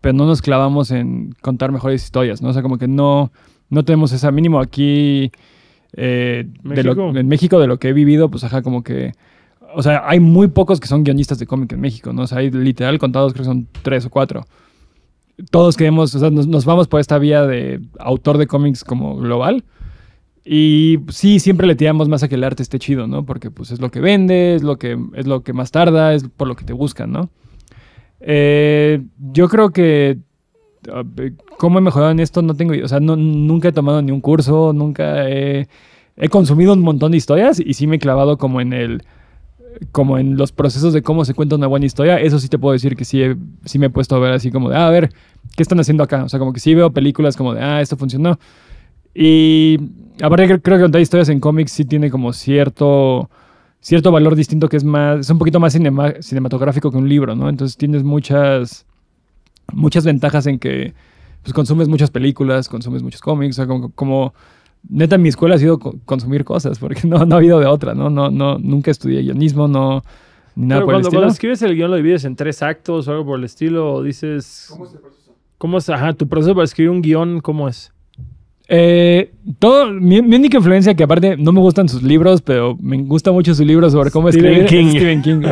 pero 0.00 0.12
no 0.14 0.26
nos 0.26 0.42
clavamos 0.42 0.90
en 0.90 1.34
contar 1.40 1.72
mejores 1.72 2.02
historias, 2.04 2.42
¿no? 2.42 2.48
O 2.48 2.52
sea, 2.52 2.62
como 2.62 2.78
que 2.78 2.88
no, 2.88 3.32
no 3.68 3.84
tenemos 3.84 4.12
esa 4.12 4.30
mínimo 4.30 4.60
aquí 4.60 5.30
eh, 5.92 6.46
de 6.64 6.82
lo- 6.84 7.16
en 7.16 7.28
México 7.28 7.58
de 7.60 7.66
lo 7.66 7.78
que 7.78 7.88
he 7.88 7.92
vivido, 7.92 8.30
pues 8.30 8.44
ajá, 8.44 8.62
como 8.62 8.82
que 8.82 9.12
o 9.74 9.82
sea, 9.82 10.02
hay 10.06 10.20
muy 10.20 10.48
pocos 10.48 10.80
que 10.80 10.88
son 10.88 11.04
guionistas 11.04 11.38
de 11.38 11.46
cómic 11.46 11.72
en 11.72 11.80
México, 11.80 12.12
¿no? 12.12 12.22
O 12.22 12.26
sea, 12.26 12.38
hay 12.38 12.50
literal 12.50 12.98
contados, 12.98 13.32
creo 13.32 13.44
que 13.44 13.48
son 13.50 13.68
tres 13.82 14.04
o 14.06 14.10
cuatro. 14.10 14.44
Todos 15.50 15.76
queremos, 15.76 16.14
o 16.14 16.18
sea, 16.18 16.30
nos, 16.30 16.64
vamos 16.64 16.86
por 16.88 17.00
esta 17.00 17.18
vía 17.18 17.46
de 17.46 17.80
autor 17.98 18.36
de 18.38 18.46
cómics 18.46 18.84
como 18.84 19.16
global. 19.16 19.64
Y 20.44 20.98
sí, 21.08 21.38
siempre 21.38 21.66
le 21.66 21.74
tiramos 21.76 22.08
más 22.08 22.22
a 22.22 22.28
que 22.28 22.34
el 22.34 22.44
arte 22.44 22.62
esté 22.62 22.78
chido, 22.78 23.06
¿no? 23.06 23.24
Porque 23.24 23.50
pues 23.50 23.70
es 23.70 23.80
lo 23.80 23.90
que 23.90 24.00
vende, 24.00 24.54
es 24.54 24.62
lo 24.62 24.76
que, 24.78 24.98
es 25.14 25.26
lo 25.26 25.42
que 25.42 25.52
más 25.52 25.70
tarda, 25.70 26.14
es 26.14 26.24
por 26.36 26.48
lo 26.48 26.56
que 26.56 26.64
te 26.64 26.72
buscan, 26.72 27.12
¿no? 27.12 27.30
Eh, 28.20 29.02
yo 29.32 29.48
creo 29.48 29.70
que 29.70 30.18
ah, 30.92 31.04
cómo 31.58 31.78
he 31.78 31.82
mejorado 31.82 32.10
en 32.10 32.20
esto 32.20 32.42
no 32.42 32.54
tengo, 32.54 32.74
o 32.84 32.88
sea, 32.88 33.00
no- 33.00 33.16
nunca 33.16 33.68
he 33.68 33.72
tomado 33.72 34.02
ni 34.02 34.12
un 34.12 34.20
curso, 34.20 34.72
nunca 34.74 35.28
he, 35.28 35.68
he 36.16 36.28
consumido 36.28 36.72
un 36.74 36.80
montón 36.82 37.12
de 37.12 37.16
historias 37.18 37.60
y 37.60 37.74
sí 37.74 37.86
me 37.86 37.96
he 37.96 37.98
clavado 37.98 38.36
como 38.36 38.60
en 38.60 38.72
el 38.72 39.02
como 39.92 40.18
en 40.18 40.36
los 40.36 40.52
procesos 40.52 40.92
de 40.92 41.02
cómo 41.02 41.24
se 41.24 41.34
cuenta 41.34 41.56
una 41.56 41.66
buena 41.66 41.86
historia, 41.86 42.20
eso 42.20 42.38
sí 42.38 42.48
te 42.48 42.58
puedo 42.58 42.72
decir 42.72 42.96
que 42.96 43.04
sí, 43.04 43.22
sí 43.64 43.78
me 43.78 43.86
he 43.86 43.90
puesto 43.90 44.16
a 44.16 44.18
ver 44.18 44.32
así 44.32 44.50
como 44.50 44.68
de, 44.70 44.76
ah, 44.76 44.86
a 44.86 44.90
ver, 44.90 45.10
¿qué 45.56 45.62
están 45.62 45.80
haciendo 45.80 46.02
acá? 46.04 46.24
O 46.24 46.28
sea, 46.28 46.38
como 46.38 46.52
que 46.52 46.60
sí 46.60 46.74
veo 46.74 46.90
películas 46.92 47.36
como 47.36 47.54
de, 47.54 47.62
ah, 47.62 47.80
esto 47.80 47.96
funcionó. 47.96 48.38
Y 49.14 49.78
aparte 50.22 50.48
cre- 50.48 50.60
creo 50.62 50.78
que 50.78 50.82
contar 50.82 51.00
historias 51.00 51.28
en 51.28 51.40
cómics 51.40 51.72
sí 51.72 51.84
tiene 51.84 52.10
como 52.10 52.32
cierto, 52.32 53.28
cierto 53.80 54.12
valor 54.12 54.36
distinto 54.36 54.68
que 54.68 54.76
es 54.76 54.84
más, 54.84 55.20
es 55.20 55.30
un 55.30 55.38
poquito 55.38 55.60
más 55.60 55.72
cinema- 55.74 56.14
cinematográfico 56.20 56.90
que 56.90 56.98
un 56.98 57.08
libro, 57.08 57.34
¿no? 57.34 57.48
Entonces 57.48 57.76
tienes 57.76 58.04
muchas, 58.04 58.86
muchas 59.72 60.04
ventajas 60.04 60.46
en 60.46 60.58
que 60.58 60.94
pues, 61.42 61.52
consumes 61.54 61.88
muchas 61.88 62.10
películas, 62.10 62.68
consumes 62.68 63.02
muchos 63.02 63.20
cómics, 63.20 63.56
o 63.56 63.58
sea, 63.62 63.66
como, 63.66 63.90
como 63.92 64.34
neta 64.88 65.18
mi 65.18 65.28
escuela 65.28 65.54
ha 65.54 65.58
sido 65.58 65.78
co- 65.78 65.94
consumir 66.04 66.44
cosas, 66.44 66.78
porque 66.78 67.02
no, 67.08 67.24
no 67.26 67.34
ha 67.34 67.38
habido 67.38 67.60
de 67.60 67.66
otra, 67.66 67.94
¿no? 67.94 68.10
no, 68.10 68.30
no 68.30 68.58
nunca 68.58 68.90
estudié 68.90 69.22
guionismo, 69.22 69.68
no, 69.68 70.02
ni 70.56 70.66
nada 70.66 70.80
Pero 70.80 70.86
por 70.86 70.94
el 70.94 70.96
cuando, 70.96 71.08
estilo. 71.08 71.20
cuando 71.20 71.32
escribes 71.32 71.62
el 71.62 71.74
guion, 71.76 71.90
¿lo 71.90 71.96
divides 71.96 72.24
en 72.24 72.36
tres 72.36 72.62
actos 72.62 73.08
o 73.08 73.10
algo 73.12 73.24
por 73.26 73.38
el 73.38 73.44
estilo? 73.44 73.94
¿O 73.94 74.02
dices... 74.02 74.66
¿Cómo 74.70 74.84
es 74.86 74.94
el 74.94 75.00
proceso? 75.00 75.34
¿Cómo 75.58 75.78
es, 75.78 75.88
ajá, 75.90 76.12
tu 76.14 76.26
proceso 76.28 76.54
para 76.54 76.64
escribir 76.64 76.90
un 76.90 77.02
guion, 77.02 77.40
cómo 77.40 77.68
es? 77.68 77.92
Eh, 78.72 79.32
todo, 79.58 79.90
mi, 79.92 80.22
mi 80.22 80.36
única 80.36 80.58
influencia, 80.58 80.94
que 80.94 81.02
aparte 81.02 81.36
no 81.36 81.50
me 81.50 81.58
gustan 81.58 81.88
sus 81.88 82.04
libros, 82.04 82.40
pero 82.40 82.76
me 82.80 82.98
gusta 82.98 83.32
mucho 83.32 83.52
su 83.52 83.64
libro 83.64 83.90
sobre 83.90 84.12
cómo 84.12 84.28
escribir, 84.28 84.58
es 84.60 84.70
King. 84.70 84.90
Stephen 84.90 85.22
King. 85.22 85.40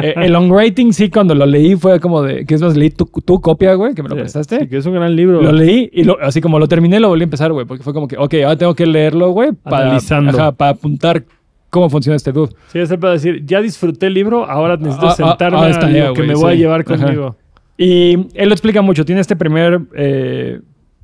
Eh, 0.00 0.14
el 0.16 0.32
long 0.32 0.48
writing, 0.52 0.92
sí, 0.92 1.10
cuando 1.10 1.34
lo 1.34 1.44
leí 1.44 1.74
fue 1.74 1.98
como 1.98 2.22
de, 2.22 2.46
que 2.46 2.54
es 2.54 2.62
más, 2.62 2.76
leí 2.76 2.90
tu, 2.90 3.06
tu 3.06 3.40
copia, 3.40 3.74
güey, 3.74 3.92
que 3.94 4.04
me 4.04 4.08
lo 4.08 4.14
Sí, 4.14 4.20
prestaste. 4.20 4.60
Sí, 4.60 4.66
que 4.68 4.76
es 4.76 4.86
un 4.86 4.94
gran 4.94 5.16
libro. 5.16 5.42
Lo 5.42 5.50
leí 5.50 5.90
y 5.92 6.04
lo- 6.04 6.16
así 6.22 6.40
como 6.40 6.60
lo 6.60 6.68
terminé, 6.68 7.00
lo 7.00 7.08
volví 7.08 7.22
a 7.22 7.24
empezar, 7.24 7.52
güey, 7.52 7.66
porque 7.66 7.82
fue 7.82 7.92
como 7.92 8.06
que, 8.06 8.16
ok, 8.16 8.34
ahora 8.44 8.56
tengo 8.56 8.74
que 8.76 8.86
leerlo, 8.86 9.30
güey, 9.30 9.50
para, 9.52 9.86
Analizando. 9.86 10.30
ajá, 10.30 10.52
para 10.52 10.70
apuntar 10.70 11.24
cómo 11.70 11.90
funciona 11.90 12.14
este 12.14 12.30
dude. 12.30 12.52
Sí, 12.68 12.78
es 12.78 12.88
para 12.96 13.14
decir, 13.14 13.44
ya 13.44 13.60
disfruté 13.60 14.06
el 14.06 14.14
libro, 14.14 14.48
ahora 14.48 14.76
necesito 14.76 15.08
Ah, 15.08 15.10
ah, 15.10 15.14
sentarme 15.16 15.58
ah, 15.58 15.64
a 15.64 15.70
está 15.70 15.88
lo 15.88 15.96
ya, 15.96 16.12
que 16.12 16.22
me 16.22 16.34
voy 16.34 16.52
a 16.52 16.54
llevar 16.54 16.84
Ajá. 16.86 16.96
conmigo. 16.96 17.36
Y 17.76 18.12
él 18.34 18.48
lo 18.48 18.54
explica 18.54 18.80
mucho. 18.80 19.04
Tiene 19.04 19.20
este 19.20 19.34
primer. 19.36 19.80
eh, 19.96 20.60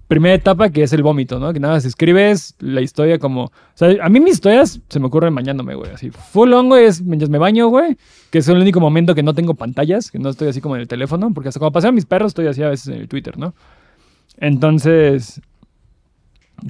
primera 0.09 0.35
etapa 0.35 0.71
que 0.71 0.83
es 0.83 0.93
el 0.93 1.03
vómito, 1.03 1.39
¿no? 1.39 1.53
Que 1.53 1.61
nada 1.61 1.75
más 1.75 1.85
escribes 1.85 2.55
la 2.59 2.81
historia 2.81 3.19
como. 3.19 3.45
O 3.45 3.53
sea, 3.75 3.95
a 4.03 4.09
mí 4.09 4.21
mis 4.21 4.35
historias 4.35 4.81
se 4.89 5.01
me 5.01 5.07
ocurren 5.07 5.35
bañándome, 5.35 5.75
güey. 5.75 5.91
Así. 5.93 6.11
Full 6.11 6.53
on, 6.53 6.69
güey, 6.69 6.87
es 6.87 7.03
mientras 7.03 7.31
me 7.31 7.39
baño, 7.39 7.69
güey. 7.69 7.97
Que 8.31 8.39
es 8.39 8.49
el 8.49 8.59
único 8.59 8.81
momento 8.81 9.15
que 9.15 9.23
no 9.23 9.35
tengo 9.35 9.55
pantallas, 9.55 10.11
que 10.11 10.19
no 10.19 10.29
estoy 10.29 10.49
así 10.49 10.61
como 10.61 10.77
en 10.77 10.83
el 10.83 10.89
teléfono. 10.89 11.33
Porque 11.33 11.49
hasta 11.49 11.59
cuando 11.59 11.73
paseo 11.73 11.91
a 11.91 11.93
mis 11.93 12.07
perros 12.07 12.29
estoy 12.29 12.47
así 12.47 12.63
a 12.63 12.69
veces 12.69 12.89
en 12.89 13.01
el 13.01 13.09
Twitter, 13.09 13.39
¿no? 13.39 13.55
Entonces. 14.39 15.41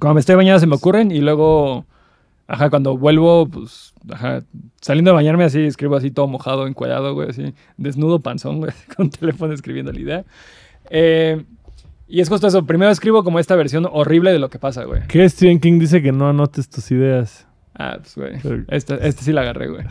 Cuando 0.00 0.14
me 0.14 0.20
estoy 0.20 0.34
bañando 0.36 0.60
se 0.60 0.66
me 0.66 0.76
ocurren 0.76 1.10
y 1.10 1.20
luego. 1.20 1.86
Ajá, 2.46 2.68
cuando 2.68 2.98
vuelvo, 2.98 3.46
pues, 3.46 3.94
ajá, 4.12 4.42
saliendo 4.82 5.12
de 5.12 5.14
bañarme 5.14 5.44
así, 5.44 5.60
escribo 5.60 5.96
así 5.96 6.10
todo 6.10 6.26
mojado, 6.26 6.66
encuadrado, 6.66 7.14
güey, 7.14 7.30
así, 7.30 7.54
desnudo, 7.78 8.20
panzón, 8.20 8.58
güey, 8.58 8.70
con 8.96 9.08
teléfono 9.08 9.54
escribiendo 9.54 9.92
la 9.92 10.00
idea. 10.00 10.24
Eh, 10.90 11.42
y 12.06 12.20
es 12.20 12.28
justo 12.28 12.46
eso, 12.46 12.64
primero 12.66 12.90
escribo 12.90 13.24
como 13.24 13.38
esta 13.38 13.56
versión 13.56 13.88
horrible 13.90 14.32
de 14.32 14.38
lo 14.38 14.50
que 14.50 14.58
pasa, 14.58 14.84
güey. 14.84 15.02
¿Qué 15.08 15.28
Stephen 15.28 15.60
King 15.60 15.78
dice 15.78 16.02
que 16.02 16.12
no 16.12 16.28
anotes 16.28 16.68
tus 16.68 16.90
ideas? 16.90 17.46
Ah, 17.76 17.98
pues, 18.00 18.14
güey, 18.14 18.64
esta, 18.68 18.94
esta 18.96 19.22
sí 19.22 19.32
la 19.32 19.40
agarré, 19.40 19.68
güey. 19.68 19.84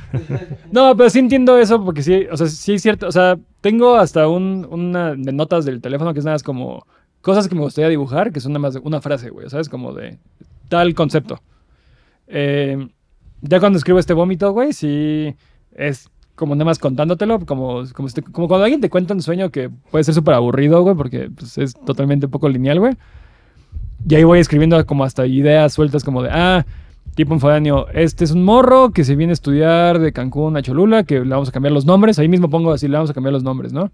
No, 0.71 0.95
pero 0.95 1.09
sí 1.09 1.19
entiendo 1.19 1.57
eso 1.57 1.83
porque 1.83 2.01
sí, 2.01 2.27
o 2.31 2.37
sea, 2.37 2.47
sí 2.47 2.75
es 2.75 2.81
cierto, 2.81 3.07
o 3.07 3.11
sea, 3.11 3.37
tengo 3.61 3.95
hasta 3.95 4.27
un, 4.27 4.65
una 4.69 5.15
de 5.15 5.33
notas 5.33 5.65
del 5.65 5.81
teléfono 5.81 6.13
que 6.13 6.19
es 6.19 6.25
nada 6.25 6.35
más 6.35 6.43
como 6.43 6.85
cosas 7.21 7.47
que 7.47 7.55
me 7.55 7.61
gustaría 7.61 7.89
dibujar, 7.89 8.31
que 8.31 8.39
son 8.39 8.53
nada 8.53 8.61
más 8.61 8.73
de 8.75 8.81
una 8.83 9.01
frase, 9.01 9.29
güey, 9.29 9.49
¿sabes? 9.49 9.67
Como 9.67 9.93
de 9.93 10.19
tal 10.69 10.93
concepto. 10.93 11.41
Eh, 12.27 12.87
ya 13.41 13.59
cuando 13.59 13.77
escribo 13.77 13.99
este 13.99 14.13
vómito, 14.13 14.51
güey, 14.51 14.71
sí 14.71 15.35
es 15.71 16.09
como 16.35 16.55
nada 16.55 16.65
más 16.65 16.79
contándotelo, 16.79 17.45
como, 17.45 17.83
como, 17.93 18.07
si 18.09 18.15
te- 18.15 18.21
como 18.23 18.47
cuando 18.47 18.63
alguien 18.65 18.81
te 18.81 18.89
cuenta 18.89 19.13
un 19.13 19.21
sueño 19.21 19.49
que 19.51 19.69
puede 19.91 20.03
ser 20.03 20.13
súper 20.15 20.33
aburrido, 20.33 20.81
güey, 20.81 20.95
porque 20.95 21.29
pues, 21.29 21.57
es 21.57 21.73
totalmente 21.73 22.27
poco 22.27 22.49
lineal, 22.49 22.79
güey. 22.79 22.93
Y 24.07 24.15
ahí 24.15 24.23
voy 24.23 24.39
escribiendo 24.39 24.83
como 24.85 25.03
hasta 25.03 25.25
ideas 25.27 25.73
sueltas 25.73 26.03
como 26.03 26.23
de, 26.23 26.29
ah, 26.31 26.65
tipo 27.15 27.37
foráneo, 27.39 27.87
este 27.93 28.23
es 28.23 28.31
un 28.31 28.43
morro 28.43 28.89
que 28.91 29.03
se 29.03 29.15
viene 29.15 29.31
a 29.31 29.33
estudiar 29.33 29.99
de 29.99 30.11
Cancún 30.11 30.57
a 30.57 30.61
Cholula, 30.61 31.03
que 31.03 31.19
le 31.19 31.29
vamos 31.29 31.49
a 31.49 31.51
cambiar 31.51 31.71
los 31.71 31.85
nombres, 31.85 32.17
ahí 32.19 32.27
mismo 32.27 32.49
pongo 32.49 32.71
así, 32.71 32.87
le 32.87 32.95
vamos 32.95 33.11
a 33.11 33.13
cambiar 33.13 33.33
los 33.33 33.43
nombres, 33.43 33.71
¿no? 33.71 33.91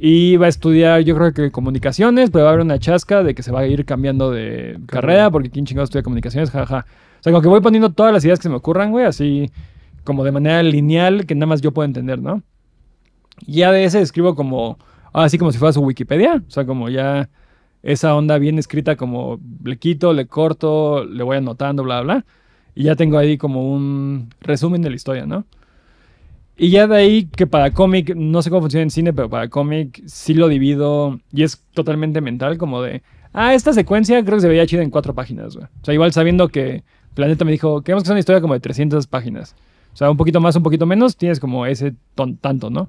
Y 0.00 0.36
va 0.36 0.46
a 0.46 0.48
estudiar, 0.48 1.00
yo 1.02 1.16
creo 1.16 1.32
que 1.32 1.50
comunicaciones, 1.50 2.30
pero 2.30 2.44
va 2.44 2.50
a 2.50 2.52
haber 2.54 2.64
una 2.64 2.78
chasca 2.78 3.22
de 3.22 3.34
que 3.34 3.42
se 3.42 3.50
va 3.52 3.60
a 3.60 3.66
ir 3.66 3.84
cambiando 3.84 4.30
de 4.30 4.78
carrera, 4.86 5.30
porque 5.30 5.50
quién 5.50 5.64
chingado 5.66 5.84
estudia 5.84 6.02
comunicaciones, 6.02 6.50
jaja. 6.50 6.84
O 7.18 7.22
sea, 7.22 7.32
como 7.32 7.42
que 7.42 7.48
voy 7.48 7.60
poniendo 7.60 7.90
todas 7.90 8.12
las 8.12 8.24
ideas 8.24 8.38
que 8.38 8.44
se 8.44 8.48
me 8.48 8.56
ocurran, 8.56 8.90
güey, 8.90 9.06
así 9.06 9.50
como 10.08 10.24
de 10.24 10.32
manera 10.32 10.62
lineal 10.62 11.26
que 11.26 11.34
nada 11.34 11.48
más 11.48 11.60
yo 11.60 11.72
puedo 11.72 11.84
entender, 11.84 12.18
¿no? 12.18 12.42
Y 13.46 13.60
ese 13.60 14.00
escribo 14.00 14.34
como, 14.34 14.78
así 15.12 15.36
como 15.36 15.52
si 15.52 15.58
fuera 15.58 15.74
su 15.74 15.82
Wikipedia, 15.82 16.42
o 16.48 16.50
sea, 16.50 16.64
como 16.64 16.88
ya 16.88 17.28
esa 17.82 18.16
onda 18.16 18.38
bien 18.38 18.58
escrita, 18.58 18.96
como 18.96 19.38
le 19.62 19.76
quito, 19.76 20.14
le 20.14 20.26
corto, 20.26 21.04
le 21.04 21.22
voy 21.22 21.36
anotando, 21.36 21.82
bla, 21.82 22.00
bla. 22.00 22.24
Y 22.74 22.84
ya 22.84 22.96
tengo 22.96 23.18
ahí 23.18 23.36
como 23.36 23.70
un 23.70 24.30
resumen 24.40 24.80
de 24.80 24.88
la 24.88 24.96
historia, 24.96 25.26
¿no? 25.26 25.44
Y 26.56 26.70
ya 26.70 26.86
de 26.86 26.96
ahí 26.96 27.26
que 27.26 27.46
para 27.46 27.72
cómic, 27.74 28.14
no 28.16 28.40
sé 28.40 28.48
cómo 28.48 28.62
funciona 28.62 28.84
en 28.84 28.90
cine, 28.90 29.12
pero 29.12 29.28
para 29.28 29.48
cómic 29.48 30.02
sí 30.06 30.32
lo 30.32 30.48
divido 30.48 31.20
y 31.34 31.42
es 31.42 31.62
totalmente 31.74 32.22
mental, 32.22 32.56
como 32.56 32.80
de, 32.80 33.02
ah, 33.34 33.52
esta 33.52 33.74
secuencia 33.74 34.24
creo 34.24 34.38
que 34.38 34.42
se 34.42 34.48
veía 34.48 34.66
chida 34.66 34.82
en 34.82 34.88
cuatro 34.88 35.14
páginas, 35.14 35.54
güey. 35.54 35.66
O 35.66 35.84
sea, 35.84 35.92
igual 35.92 36.14
sabiendo 36.14 36.48
que 36.48 36.82
Planeta 37.12 37.44
me 37.44 37.52
dijo, 37.52 37.82
queremos 37.82 38.04
que 38.04 38.06
sea 38.06 38.14
una 38.14 38.20
historia 38.20 38.40
como 38.40 38.54
de 38.54 38.60
300 38.60 39.06
páginas. 39.06 39.54
O 39.92 39.96
sea, 39.98 40.10
un 40.10 40.16
poquito 40.16 40.40
más, 40.40 40.54
un 40.56 40.62
poquito 40.62 40.86
menos, 40.86 41.16
tienes 41.16 41.40
como 41.40 41.66
ese 41.66 41.94
ton- 42.14 42.36
tanto, 42.36 42.70
¿no? 42.70 42.88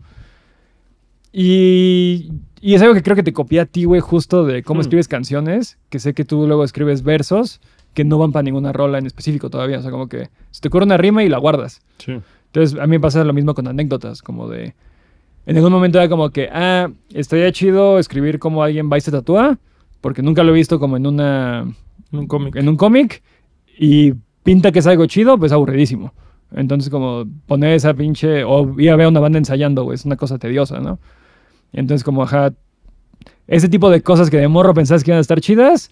Y, 1.32 2.32
y 2.62 2.74
es 2.74 2.82
algo 2.82 2.94
que 2.96 3.04
creo 3.04 3.16
que 3.16 3.24
te 3.24 3.34
copié 3.34 3.60
a 3.60 3.66
ti, 3.66 3.84
güey, 3.86 4.02
justo 4.02 4.46
de 4.46 4.64
cómo 4.64 4.80
Hmm. 4.80 4.82
escribes 4.82 5.08
canciones, 5.08 5.78
que 5.90 6.00
sé 6.00 6.14
que 6.14 6.26
tú 6.26 6.48
luego 6.48 6.64
escribes 6.64 7.04
versos 7.04 7.62
que 7.94 8.04
no 8.04 8.18
van 8.18 8.32
para 8.32 8.44
ninguna 8.44 8.72
rola 8.72 8.98
en 8.98 9.06
específico 9.06 9.50
todavía. 9.50 9.80
O 9.80 9.82
sea, 9.82 9.92
como 9.92 10.08
que 10.08 10.30
se 10.52 10.62
te 10.62 10.68
ocurre 10.68 10.86
una 10.86 10.98
rima 10.98 11.24
y 11.24 11.30
la 11.30 11.38
guardas. 11.38 11.82
Sí. 11.98 12.20
Entonces, 12.48 12.80
a 12.80 12.84
mí 12.86 12.92
me 12.92 13.00
pasa 13.00 13.24
lo 13.24 13.34
mismo 13.34 13.54
con 13.54 13.68
anécdotas, 13.68 14.22
como 14.22 14.48
de... 14.48 14.74
En 15.46 15.56
algún 15.56 15.72
momento 15.72 15.98
era 16.00 16.10
como 16.10 16.30
que, 16.30 16.50
ah, 16.52 16.90
estaría 17.14 17.52
chido 17.52 17.98
escribir 17.98 18.38
cómo 18.40 18.62
alguien 18.62 18.90
va 18.92 18.98
y 18.98 19.02
se 19.02 19.12
tatúa, 19.12 19.58
porque 20.02 20.22
nunca 20.22 20.44
lo 20.44 20.52
he 20.52 20.56
visto 20.56 20.80
como 20.80 20.98
en 20.98 21.08
una... 21.08 21.66
Un 22.12 22.28
cómic. 22.28 22.56
En 22.56 22.70
un 22.70 22.76
cómic, 22.78 23.22
y 23.78 24.14
pinta 24.44 24.72
que 24.72 24.80
es 24.80 24.88
algo 24.88 25.06
chido, 25.08 25.38
pues 25.38 25.52
aburridísimo. 25.52 26.14
Entonces, 26.54 26.90
como 26.90 27.26
poner 27.46 27.74
esa 27.74 27.94
pinche... 27.94 28.44
O 28.44 28.80
ir 28.80 28.90
a 28.92 28.96
ver 28.96 29.06
a 29.06 29.10
una 29.10 29.20
banda 29.20 29.38
ensayando, 29.38 29.84
güey, 29.84 29.96
es 29.96 30.06
una 30.06 30.16
cosa 30.16 30.38
tediosa, 30.38 30.80
¿no? 30.80 31.00
Entonces, 31.74 32.04
como, 32.04 32.24
ajá... 32.24 32.54
Ese 33.48 33.68
tipo 33.70 33.90
de 33.90 34.02
cosas 34.02 34.30
que 34.30 34.38
de 34.38 34.48
morro 34.48 34.74
pensás 34.74 35.04
que 35.04 35.12
iban 35.12 35.18
a 35.18 35.22
estar 35.22 35.42
chidas 35.42 35.90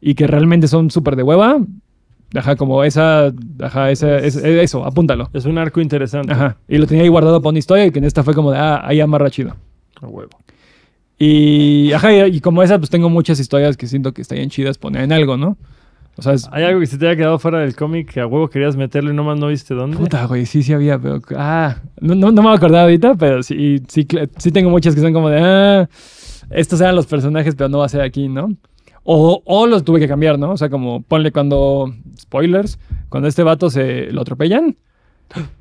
y 0.00 0.14
que 0.14 0.26
realmente 0.26 0.66
son 0.68 0.90
súper 0.90 1.14
de 1.16 1.22
hueva. 1.22 1.58
Ajá, 2.34 2.56
como 2.56 2.82
esa... 2.84 3.32
Ajá, 3.60 3.90
esa, 3.90 4.18
es- 4.18 4.36
eso, 4.36 4.84
apúntalo. 4.84 5.28
Es 5.32 5.44
un 5.44 5.58
arco 5.58 5.80
interesante. 5.80 6.32
Ajá. 6.32 6.56
Y 6.68 6.78
lo 6.78 6.86
tenía 6.86 7.02
ahí 7.04 7.08
guardado 7.08 7.40
para 7.40 7.50
una 7.50 7.58
historia 7.58 7.86
y 7.86 7.90
que 7.90 7.98
en 8.00 8.04
esta 8.04 8.22
fue 8.22 8.34
como 8.34 8.50
de, 8.50 8.58
ah, 8.58 8.80
ahí 8.84 9.00
amarra 9.00 9.30
chido. 9.30 9.54
A 10.00 10.06
huevo. 10.06 10.30
Y, 11.18 11.92
ajá, 11.92 12.12
y, 12.12 12.36
y 12.36 12.40
como 12.40 12.62
esa, 12.62 12.78
pues 12.78 12.90
tengo 12.90 13.08
muchas 13.08 13.38
historias 13.38 13.76
que 13.76 13.86
siento 13.86 14.12
que 14.12 14.22
estarían 14.22 14.48
chidas 14.50 14.76
poner 14.78 15.02
en 15.02 15.12
algo, 15.12 15.36
¿no? 15.36 15.56
O 16.16 16.22
sea, 16.22 16.34
es... 16.34 16.48
¿Hay 16.52 16.64
algo 16.64 16.80
que 16.80 16.86
se 16.86 16.98
te 16.98 17.06
haya 17.06 17.16
quedado 17.16 17.38
fuera 17.38 17.60
del 17.60 17.74
cómic 17.74 18.12
que 18.12 18.20
a 18.20 18.26
huevo 18.26 18.48
querías 18.48 18.76
meterlo 18.76 19.10
y 19.12 19.14
nomás 19.14 19.38
no 19.38 19.48
viste 19.48 19.74
dónde? 19.74 19.96
Puta, 19.96 20.26
güey, 20.26 20.44
sí, 20.46 20.62
sí 20.62 20.72
había, 20.72 20.98
pero... 20.98 21.20
Ah, 21.36 21.76
no, 22.00 22.14
no, 22.14 22.30
no 22.30 22.42
me 22.42 22.50
acordaba 22.50 22.82
ahorita, 22.82 23.14
pero 23.14 23.42
sí, 23.42 23.82
sí, 23.88 24.04
tengo 24.52 24.68
muchas 24.70 24.94
que 24.94 25.00
son 25.00 25.12
como 25.14 25.30
de, 25.30 25.40
ah, 25.40 25.88
estos 26.50 26.80
eran 26.80 26.96
los 26.96 27.06
personajes, 27.06 27.54
pero 27.54 27.68
no 27.70 27.78
va 27.78 27.86
a 27.86 27.88
ser 27.88 28.02
aquí, 28.02 28.28
¿no? 28.28 28.54
O, 29.04 29.42
o 29.44 29.66
los 29.66 29.84
tuve 29.84 30.00
que 30.00 30.06
cambiar, 30.06 30.38
¿no? 30.38 30.50
O 30.52 30.56
sea, 30.56 30.68
como 30.68 31.02
ponle 31.02 31.32
cuando, 31.32 31.92
spoilers, 32.20 32.78
cuando 33.08 33.28
este 33.28 33.42
vato 33.42 33.68
se 33.70 34.12
lo 34.12 34.20
atropellan. 34.20 34.76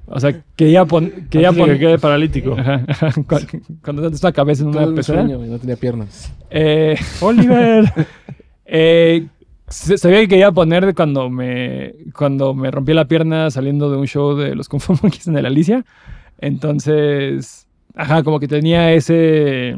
O 0.05 0.19
sea, 0.19 0.43
quería, 0.57 0.83
pon, 0.83 1.09
quería 1.29 1.49
de 1.51 1.55
que 1.55 1.61
poner... 1.61 1.79
quede 1.79 1.97
paralítico. 1.97 2.55
Ajá, 2.59 2.83
ajá, 2.87 3.11
cu- 3.27 3.61
Cuando 3.81 4.01
tienes 4.01 4.21
una 4.21 4.31
cabeza 4.33 4.63
en 4.63 4.71
Todo 4.71 4.81
una 4.81 4.89
un 4.89 4.95
pecera. 4.95 5.21
sueño, 5.21 5.37
güey, 5.37 5.49
no 5.49 5.57
tenía 5.59 5.77
piernas. 5.77 6.31
Eh, 6.49 6.97
Oliver. 7.21 7.85
eh, 8.65 9.25
sabía 9.71 10.19
que 10.19 10.27
quería 10.27 10.51
poner 10.51 10.93
cuando 10.93 11.29
me, 11.29 11.93
cuando 12.15 12.53
me 12.53 12.69
rompí 12.71 12.93
la 12.93 13.05
pierna 13.05 13.49
saliendo 13.49 13.89
de 13.89 13.97
un 13.97 14.07
show 14.07 14.35
de 14.35 14.55
los 14.55 14.69
Kung 14.69 14.81
Fu 14.81 14.93
Monkeys 15.01 15.27
en 15.27 15.37
el 15.37 15.45
Alicia. 15.45 15.85
Entonces, 16.39 17.67
ajá, 17.95 18.23
como 18.23 18.39
que 18.39 18.47
tenía 18.47 18.91
ese, 18.93 19.75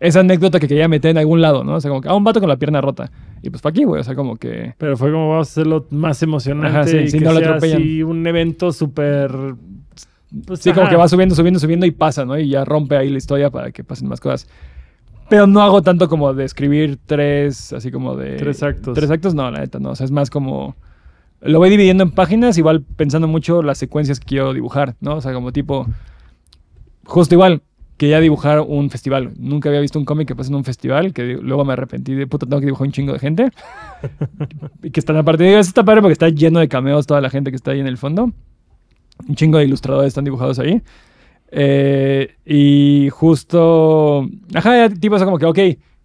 esa 0.00 0.20
anécdota 0.20 0.58
que 0.58 0.68
quería 0.68 0.88
meter 0.88 1.12
en 1.12 1.18
algún 1.18 1.40
lado, 1.40 1.64
¿no? 1.64 1.74
O 1.74 1.80
sea, 1.80 1.88
como 1.88 2.00
que, 2.00 2.08
ah, 2.08 2.14
un 2.14 2.24
vato 2.24 2.40
con 2.40 2.48
la 2.48 2.56
pierna 2.56 2.80
rota. 2.80 3.10
Y 3.42 3.50
pues 3.50 3.62
fue 3.62 3.70
aquí, 3.70 3.84
güey, 3.84 4.00
o 4.00 4.04
sea, 4.04 4.14
como 4.14 4.36
que... 4.36 4.74
Pero 4.78 4.96
fue 4.96 5.10
como 5.10 5.30
vamos 5.30 5.48
a 5.48 5.50
hacerlo 5.50 5.86
más 5.90 6.22
emocionante 6.22 6.68
Ajá, 6.68 6.84
sí, 6.86 6.96
y 6.96 7.08
sí, 7.08 7.18
que 7.18 7.24
no 7.24 7.32
sea 7.32 7.40
atropellan. 7.40 7.82
así 7.82 8.02
un 8.02 8.26
evento 8.26 8.72
súper... 8.72 9.30
pues, 10.46 10.60
Sí, 10.60 10.72
como 10.72 10.88
que 10.88 10.96
va 10.96 11.08
subiendo, 11.08 11.34
subiendo, 11.34 11.60
subiendo 11.60 11.86
y 11.86 11.92
pasa, 11.92 12.24
¿no? 12.24 12.38
Y 12.38 12.48
ya 12.48 12.64
rompe 12.64 12.96
ahí 12.96 13.10
la 13.10 13.18
historia 13.18 13.50
para 13.50 13.70
que 13.70 13.84
pasen 13.84 14.08
más 14.08 14.20
cosas. 14.20 14.48
Pero 15.28 15.46
no 15.46 15.62
hago 15.62 15.82
tanto 15.82 16.08
como 16.08 16.34
de 16.34 16.44
escribir 16.44 16.98
tres, 17.06 17.72
así 17.72 17.90
como 17.90 18.16
de... 18.16 18.36
Tres 18.36 18.62
actos. 18.62 18.94
Tres 18.94 19.10
actos, 19.10 19.34
no, 19.34 19.50
la 19.50 19.60
neta, 19.60 19.78
no. 19.78 19.90
O 19.90 19.96
sea, 19.96 20.04
es 20.04 20.10
más 20.10 20.30
como... 20.30 20.76
Lo 21.40 21.58
voy 21.58 21.70
dividiendo 21.70 22.04
en 22.04 22.10
páginas, 22.10 22.58
igual 22.58 22.82
pensando 22.82 23.26
mucho 23.26 23.62
las 23.62 23.78
secuencias 23.78 24.20
que 24.20 24.26
quiero 24.26 24.52
dibujar, 24.52 24.94
¿no? 25.00 25.16
O 25.16 25.20
sea, 25.20 25.32
como 25.32 25.52
tipo... 25.52 25.86
Justo 27.04 27.34
igual, 27.34 27.62
quería 27.96 28.20
dibujar 28.20 28.60
un 28.60 28.90
festival. 28.90 29.32
Nunca 29.38 29.68
había 29.68 29.80
visto 29.80 29.98
un 29.98 30.04
cómic 30.04 30.28
que 30.28 30.36
pase 30.36 30.50
en 30.50 30.56
un 30.56 30.64
festival, 30.64 31.12
que 31.12 31.34
luego 31.34 31.64
me 31.64 31.72
arrepentí 31.74 32.14
de 32.14 32.26
puta, 32.26 32.46
tengo 32.46 32.60
que 32.60 32.66
dibujar 32.66 32.86
un 32.88 32.92
chingo 32.92 33.12
de 33.12 33.18
gente. 33.18 33.50
y 34.82 34.90
que 34.90 35.00
están 35.00 35.16
aparte, 35.16 35.44
digo, 35.44 35.58
eso 35.58 35.68
está 35.68 35.84
padre 35.84 36.00
porque 36.00 36.12
está 36.12 36.28
lleno 36.28 36.60
de 36.60 36.68
cameos 36.68 37.06
toda 37.06 37.20
la 37.20 37.30
gente 37.30 37.50
que 37.50 37.56
está 37.56 37.70
ahí 37.70 37.80
en 37.80 37.86
el 37.86 37.98
fondo. 37.98 38.32
Un 39.28 39.34
chingo 39.36 39.58
de 39.58 39.64
ilustradores 39.64 40.08
están 40.08 40.24
dibujados 40.24 40.58
ahí. 40.58 40.82
Eh, 41.54 42.34
y 42.46 43.10
justo, 43.10 44.26
ajá, 44.54 44.88
tipo, 44.88 45.16
o 45.16 45.18
sea, 45.18 45.26
como 45.26 45.38
que, 45.38 45.46
ok, 45.46 45.58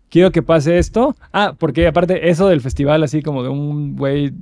quiero 0.09 0.31
que 0.31 0.43
pase 0.43 0.77
esto. 0.77 1.15
Ah, 1.31 1.55
porque 1.57 1.87
aparte 1.87 2.29
eso 2.29 2.47
del 2.49 2.61
festival, 2.61 3.01
así 3.03 3.21
como 3.21 3.43
de 3.43 3.49
un 3.49 3.95
güey, 3.95 4.33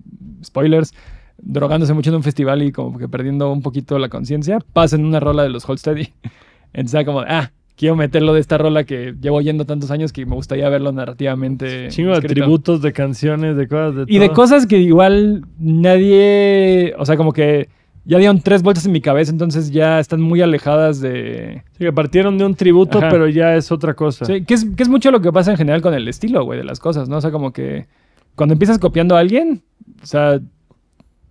spoilers, 0.43 0.93
drogándose 1.37 1.93
mucho 1.93 2.09
en 2.09 2.17
un 2.17 2.23
festival 2.23 2.63
y 2.63 2.71
como 2.71 2.97
que 2.97 3.07
perdiendo 3.07 3.51
un 3.51 3.61
poquito 3.61 3.99
la 3.99 4.09
conciencia, 4.09 4.59
pasa 4.73 4.95
en 4.95 5.05
una 5.05 5.19
rola 5.19 5.43
de 5.43 5.49
los 5.49 5.67
Holsteady. 5.69 6.09
Entonces, 6.73 7.05
como, 7.05 7.21
ah, 7.21 7.51
quiero 7.77 7.95
meterlo 7.95 8.33
de 8.33 8.39
esta 8.39 8.57
rola 8.57 8.83
que 8.83 9.13
llevo 9.21 9.37
oyendo 9.37 9.65
tantos 9.65 9.91
años 9.91 10.11
que 10.11 10.25
me 10.25 10.35
gustaría 10.35 10.67
verlo 10.69 10.91
narrativamente. 10.91 11.89
Chingo 11.89 12.19
de 12.19 12.27
tributos, 12.27 12.81
de 12.81 12.93
canciones, 12.93 13.55
de 13.55 13.67
cosas, 13.67 13.95
de 13.95 14.05
Y 14.07 14.17
de 14.17 14.29
cosas 14.31 14.65
que 14.65 14.79
igual 14.79 15.45
nadie, 15.59 16.95
o 16.97 17.05
sea, 17.05 17.15
como 17.15 17.31
que 17.31 17.69
ya 18.05 18.17
dieron 18.19 18.39
tres 18.39 18.61
vueltas 18.61 18.85
en 18.85 18.91
mi 18.91 19.01
cabeza, 19.01 19.31
entonces 19.31 19.71
ya 19.71 19.99
están 19.99 20.21
muy 20.21 20.41
alejadas 20.41 21.01
de... 21.01 21.63
Sí, 21.73 21.85
que 21.85 21.91
partieron 21.91 22.37
de 22.37 22.45
un 22.45 22.55
tributo, 22.55 22.99
Ajá. 22.99 23.09
pero 23.09 23.27
ya 23.27 23.55
es 23.55 23.71
otra 23.71 23.95
cosa. 23.95 24.25
Sí, 24.25 24.43
que, 24.45 24.53
es, 24.53 24.65
que 24.65 24.83
es 24.83 24.89
mucho 24.89 25.11
lo 25.11 25.21
que 25.21 25.31
pasa 25.31 25.51
en 25.51 25.57
general 25.57 25.81
con 25.81 25.93
el 25.93 26.07
estilo, 26.07 26.43
güey, 26.45 26.59
de 26.59 26.65
las 26.65 26.79
cosas, 26.79 27.09
¿no? 27.09 27.17
O 27.17 27.21
sea, 27.21 27.31
como 27.31 27.51
que 27.51 27.87
cuando 28.35 28.53
empiezas 28.53 28.79
copiando 28.79 29.17
a 29.17 29.19
alguien, 29.19 29.63
o 30.01 30.05
sea, 30.05 30.39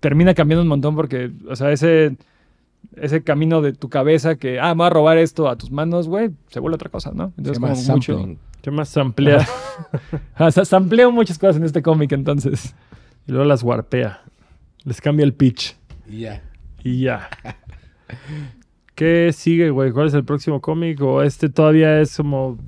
termina 0.00 0.34
cambiando 0.34 0.62
un 0.62 0.68
montón 0.68 0.96
porque, 0.96 1.30
o 1.48 1.54
sea, 1.54 1.70
ese, 1.70 2.16
ese 2.96 3.22
camino 3.22 3.62
de 3.62 3.72
tu 3.72 3.88
cabeza 3.88 4.36
que, 4.36 4.58
ah, 4.58 4.74
me 4.74 4.78
voy 4.78 4.86
a 4.86 4.90
robar 4.90 5.18
esto 5.18 5.48
a 5.48 5.56
tus 5.56 5.70
manos, 5.70 6.08
güey, 6.08 6.30
se 6.48 6.60
vuelve 6.60 6.74
otra 6.74 6.90
cosa, 6.90 7.12
¿no? 7.14 7.28
Se 7.28 7.34
Entonces, 7.38 7.60
como 7.60 7.74
mucho... 7.74 8.14
sampling. 8.14 8.38
¿Qué 8.64 8.70
más 8.70 8.96
amplía? 8.96 9.46
O 10.38 10.50
sea, 10.50 10.64
sampleo 10.64 11.12
muchas 11.12 11.38
cosas 11.38 11.56
en 11.56 11.64
este 11.64 11.82
cómic, 11.82 12.10
entonces. 12.12 12.74
y 13.28 13.32
luego 13.32 13.44
las 13.44 13.62
warpea. 13.62 14.22
Les 14.84 15.02
cambia 15.02 15.22
el 15.22 15.34
pitch. 15.34 15.76
Y 16.08 16.20
ya. 16.20 16.42
Y 16.85 17.01
ya. 17.01 17.28
¿Qué 18.95 19.30
sigue, 19.32 19.70
güey? 19.70 19.91
¿Cuál 19.91 20.07
es 20.09 20.14
el 20.14 20.24
próximo 20.24 20.61
cómic? 20.61 21.01
¿O 21.03 21.22
este 21.22 21.49
todavía 21.49 22.01
es 22.01 22.16
como... 22.16 22.59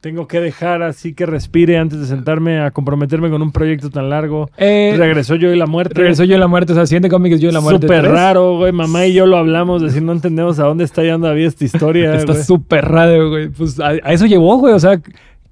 Tengo 0.00 0.28
que 0.28 0.38
dejar 0.38 0.82
así 0.82 1.14
que 1.14 1.24
respire 1.24 1.78
antes 1.78 1.98
de 1.98 2.04
sentarme 2.06 2.60
a 2.60 2.70
comprometerme 2.72 3.30
con 3.30 3.40
un 3.40 3.50
proyecto 3.52 3.88
tan 3.88 4.10
largo? 4.10 4.50
Eh, 4.58 4.94
Regresó 4.98 5.34
yo 5.34 5.50
y 5.50 5.56
la 5.56 5.64
muerte. 5.64 5.94
regresó 5.94 6.24
yo 6.24 6.34
en 6.34 6.40
la 6.40 6.46
muerte, 6.46 6.72
o 6.72 6.76
sea, 6.76 6.84
siguiente 6.84 7.08
cómic 7.08 7.32
es 7.32 7.40
yo 7.40 7.48
en 7.48 7.54
la 7.54 7.62
muerte. 7.62 7.86
Súper 7.86 8.00
3. 8.02 8.12
raro, 8.12 8.58
güey. 8.58 8.70
Mamá 8.70 9.06
y 9.06 9.14
yo 9.14 9.24
lo 9.24 9.38
hablamos, 9.38 9.80
decir, 9.80 10.02
no 10.02 10.12
entendemos 10.12 10.58
a 10.58 10.64
dónde 10.64 10.84
está 10.84 11.00
yendo 11.02 11.20
todavía 11.20 11.48
esta 11.48 11.64
historia. 11.64 12.14
Está 12.16 12.34
súper 12.34 12.84
raro, 12.84 13.30
güey. 13.30 13.48
Pues 13.48 13.80
a, 13.80 13.88
a 14.02 14.12
eso 14.12 14.26
llevó, 14.26 14.58
güey. 14.58 14.74
O 14.74 14.78
sea, 14.78 15.00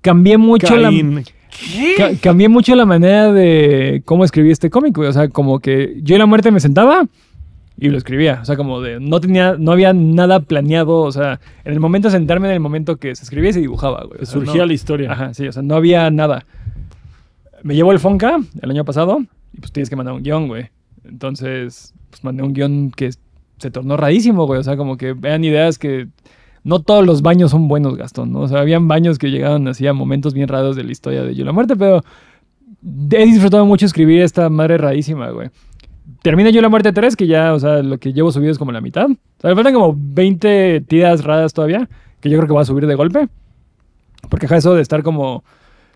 cambié 0.03 0.37
mucho 0.37 0.77
la, 0.77 0.91
ca- 1.97 2.11
cambié 2.21 2.51
mucho 2.51 2.75
la 2.77 2.85
manera 2.85 3.33
de 3.33 4.03
cómo 4.05 4.23
escribí 4.23 4.51
este 4.51 4.69
cómic, 4.69 4.95
güey. 4.95 5.09
O 5.09 5.13
sea, 5.15 5.29
como 5.31 5.61
que 5.61 5.95
yo 6.03 6.15
en 6.17 6.19
la 6.19 6.27
muerte 6.27 6.51
me 6.51 6.61
sentaba 6.61 7.07
y 7.87 7.91
lo 7.91 7.99
escribía. 7.99 8.39
O 8.41 8.45
sea, 8.45 8.57
como 8.57 8.81
de 8.81 9.01
no 9.01 9.21
tenía, 9.21 9.57
no 9.59 9.73
había 9.73 9.93
nada 9.93 10.41
planeado. 10.41 11.01
O 11.01 11.11
sea, 11.13 11.41
en 11.65 11.73
el 11.73 11.81
momento 11.81 12.09
de 12.09 12.13
sentarme, 12.13 12.49
en 12.49 12.55
el 12.55 12.61
momento 12.61 12.97
que 12.97 13.15
se 13.17 13.25
escribía 13.25 13.51
y 13.51 13.53
se 13.55 13.61
dibujaba, 13.61 14.05
güey. 14.05 14.23
O 14.23 14.25
sea, 14.27 14.33
Surgía 14.35 14.61
no- 14.63 14.67
la 14.67 14.73
historia. 14.73 15.13
Ajá, 15.13 15.35
sí, 15.35 15.47
o 15.49 15.53
sea, 15.53 15.63
no 15.63 15.75
había 15.75 16.11
nada. 16.11 16.45
Me 17.63 17.75
llevó 17.75 17.93
el 17.93 17.99
Fonca 17.99 18.39
el 18.61 18.71
año 18.71 18.85
pasado 18.85 19.19
y 19.53 19.61
pues 19.61 19.73
tienes 19.73 19.91
que 19.91 19.97
mandar 19.97 20.15
un 20.15 20.23
guion, 20.23 20.49
güey. 20.49 20.71
Entonces, 21.05 21.95
pues 22.11 22.25
mandé 22.25 22.43
un 22.43 22.53
guion 22.53 22.91
que 22.91 23.11
se 23.59 23.71
tornó 23.71 23.97
rarísimo, 23.97 24.47
güey. 24.47 24.61
O 24.61 24.63
sea, 24.63 24.77
como 24.77 24.97
que 24.97 25.13
vean 25.13 25.45
ideas 25.45 25.79
que 25.79 26.09
no 26.65 26.81
todos 26.81 27.05
los 27.05 27.23
baños 27.23 27.51
son 27.51 27.69
buenos, 27.69 27.97
Gastón, 27.97 28.33
¿no? 28.33 28.41
O 28.41 28.49
sea, 28.49 28.61
habían 28.61 28.87
baños 28.89 29.19
que 29.19 29.31
llegaban 29.31 29.67
así 29.69 29.87
a 29.87 29.93
momentos 29.93 30.35
bien 30.35 30.49
raros 30.49 30.77
de 30.77 30.85
la 30.85 30.93
historia 30.93 31.23
de 31.25 31.35
Yo 31.35 31.45
la 31.45 31.53
Muerte, 31.53 31.75
pero 31.77 32.03
he 33.11 33.25
disfrutado 33.25 33.67
mucho 33.67 33.87
escribir 33.87 34.23
esta 34.23 34.49
madre 34.49 34.79
rarísima, 34.79 35.31
güey. 35.31 35.51
Termina 36.23 36.51
Yo 36.51 36.61
la 36.63 36.69
Muerte 36.69 36.93
3, 36.93 37.17
que 37.17 37.27
ya, 37.27 37.53
o 37.53 37.59
sea, 37.59 37.83
lo 37.83 37.99
que 37.99 38.13
llevo 38.13 38.31
subido 38.31 38.53
es 38.53 38.59
como 38.59 38.71
la 38.73 38.81
mitad. 38.81 39.07
O 39.11 39.41
sea, 39.41 39.51
me 39.51 39.55
faltan 39.57 39.75
como 39.75 39.95
20 39.97 40.83
tiras 40.87 41.25
raras 41.25 41.53
todavía, 41.53 41.89
que 42.21 42.31
yo 42.31 42.39
creo 42.39 42.47
que 42.47 42.53
voy 42.53 42.63
a 42.63 42.67
subir 42.67 42.87
de 42.87 42.95
golpe. 42.95 43.29
Porque 44.29 44.47
ajá, 44.47 44.57
eso 44.57 44.75
de 44.75 44.83
estar 44.83 45.03
como... 45.03 45.43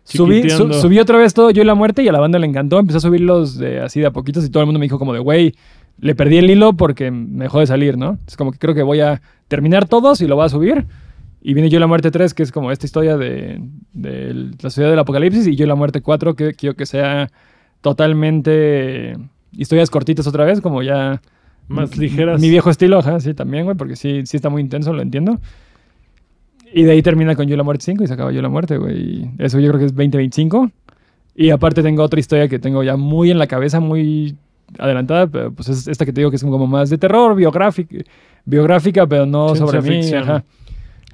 Subí, 0.04 0.48
su- 0.50 0.72
subí 0.72 0.98
otra 1.00 1.18
vez 1.18 1.34
todo 1.34 1.50
Yo 1.50 1.62
y 1.62 1.64
la 1.64 1.74
Muerte 1.74 2.02
y 2.02 2.08
a 2.08 2.12
la 2.12 2.20
banda 2.20 2.38
le 2.38 2.46
encantó. 2.46 2.78
Empecé 2.78 2.98
a 2.98 3.00
subirlos 3.00 3.58
de, 3.58 3.80
así 3.80 4.00
de 4.00 4.06
a 4.06 4.10
poquitos 4.12 4.44
y 4.44 4.50
todo 4.50 4.62
el 4.62 4.66
mundo 4.66 4.78
me 4.78 4.84
dijo 4.84 4.98
como 5.00 5.12
de, 5.12 5.18
güey, 5.18 5.54
le 5.98 6.14
perdí 6.14 6.36
el 6.38 6.48
hilo 6.50 6.74
porque 6.74 7.10
me 7.10 7.44
dejó 7.44 7.58
de 7.60 7.66
salir, 7.66 7.96
¿no? 7.98 8.18
Es 8.26 8.36
como 8.36 8.52
que 8.52 8.58
creo 8.58 8.74
que 8.74 8.82
voy 8.84 9.00
a 9.00 9.20
terminar 9.48 9.88
todos 9.88 10.20
y 10.20 10.26
lo 10.28 10.36
voy 10.36 10.46
a 10.46 10.48
subir. 10.48 10.86
Y 11.42 11.54
viene 11.54 11.68
Yo 11.70 11.78
y 11.78 11.80
la 11.80 11.86
Muerte 11.88 12.10
3, 12.12 12.34
que 12.34 12.42
es 12.44 12.52
como 12.52 12.70
esta 12.72 12.86
historia 12.86 13.16
de, 13.16 13.60
de 13.92 14.34
la 14.60 14.70
sociedad 14.70 14.90
del 14.90 14.98
apocalipsis. 15.00 15.46
Y 15.48 15.56
Yo 15.56 15.64
y 15.64 15.68
la 15.68 15.74
Muerte 15.76 16.00
4, 16.02 16.34
que 16.36 16.54
quiero 16.54 16.74
que 16.76 16.86
sea 16.86 17.28
totalmente 17.80 19.16
historias 19.56 19.90
cortitas 19.90 20.26
otra 20.26 20.44
vez, 20.44 20.60
como 20.60 20.82
ya... 20.82 21.20
Más 21.68 21.96
ligeras. 21.96 22.40
Mi 22.40 22.48
viejo 22.48 22.70
estilo, 22.70 22.98
ajá, 22.98 23.18
sí, 23.18 23.34
también, 23.34 23.64
güey, 23.64 23.76
porque 23.76 23.96
sí, 23.96 24.22
sí 24.24 24.36
está 24.36 24.48
muy 24.48 24.62
intenso, 24.62 24.92
lo 24.92 25.02
entiendo. 25.02 25.40
Y 26.72 26.84
de 26.84 26.92
ahí 26.92 27.02
termina 27.02 27.34
con 27.34 27.46
Yo 27.48 27.56
la 27.56 27.64
Muerte 27.64 27.84
5 27.86 28.04
y 28.04 28.06
se 28.06 28.14
acaba 28.14 28.30
Yo 28.32 28.40
la 28.40 28.48
Muerte, 28.48 28.76
güey. 28.76 29.30
Eso 29.38 29.58
yo 29.58 29.68
creo 29.68 29.80
que 29.80 29.86
es 29.86 29.92
2025. 29.92 30.70
Y 31.34 31.50
aparte 31.50 31.82
tengo 31.82 32.02
otra 32.02 32.20
historia 32.20 32.48
que 32.48 32.58
tengo 32.58 32.82
ya 32.82 32.96
muy 32.96 33.30
en 33.30 33.38
la 33.38 33.46
cabeza, 33.46 33.80
muy 33.80 34.36
adelantada, 34.78 35.26
pero 35.26 35.52
pues 35.52 35.68
es 35.68 35.88
esta 35.88 36.04
que 36.04 36.12
te 36.12 36.20
digo 36.20 36.30
que 36.30 36.36
es 36.36 36.42
como 36.42 36.66
más 36.66 36.90
de 36.90 36.98
terror, 36.98 37.34
biográfica, 37.34 37.96
biográfica 38.44 39.06
pero 39.06 39.26
no 39.26 39.54
Ciencia 39.54 39.80
sobre 39.80 39.90
mí. 39.90 40.12
Ajá. 40.14 40.44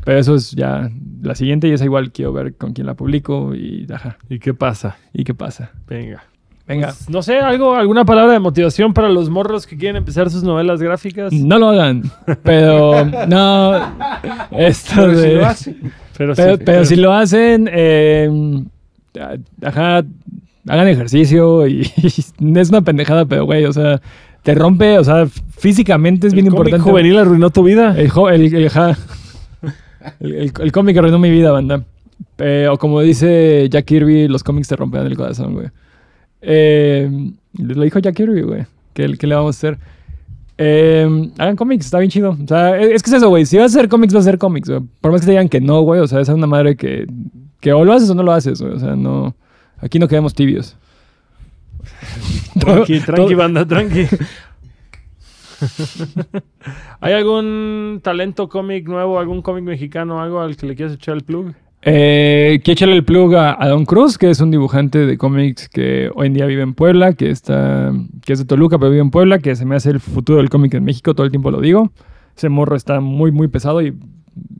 Pero 0.04 0.18
eso 0.18 0.34
es 0.34 0.50
ya 0.52 0.90
la 1.22 1.34
siguiente 1.34 1.68
y 1.68 1.72
esa 1.72 1.84
igual 1.84 2.12
quiero 2.12 2.32
ver 2.32 2.56
con 2.56 2.72
quién 2.72 2.86
la 2.86 2.94
publico 2.94 3.54
y 3.54 3.86
ajá. 3.92 4.18
¿Y 4.28 4.38
qué 4.38 4.54
pasa? 4.54 4.96
¿Y 5.12 5.24
qué 5.24 5.34
pasa? 5.34 5.70
Venga. 5.86 6.24
Venga. 6.66 6.88
Pues, 6.88 7.10
no 7.10 7.22
sé, 7.22 7.38
algo, 7.40 7.74
alguna 7.74 8.04
palabra 8.04 8.32
de 8.34 8.38
motivación 8.38 8.94
para 8.94 9.08
los 9.08 9.28
morros 9.28 9.66
que 9.66 9.76
quieren 9.76 9.96
empezar 9.96 10.30
sus 10.30 10.42
novelas 10.44 10.80
gráficas. 10.80 11.32
No 11.32 11.58
lo 11.58 11.68
hagan. 11.70 12.02
Pero 12.44 13.04
no. 13.28 13.74
Esto 14.52 14.92
Pero 14.96 15.16
si 15.20 15.28
lo 15.34 15.46
hace. 15.46 15.76
Pero, 16.16 16.34
Pero, 16.34 16.56
sí, 16.56 16.62
pero 16.64 16.84
si 16.84 16.96
lo 16.96 17.12
hacen, 17.12 17.68
eh, 17.72 18.30
ajá, 19.62 20.04
hagan 20.68 20.88
ejercicio 20.88 21.66
y, 21.66 21.80
es 22.02 22.68
una 22.70 22.82
pendejada, 22.82 23.24
pero 23.26 23.44
güey, 23.44 23.64
o 23.64 23.72
sea, 23.72 24.00
te 24.42 24.54
rompe, 24.54 24.98
o 24.98 25.04
sea, 25.04 25.26
físicamente 25.26 26.26
es 26.26 26.34
bien 26.34 26.46
¿El 26.46 26.52
cómic 26.52 26.68
importante. 26.68 26.90
juvenil 26.90 27.18
arruinó 27.18 27.50
tu 27.50 27.62
vida? 27.64 27.94
El, 27.98 28.08
jo- 28.10 28.30
el, 28.30 28.42
el, 28.54 28.54
el, 30.20 30.34
el- 30.34 30.52
el 30.60 30.72
cómic 30.72 30.96
arruinó 30.96 31.18
mi 31.18 31.30
vida, 31.30 31.50
banda. 31.50 31.82
Eh, 32.38 32.68
o 32.70 32.76
como 32.78 33.00
dice 33.00 33.68
Jack 33.70 33.84
Kirby, 33.84 34.28
los 34.28 34.42
cómics 34.42 34.68
te 34.68 34.76
rompen 34.76 35.06
el 35.06 35.16
corazón, 35.16 35.54
güey. 35.54 35.68
Eh, 36.42 37.32
lo 37.58 37.82
dijo 37.82 37.98
Jack 37.98 38.16
Kirby, 38.16 38.42
güey. 38.42 38.66
¿Qué, 38.92 39.14
qué 39.18 39.26
le 39.26 39.34
vamos 39.34 39.56
a 39.56 39.58
hacer? 39.58 39.78
Eh, 40.58 41.30
hagan 41.38 41.56
cómics, 41.56 41.86
está 41.86 41.98
bien 41.98 42.10
chido. 42.10 42.36
O 42.42 42.46
sea, 42.46 42.78
es, 42.78 42.90
es 42.92 43.02
que 43.02 43.10
es 43.10 43.16
eso, 43.16 43.28
güey. 43.28 43.46
Si 43.46 43.56
vas 43.56 43.74
a 43.74 43.78
hacer 43.78 43.88
cómics, 43.88 44.12
vas 44.12 44.26
a 44.26 44.28
hacer 44.28 44.38
cómics. 44.38 44.70
Por 45.00 45.12
más 45.12 45.20
que 45.20 45.26
te 45.26 45.32
digan 45.32 45.48
que 45.48 45.60
no, 45.60 45.80
güey. 45.82 46.00
O 46.00 46.06
sea, 46.06 46.20
esa 46.20 46.32
es 46.32 46.38
una 46.38 46.46
madre 46.46 46.76
que, 46.76 47.06
que 47.60 47.72
o 47.72 47.84
lo 47.84 47.92
haces 47.92 48.10
o 48.10 48.14
no 48.14 48.22
lo 48.22 48.32
haces, 48.32 48.60
güey. 48.60 48.74
O 48.74 48.78
sea, 48.78 48.94
no. 48.96 49.34
Aquí 49.78 49.98
no 49.98 50.08
quedamos 50.08 50.34
tibios. 50.34 50.76
Tranqui, 52.60 53.00
tranqui, 53.00 53.34
banda, 53.34 53.66
tranqui. 53.66 54.06
¿Hay 57.00 57.12
algún 57.12 58.00
talento 58.02 58.48
cómic 58.48 58.86
nuevo, 58.86 59.18
algún 59.18 59.42
cómic 59.42 59.64
mexicano, 59.64 60.20
algo 60.20 60.40
al 60.40 60.56
que 60.56 60.66
le 60.66 60.76
quieras 60.76 60.94
echar 60.94 61.16
el 61.16 61.22
plug? 61.22 61.54
Eh, 61.84 62.60
quiero 62.62 62.74
echarle 62.74 62.94
el 62.94 63.04
plug 63.04 63.34
a, 63.34 63.60
a 63.60 63.68
Don 63.68 63.84
Cruz, 63.84 64.16
que 64.16 64.30
es 64.30 64.40
un 64.40 64.52
dibujante 64.52 65.04
de 65.04 65.18
cómics 65.18 65.68
que 65.68 66.10
hoy 66.14 66.28
en 66.28 66.34
día 66.34 66.46
vive 66.46 66.62
en 66.62 66.74
Puebla, 66.74 67.14
que 67.14 67.30
está, 67.30 67.92
que 68.24 68.32
es 68.32 68.38
de 68.38 68.44
Toluca, 68.44 68.78
pero 68.78 68.90
vive 68.90 69.02
en 69.02 69.10
Puebla, 69.10 69.40
que 69.40 69.56
se 69.56 69.64
me 69.64 69.74
hace 69.74 69.90
el 69.90 69.98
futuro 69.98 70.38
del 70.38 70.48
cómic 70.48 70.74
en 70.74 70.84
México, 70.84 71.14
todo 71.14 71.26
el 71.26 71.32
tiempo 71.32 71.50
lo 71.50 71.60
digo. 71.60 71.90
Ese 72.36 72.48
morro 72.48 72.76
está 72.76 73.00
muy, 73.00 73.32
muy 73.32 73.48
pesado 73.48 73.82
y, 73.82 73.94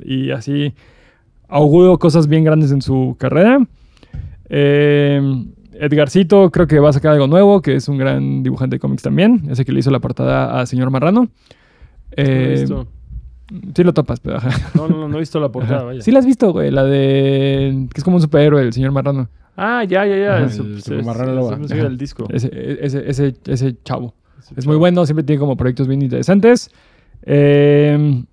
y 0.04 0.30
así 0.32 0.74
auguro 1.48 1.98
cosas 1.98 2.26
bien 2.26 2.42
grandes 2.42 2.72
en 2.72 2.82
su 2.82 3.16
carrera. 3.18 3.66
Eh, 4.48 5.44
Edgarcito 5.74 6.50
creo 6.50 6.66
que 6.66 6.80
va 6.80 6.90
a 6.90 6.92
sacar 6.92 7.12
algo 7.12 7.28
nuevo, 7.28 7.62
que 7.62 7.76
es 7.76 7.88
un 7.88 7.98
gran 7.98 8.42
dibujante 8.42 8.76
de 8.76 8.80
cómics 8.80 9.02
también. 9.02 9.44
Ese 9.48 9.64
que 9.64 9.72
le 9.72 9.80
hizo 9.80 9.90
la 9.90 10.00
portada 10.00 10.60
a 10.60 10.66
Señor 10.66 10.90
Marrano. 10.90 11.28
Eh. 12.16 12.66
Sí 13.74 13.84
lo 13.84 13.92
topas, 13.92 14.20
pero 14.20 14.36
ajá. 14.36 14.50
No, 14.74 14.88
no, 14.88 15.08
no 15.08 15.16
he 15.16 15.20
visto 15.20 15.40
la 15.40 15.50
portada, 15.50 15.78
Ajá. 15.78 15.84
vaya. 15.86 16.00
Sí 16.00 16.10
la 16.10 16.18
has 16.20 16.26
visto, 16.26 16.52
güey. 16.52 16.70
La 16.70 16.84
de... 16.84 17.88
Que 17.92 17.98
es 17.98 18.04
como 18.04 18.16
un 18.16 18.22
superhéroe, 18.22 18.62
el 18.62 18.72
Señor 18.72 18.92
Marrano. 18.92 19.28
Ah, 19.56 19.84
ya, 19.84 20.06
ya, 20.06 20.16
ya. 20.16 20.36
Ajá, 20.36 20.54
el 20.54 20.82
pues, 20.86 21.04
Marrano 21.04 21.52
es 21.62 21.68
del 21.68 21.98
disco. 21.98 22.26
Ese, 22.30 22.50
ese, 22.80 23.08
ese, 23.08 23.34
ese 23.46 23.76
chavo. 23.84 24.14
Es 24.56 24.66
muy 24.66 24.76
bueno, 24.76 25.04
siempre 25.06 25.22
tiene 25.22 25.40
como 25.40 25.56
proyectos 25.56 25.86
bien 25.88 26.02
interesantes. 26.02 26.70
Eh, 27.24 28.24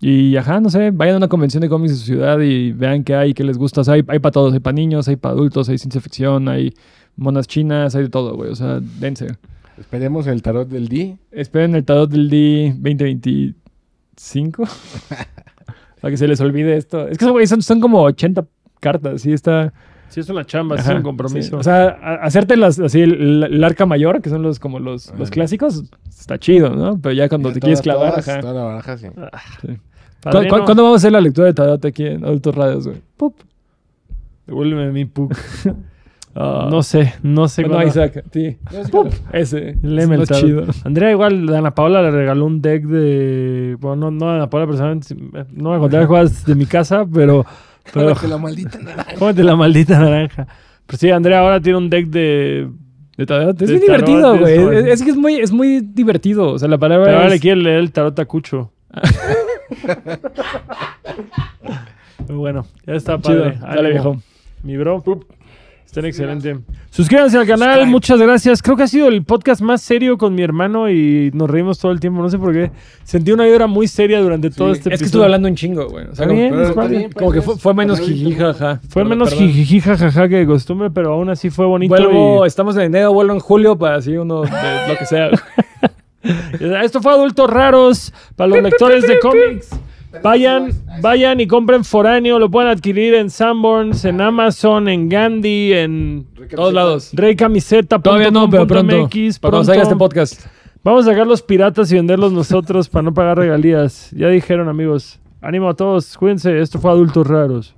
y 0.00 0.36
ajá, 0.36 0.60
no 0.60 0.68
sé, 0.70 0.90
vayan 0.90 1.14
a 1.14 1.18
una 1.18 1.28
convención 1.28 1.60
de 1.60 1.68
cómics 1.68 1.92
de 1.92 1.96
su 1.98 2.04
ciudad 2.06 2.40
y 2.40 2.72
vean 2.72 3.04
qué 3.04 3.14
hay, 3.14 3.34
qué 3.34 3.44
les 3.44 3.56
gusta. 3.56 3.82
O 3.82 3.84
sea, 3.84 3.94
hay, 3.94 4.02
hay 4.08 4.18
para 4.18 4.32
todos, 4.32 4.52
hay 4.52 4.60
para 4.60 4.74
niños, 4.74 5.06
hay 5.06 5.16
para 5.16 5.34
adultos, 5.34 5.68
hay 5.68 5.78
ciencia 5.78 6.00
ficción, 6.00 6.48
hay 6.48 6.74
monas 7.16 7.46
chinas, 7.46 7.94
hay 7.94 8.02
de 8.02 8.08
todo, 8.08 8.34
güey. 8.34 8.50
O 8.50 8.56
sea, 8.56 8.80
dense. 8.80 9.28
Esperemos 9.78 10.26
el 10.26 10.42
tarot 10.42 10.68
del 10.68 10.88
D. 10.88 11.18
Esperen 11.30 11.74
el 11.74 11.84
tarot 11.84 12.10
del 12.10 12.28
D 12.28 12.74
2025. 14.16 14.64
Para 16.00 16.10
que 16.10 16.16
se 16.16 16.26
les 16.26 16.40
olvide 16.40 16.76
esto. 16.76 17.06
Es 17.08 17.18
que 17.18 17.26
güey, 17.30 17.46
son, 17.46 17.62
son 17.62 17.80
como 17.80 18.02
80 18.02 18.44
cartas, 18.80 19.22
sí, 19.22 19.32
está... 19.32 19.72
Sí, 20.08 20.20
es 20.20 20.28
una 20.28 20.44
chamba, 20.44 20.76
Ajá, 20.76 20.90
es 20.92 20.96
un 20.98 21.02
compromiso. 21.02 21.48
sí. 21.48 21.54
O 21.54 21.62
sea, 21.62 21.88
hacerte 22.22 22.56
las, 22.58 22.78
así 22.78 23.00
el, 23.00 23.44
el 23.44 23.64
arca 23.64 23.86
mayor, 23.86 24.20
que 24.20 24.28
son 24.28 24.42
los 24.42 24.58
como 24.58 24.78
los, 24.78 25.10
los 25.16 25.30
clásicos, 25.30 25.84
está 26.06 26.38
chido, 26.38 26.68
¿no? 26.70 26.98
Pero 27.00 27.14
ya 27.14 27.30
cuando 27.30 27.48
Ya 27.48 27.54
te 27.54 27.60
quieres 27.60 27.80
clavar, 27.80 28.10
todas, 28.10 28.28
ajá. 28.28 28.40
Toda 28.40 28.52
la 28.52 28.62
baraja, 28.62 28.98
sí. 28.98 29.06
Sí. 29.62 29.68
¿Cu- 29.68 29.78
Padrino, 30.20 30.58
cu- 30.58 30.64
¿Cuándo 30.66 30.82
vamos 30.82 30.96
a 30.96 31.00
hacer 31.00 31.12
la 31.12 31.20
lectura 31.22 31.46
de 31.46 31.54
tarot 31.54 31.82
aquí 31.86 32.04
en 32.06 32.24
Adultos 32.24 32.54
Radios, 32.54 32.86
güey? 32.88 33.00
Pup. 33.16 33.36
Devuélveme 34.46 34.92
mi 34.92 35.04
puck. 35.06 35.34
Ah. 36.34 36.66
no 36.70 36.82
sé, 36.82 37.12
no 37.22 37.46
sé 37.46 37.60
Bueno, 37.62 37.74
cuándo- 37.76 37.90
Isaac, 37.90 38.24
sí. 38.32 38.56
Ese. 39.34 39.76
Léeme 39.82 40.22
es 40.22 40.30
chido. 40.30 40.64
Andrea 40.84 41.10
igual, 41.10 41.54
Ana 41.54 41.74
Paola 41.74 42.00
le 42.02 42.10
regaló 42.10 42.46
un 42.46 42.62
deck 42.62 42.84
de... 42.84 43.76
Bueno, 43.78 44.10
no, 44.10 44.10
no 44.12 44.30
a 44.30 44.36
Ana 44.36 44.48
Paola 44.48 44.66
personalmente, 44.66 45.14
no 45.52 45.68
voy 45.68 45.76
a 45.76 45.80
contar 45.80 46.06
jugadas 46.06 46.44
de 46.46 46.54
mi 46.54 46.64
casa, 46.66 47.04
pero... 47.12 47.44
pero 47.92 48.08
Cómete 48.14 48.28
la 48.28 48.38
maldita 48.38 48.78
naranja. 48.78 49.14
cómete 49.18 49.44
la 49.44 49.56
maldita 49.56 49.98
naranja. 49.98 50.46
Pero 50.86 50.98
sí, 50.98 51.10
Andrea 51.10 51.40
ahora 51.40 51.60
tiene 51.60 51.76
un 51.78 51.90
deck 51.90 52.06
de... 52.06 52.68
De 53.16 53.26
tarot. 53.26 53.60
Es 53.60 53.68
De 53.68 53.74
bien 53.74 53.86
tarot, 53.88 54.06
divertido, 54.06 54.34
es 54.46 54.64
güey. 54.64 54.76
Es, 54.78 54.84
es 54.86 55.02
que 55.02 55.10
es 55.10 55.16
muy, 55.16 55.34
es 55.34 55.52
muy 55.52 55.80
divertido. 55.82 56.52
O 56.52 56.58
sea, 56.58 56.66
la 56.66 56.78
palabra 56.78 57.04
Pero 57.04 57.16
ahora 57.18 57.28
es- 57.28 57.34
le 57.34 57.40
quiere 57.40 57.60
leer 57.60 57.76
el 57.80 57.92
tarot 57.92 58.18
a 58.18 58.24
Cucho. 58.24 58.72
Pero 62.26 62.38
bueno, 62.38 62.66
ya 62.86 62.94
está 62.94 63.20
Chido. 63.20 63.42
padre. 63.42 63.58
Dale, 63.60 63.78
Ánimo. 63.80 63.90
viejo. 63.90 64.16
Mi 64.62 64.76
bro. 64.76 65.02
Están 65.92 66.06
excelente. 66.06 66.58
Suscríbanse 66.88 67.36
al 67.36 67.46
canal, 67.46 67.86
muchas 67.86 68.18
gracias. 68.18 68.62
Creo 68.62 68.78
que 68.78 68.84
ha 68.84 68.88
sido 68.88 69.08
el 69.08 69.24
podcast 69.24 69.60
más 69.60 69.82
serio 69.82 70.16
con 70.16 70.34
mi 70.34 70.40
hermano 70.40 70.88
y 70.88 71.30
nos 71.34 71.50
reímos 71.50 71.78
todo 71.78 71.92
el 71.92 72.00
tiempo. 72.00 72.22
No 72.22 72.30
sé 72.30 72.38
por 72.38 72.54
qué. 72.54 72.70
Sentí 73.04 73.30
una 73.30 73.44
vibra 73.44 73.66
muy 73.66 73.86
seria 73.86 74.18
durante 74.22 74.48
todo 74.48 74.72
este 74.72 74.94
Es 74.94 75.00
que 75.00 75.04
estuve 75.04 75.24
hablando 75.24 75.48
un 75.48 75.54
chingo, 75.54 75.90
güey. 75.90 76.06
O 76.06 76.14
sea, 76.14 76.26
como, 76.26 76.38
bien, 76.38 76.50
Pero 76.54 76.88
bien, 76.88 77.12
como 77.12 77.30
que 77.30 77.42
fue, 77.42 77.58
fue 77.58 77.74
menos 77.74 78.00
pasadito. 78.00 78.24
jiji, 78.26 78.38
jaja. 78.38 78.80
Fue 78.88 79.04
menos 79.04 79.34
jajaja 79.34 80.28
que 80.30 80.36
de 80.36 80.46
costumbre, 80.46 80.90
pero 80.90 81.12
aún 81.12 81.28
así 81.28 81.50
fue 81.50 81.66
bonito. 81.66 81.94
Vuelvo, 81.94 82.46
y- 82.46 82.48
estamos 82.48 82.74
en 82.76 82.82
enero, 82.84 83.12
vuelvo 83.12 83.34
en 83.34 83.40
julio 83.40 83.76
para 83.76 83.96
así 83.96 84.16
uno 84.16 84.40
de 84.44 84.48
lo 84.88 84.96
que 84.98 85.04
sea. 85.04 85.28
Esto 86.82 87.02
fue 87.02 87.12
Adultos 87.12 87.50
Raros 87.50 88.14
para 88.34 88.48
los 88.48 88.62
lectores 88.62 89.06
de 89.06 89.18
cómics. 89.18 89.68
Vayan, 90.22 90.72
vayan 91.00 91.40
y 91.40 91.46
compren 91.46 91.84
Foráneo. 91.84 92.38
Lo 92.38 92.50
pueden 92.50 92.70
adquirir 92.70 93.14
en 93.14 93.30
Sanborns, 93.30 94.04
en 94.04 94.20
Amazon, 94.20 94.88
en 94.88 95.08
Gandhi, 95.08 95.72
en 95.72 96.26
Todos 96.54 96.74
lados. 96.74 97.10
Rey 97.14 97.34
Camiseta. 97.34 97.98
Todavía 97.98 98.30
no, 98.30 98.50
pero 98.50 98.66
pronto. 98.66 99.04
MX, 99.04 99.38
para 99.38 99.52
cuando 99.52 99.64
salga 99.64 99.82
este 99.82 99.96
podcast. 99.96 100.46
Vamos 100.84 101.06
a 101.06 101.10
sacar 101.10 101.26
los 101.26 101.42
piratas 101.42 101.90
y 101.92 101.94
venderlos 101.94 102.32
nosotros 102.32 102.88
para 102.88 103.04
no 103.04 103.14
pagar 103.14 103.38
regalías. 103.38 104.10
Ya 104.10 104.28
dijeron, 104.28 104.68
amigos. 104.68 105.20
Ánimo 105.40 105.68
a 105.68 105.74
todos. 105.74 106.16
Cuídense. 106.18 106.60
Esto 106.60 106.78
fue 106.78 106.90
Adultos 106.90 107.26
Raros. 107.26 107.74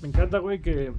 Me 0.00 0.08
encanta, 0.08 0.38
güey, 0.38 0.60
que 0.62 0.92